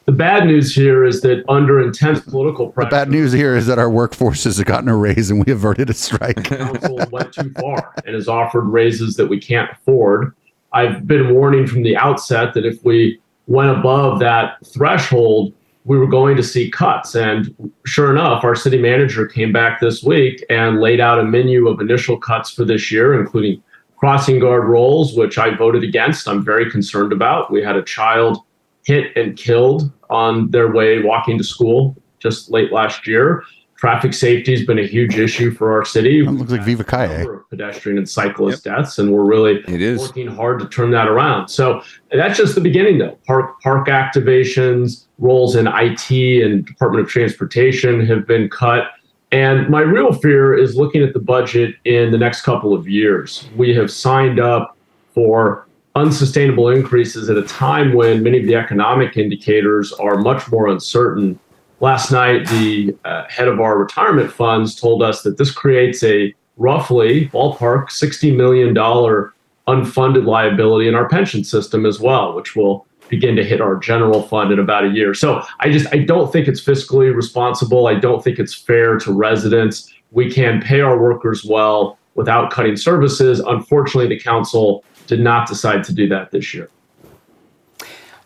The 0.07 0.13
bad 0.13 0.47
news 0.47 0.75
here 0.75 1.05
is 1.05 1.23
that 1.23 1.45
under 1.49 1.81
intense 1.81 2.21
political 2.21 2.69
pressure. 2.69 2.91
The 2.91 2.97
bad 2.97 3.11
news 3.11 3.33
here 3.33 3.57
is 3.57 3.67
that 3.67 3.79
our 3.79 3.89
workforce 3.89 4.45
has 4.45 4.63
gotten 4.63 4.89
a 4.89 4.97
raise 4.97 5.31
and 5.31 5.45
we 5.45 5.51
averted 5.51 5.89
a 5.89 5.95
strike. 5.95 6.45
council 6.45 7.01
went 7.11 7.33
too 7.33 7.51
far 7.59 7.95
and 8.05 8.15
has 8.15 8.29
offered 8.29 8.67
raises 8.67 9.17
that 9.17 9.27
we 9.27 9.41
can't 9.41 9.71
afford. 9.71 10.35
I've 10.75 11.07
been 11.07 11.33
warning 11.33 11.67
from 11.67 11.83
the 11.83 11.97
outset 11.97 12.53
that 12.55 12.67
if 12.67 12.85
we 12.85 13.19
went 13.47 13.71
above 13.71 14.19
that 14.21 14.57
threshold, 14.67 15.55
we 15.85 15.99
were 15.99 16.07
going 16.07 16.37
to 16.37 16.43
see 16.43 16.71
cuts. 16.71 17.15
And 17.15 17.55
sure 17.87 18.11
enough, 18.11 18.45
our 18.45 18.55
city 18.55 18.79
manager 18.79 19.27
came 19.27 19.53
back 19.53 19.81
this 19.81 20.03
week 20.03 20.45
and 20.51 20.81
laid 20.81 21.01
out 21.01 21.19
a 21.19 21.25
menu 21.25 21.69
of 21.69 21.81
initial 21.81 22.19
cuts 22.19 22.51
for 22.51 22.65
this 22.65 22.91
year, 22.91 23.19
including 23.19 23.63
crossing 23.97 24.39
guard 24.39 24.65
roles, 24.65 25.17
which 25.17 25.39
I 25.39 25.55
voted 25.55 25.83
against. 25.83 26.29
I'm 26.29 26.45
very 26.45 26.71
concerned 26.71 27.13
about. 27.13 27.51
We 27.51 27.63
had 27.63 27.77
a 27.77 27.83
child 27.83 28.39
hit 28.85 29.17
and 29.17 29.37
killed 29.37 29.91
on 30.11 30.51
their 30.51 30.73
way 30.73 31.03
walking 31.03 31.39
to 31.39 31.45
school 31.45 31.97
just 32.21 32.51
late 32.51 32.73
last 32.73 33.07
year. 33.07 33.43
Traffic 33.77 34.15
safety 34.15 34.53
has 34.53 34.65
been 34.65 34.79
a 34.79 34.87
huge 34.87 35.19
issue 35.19 35.51
for 35.51 35.73
our 35.73 35.85
city. 35.85 36.25
That 36.25 36.31
looks 36.31 36.53
like 36.53 36.63
Viva 36.63 36.85
Kaye. 36.85 37.23
of 37.23 37.51
pedestrian 37.51 37.99
and 37.99 38.09
cyclist 38.09 38.65
deaths, 38.65 38.99
and 38.99 39.13
we're 39.13 39.25
really 39.25 39.63
it 39.69 39.83
is. 39.83 40.01
working 40.01 40.27
hard 40.27 40.61
to 40.61 40.69
turn 40.69 40.91
that 40.93 41.07
around. 41.09 41.49
So 41.49 41.83
that's 42.11 42.39
just 42.39 42.55
the 42.55 42.63
beginning, 42.63 42.99
though. 42.99 43.19
Park 43.27 43.61
park 43.61 43.89
activations, 43.89 45.07
roles 45.19 45.57
in 45.57 45.67
IT 45.67 46.11
and 46.11 46.65
Department 46.65 47.05
of 47.05 47.11
Transportation 47.11 48.07
have 48.07 48.27
been 48.27 48.49
cut. 48.49 48.85
And 49.33 49.69
my 49.69 49.81
real 49.81 50.13
fear 50.13 50.57
is 50.57 50.77
looking 50.77 51.03
at 51.03 51.13
the 51.13 51.19
budget 51.19 51.75
in 51.85 52.13
the 52.13 52.19
next 52.19 52.43
couple 52.43 52.73
of 52.73 52.89
years. 52.89 53.51
We 53.57 53.75
have 53.75 53.91
signed 53.91 54.39
up 54.39 54.79
for 55.13 55.67
unsustainable 55.97 56.69
increases 56.69 57.31
at 57.31 57.37
a 57.37 57.43
time 57.43 57.95
when 57.95 58.23
many 58.23 58.41
of 58.41 58.47
the 58.47 58.55
economic 58.55 59.17
indicators 59.17 59.93
are 59.93 60.19
much 60.19 60.51
more 60.51 60.69
uncertain. 60.69 61.39
Last 61.81 62.11
night, 62.11 62.49
the 62.49 62.97
uh, 63.05 63.25
head 63.29 63.49
of 63.49 63.61
our 63.61 63.79
retirement 63.79 64.33
funds 64.33 64.75
told 64.75 65.03
us 65.03 65.23
that 65.23 65.39
this 65.39 65.51
creates 65.51 66.03
a 66.03 66.35
roughly 66.57 67.29
ballpark 67.29 67.89
$60 67.89 68.35
million 68.35 68.75
unfunded 68.75 70.27
liability 70.27 70.89
in 70.89 70.95
our 70.95 71.09
pension 71.09 71.45
system 71.45 71.87
as 71.87 72.01
well, 72.01 72.35
which 72.35 72.55
will 72.57 72.87
begin 73.09 73.37
to 73.37 73.45
hit 73.45 73.61
our 73.61 73.77
general 73.77 74.23
fund 74.23 74.53
in 74.53 74.59
about 74.59 74.85
a 74.85 74.89
year. 74.89 75.15
So 75.15 75.43
I 75.61 75.71
just 75.71 75.93
I 75.93 75.99
don't 75.99 76.33
think 76.33 76.49
it's 76.49 76.63
fiscally 76.63 77.15
responsible. 77.15 77.87
I 77.87 77.95
don't 77.95 78.23
think 78.23 78.39
it's 78.39 78.55
fair 78.55 78.99
to 78.99 79.13
residents. 79.13 79.93
We 80.11 80.31
can 80.31 80.61
pay 80.61 80.81
our 80.81 80.99
workers 81.01 81.45
well 81.45 81.99
without 82.15 82.51
cutting 82.51 82.77
services. 82.77 83.41
Unfortunately, 83.41 84.09
the 84.09 84.21
council 84.23 84.85
did 85.07 85.21
not 85.21 85.49
decide 85.49 85.85
to 85.85 85.93
do 85.93 86.09
that 86.09 86.31
this 86.31 86.55
year. 86.55 86.69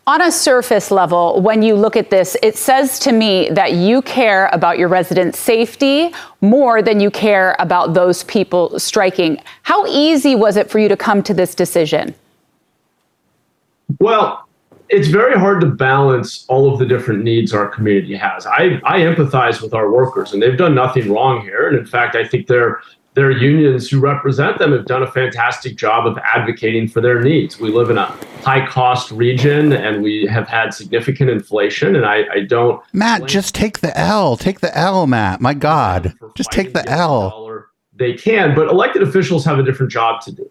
On 0.07 0.21
a 0.21 0.31
surface 0.31 0.89
level, 0.89 1.39
when 1.39 1.61
you 1.61 1.75
look 1.75 1.95
at 1.95 2.09
this, 2.09 2.35
it 2.41 2.57
says 2.57 2.97
to 2.99 3.11
me 3.11 3.47
that 3.51 3.73
you 3.73 4.01
care 4.01 4.49
about 4.51 4.79
your 4.79 4.87
residents' 4.87 5.37
safety 5.37 6.11
more 6.41 6.81
than 6.81 6.99
you 6.99 7.11
care 7.11 7.55
about 7.59 7.93
those 7.93 8.23
people 8.23 8.79
striking. 8.79 9.39
How 9.61 9.85
easy 9.85 10.33
was 10.33 10.57
it 10.57 10.67
for 10.67 10.79
you 10.79 10.89
to 10.89 10.97
come 10.97 11.21
to 11.23 11.33
this 11.35 11.53
decision? 11.53 12.15
Well, 13.99 14.49
it's 14.89 15.09
very 15.09 15.37
hard 15.37 15.61
to 15.61 15.67
balance 15.67 16.45
all 16.47 16.73
of 16.73 16.79
the 16.79 16.85
different 16.87 17.23
needs 17.23 17.53
our 17.53 17.67
community 17.67 18.15
has. 18.15 18.47
I, 18.47 18.81
I 18.83 19.01
empathize 19.01 19.61
with 19.61 19.75
our 19.75 19.91
workers, 19.91 20.33
and 20.33 20.41
they've 20.41 20.57
done 20.57 20.73
nothing 20.73 21.11
wrong 21.11 21.41
here. 21.41 21.69
And 21.69 21.77
in 21.77 21.85
fact, 21.85 22.15
I 22.15 22.27
think 22.27 22.47
they're 22.47 22.81
their 23.19 23.31
unions 23.31 23.89
who 23.89 23.99
represent 23.99 24.57
them 24.59 24.71
have 24.71 24.85
done 24.85 25.03
a 25.03 25.11
fantastic 25.11 25.75
job 25.75 26.07
of 26.07 26.17
advocating 26.19 26.87
for 26.87 27.01
their 27.01 27.21
needs. 27.21 27.59
We 27.59 27.69
live 27.69 27.89
in 27.89 27.97
a 27.97 28.05
high 28.45 28.65
cost 28.65 29.11
region 29.11 29.73
and 29.73 30.01
we 30.01 30.25
have 30.27 30.47
had 30.47 30.73
significant 30.73 31.29
inflation. 31.29 31.97
And 31.97 32.05
I, 32.05 32.23
I 32.31 32.39
don't. 32.47 32.81
Matt, 32.93 33.25
just 33.25 33.53
take 33.53 33.79
the 33.79 33.95
L. 33.99 34.37
Take 34.37 34.61
the 34.61 34.75
L, 34.75 35.05
Matt. 35.05 35.41
My 35.41 35.53
God. 35.53 36.13
Just 36.33 36.49
take 36.53 36.71
the 36.71 36.89
L. 36.89 37.65
They 37.93 38.13
can, 38.13 38.55
but 38.55 38.69
elected 38.69 39.03
officials 39.03 39.43
have 39.43 39.59
a 39.59 39.63
different 39.63 39.91
job 39.91 40.21
to 40.21 40.31
do. 40.31 40.49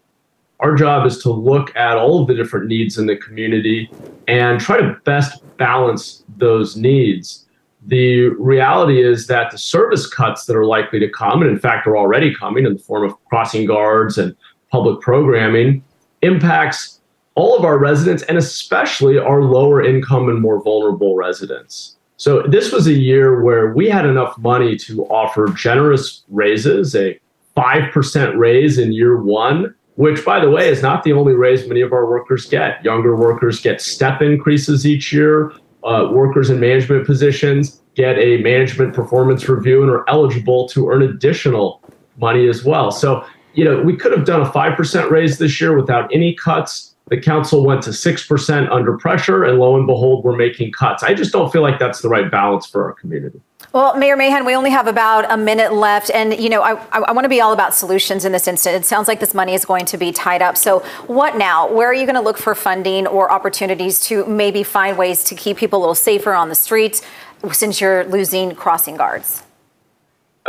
Our 0.59 0.75
job 0.75 1.07
is 1.07 1.23
to 1.23 1.31
look 1.31 1.75
at 1.75 1.97
all 1.97 2.21
of 2.21 2.27
the 2.27 2.35
different 2.35 2.67
needs 2.67 2.99
in 2.99 3.07
the 3.07 3.15
community 3.17 3.89
and 4.27 4.59
try 4.59 4.77
to 4.77 4.95
best 5.05 5.41
balance 5.57 6.23
those 6.37 6.75
needs. 6.75 7.47
The 7.87 8.27
reality 8.39 9.01
is 9.01 9.27
that 9.27 9.51
the 9.51 9.57
service 9.57 10.07
cuts 10.07 10.45
that 10.45 10.55
are 10.55 10.65
likely 10.65 10.99
to 10.99 11.09
come, 11.09 11.41
and 11.41 11.49
in 11.49 11.59
fact 11.59 11.87
are 11.87 11.97
already 11.97 12.33
coming 12.35 12.65
in 12.65 12.73
the 12.73 12.79
form 12.79 13.03
of 13.03 13.15
crossing 13.25 13.65
guards 13.65 14.17
and 14.17 14.35
public 14.71 15.01
programming, 15.01 15.83
impacts 16.21 16.99
all 17.35 17.57
of 17.57 17.63
our 17.63 17.77
residents 17.77 18.23
and 18.23 18.37
especially 18.37 19.17
our 19.17 19.43
lower 19.43 19.81
income 19.81 20.27
and 20.27 20.41
more 20.41 20.61
vulnerable 20.61 21.15
residents. 21.15 21.95
So 22.17 22.41
this 22.41 22.73
was 22.73 22.87
a 22.87 22.93
year 22.93 23.41
where 23.41 23.73
we 23.73 23.87
had 23.87 24.05
enough 24.05 24.37
money 24.37 24.75
to 24.75 25.05
offer 25.05 25.47
generous 25.53 26.25
raises, 26.27 26.93
a 26.95 27.17
5% 27.55 28.37
raise 28.37 28.77
in 28.77 28.91
year 28.91 29.21
one, 29.21 29.73
which, 29.95 30.25
by 30.25 30.41
the 30.41 30.49
way, 30.49 30.67
is 30.67 30.81
not 30.81 31.03
the 31.03 31.13
only 31.13 31.33
raise 31.33 31.65
many 31.65 31.79
of 31.79 31.93
our 31.93 32.09
workers 32.09 32.45
get. 32.45 32.83
Younger 32.83 33.15
workers 33.15 33.61
get 33.61 33.79
step 33.79 34.21
increases 34.21 34.85
each 34.85 35.13
year. 35.13 35.53
Uh, 35.83 36.09
workers 36.11 36.49
in 36.49 36.59
management 36.59 37.05
positions 37.05 37.81
get 37.95 38.17
a 38.17 38.37
management 38.37 38.93
performance 38.93 39.47
review 39.47 39.81
and 39.81 39.91
are 39.91 40.07
eligible 40.09 40.67
to 40.69 40.89
earn 40.89 41.01
additional 41.01 41.81
money 42.17 42.47
as 42.47 42.63
well. 42.63 42.91
So, 42.91 43.25
you 43.53 43.65
know, 43.65 43.81
we 43.81 43.95
could 43.95 44.11
have 44.11 44.25
done 44.25 44.41
a 44.41 44.49
5% 44.49 45.09
raise 45.09 45.37
this 45.37 45.59
year 45.59 45.75
without 45.75 46.13
any 46.13 46.35
cuts. 46.35 46.95
The 47.07 47.19
council 47.19 47.65
went 47.65 47.81
to 47.83 47.89
6% 47.89 48.71
under 48.71 48.97
pressure, 48.97 49.43
and 49.43 49.57
lo 49.57 49.75
and 49.75 49.87
behold, 49.87 50.23
we're 50.23 50.35
making 50.35 50.71
cuts. 50.73 51.01
I 51.01 51.13
just 51.13 51.31
don't 51.31 51.51
feel 51.51 51.61
like 51.61 51.79
that's 51.79 52.01
the 52.01 52.09
right 52.09 52.29
balance 52.29 52.67
for 52.67 52.85
our 52.85 52.93
community. 52.93 53.41
Well, 53.71 53.95
Mayor 53.95 54.15
Mahan, 54.15 54.45
we 54.45 54.55
only 54.55 54.71
have 54.71 54.87
about 54.87 55.31
a 55.31 55.37
minute 55.37 55.71
left. 55.71 56.09
And, 56.09 56.39
you 56.39 56.49
know, 56.49 56.63
I, 56.63 56.73
I 56.91 57.11
want 57.11 57.25
to 57.25 57.29
be 57.29 57.39
all 57.39 57.53
about 57.53 57.75
solutions 57.75 58.25
in 58.25 58.31
this 58.31 58.47
instant. 58.47 58.75
It 58.75 58.83
sounds 58.83 59.07
like 59.07 59.19
this 59.19 59.35
money 59.35 59.53
is 59.53 59.63
going 59.63 59.85
to 59.85 59.97
be 59.97 60.11
tied 60.11 60.41
up. 60.41 60.57
So, 60.57 60.79
what 61.05 61.37
now? 61.37 61.71
Where 61.71 61.87
are 61.87 61.93
you 61.93 62.05
going 62.05 62.15
to 62.15 62.21
look 62.21 62.39
for 62.39 62.55
funding 62.55 63.05
or 63.05 63.31
opportunities 63.31 63.99
to 64.07 64.25
maybe 64.25 64.63
find 64.63 64.97
ways 64.97 65.23
to 65.25 65.35
keep 65.35 65.57
people 65.57 65.77
a 65.77 65.81
little 65.81 65.93
safer 65.93 66.33
on 66.33 66.49
the 66.49 66.55
streets 66.55 67.03
since 67.51 67.79
you're 67.79 68.05
losing 68.05 68.55
crossing 68.55 68.97
guards? 68.97 69.43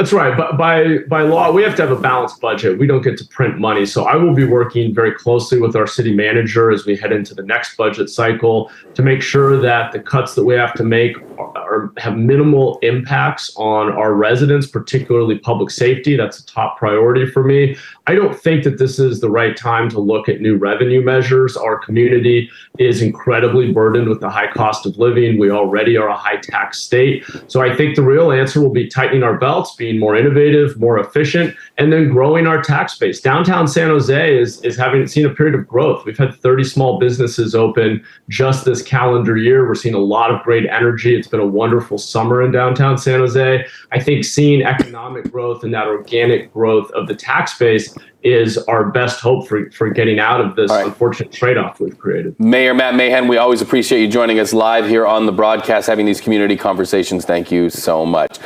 That's 0.00 0.14
right. 0.14 0.34
But 0.34 0.56
by 0.56 1.00
by 1.08 1.20
law, 1.20 1.52
we 1.52 1.62
have 1.62 1.76
to 1.76 1.82
have 1.82 1.90
a 1.90 2.00
balanced 2.00 2.40
budget. 2.40 2.78
We 2.78 2.86
don't 2.86 3.02
get 3.02 3.18
to 3.18 3.24
print 3.26 3.58
money. 3.58 3.84
So 3.84 4.04
I 4.04 4.16
will 4.16 4.32
be 4.32 4.46
working 4.46 4.94
very 4.94 5.12
closely 5.12 5.60
with 5.60 5.76
our 5.76 5.86
city 5.86 6.14
manager 6.14 6.70
as 6.70 6.86
we 6.86 6.96
head 6.96 7.12
into 7.12 7.34
the 7.34 7.42
next 7.42 7.76
budget 7.76 8.08
cycle 8.08 8.70
to 8.94 9.02
make 9.02 9.20
sure 9.20 9.60
that 9.60 9.92
the 9.92 10.00
cuts 10.00 10.36
that 10.36 10.44
we 10.46 10.54
have 10.54 10.72
to 10.76 10.84
make 10.84 11.18
are, 11.38 11.58
are, 11.58 11.92
have 11.98 12.16
minimal 12.16 12.78
impacts 12.80 13.52
on 13.56 13.92
our 13.92 14.14
residents, 14.14 14.66
particularly 14.66 15.38
public 15.38 15.70
safety. 15.70 16.16
That's 16.16 16.40
a 16.40 16.46
top 16.46 16.78
priority 16.78 17.26
for 17.26 17.44
me. 17.44 17.76
I 18.06 18.14
don't 18.14 18.34
think 18.34 18.64
that 18.64 18.78
this 18.78 18.98
is 18.98 19.20
the 19.20 19.30
right 19.30 19.54
time 19.54 19.90
to 19.90 20.00
look 20.00 20.30
at 20.30 20.40
new 20.40 20.56
revenue 20.56 21.04
measures. 21.04 21.58
Our 21.58 21.78
community 21.78 22.50
is 22.78 23.02
incredibly 23.02 23.70
burdened 23.70 24.08
with 24.08 24.20
the 24.20 24.30
high 24.30 24.50
cost 24.50 24.86
of 24.86 24.96
living. 24.96 25.38
We 25.38 25.50
already 25.50 25.98
are 25.98 26.08
a 26.08 26.16
high 26.16 26.38
tax 26.38 26.80
state. 26.80 27.24
So 27.48 27.60
I 27.60 27.76
think 27.76 27.96
the 27.96 28.02
real 28.02 28.32
answer 28.32 28.62
will 28.62 28.72
be 28.72 28.88
tightening 28.88 29.22
our 29.22 29.36
belts, 29.36 29.76
being 29.76 29.89
more 29.98 30.16
innovative, 30.16 30.78
more 30.78 30.98
efficient, 30.98 31.54
and 31.78 31.92
then 31.92 32.08
growing 32.08 32.46
our 32.46 32.62
tax 32.62 32.98
base. 32.98 33.20
Downtown 33.20 33.66
San 33.66 33.88
Jose 33.88 34.38
is, 34.38 34.60
is 34.62 34.76
having 34.76 35.06
seen 35.06 35.26
a 35.26 35.30
period 35.30 35.54
of 35.54 35.66
growth. 35.66 36.04
We've 36.04 36.18
had 36.18 36.34
30 36.34 36.64
small 36.64 36.98
businesses 36.98 37.54
open 37.54 38.04
just 38.28 38.64
this 38.64 38.82
calendar 38.82 39.36
year. 39.36 39.66
We're 39.66 39.74
seeing 39.74 39.94
a 39.94 39.98
lot 39.98 40.30
of 40.30 40.42
great 40.42 40.66
energy. 40.66 41.16
It's 41.16 41.28
been 41.28 41.40
a 41.40 41.46
wonderful 41.46 41.98
summer 41.98 42.42
in 42.42 42.52
downtown 42.52 42.98
San 42.98 43.20
Jose. 43.20 43.66
I 43.92 44.00
think 44.00 44.24
seeing 44.24 44.62
economic 44.62 45.30
growth 45.30 45.64
and 45.64 45.72
that 45.74 45.86
organic 45.86 46.52
growth 46.52 46.90
of 46.92 47.06
the 47.06 47.14
tax 47.14 47.58
base 47.58 47.94
is 48.22 48.58
our 48.58 48.90
best 48.90 49.20
hope 49.20 49.48
for, 49.48 49.70
for 49.70 49.90
getting 49.90 50.18
out 50.18 50.40
of 50.40 50.56
this 50.56 50.70
right. 50.70 50.86
unfortunate 50.86 51.32
trade-off 51.32 51.80
we've 51.80 51.98
created. 51.98 52.38
Mayor 52.38 52.74
Matt 52.74 52.94
Mahan, 52.94 53.28
we 53.28 53.36
always 53.36 53.62
appreciate 53.62 54.00
you 54.00 54.08
joining 54.08 54.38
us 54.38 54.52
live 54.52 54.86
here 54.86 55.06
on 55.06 55.26
the 55.26 55.32
broadcast, 55.32 55.86
having 55.86 56.06
these 56.06 56.20
community 56.20 56.56
conversations. 56.56 57.24
Thank 57.24 57.50
you 57.50 57.70
so 57.70 58.04
much. 58.04 58.38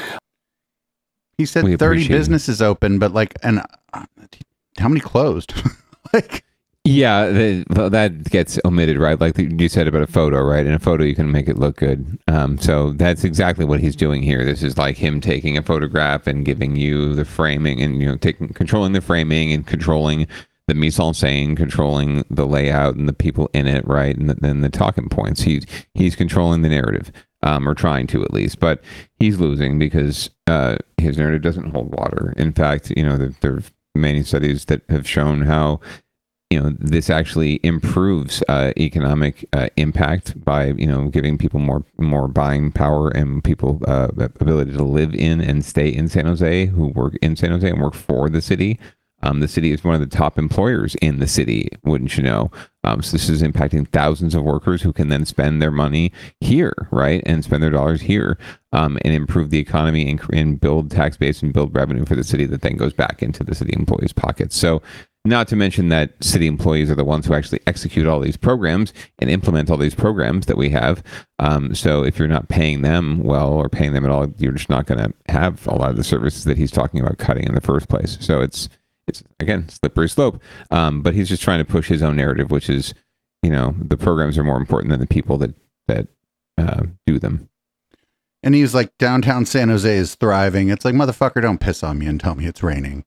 He 1.39 1.47
said 1.47 1.65
we 1.65 1.77
30 1.77 2.09
businesses 2.09 2.61
it. 2.61 2.65
open, 2.65 2.99
but 2.99 3.13
like, 3.13 3.35
and 3.43 3.61
uh, 3.93 4.05
how 4.79 4.89
many 4.89 5.01
closed? 5.01 5.53
like, 6.13 6.45
yeah, 6.85 7.29
the, 7.29 7.89
that 7.91 8.25
gets 8.25 8.59
omitted, 8.65 8.99
right? 8.99 9.19
Like 9.19 9.39
you 9.39 9.69
said 9.71 9.89
about 9.89 10.03
a 10.03 10.07
photo, 10.07 10.43
right? 10.43 10.67
In 10.67 10.75
a 10.75 10.79
photo, 10.79 11.03
you 11.05 11.15
can 11.15 11.33
make 11.33 11.49
it 11.49 11.57
look 11.57 11.77
good. 11.77 12.19
Um, 12.29 12.59
so 12.59 12.93
that's 12.93 13.25
exactly 13.25 13.65
what 13.65 13.81
he's 13.81 13.97
doing 13.97 14.23
here. 14.23 14.45
This 14.45 14.63
is 14.63 14.77
like 14.77 14.99
him 14.99 15.21
taking 15.21 15.57
a 15.57 15.63
photograph 15.63 16.27
and 16.27 16.45
giving 16.45 16.77
you 16.77 17.15
the 17.15 17.25
framing, 17.25 17.81
and 17.81 18.01
you 18.01 18.07
know, 18.07 18.17
taking 18.17 18.49
controlling 18.49 18.93
the 18.93 19.01
framing 19.01 19.51
and 19.51 19.67
controlling 19.67 20.27
the 20.67 20.75
mise 20.75 20.99
en 20.99 21.13
scène, 21.13 21.57
controlling 21.57 22.25
the 22.31 22.47
layout 22.47 22.97
and 22.97 23.09
the 23.09 23.13
people 23.15 23.49
in 23.55 23.67
it, 23.67 23.87
right? 23.87 24.17
And 24.17 24.29
then 24.29 24.61
the, 24.61 24.69
the 24.69 24.77
talking 24.77 25.09
points. 25.09 25.43
He's 25.43 25.65
he's 25.95 26.15
controlling 26.15 26.61
the 26.61 26.69
narrative 26.69 27.11
um, 27.45 27.69
or 27.69 27.75
trying 27.75 28.09
to 28.09 28.25
at 28.25 28.33
least. 28.33 28.59
But 28.59 28.83
he's 29.21 29.39
losing 29.39 29.79
because 29.79 30.31
uh, 30.49 30.77
his 30.99 31.17
narrative 31.17 31.43
doesn't 31.43 31.71
hold 31.71 31.95
water. 31.95 32.35
In 32.37 32.53
fact, 32.53 32.91
you 32.97 33.05
know, 33.05 33.17
there, 33.17 33.35
there 33.41 33.53
are 33.55 33.63
many 33.95 34.25
studies 34.25 34.65
that 34.65 34.83
have 34.89 35.09
shown 35.09 35.43
how 35.43 35.81
you 36.51 36.61
know 36.61 36.75
this 36.79 37.11
actually 37.11 37.59
improves 37.63 38.43
uh, 38.49 38.73
economic 38.77 39.49
uh, 39.53 39.69
impact 39.77 40.43
by 40.45 40.67
you 40.67 40.87
know 40.87 41.09
giving 41.09 41.39
people 41.39 41.61
more 41.61 41.85
more 41.99 42.29
buying 42.29 42.71
power 42.71 43.09
and 43.11 43.43
people 43.43 43.81
uh, 43.87 44.09
ability 44.17 44.73
to 44.73 44.83
live 44.83 45.15
in 45.15 45.41
and 45.41 45.65
stay 45.65 45.89
in 45.89 46.09
San 46.09 46.27
Jose 46.27 46.67
who 46.67 46.89
work 46.89 47.17
in 47.23 47.35
San 47.37 47.51
Jose 47.51 47.69
and 47.69 47.81
work 47.81 47.95
for 47.95 48.29
the 48.29 48.43
city 48.43 48.79
um, 49.25 49.41
the 49.41 49.49
city 49.49 49.73
is 49.73 49.83
one 49.83 49.95
of 49.95 50.01
the 50.01 50.17
top 50.17 50.39
employers 50.39 50.95
in 50.97 51.19
the 51.19 51.27
city, 51.27 51.71
wouldn't 51.83 52.17
you 52.17 52.23
know? 52.23 52.51
Um, 52.85 53.01
so 53.01 53.13
this 53.13 53.31
is 53.31 53.43
impacting 53.43 53.89
thousands 53.89 54.35
of 54.35 54.45
workers 54.45 54.83
who 54.83 54.93
can 54.93 55.09
then 55.09 55.25
spend 55.25 55.63
their 55.63 55.71
money 55.71 56.13
here, 56.41 56.75
right, 56.91 57.23
and 57.25 57.43
spend 57.43 57.63
their 57.63 57.71
dollars 57.71 58.03
here, 58.03 58.37
um, 58.73 58.99
and 59.03 59.15
improve 59.15 59.49
the 59.49 59.59
economy 59.59 60.11
and, 60.11 60.21
and 60.31 60.61
build 60.61 60.91
tax 60.91 61.17
base 61.17 61.43
and 61.43 61.55
build 61.55 61.75
revenue 61.75 62.05
for 62.05 62.15
the 62.15 62.23
city 62.23 62.45
that 62.45 62.61
then 62.61 62.77
goes 62.77 62.93
back 62.93 63.23
into 63.23 63.43
the 63.43 63.55
city 63.55 63.73
employees' 63.75 64.13
pockets. 64.13 64.57
So, 64.57 64.83
not 65.27 65.49
to 65.49 65.57
mention 65.57 65.89
that 65.89 66.23
city 66.23 66.47
employees 66.47 66.91
are 66.91 66.95
the 66.95 67.03
ones 67.03 67.25
who 67.25 67.33
actually 67.33 67.61
execute 67.67 68.07
all 68.07 68.21
these 68.21 68.37
programs 68.37 68.93
and 69.21 69.31
implement 69.31 69.71
all 69.71 69.79
these 69.79 69.95
programs 69.95 70.45
that 70.45 70.59
we 70.59 70.69
have. 70.69 71.03
Um, 71.39 71.75
so 71.75 72.05
if 72.05 72.19
you're 72.19 72.29
not 72.29 72.51
paying 72.51 72.83
them 72.83 73.23
well 73.23 73.51
or 73.55 73.71
paying 73.71 73.95
them 73.95 74.05
at 74.05 74.11
all, 74.11 74.27
you're 74.37 74.53
just 74.53 74.69
not 74.69 74.85
going 74.85 74.99
to 74.99 75.15
have 75.33 75.67
a 75.67 75.75
lot 75.77 75.89
of 75.89 75.97
the 75.97 76.05
services 76.05 76.45
that 76.45 76.59
he's 76.59 76.71
talking 76.71 77.01
about 77.01 77.17
cutting 77.17 77.45
in 77.45 77.55
the 77.55 77.63
first 77.63 77.89
place. 77.89 78.19
So 78.21 78.43
it's 78.43 78.69
it's 79.07 79.23
again 79.41 79.69
slippery 79.69 80.09
slope. 80.09 80.41
Um, 80.71 81.03
but 81.03 81.15
he's 81.15 81.29
just 81.29 81.43
trying 81.43 81.59
to 81.59 81.65
push 81.65 81.89
his 81.89 82.03
own 82.03 82.17
narrative, 82.17 82.51
which 82.51 82.69
is, 82.71 82.95
you 83.43 83.51
know, 83.51 83.75
the 83.79 83.97
programs 83.97 84.39
are 84.39 84.45
more 84.45 84.57
important 84.57 84.91
than 84.91 85.01
the 85.01 85.07
people 85.07 85.39
that 85.39 85.55
that 85.89 86.09
uh, 86.59 86.83
do 87.07 87.19
them. 87.19 87.49
And 88.43 88.55
he's 88.55 88.75
like, 88.75 88.97
downtown 88.99 89.47
San 89.47 89.71
Jose 89.71 89.91
is 89.97 90.15
thriving. 90.17 90.69
It's 90.69 90.85
like, 90.85 90.95
motherfucker, 90.95 91.41
don't 91.41 91.61
piss 91.61 91.83
on 91.83 91.99
me 91.99 92.07
and 92.07 92.21
tell 92.21 92.35
me 92.35 92.45
it's 92.47 92.63
raining. 92.63 93.05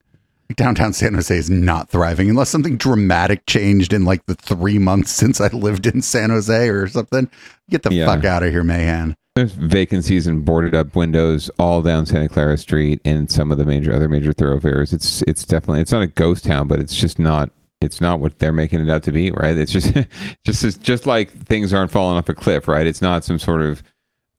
downtown 0.56 0.92
San 0.92 1.14
Jose 1.14 1.36
is 1.36 1.48
not 1.48 1.88
thriving 1.90 2.28
unless 2.28 2.48
something 2.48 2.76
dramatic 2.76 3.46
changed 3.46 3.92
in 3.92 4.04
like 4.04 4.26
the 4.26 4.34
three 4.34 4.78
months 4.78 5.10
since 5.22 5.40
I 5.40 5.46
lived 5.48 5.86
in 5.86 6.02
San 6.02 6.30
Jose 6.30 6.68
or 6.68 6.88
something. 6.88 7.30
Get 7.70 7.82
the 7.84 7.92
Yeah. 7.94 8.06
fuck 8.06 8.24
out 8.24 8.42
of 8.42 8.50
here, 8.50 8.64
Mahan. 8.64 9.16
There's 9.38 9.52
vacancies 9.52 10.26
and 10.26 10.44
boarded 10.44 10.74
up 10.74 10.96
windows 10.96 11.48
all 11.60 11.80
down 11.80 12.06
Santa 12.06 12.28
Clara 12.28 12.58
Street 12.58 13.00
and 13.04 13.30
some 13.30 13.52
of 13.52 13.58
the 13.58 13.64
major 13.64 13.94
other 13.94 14.08
major 14.08 14.32
thoroughfares. 14.32 14.92
It's 14.92 15.22
it's 15.28 15.44
definitely 15.44 15.80
it's 15.80 15.92
not 15.92 16.02
a 16.02 16.08
ghost 16.08 16.44
town, 16.44 16.66
but 16.66 16.80
it's 16.80 16.96
just 16.96 17.20
not 17.20 17.52
it's 17.80 18.00
not 18.00 18.18
what 18.18 18.40
they're 18.40 18.52
making 18.52 18.80
it 18.80 18.90
out 18.90 19.04
to 19.04 19.12
be, 19.12 19.30
right? 19.30 19.56
It's 19.56 19.70
just 19.70 19.94
just 20.44 20.64
it's 20.64 20.76
just 20.76 21.06
like 21.06 21.30
things 21.30 21.72
aren't 21.72 21.92
falling 21.92 22.18
off 22.18 22.28
a 22.28 22.34
cliff, 22.34 22.66
right? 22.66 22.84
It's 22.84 23.00
not 23.00 23.22
some 23.22 23.38
sort 23.38 23.62
of 23.62 23.80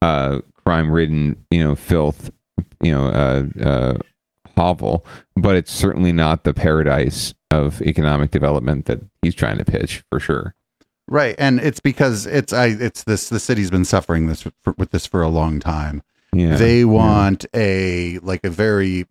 uh 0.01 0.39
crime 0.65 0.91
ridden, 0.91 1.45
you 1.49 1.63
know, 1.63 1.77
filth, 1.77 2.29
you 2.81 2.91
know, 2.91 3.05
uh 3.07 3.45
uh 3.63 3.97
hovel, 4.57 5.05
but 5.37 5.55
it's 5.55 5.71
certainly 5.71 6.11
not 6.11 6.43
the 6.43 6.53
paradise 6.53 7.33
of 7.51 7.81
economic 7.83 8.31
development 8.31 8.83
that 8.87 8.99
he's 9.21 9.33
trying 9.33 9.59
to 9.59 9.63
pitch 9.63 10.03
for 10.09 10.19
sure. 10.19 10.55
Right, 11.09 11.35
and 11.39 11.59
it's 11.59 11.79
because 11.79 12.27
it's 12.27 12.53
I 12.53 12.67
it's 12.67 13.03
this 13.03 13.29
the 13.29 13.39
city's 13.39 13.71
been 13.71 13.85
suffering 13.85 14.27
this 14.27 14.43
for, 14.43 14.73
with 14.77 14.91
this 14.91 15.07
for 15.07 15.23
a 15.23 15.29
long 15.29 15.59
time. 15.59 16.03
Yeah, 16.33 16.55
they 16.55 16.79
yeah. 16.79 16.85
want 16.85 17.45
a 17.55 18.19
like 18.19 18.43
a 18.43 18.49
very 18.49 19.07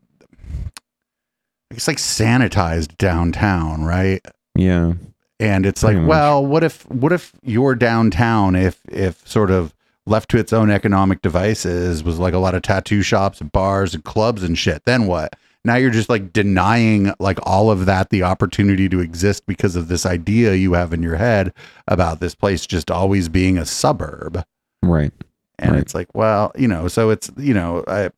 it's 1.70 1.89
like 1.89 1.99
sanitized 1.99 2.97
downtown, 2.99 3.85
right? 3.85 4.25
Yeah. 4.55 4.95
And 5.41 5.66
it's 5.66 5.83
Pretty 5.83 5.97
like, 5.97 6.03
much. 6.03 6.09
well, 6.09 6.47
what 6.47 6.65
if 6.65 6.89
what 6.91 7.12
if 7.12 7.33
your 7.43 7.75
downtown, 7.75 8.57
if 8.57 8.81
if 8.89 9.27
sort 9.27 9.51
of 9.51 9.75
left 10.07 10.31
to 10.31 10.39
its 10.39 10.53
own 10.53 10.70
economic 10.70 11.23
devices, 11.23 12.03
was 12.03 12.19
like 12.19 12.35
a 12.35 12.39
lot 12.39 12.55
of 12.55 12.62
tattoo 12.62 13.03
shops, 13.03 13.41
and 13.41 13.53
bars, 13.53 13.95
and 13.95 14.05
clubs 14.05 14.43
and 14.43 14.59
shit? 14.59 14.85
Then 14.85 15.07
what? 15.07 15.35
Now 15.64 15.74
you're 15.74 15.90
just 15.90 16.09
like 16.09 16.32
denying 16.32 17.12
like 17.18 17.39
all 17.43 17.70
of 17.70 17.86
that 17.86 18.10
the 18.10 18.22
opportunity 18.22 18.89
to 18.89 19.01
exist 19.01 19.44
because 19.47 19.76
of 19.76 19.89
this 19.89 20.06
idea 20.06 20.55
you 20.55 20.72
have 20.74 20.93
in 20.93 21.02
your 21.02 21.16
head 21.16 21.52
about 21.86 22.20
this 22.20 22.35
place 22.35 22.66
just 22.66 22.90
always 22.90 23.28
being 23.28 23.59
a 23.59 23.66
suburb. 23.66 24.44
Right. 24.82 25.12
And 25.59 25.76
it's 25.76 25.94
like, 25.94 26.14
well, 26.14 26.52
you 26.56 26.68
know, 26.68 26.86
so 26.86 27.10
it's 27.10 27.30
you 27.36 27.52
know, 27.52 27.85
I 27.89 28.10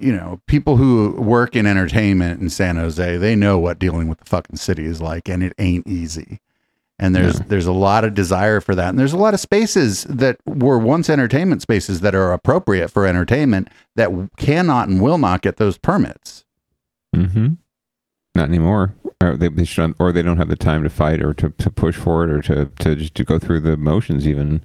you 0.00 0.12
know, 0.12 0.40
people 0.46 0.76
who 0.76 1.12
work 1.20 1.56
in 1.56 1.66
entertainment 1.66 2.40
in 2.40 2.50
San 2.50 2.76
Jose, 2.76 3.16
they 3.16 3.34
know 3.34 3.58
what 3.58 3.78
dealing 3.78 4.08
with 4.08 4.18
the 4.18 4.24
fucking 4.24 4.56
city 4.56 4.84
is 4.84 5.00
like, 5.00 5.28
and 5.28 5.42
it 5.42 5.52
ain't 5.58 5.86
easy. 5.86 6.40
And 7.00 7.14
there's 7.14 7.38
there's 7.42 7.66
a 7.66 7.72
lot 7.72 8.04
of 8.04 8.14
desire 8.14 8.60
for 8.60 8.74
that, 8.74 8.88
and 8.88 8.98
there's 8.98 9.12
a 9.12 9.18
lot 9.18 9.32
of 9.32 9.38
spaces 9.38 10.02
that 10.04 10.38
were 10.44 10.78
once 10.78 11.08
entertainment 11.08 11.62
spaces 11.62 12.00
that 12.00 12.12
are 12.12 12.32
appropriate 12.32 12.88
for 12.88 13.06
entertainment 13.06 13.68
that 13.94 14.10
cannot 14.36 14.88
and 14.88 15.00
will 15.00 15.18
not 15.18 15.40
get 15.42 15.58
those 15.58 15.78
permits. 15.78 16.44
Mm-hmm. 17.14 17.54
Not 18.34 18.48
anymore. 18.48 18.96
Or 19.22 19.36
they, 19.36 19.48
they 19.48 19.64
should, 19.64 19.94
or 20.00 20.10
they 20.10 20.22
don't 20.22 20.38
have 20.38 20.48
the 20.48 20.56
time 20.56 20.82
to 20.82 20.90
fight, 20.90 21.22
or 21.22 21.32
to, 21.34 21.50
to 21.50 21.70
push 21.70 21.94
for 21.94 22.24
it, 22.24 22.30
or 22.30 22.42
to, 22.42 22.66
to 22.80 22.96
just 22.96 23.14
to 23.14 23.24
go 23.24 23.38
through 23.38 23.60
the 23.60 23.76
motions. 23.76 24.26
Even, 24.26 24.64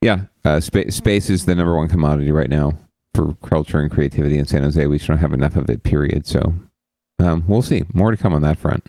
yeah, 0.00 0.26
uh, 0.44 0.60
spa- 0.60 0.90
space 0.90 1.28
is 1.28 1.44
the 1.44 1.56
number 1.56 1.76
one 1.76 1.88
commodity 1.88 2.30
right 2.30 2.50
now 2.50 2.72
for 3.14 3.34
culture 3.44 3.80
and 3.80 3.90
creativity 3.90 4.38
in 4.38 4.46
San 4.46 4.62
Jose. 4.62 4.86
We 4.86 4.98
just 4.98 5.08
don't 5.08 5.18
have 5.18 5.32
enough 5.32 5.56
of 5.56 5.68
it. 5.68 5.82
Period. 5.82 6.24
So, 6.24 6.54
um, 7.18 7.42
we'll 7.48 7.62
see. 7.62 7.82
More 7.92 8.12
to 8.12 8.16
come 8.16 8.32
on 8.32 8.42
that 8.42 8.58
front. 8.58 8.86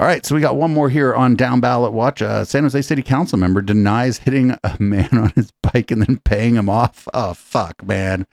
All 0.00 0.06
right, 0.06 0.24
so 0.24 0.36
we 0.36 0.40
got 0.40 0.54
one 0.54 0.72
more 0.72 0.88
here 0.88 1.12
on 1.12 1.34
down 1.34 1.58
ballot 1.58 1.92
watch. 1.92 2.22
Uh, 2.22 2.44
San 2.44 2.62
Jose 2.62 2.82
City 2.82 3.02
Council 3.02 3.36
member 3.36 3.60
denies 3.60 4.18
hitting 4.18 4.52
a 4.62 4.76
man 4.78 5.08
on 5.12 5.30
his 5.34 5.50
bike 5.60 5.90
and 5.90 6.02
then 6.02 6.18
paying 6.18 6.54
him 6.54 6.68
off. 6.68 7.08
Oh 7.12 7.34
fuck, 7.34 7.84
man. 7.84 8.24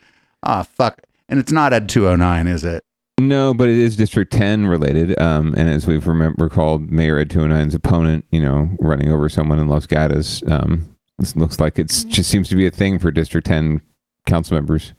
Oh 0.43 0.61
fuck. 0.61 1.01
And 1.27 1.39
it's 1.39 1.51
not 1.51 1.73
Ed 1.73 1.89
209, 1.89 2.45
is 2.45 2.63
it? 2.63 2.83
No, 3.19 3.55
but 3.55 3.67
it 3.67 3.77
is 3.77 3.95
District 3.95 4.31
10 4.31 4.67
related. 4.67 5.19
Um, 5.19 5.55
and 5.57 5.67
as 5.67 5.87
we've 5.87 6.05
remember, 6.05 6.43
recalled, 6.43 6.91
Mayor 6.91 7.17
Ed 7.17 7.29
209's 7.29 7.73
opponent, 7.73 8.25
you 8.29 8.41
know, 8.41 8.69
running 8.79 9.11
over 9.11 9.27
someone 9.27 9.57
in 9.57 9.67
Los 9.67 9.87
Gatos. 9.87 10.43
Um, 10.47 10.95
this 11.17 11.35
looks 11.35 11.59
like 11.59 11.79
it 11.79 11.87
just 11.87 12.29
seems 12.29 12.47
to 12.49 12.55
be 12.55 12.67
a 12.67 12.71
thing 12.71 12.99
for 12.99 13.09
District 13.09 13.47
10 13.47 13.81
council 14.27 14.53
members 14.53 14.93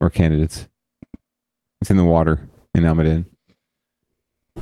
or 0.00 0.08
candidates. 0.08 0.66
It's 1.82 1.90
in 1.90 1.98
the 1.98 2.04
water 2.04 2.48
in 2.74 2.84
Almaden. 2.84 3.26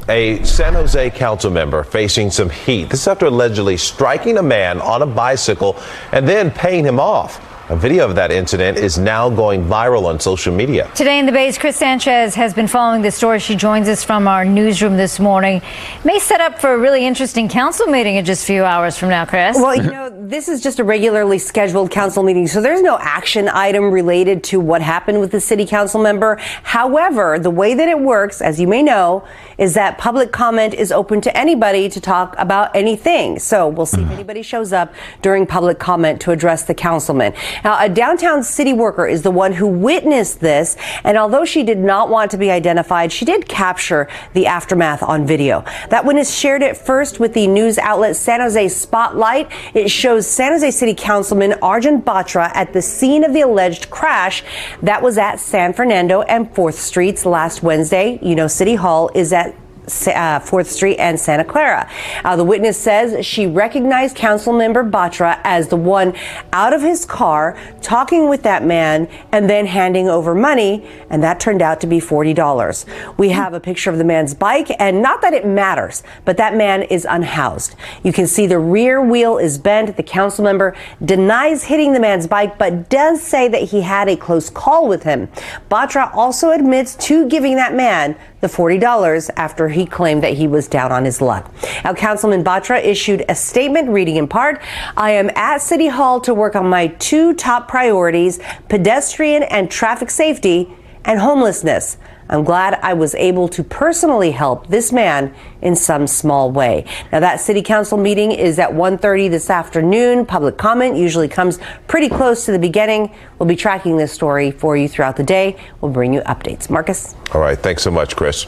A 0.09 0.43
San 0.43 0.73
Jose 0.73 1.11
council 1.11 1.51
member 1.51 1.85
facing 1.85 2.31
some 2.31 2.49
heat. 2.49 2.89
This 2.89 3.07
after 3.07 3.27
allegedly 3.27 3.77
striking 3.77 4.39
a 4.39 4.43
man 4.43 4.81
on 4.81 5.03
a 5.03 5.07
bicycle 5.07 5.77
and 6.13 6.27
then 6.27 6.51
paying 6.51 6.87
him 6.87 6.99
off. 6.99 7.52
A 7.73 7.77
video 7.77 8.07
of 8.07 8.15
that 8.17 8.31
incident 8.31 8.77
is 8.77 8.99
now 8.99 9.31
going 9.31 9.65
viral 9.65 10.05
on 10.05 10.21
social 10.21 10.55
media. 10.55 10.91
Today 10.95 11.19
in 11.19 11.25
the 11.25 11.33
Bay's 11.33 11.57
Chris 11.57 11.75
Sanchez 11.75 12.35
has 12.35 12.53
been 12.53 12.69
following 12.69 13.01
the 13.01 13.11
story. 13.11 13.39
She 13.39 13.57
joins 13.57 13.89
us 13.89 14.05
from 14.05 14.29
our 14.29 14.45
newsroom 14.45 14.99
this 14.99 15.19
morning. 15.19 15.63
May 16.05 16.19
set 16.19 16.43
up 16.43 16.61
for 16.61 16.75
a 16.75 16.79
really 16.79 17.07
interesting 17.07 17.49
council 17.49 17.87
meeting 17.87 18.17
in 18.17 18.27
just 18.27 18.43
a 18.43 18.47
few 18.47 18.63
hours 18.63 18.99
from 18.99 19.09
now, 19.09 19.25
Chris. 19.25 19.57
Well, 19.57 19.75
you 19.75 19.91
know, 19.91 20.11
this 20.11 20.49
is 20.51 20.61
just 20.61 20.81
a 20.81 20.85
regularly 20.85 21.39
scheduled 21.39 21.91
council 21.91 22.23
meeting, 22.23 22.47
so 22.47 22.61
there's 22.61 22.83
no 22.83 22.99
action 23.01 23.49
item 23.49 23.91
related 23.91 24.45
to 24.45 24.61
what 24.61 24.83
happened 24.83 25.21
with 25.21 25.31
the 25.31 25.41
city 25.41 25.65
council 25.65 26.03
member. 26.03 26.37
However, 26.65 27.39
the 27.39 27.51
way 27.51 27.73
that 27.73 27.89
it 27.89 27.99
works, 27.99 28.43
as 28.43 28.61
you 28.61 28.69
may 28.69 28.83
know, 28.83 29.27
is 29.57 29.73
that 29.73 29.97
public 29.97 30.31
comment 30.31 30.75
is 30.75 30.93
open 30.93 31.23
to 31.23 31.35
anybody 31.35 31.89
to 31.89 32.03
talk 32.03 32.35
about 32.37 32.77
anything. 32.77 33.39
So 33.39 33.67
we'll 33.67 33.87
see 33.87 34.03
if 34.03 34.09
hmm. 34.09 34.13
anybody 34.13 34.43
shows 34.43 34.75
up 34.75 34.93
during 35.23 35.47
public 35.47 35.79
comment 35.79 36.21
to 36.21 36.33
address 36.33 36.65
the 36.65 36.75
councilman. 36.75 37.33
Now, 37.65 37.83
a 37.83 37.89
downtown 37.89 38.43
city 38.43 38.73
worker 38.73 39.07
is 39.07 39.23
the 39.23 39.31
one 39.31 39.53
who 39.53 39.67
witnessed 39.67 40.41
this, 40.41 40.77
and 41.05 41.17
although 41.17 41.45
she 41.45 41.63
did 41.63 41.79
not 41.79 42.09
want 42.09 42.31
to 42.33 42.37
be 42.37 42.51
identified, 42.51 43.13
she 43.13 43.25
did 43.25 43.49
capture 43.49 44.09
the 44.33 44.47
aftermath 44.47 45.03
on 45.03 45.27
video. 45.27 45.65
That 45.91 46.05
witness 46.05 46.35
shared 46.35 46.63
it 46.63 46.77
first 46.77 47.21
with 47.21 47.35
the 47.35 47.47
news 47.47 47.79
outlet 47.79 48.17
San 48.17 48.41
Jose 48.41 48.69
Spotlight. 48.69 49.51
It 49.75 49.91
shows 49.91 50.27
San 50.27 50.53
Jose 50.53 50.71
City 50.73 50.95
Councilman 50.95 51.55
Arjun 51.63 52.03
Batra 52.03 52.51
at 52.55 52.73
the 52.73 52.83
scene 52.83 53.25
of 53.25 53.33
the 53.33 53.43
alleged 53.43 53.91
crash 53.91 54.43
that 54.83 55.03
was 55.03 55.19
at 55.19 55.39
San 55.39 55.73
Fernando 55.73 56.23
and 56.23 56.53
4th 56.53 56.75
Streets 56.75 57.25
last 57.25 57.63
Wednesday. 57.63 58.19
You 58.23 58.35
know, 58.35 58.49
City 58.49 58.75
Hall 58.75 59.11
is 59.15 59.33
at 59.33 59.55
uh, 59.87 60.41
4th 60.41 60.67
Street 60.67 60.97
and 60.99 61.19
Santa 61.19 61.45
Clara. 61.45 61.89
Uh, 62.25 62.37
the 62.37 62.45
witness 62.45 62.79
says 62.79 63.25
she 63.25 63.47
recognized 63.47 64.17
council 64.17 64.53
member 64.53 64.85
Batra 64.85 65.41
as 65.45 65.69
the 65.69 65.77
one 65.77 66.15
out 66.53 66.73
of 66.73 66.83
his 66.83 67.05
car 67.05 67.59
talking 67.81 68.29
with 68.29 68.43
that 68.43 68.65
man 68.65 69.09
and 69.33 69.51
then 69.51 69.67
handing 69.67 70.09
over 70.09 70.35
money, 70.35 70.87
and 71.11 71.23
that 71.23 71.41
turned 71.41 71.63
out 71.63 71.81
to 71.81 71.87
be 71.87 71.99
$40. 71.99 73.19
We 73.19 73.31
have 73.31 73.55
a 73.55 73.61
picture 73.61 73.91
of 73.91 73.99
the 73.99 74.05
man's 74.05 74.35
bike, 74.35 74.71
and 74.79 75.03
not 75.03 75.21
that 75.23 75.33
it 75.33 75.47
matters, 75.47 76.03
but 76.25 76.37
that 76.37 76.57
man 76.57 76.83
is 76.83 77.07
unhoused. 77.09 77.75
You 78.03 78.13
can 78.13 78.27
see 78.27 78.47
the 78.47 78.59
rear 78.59 79.03
wheel 79.03 79.39
is 79.39 79.59
bent. 79.59 79.97
The 79.97 80.03
council 80.03 80.45
member 80.45 80.77
denies 81.05 81.65
hitting 81.65 81.93
the 81.93 82.01
man's 82.01 82.27
bike, 82.27 82.59
but 82.59 82.89
does 82.89 83.23
say 83.23 83.49
that 83.49 83.63
he 83.71 83.83
had 83.83 84.09
a 84.09 84.17
close 84.17 84.49
call 84.51 84.89
with 84.89 85.03
him. 85.03 85.29
Batra 85.71 86.15
also 86.15 86.51
admits 86.51 86.95
to 86.97 87.29
giving 87.29 87.57
that 87.57 87.75
man 87.75 88.17
the 88.43 88.49
$40 88.49 89.31
after 89.37 89.69
he 89.69 89.87
claimed 89.87 90.23
that 90.25 90.35
he 90.35 90.49
was 90.49 90.67
down 90.67 90.91
on 90.91 91.05
his 91.05 91.23
luck. 91.23 91.51
Now, 91.85 91.95
Councilman 91.95 92.43
Batra 92.43 92.85
issued 92.85 93.25
a 93.29 93.37
statement 93.37 93.89
reading 93.89 94.17
in 94.17 94.27
part, 94.27 94.61
I 94.97 95.13
am 95.13 95.31
at 95.37 95.59
City 95.59 95.87
Hall 95.87 96.21
to 96.23 96.35
work 96.35 96.57
on 96.57 96.67
my 96.67 96.89
two 96.89 97.35
top 97.35 97.69
priorities, 97.69 98.41
pedestrian 98.69 99.45
and 99.45 99.71
traffic 99.71 100.11
safety 100.11 100.75
and 101.05 101.21
homelessness. 101.21 101.99
I'm 102.33 102.45
glad 102.45 102.79
I 102.83 102.95
was 102.95 103.15
able 103.17 103.47
to 103.49 103.63
personally 103.63 104.31
help 104.31 104.69
this 104.69 104.91
man 104.91 105.35
in 105.61 105.77
some 105.77 106.07
small 106.07 106.51
way. 106.51 106.87
Now 107.13 107.21
that 107.21 107.41
city 107.41 107.61
council 107.61 107.99
meeting 107.99 108.33
is 108.33 108.59
at 108.59 108.73
1:30 108.73 109.29
this 109.29 109.51
afternoon. 109.51 110.25
Public 110.25 110.57
comment 110.57 110.97
usually 110.97 111.29
comes 111.29 111.59
pretty 111.89 112.09
close 112.09 112.47
to 112.47 112.53
the 112.53 112.59
beginning. 112.59 113.15
We'll 113.39 113.49
be 113.49 113.55
tracking 113.55 113.99
this 113.99 114.13
story 114.13 114.51
for 114.51 114.79
you 114.79 114.89
throughout 114.89 115.17
the 115.17 115.23
day. 115.23 115.57
We'll 115.83 115.93
bring 115.93 116.15
you 116.15 116.23
updates. 116.23 116.71
Marcus. 116.71 117.15
All 117.35 117.41
right. 117.43 117.59
Thanks 117.59 117.83
so 117.83 117.91
much, 117.91 118.17
Chris. 118.17 118.47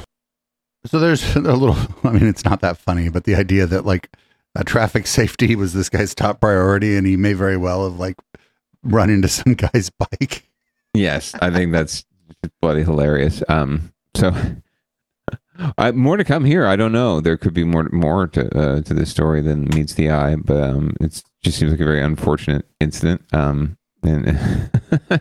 So 0.86 0.98
there's 0.98 1.36
a 1.36 1.40
little, 1.40 1.76
I 2.04 2.10
mean, 2.10 2.26
it's 2.26 2.44
not 2.44 2.62
that 2.62 2.78
funny, 2.78 3.10
but 3.10 3.24
the 3.24 3.34
idea 3.34 3.66
that 3.66 3.84
like 3.84 4.08
uh, 4.56 4.62
traffic 4.64 5.06
safety 5.18 5.56
was 5.56 5.74
this 5.74 5.90
guy's 5.90 6.14
top 6.14 6.40
priority 6.40 6.96
and 6.96 7.06
he 7.06 7.18
may 7.18 7.34
very 7.34 7.58
well 7.58 7.84
have 7.84 7.98
like 7.98 8.16
run 8.82 9.10
into 9.10 9.28
some 9.28 9.52
guy's 9.52 9.90
bike. 9.98 10.48
Yes, 10.94 11.34
I 11.42 11.50
think 11.50 11.72
that's 11.72 12.04
bloody 12.60 12.82
hilarious. 12.82 13.42
Um, 13.48 13.92
so 14.14 14.32
I, 15.78 15.92
more 15.92 16.16
to 16.16 16.24
come 16.24 16.44
here. 16.44 16.66
I 16.66 16.76
don't 16.76 16.92
know. 16.92 17.20
There 17.20 17.36
could 17.36 17.54
be 17.54 17.64
more 17.64 17.88
more 17.92 18.26
to 18.28 18.58
uh, 18.58 18.80
to 18.82 18.94
this 18.94 19.10
story 19.10 19.40
than 19.40 19.68
meets 19.68 19.94
the 19.94 20.10
eye, 20.10 20.36
but 20.36 20.62
um, 20.62 20.94
it 21.00 21.22
just 21.42 21.58
seems 21.58 21.70
like 21.70 21.80
a 21.80 21.84
very 21.84 22.02
unfortunate 22.02 22.66
incident. 22.80 23.22
Um, 23.32 23.76
and 24.02 24.70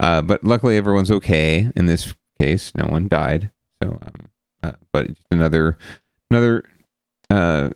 uh, 0.00 0.22
but 0.22 0.44
luckily 0.44 0.76
everyone's 0.76 1.10
okay 1.10 1.70
in 1.74 1.86
this 1.86 2.14
case. 2.40 2.72
No 2.76 2.86
one 2.86 3.08
died. 3.08 3.50
So, 3.82 3.90
um, 3.90 4.28
uh, 4.62 4.72
but 4.92 5.08
another 5.30 5.76
another 6.30 6.64
uh, 7.30 7.70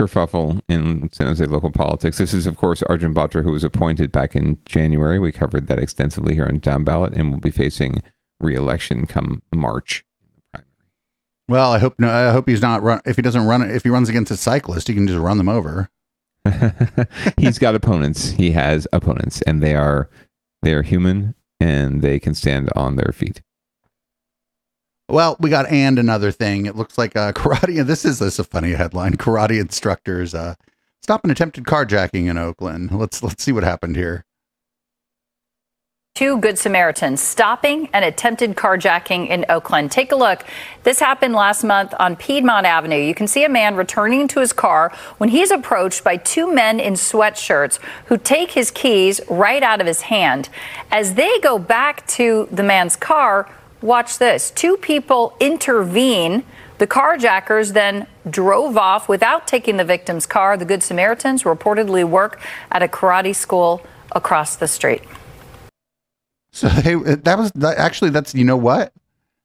kerfuffle 0.00 0.60
in 0.68 1.10
San 1.12 1.26
Jose 1.26 1.44
local 1.44 1.70
politics. 1.70 2.18
This 2.18 2.32
is, 2.32 2.46
of 2.46 2.56
course, 2.56 2.82
Arjun 2.84 3.14
Batra, 3.14 3.42
who 3.42 3.52
was 3.52 3.64
appointed 3.64 4.12
back 4.12 4.34
in 4.34 4.58
January. 4.64 5.18
We 5.18 5.32
covered 5.32 5.66
that 5.66 5.78
extensively 5.78 6.34
here 6.34 6.46
on 6.46 6.58
Down 6.58 6.84
Ballot, 6.84 7.14
and 7.14 7.30
will 7.30 7.40
be 7.40 7.50
facing 7.50 8.02
re-election 8.40 9.06
come 9.06 9.42
March 9.54 10.04
Well, 11.48 11.72
I 11.72 11.78
hope 11.78 11.94
no. 11.98 12.10
I 12.10 12.32
hope 12.32 12.48
he's 12.48 12.62
not 12.62 12.82
run. 12.82 13.00
If 13.04 13.16
he 13.16 13.22
doesn't 13.22 13.46
run, 13.46 13.68
if 13.68 13.82
he 13.82 13.90
runs 13.90 14.08
against 14.08 14.30
a 14.30 14.36
cyclist, 14.36 14.88
he 14.88 14.94
can 14.94 15.06
just 15.06 15.18
run 15.18 15.38
them 15.38 15.48
over. 15.48 15.90
He's 17.36 17.58
got 17.58 17.74
opponents. 17.74 18.30
He 18.30 18.52
has 18.52 18.86
opponents, 18.92 19.42
and 19.42 19.62
they 19.62 19.74
are 19.74 20.08
they 20.62 20.72
are 20.72 20.82
human, 20.82 21.34
and 21.58 22.02
they 22.02 22.18
can 22.18 22.34
stand 22.34 22.70
on 22.74 22.96
their 22.96 23.12
feet. 23.12 23.42
Well, 25.08 25.36
we 25.40 25.50
got 25.50 25.68
and 25.68 25.98
another 25.98 26.30
thing. 26.30 26.66
It 26.66 26.76
looks 26.76 26.96
like 26.96 27.16
uh, 27.16 27.32
karate. 27.34 27.84
This 27.84 28.04
is 28.04 28.20
this 28.20 28.34
is 28.34 28.38
a 28.38 28.44
funny 28.44 28.72
headline. 28.72 29.16
Karate 29.16 29.60
instructors 29.60 30.34
uh, 30.34 30.54
stop 31.02 31.24
an 31.24 31.30
attempted 31.30 31.64
carjacking 31.64 32.26
in 32.28 32.38
Oakland. 32.38 32.92
Let's 32.92 33.22
let's 33.22 33.42
see 33.42 33.52
what 33.52 33.64
happened 33.64 33.96
here. 33.96 34.24
Two 36.20 36.36
Good 36.36 36.58
Samaritans 36.58 37.18
stopping 37.22 37.88
an 37.94 38.02
attempted 38.02 38.54
carjacking 38.54 39.30
in 39.30 39.46
Oakland. 39.48 39.90
Take 39.90 40.12
a 40.12 40.16
look. 40.16 40.44
This 40.82 41.00
happened 41.00 41.32
last 41.32 41.64
month 41.64 41.94
on 41.98 42.14
Piedmont 42.14 42.66
Avenue. 42.66 42.98
You 42.98 43.14
can 43.14 43.26
see 43.26 43.42
a 43.42 43.48
man 43.48 43.74
returning 43.74 44.28
to 44.28 44.40
his 44.40 44.52
car 44.52 44.92
when 45.16 45.30
he's 45.30 45.50
approached 45.50 46.04
by 46.04 46.18
two 46.18 46.54
men 46.54 46.78
in 46.78 46.92
sweatshirts 46.92 47.78
who 48.04 48.18
take 48.18 48.50
his 48.50 48.70
keys 48.70 49.22
right 49.30 49.62
out 49.62 49.80
of 49.80 49.86
his 49.86 50.02
hand. 50.02 50.50
As 50.90 51.14
they 51.14 51.40
go 51.40 51.58
back 51.58 52.06
to 52.08 52.50
the 52.52 52.62
man's 52.62 52.96
car, 52.96 53.48
watch 53.80 54.18
this. 54.18 54.50
Two 54.50 54.76
people 54.76 55.34
intervene. 55.40 56.44
The 56.76 56.86
carjackers 56.86 57.72
then 57.72 58.06
drove 58.28 58.76
off 58.76 59.08
without 59.08 59.46
taking 59.46 59.78
the 59.78 59.86
victim's 59.86 60.26
car. 60.26 60.58
The 60.58 60.66
Good 60.66 60.82
Samaritans 60.82 61.44
reportedly 61.44 62.06
work 62.06 62.42
at 62.70 62.82
a 62.82 62.88
karate 62.88 63.34
school 63.34 63.80
across 64.12 64.54
the 64.54 64.68
street. 64.68 65.00
So 66.52 66.68
they 66.84 66.94
that 66.94 67.38
was 67.38 67.52
that, 67.52 67.78
actually 67.78 68.10
that's 68.10 68.34
you 68.34 68.44
know 68.44 68.56
what 68.56 68.92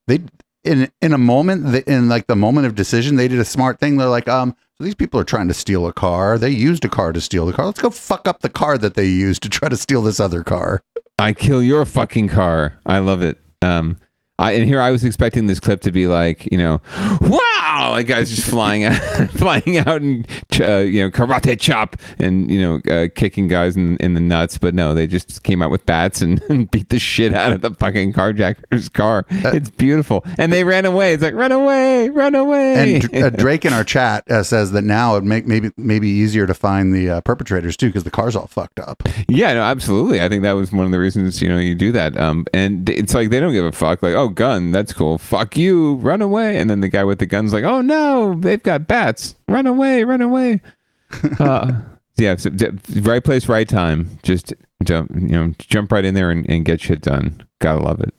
they 0.08 0.20
in 0.64 0.92
in 1.02 1.14
a 1.14 1.18
moment 1.18 1.88
in 1.88 2.10
like 2.10 2.28
the 2.28 2.36
moment 2.36 2.68
of 2.68 2.76
decision 2.76 3.16
they 3.16 3.28
did 3.28 3.40
a 3.40 3.46
smart 3.46 3.80
thing. 3.80 3.98
They're 3.98 4.08
like 4.08 4.28
um 4.28 4.56
so 4.78 4.84
these 4.84 4.96
people 4.96 5.20
are 5.20 5.26
trying 5.26 5.48
to 5.48 5.54
steal 5.54 5.88
a 5.88 5.94
car. 5.94 6.38
They 6.38 6.50
used 6.50 6.84
a 6.84 6.90
car 6.90 7.14
to 7.14 7.22
steal 7.22 7.46
the 7.46 7.54
car. 7.54 7.66
Let's 7.66 7.80
go 7.80 7.90
fuck 7.90 8.28
up 8.28 8.42
the 8.42 8.50
car 8.50 8.78
that 8.78 8.96
they 8.96 9.06
used 9.06 9.42
to 9.44 9.50
try 9.50 9.70
to 9.70 9.78
steal 9.78 10.02
this 10.02 10.20
other 10.20 10.44
car. 10.44 10.84
I 11.18 11.32
kill 11.32 11.64
your 11.64 11.86
fucking 11.86 12.28
car. 12.28 12.78
I 12.86 13.00
love 13.00 13.22
it. 13.22 13.40
Um, 13.62 13.98
I, 14.38 14.52
and 14.54 14.66
here 14.68 14.82
I 14.82 14.92
was 14.92 15.06
expecting 15.06 15.48
this 15.48 15.62
clip 15.62 15.80
to 15.82 15.92
be 15.92 16.08
like, 16.08 16.52
you 16.52 16.58
know, 16.58 16.82
wow, 17.22 17.92
like 17.92 18.08
guys 18.08 18.30
just 18.30 18.46
flying 18.50 18.84
out, 18.84 19.02
flying 19.32 19.78
out 19.78 20.02
and 20.02 20.28
uh, 20.60 20.80
you 20.80 21.02
know 21.02 21.10
karate 21.10 21.58
chop 21.58 21.96
and 22.20 22.52
you 22.52 22.62
know 22.62 22.94
uh, 22.94 23.08
kicking 23.16 23.48
guys 23.48 23.78
in, 23.78 23.96
in 23.98 24.14
the 24.14 24.20
nuts. 24.20 24.58
But 24.58 24.74
no, 24.74 24.94
they 24.94 25.08
just 25.08 25.44
came 25.44 25.62
out 25.62 25.72
with 25.72 25.86
bats 25.86 26.22
and, 26.22 26.42
and 26.50 26.70
beat 26.70 26.90
the 26.90 27.00
shit 27.00 27.34
out 27.34 27.54
of 27.54 27.62
the 27.62 27.72
fucking 27.72 28.12
carjacker's 28.12 28.90
car. 28.90 29.26
It's 29.30 29.70
beautiful, 29.70 30.26
and 30.38 30.52
they 30.52 30.66
ran 30.66 30.86
away. 30.86 31.14
It's 31.14 31.24
like 31.24 31.34
run 31.34 31.54
away, 31.54 32.10
run 32.10 32.36
away. 32.36 32.98
And 33.00 33.16
uh, 33.24 33.30
Drake 33.30 33.64
in 33.64 33.72
our 33.72 33.86
chat 33.86 34.30
uh, 34.30 34.44
says 34.44 34.72
that 34.74 34.84
now 34.84 35.16
it 35.16 35.24
make 35.24 35.48
maybe 35.48 35.72
maybe 35.78 36.10
easier 36.10 36.46
to 36.46 36.54
find 36.54 36.94
the 36.94 37.10
uh, 37.10 37.22
perpetrators 37.22 37.78
too 37.78 37.88
because 37.88 38.04
the 38.04 38.12
car's 38.12 38.36
all 38.36 38.48
fucked 38.48 38.80
up. 38.80 39.02
Yeah, 39.30 39.54
no, 39.54 39.62
absolutely. 39.62 40.22
I 40.22 40.28
think 40.28 40.44
that 40.44 40.54
was 40.54 40.74
one 40.74 40.86
of 40.86 40.92
the 40.92 41.00
reasons 41.00 41.42
you 41.42 41.48
know 41.48 41.58
you 41.58 41.74
do 41.74 41.94
that. 41.94 42.18
Um, 42.18 42.46
and 42.54 42.90
it's 42.90 43.14
like 43.14 43.30
they 43.30 43.40
don't 43.40 43.54
give 43.54 43.64
a 43.64 43.72
fuck. 43.72 44.04
Like, 44.04 44.14
oh, 44.14 44.25
gun, 44.30 44.72
that's 44.72 44.94
cool. 44.94 45.18
Fuck 45.18 45.58
you, 45.58 45.96
run 45.96 46.22
away. 46.22 46.58
And 46.58 46.70
then 46.70 46.82
the 46.82 46.90
guy 46.90 47.04
with 47.04 47.20
the 47.20 47.26
gun's 47.26 47.54
like, 47.54 47.64
oh 47.64 47.82
no, 47.82 48.36
they've 48.36 48.62
got 48.62 48.88
bats. 48.88 49.36
Run 49.48 49.68
away, 49.68 50.04
run 50.04 50.22
away. 50.22 50.62
uh, 51.40 51.74
yeah, 52.18 52.36
so, 52.36 52.50
d- 52.50 52.70
right 53.02 53.24
place, 53.24 53.48
right 53.48 53.68
time. 53.68 54.20
Just 54.24 54.54
jump, 54.84 55.12
you 55.14 55.28
know, 55.28 55.54
jump 55.60 55.92
right 55.92 56.06
in 56.06 56.14
there 56.14 56.32
and, 56.32 56.50
and 56.50 56.66
get 56.66 56.82
shit 56.82 57.02
done. 57.02 57.46
Gotta 57.60 57.82
love 57.82 58.02
it. 58.02 58.14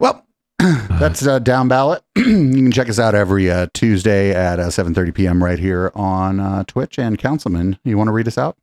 Well, 0.00 0.26
that's 0.58 1.26
uh, 1.26 1.38
down 1.38 1.68
ballot. 1.68 2.02
you 2.16 2.24
can 2.24 2.72
check 2.72 2.88
us 2.88 2.98
out 2.98 3.14
every 3.14 3.50
uh, 3.50 3.66
Tuesday 3.74 4.34
at 4.34 4.58
uh, 4.58 4.68
7:30 4.68 5.14
p.m. 5.14 5.44
right 5.44 5.58
here 5.58 5.92
on 5.94 6.40
uh, 6.40 6.64
Twitch. 6.66 6.98
And 6.98 7.18
Councilman, 7.18 7.78
you 7.84 7.98
want 7.98 8.08
to 8.08 8.12
read 8.12 8.28
us 8.28 8.38
out? 8.38 8.56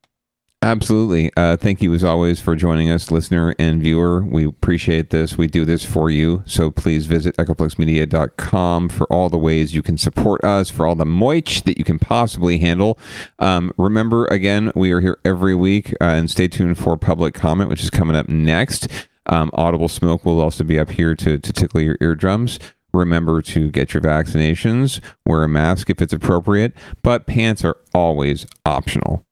Absolutely. 0.64 1.30
Uh, 1.36 1.58
thank 1.58 1.82
you 1.82 1.92
as 1.92 2.02
always 2.02 2.40
for 2.40 2.56
joining 2.56 2.88
us, 2.90 3.10
listener 3.10 3.54
and 3.58 3.82
viewer. 3.82 4.22
We 4.22 4.46
appreciate 4.46 5.10
this. 5.10 5.36
We 5.36 5.46
do 5.46 5.66
this 5.66 5.84
for 5.84 6.08
you. 6.08 6.42
So 6.46 6.70
please 6.70 7.04
visit 7.04 7.36
echoplexmedia.com 7.36 8.88
for 8.88 9.04
all 9.12 9.28
the 9.28 9.36
ways 9.36 9.74
you 9.74 9.82
can 9.82 9.98
support 9.98 10.42
us, 10.42 10.70
for 10.70 10.86
all 10.86 10.94
the 10.94 11.04
moich 11.04 11.64
that 11.64 11.76
you 11.76 11.84
can 11.84 11.98
possibly 11.98 12.56
handle. 12.56 12.98
Um, 13.40 13.74
remember, 13.76 14.24
again, 14.28 14.72
we 14.74 14.90
are 14.92 15.02
here 15.02 15.18
every 15.22 15.54
week 15.54 15.92
uh, 16.00 16.04
and 16.04 16.30
stay 16.30 16.48
tuned 16.48 16.78
for 16.78 16.96
public 16.96 17.34
comment, 17.34 17.68
which 17.68 17.82
is 17.82 17.90
coming 17.90 18.16
up 18.16 18.30
next. 18.30 18.88
Um, 19.26 19.50
Audible 19.52 19.88
Smoke 19.88 20.24
will 20.24 20.40
also 20.40 20.64
be 20.64 20.78
up 20.78 20.92
here 20.92 21.14
to, 21.14 21.38
to 21.38 21.52
tickle 21.52 21.82
your 21.82 21.98
eardrums. 22.00 22.58
Remember 22.94 23.42
to 23.42 23.70
get 23.70 23.92
your 23.92 24.02
vaccinations, 24.02 25.00
wear 25.26 25.42
a 25.42 25.48
mask 25.48 25.90
if 25.90 26.00
it's 26.00 26.14
appropriate, 26.14 26.72
but 27.02 27.26
pants 27.26 27.66
are 27.66 27.76
always 27.92 28.46
optional. 28.64 29.26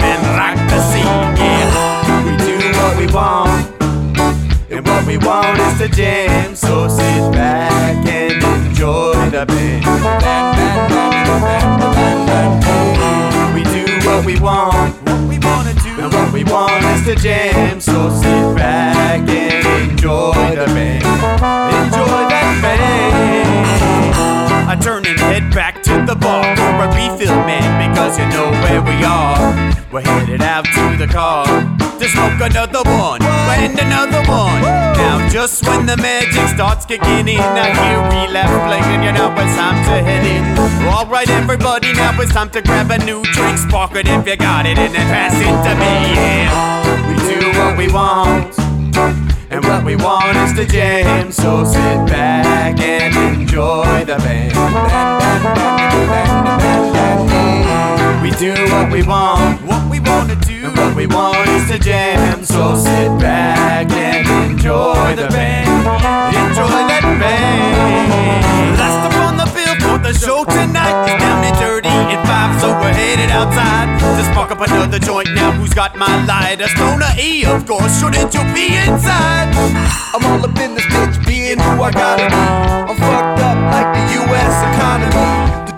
man, 0.00 0.20
rock 0.36 0.58
the 0.70 0.80
scene. 0.90 1.04
Yeah, 1.36 2.24
we 2.24 2.32
do 2.36 2.56
what 2.78 2.96
we 2.96 3.06
want. 3.12 3.74
And 4.68 4.86
what 4.86 5.06
we 5.06 5.16
want 5.18 5.58
is 5.60 5.78
to 5.78 5.88
jam, 5.88 6.54
so 6.54 6.88
sit 6.88 7.32
back 7.32 7.96
and 8.06 8.42
enjoy 8.42 9.14
the 9.30 9.46
band. 9.46 9.84
We 13.54 13.62
do 13.64 13.84
what 14.06 14.24
we 14.26 14.38
want, 14.40 14.94
what 15.06 15.20
we 15.28 15.38
wanna 15.38 15.74
do, 15.74 16.00
and 16.02 16.12
what 16.12 16.32
we 16.32 16.44
want 16.44 16.84
is 16.84 17.04
to 17.06 17.14
jam, 17.14 17.80
so 17.80 18.10
sit 18.10 18.56
back 18.56 19.28
and 19.28 19.90
enjoy 19.90 20.32
the 20.56 20.66
band. 20.66 21.04
Enjoy 21.04 22.26
that 22.28 22.58
band. 22.60 23.08
I 24.68 24.76
turn 24.76 25.06
and 25.06 25.18
head 25.20 25.54
back 25.54 25.75
the 26.04 26.16
bar 26.16 26.44
for 26.56 26.84
a 26.84 26.88
refill, 26.92 27.36
man, 27.46 27.88
because 27.88 28.18
you 28.18 28.26
know 28.28 28.50
where 28.64 28.82
we 28.82 29.04
are. 29.04 29.38
We're 29.92 30.02
headed 30.02 30.42
out 30.42 30.64
to 30.64 30.96
the 30.98 31.06
car 31.06 31.46
to 31.98 32.08
smoke 32.08 32.40
another 32.40 32.82
one 32.84 33.22
and 33.22 33.78
another 33.78 34.20
one. 34.28 34.60
Now, 35.00 35.26
just 35.30 35.66
when 35.66 35.86
the 35.86 35.96
magic 35.96 36.48
starts 36.54 36.84
kicking 36.84 37.28
in, 37.28 37.40
I 37.40 37.72
hear 37.72 37.98
relapse 38.12 38.52
playing. 38.66 38.84
And 38.84 39.04
You 39.04 39.12
know 39.12 39.32
it's 39.32 39.56
time 39.56 39.78
to 39.88 40.02
head 40.04 40.26
in. 40.26 40.44
All 40.88 41.06
right, 41.06 41.28
everybody, 41.30 41.92
now 41.92 42.20
it's 42.20 42.32
time 42.32 42.50
to 42.50 42.60
grab 42.60 42.90
a 42.90 42.98
new 42.98 43.22
drink, 43.32 43.58
spark 43.58 43.94
it 43.96 44.08
if 44.08 44.26
you 44.26 44.36
got 44.36 44.66
it, 44.66 44.78
and 44.78 44.94
then 44.94 45.06
pass 45.08 45.34
it 45.34 45.56
to 45.64 45.72
me. 45.80 45.94
Yeah, 46.18 47.08
we 47.08 47.14
do 47.40 47.58
what 47.58 47.78
we 47.78 47.88
want. 47.92 48.58
And 49.48 49.64
what 49.64 49.84
we 49.84 49.96
want 49.96 50.36
is 50.36 50.52
to 50.54 50.66
jam, 50.66 51.30
so 51.30 51.64
sit 51.64 52.06
back 52.06 52.78
and 52.80 53.40
enjoy 53.40 54.04
the 54.04 54.16
band. 54.16 55.75
We 58.22 58.30
do 58.38 58.54
what 58.70 58.92
we 58.92 59.02
want, 59.02 59.62
what 59.62 59.90
we 59.90 59.98
want 60.00 60.30
to 60.30 60.36
do, 60.46 60.66
and 60.66 60.76
what 60.76 60.94
we 60.94 61.06
want 61.06 61.48
is 61.48 61.70
to 61.70 61.78
jam, 61.78 62.44
so 62.44 62.76
sit 62.76 63.08
back 63.18 63.90
and 63.90 64.50
enjoy 64.50 65.16
the 65.16 65.28
band. 65.28 65.66
Enjoy 66.34 66.78
that 66.90 67.02
band. 67.02 68.78
Last 68.78 69.02
up 69.06 69.16
on 69.26 69.36
the 69.36 69.46
bill 69.54 69.74
for 69.82 69.98
the 69.98 70.12
show 70.14 70.44
tonight 70.44 70.94
is 71.10 71.18
down 71.20 71.44
and 71.44 71.56
dirty 71.58 71.88
in 71.88 72.20
five, 72.26 72.60
so 72.60 72.68
we're 72.78 72.92
headed 72.92 73.30
outside 73.30 73.98
to 73.98 74.22
spark 74.30 74.50
up 74.50 74.60
another 74.60 74.98
joint. 74.98 75.28
Now, 75.34 75.52
who's 75.52 75.74
got 75.74 75.96
my 75.96 76.24
lighter? 76.26 76.68
Stoner 76.68 77.12
E, 77.18 77.44
of 77.44 77.66
course. 77.66 78.00
Shouldn't 78.00 78.32
you 78.34 78.42
be 78.54 78.76
inside? 78.76 79.50
I'm 80.14 80.24
all 80.24 80.44
up 80.44 80.58
in 80.58 80.74
this 80.74 80.86
bitch, 80.86 81.24
being 81.26 81.58
who 81.58 81.82
I 81.82 81.90
gotta 81.90 82.26
be. 82.26 82.34
I'm 82.90 82.96
fucked 82.96 83.40
up 83.42 83.58
like 83.74 83.90
the 83.94 84.14
U.S. 84.22 84.54
economy. 84.74 85.75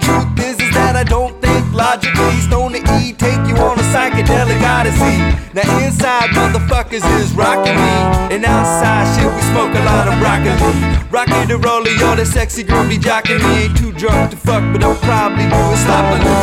I 0.99 1.05
don't 1.05 1.41
think 1.41 1.63
logically. 1.73 2.41
Stone 2.41 2.73
to 2.73 2.83
E, 2.99 3.13
take 3.13 3.39
you 3.47 3.55
on 3.63 3.79
a 3.79 3.87
psychedelic 3.95 4.59
odyssey. 4.67 5.15
Now 5.55 5.79
inside 5.79 6.31
motherfuckers 6.35 7.07
is 7.21 7.33
rocking 7.35 7.77
me, 7.77 8.35
and 8.35 8.45
outside 8.45 9.07
shit 9.15 9.31
we 9.31 9.41
smoke 9.55 9.71
a 9.79 9.85
lot 9.87 10.09
of 10.09 10.19
broccoli. 10.19 10.59
Rocky 11.09 11.47
the 11.47 11.57
roller, 11.57 11.95
all 12.03 12.17
that 12.17 12.27
sexy 12.27 12.65
girl 12.65 12.83
be 12.89 12.99
jocking 12.99 13.39
me. 13.39 13.71
Ain't 13.71 13.79
too 13.79 13.93
drunk 13.93 14.33
to 14.33 14.37
fuck, 14.37 14.61
but 14.73 14.83
I'll 14.83 14.97
probably 14.97 15.47
do 15.47 15.63
it 15.71 15.79
sloppily. 15.87 16.35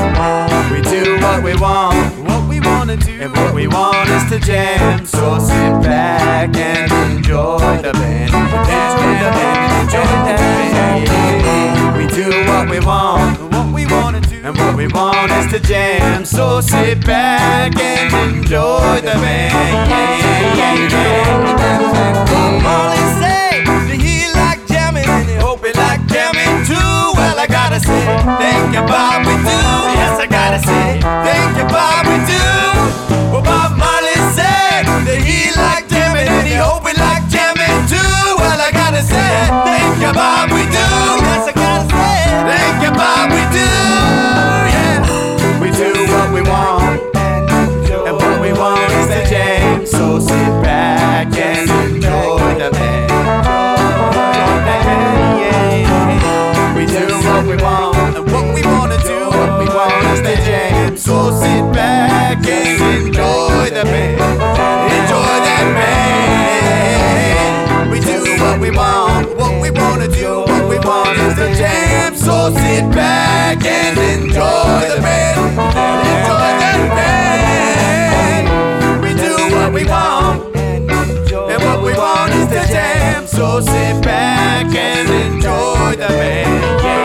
We 0.71 0.79
do 0.87 1.19
what 1.19 1.43
we 1.43 1.53
want, 1.59 1.99
what 2.23 2.47
we 2.47 2.61
wanna 2.61 2.95
do, 2.95 3.11
and 3.19 3.35
what 3.35 3.53
we 3.53 3.67
want 3.67 4.07
is 4.07 4.23
to 4.31 4.39
jam. 4.39 5.05
So 5.05 5.37
sit 5.37 5.83
back 5.83 6.55
and 6.55 6.89
enjoy 7.11 7.59
the 7.83 7.91
band, 7.91 8.31
enjoy 8.31 9.03
the 9.19 9.31
band, 9.35 9.67
and 9.67 9.83
enjoy 9.83 9.99
the 9.99 10.35
band 10.39 11.74
do 12.15 12.29
what 12.47 12.69
we 12.69 12.79
want. 12.79 13.37
What 13.51 13.73
we 13.73 13.85
wanna 13.87 14.21
do. 14.21 14.39
And 14.43 14.55
what 14.57 14.75
we 14.77 14.87
want 14.87 15.31
is 15.31 15.51
to 15.51 15.59
jam. 15.59 16.23
So 16.23 16.61
sit 16.61 17.05
back 17.05 17.75
and 17.75 18.37
enjoy 18.37 19.01
the 19.03 19.15
band. 19.19 19.89
Yeah, 19.91 20.55
yeah, 20.55 20.95
yeah. 20.95 22.71
All 22.71 22.91
he 22.95 23.03
say, 23.19 23.63
that 23.67 23.99
he 23.99 24.31
like 24.31 24.65
jamming 24.67 25.03
and 25.03 25.27
he 25.27 25.35
hope 25.35 25.59
he 25.65 25.73
like 25.73 26.07
jamming 26.07 26.63
too. 26.63 26.95
Well, 27.19 27.37
I 27.37 27.47
gotta 27.47 27.79
say, 27.83 28.05
thank 28.39 28.73
you, 28.73 28.83
Bob. 28.87 29.27
we 29.27 29.35
do. 29.35 29.59
Yes, 29.99 30.15
I 30.23 30.27
gotta 30.29 30.59
say, 30.63 31.01
thank 31.03 31.57
you, 31.59 31.67
Bob. 31.67 32.07
we 32.07 32.15
do. 32.31 32.43
Well, 33.35 33.43
Bob 33.43 33.75
Marley 33.75 34.15
said 34.31 34.87
that 35.03 35.19
he 35.19 35.51
like 35.59 35.89
jamming 35.91 36.31
and 36.31 36.47
he 36.47 36.55
hope 36.55 36.85
we 36.87 36.93
like 36.95 37.27
jamming 37.27 37.75
too. 37.91 38.15
Well, 38.39 38.55
I 38.61 38.71
gotta 38.71 39.03
say, 39.03 39.31
thank 39.67 39.99
you, 39.99 40.13
Bob. 40.15 40.47
we 40.55 40.63
do. 40.71 40.87
Yes, 41.27 41.51
I 41.51 41.53
Think 42.45 42.93
about 42.93 43.29
we 43.31 43.41
do, 43.51 43.69
yeah. 44.73 45.59
We 45.59 45.71
do 45.71 45.91
what 46.13 46.31
we 46.31 46.41
want, 46.41 47.01
and 47.15 48.15
what 48.15 48.39
we 48.39 48.53
want 48.53 48.91
is 48.91 49.07
the 49.07 49.23
jam. 49.27 49.85
So 49.85 50.19
sit 50.19 50.61
back 50.61 51.35
and 51.35 51.69
enjoy 51.69 52.53
the 52.61 52.69
band. 52.71 53.11
Yeah. 55.41 56.75
We 56.75 56.85
do 56.85 57.07
what 57.25 57.45
we 57.47 57.55
want, 57.57 58.17
and 58.17 58.31
what 58.31 58.53
we 58.53 58.61
wanna 58.61 58.97
do, 59.01 59.25
what 59.25 59.59
we 59.59 59.65
want 59.65 60.05
is 60.13 60.21
the 60.21 60.35
jam. 60.45 60.95
So 60.97 61.31
sit 61.31 61.73
back 61.73 62.45
and 62.45 63.07
enjoy 63.07 63.69
the 63.71 63.83
band. 63.85 64.21
Enjoy 64.99 65.35
that 65.47 65.65
band. 65.79 67.91
We 67.91 67.99
do 67.99 68.21
what 68.39 68.59
we 68.59 68.69
want, 68.69 69.35
what 69.35 69.59
we 69.59 69.71
wanna 69.71 70.07
do 70.07 70.44
is 71.35 71.49
the 71.49 71.55
jam, 71.57 72.15
so 72.15 72.49
sit 72.53 72.89
back 72.91 73.65
and 73.65 73.97
enjoy 73.97 74.95
the 74.95 75.01
band. 75.01 75.39
Enjoy 76.17 76.51
the 76.61 76.87
band. 76.95 78.45
We 79.01 79.13
do 79.13 79.35
what 79.55 79.73
we 79.73 79.85
want, 79.85 80.55
and 80.55 80.89
what 81.63 81.81
we 81.81 81.93
want 81.93 82.33
is 82.33 82.47
the 82.47 82.65
jam. 82.71 83.27
So 83.27 83.59
sit 83.61 84.01
back 84.03 84.65
and 84.75 85.09
enjoy 85.09 85.95
the 85.95 86.07
band. 86.07 86.83
Yeah. 86.83 87.04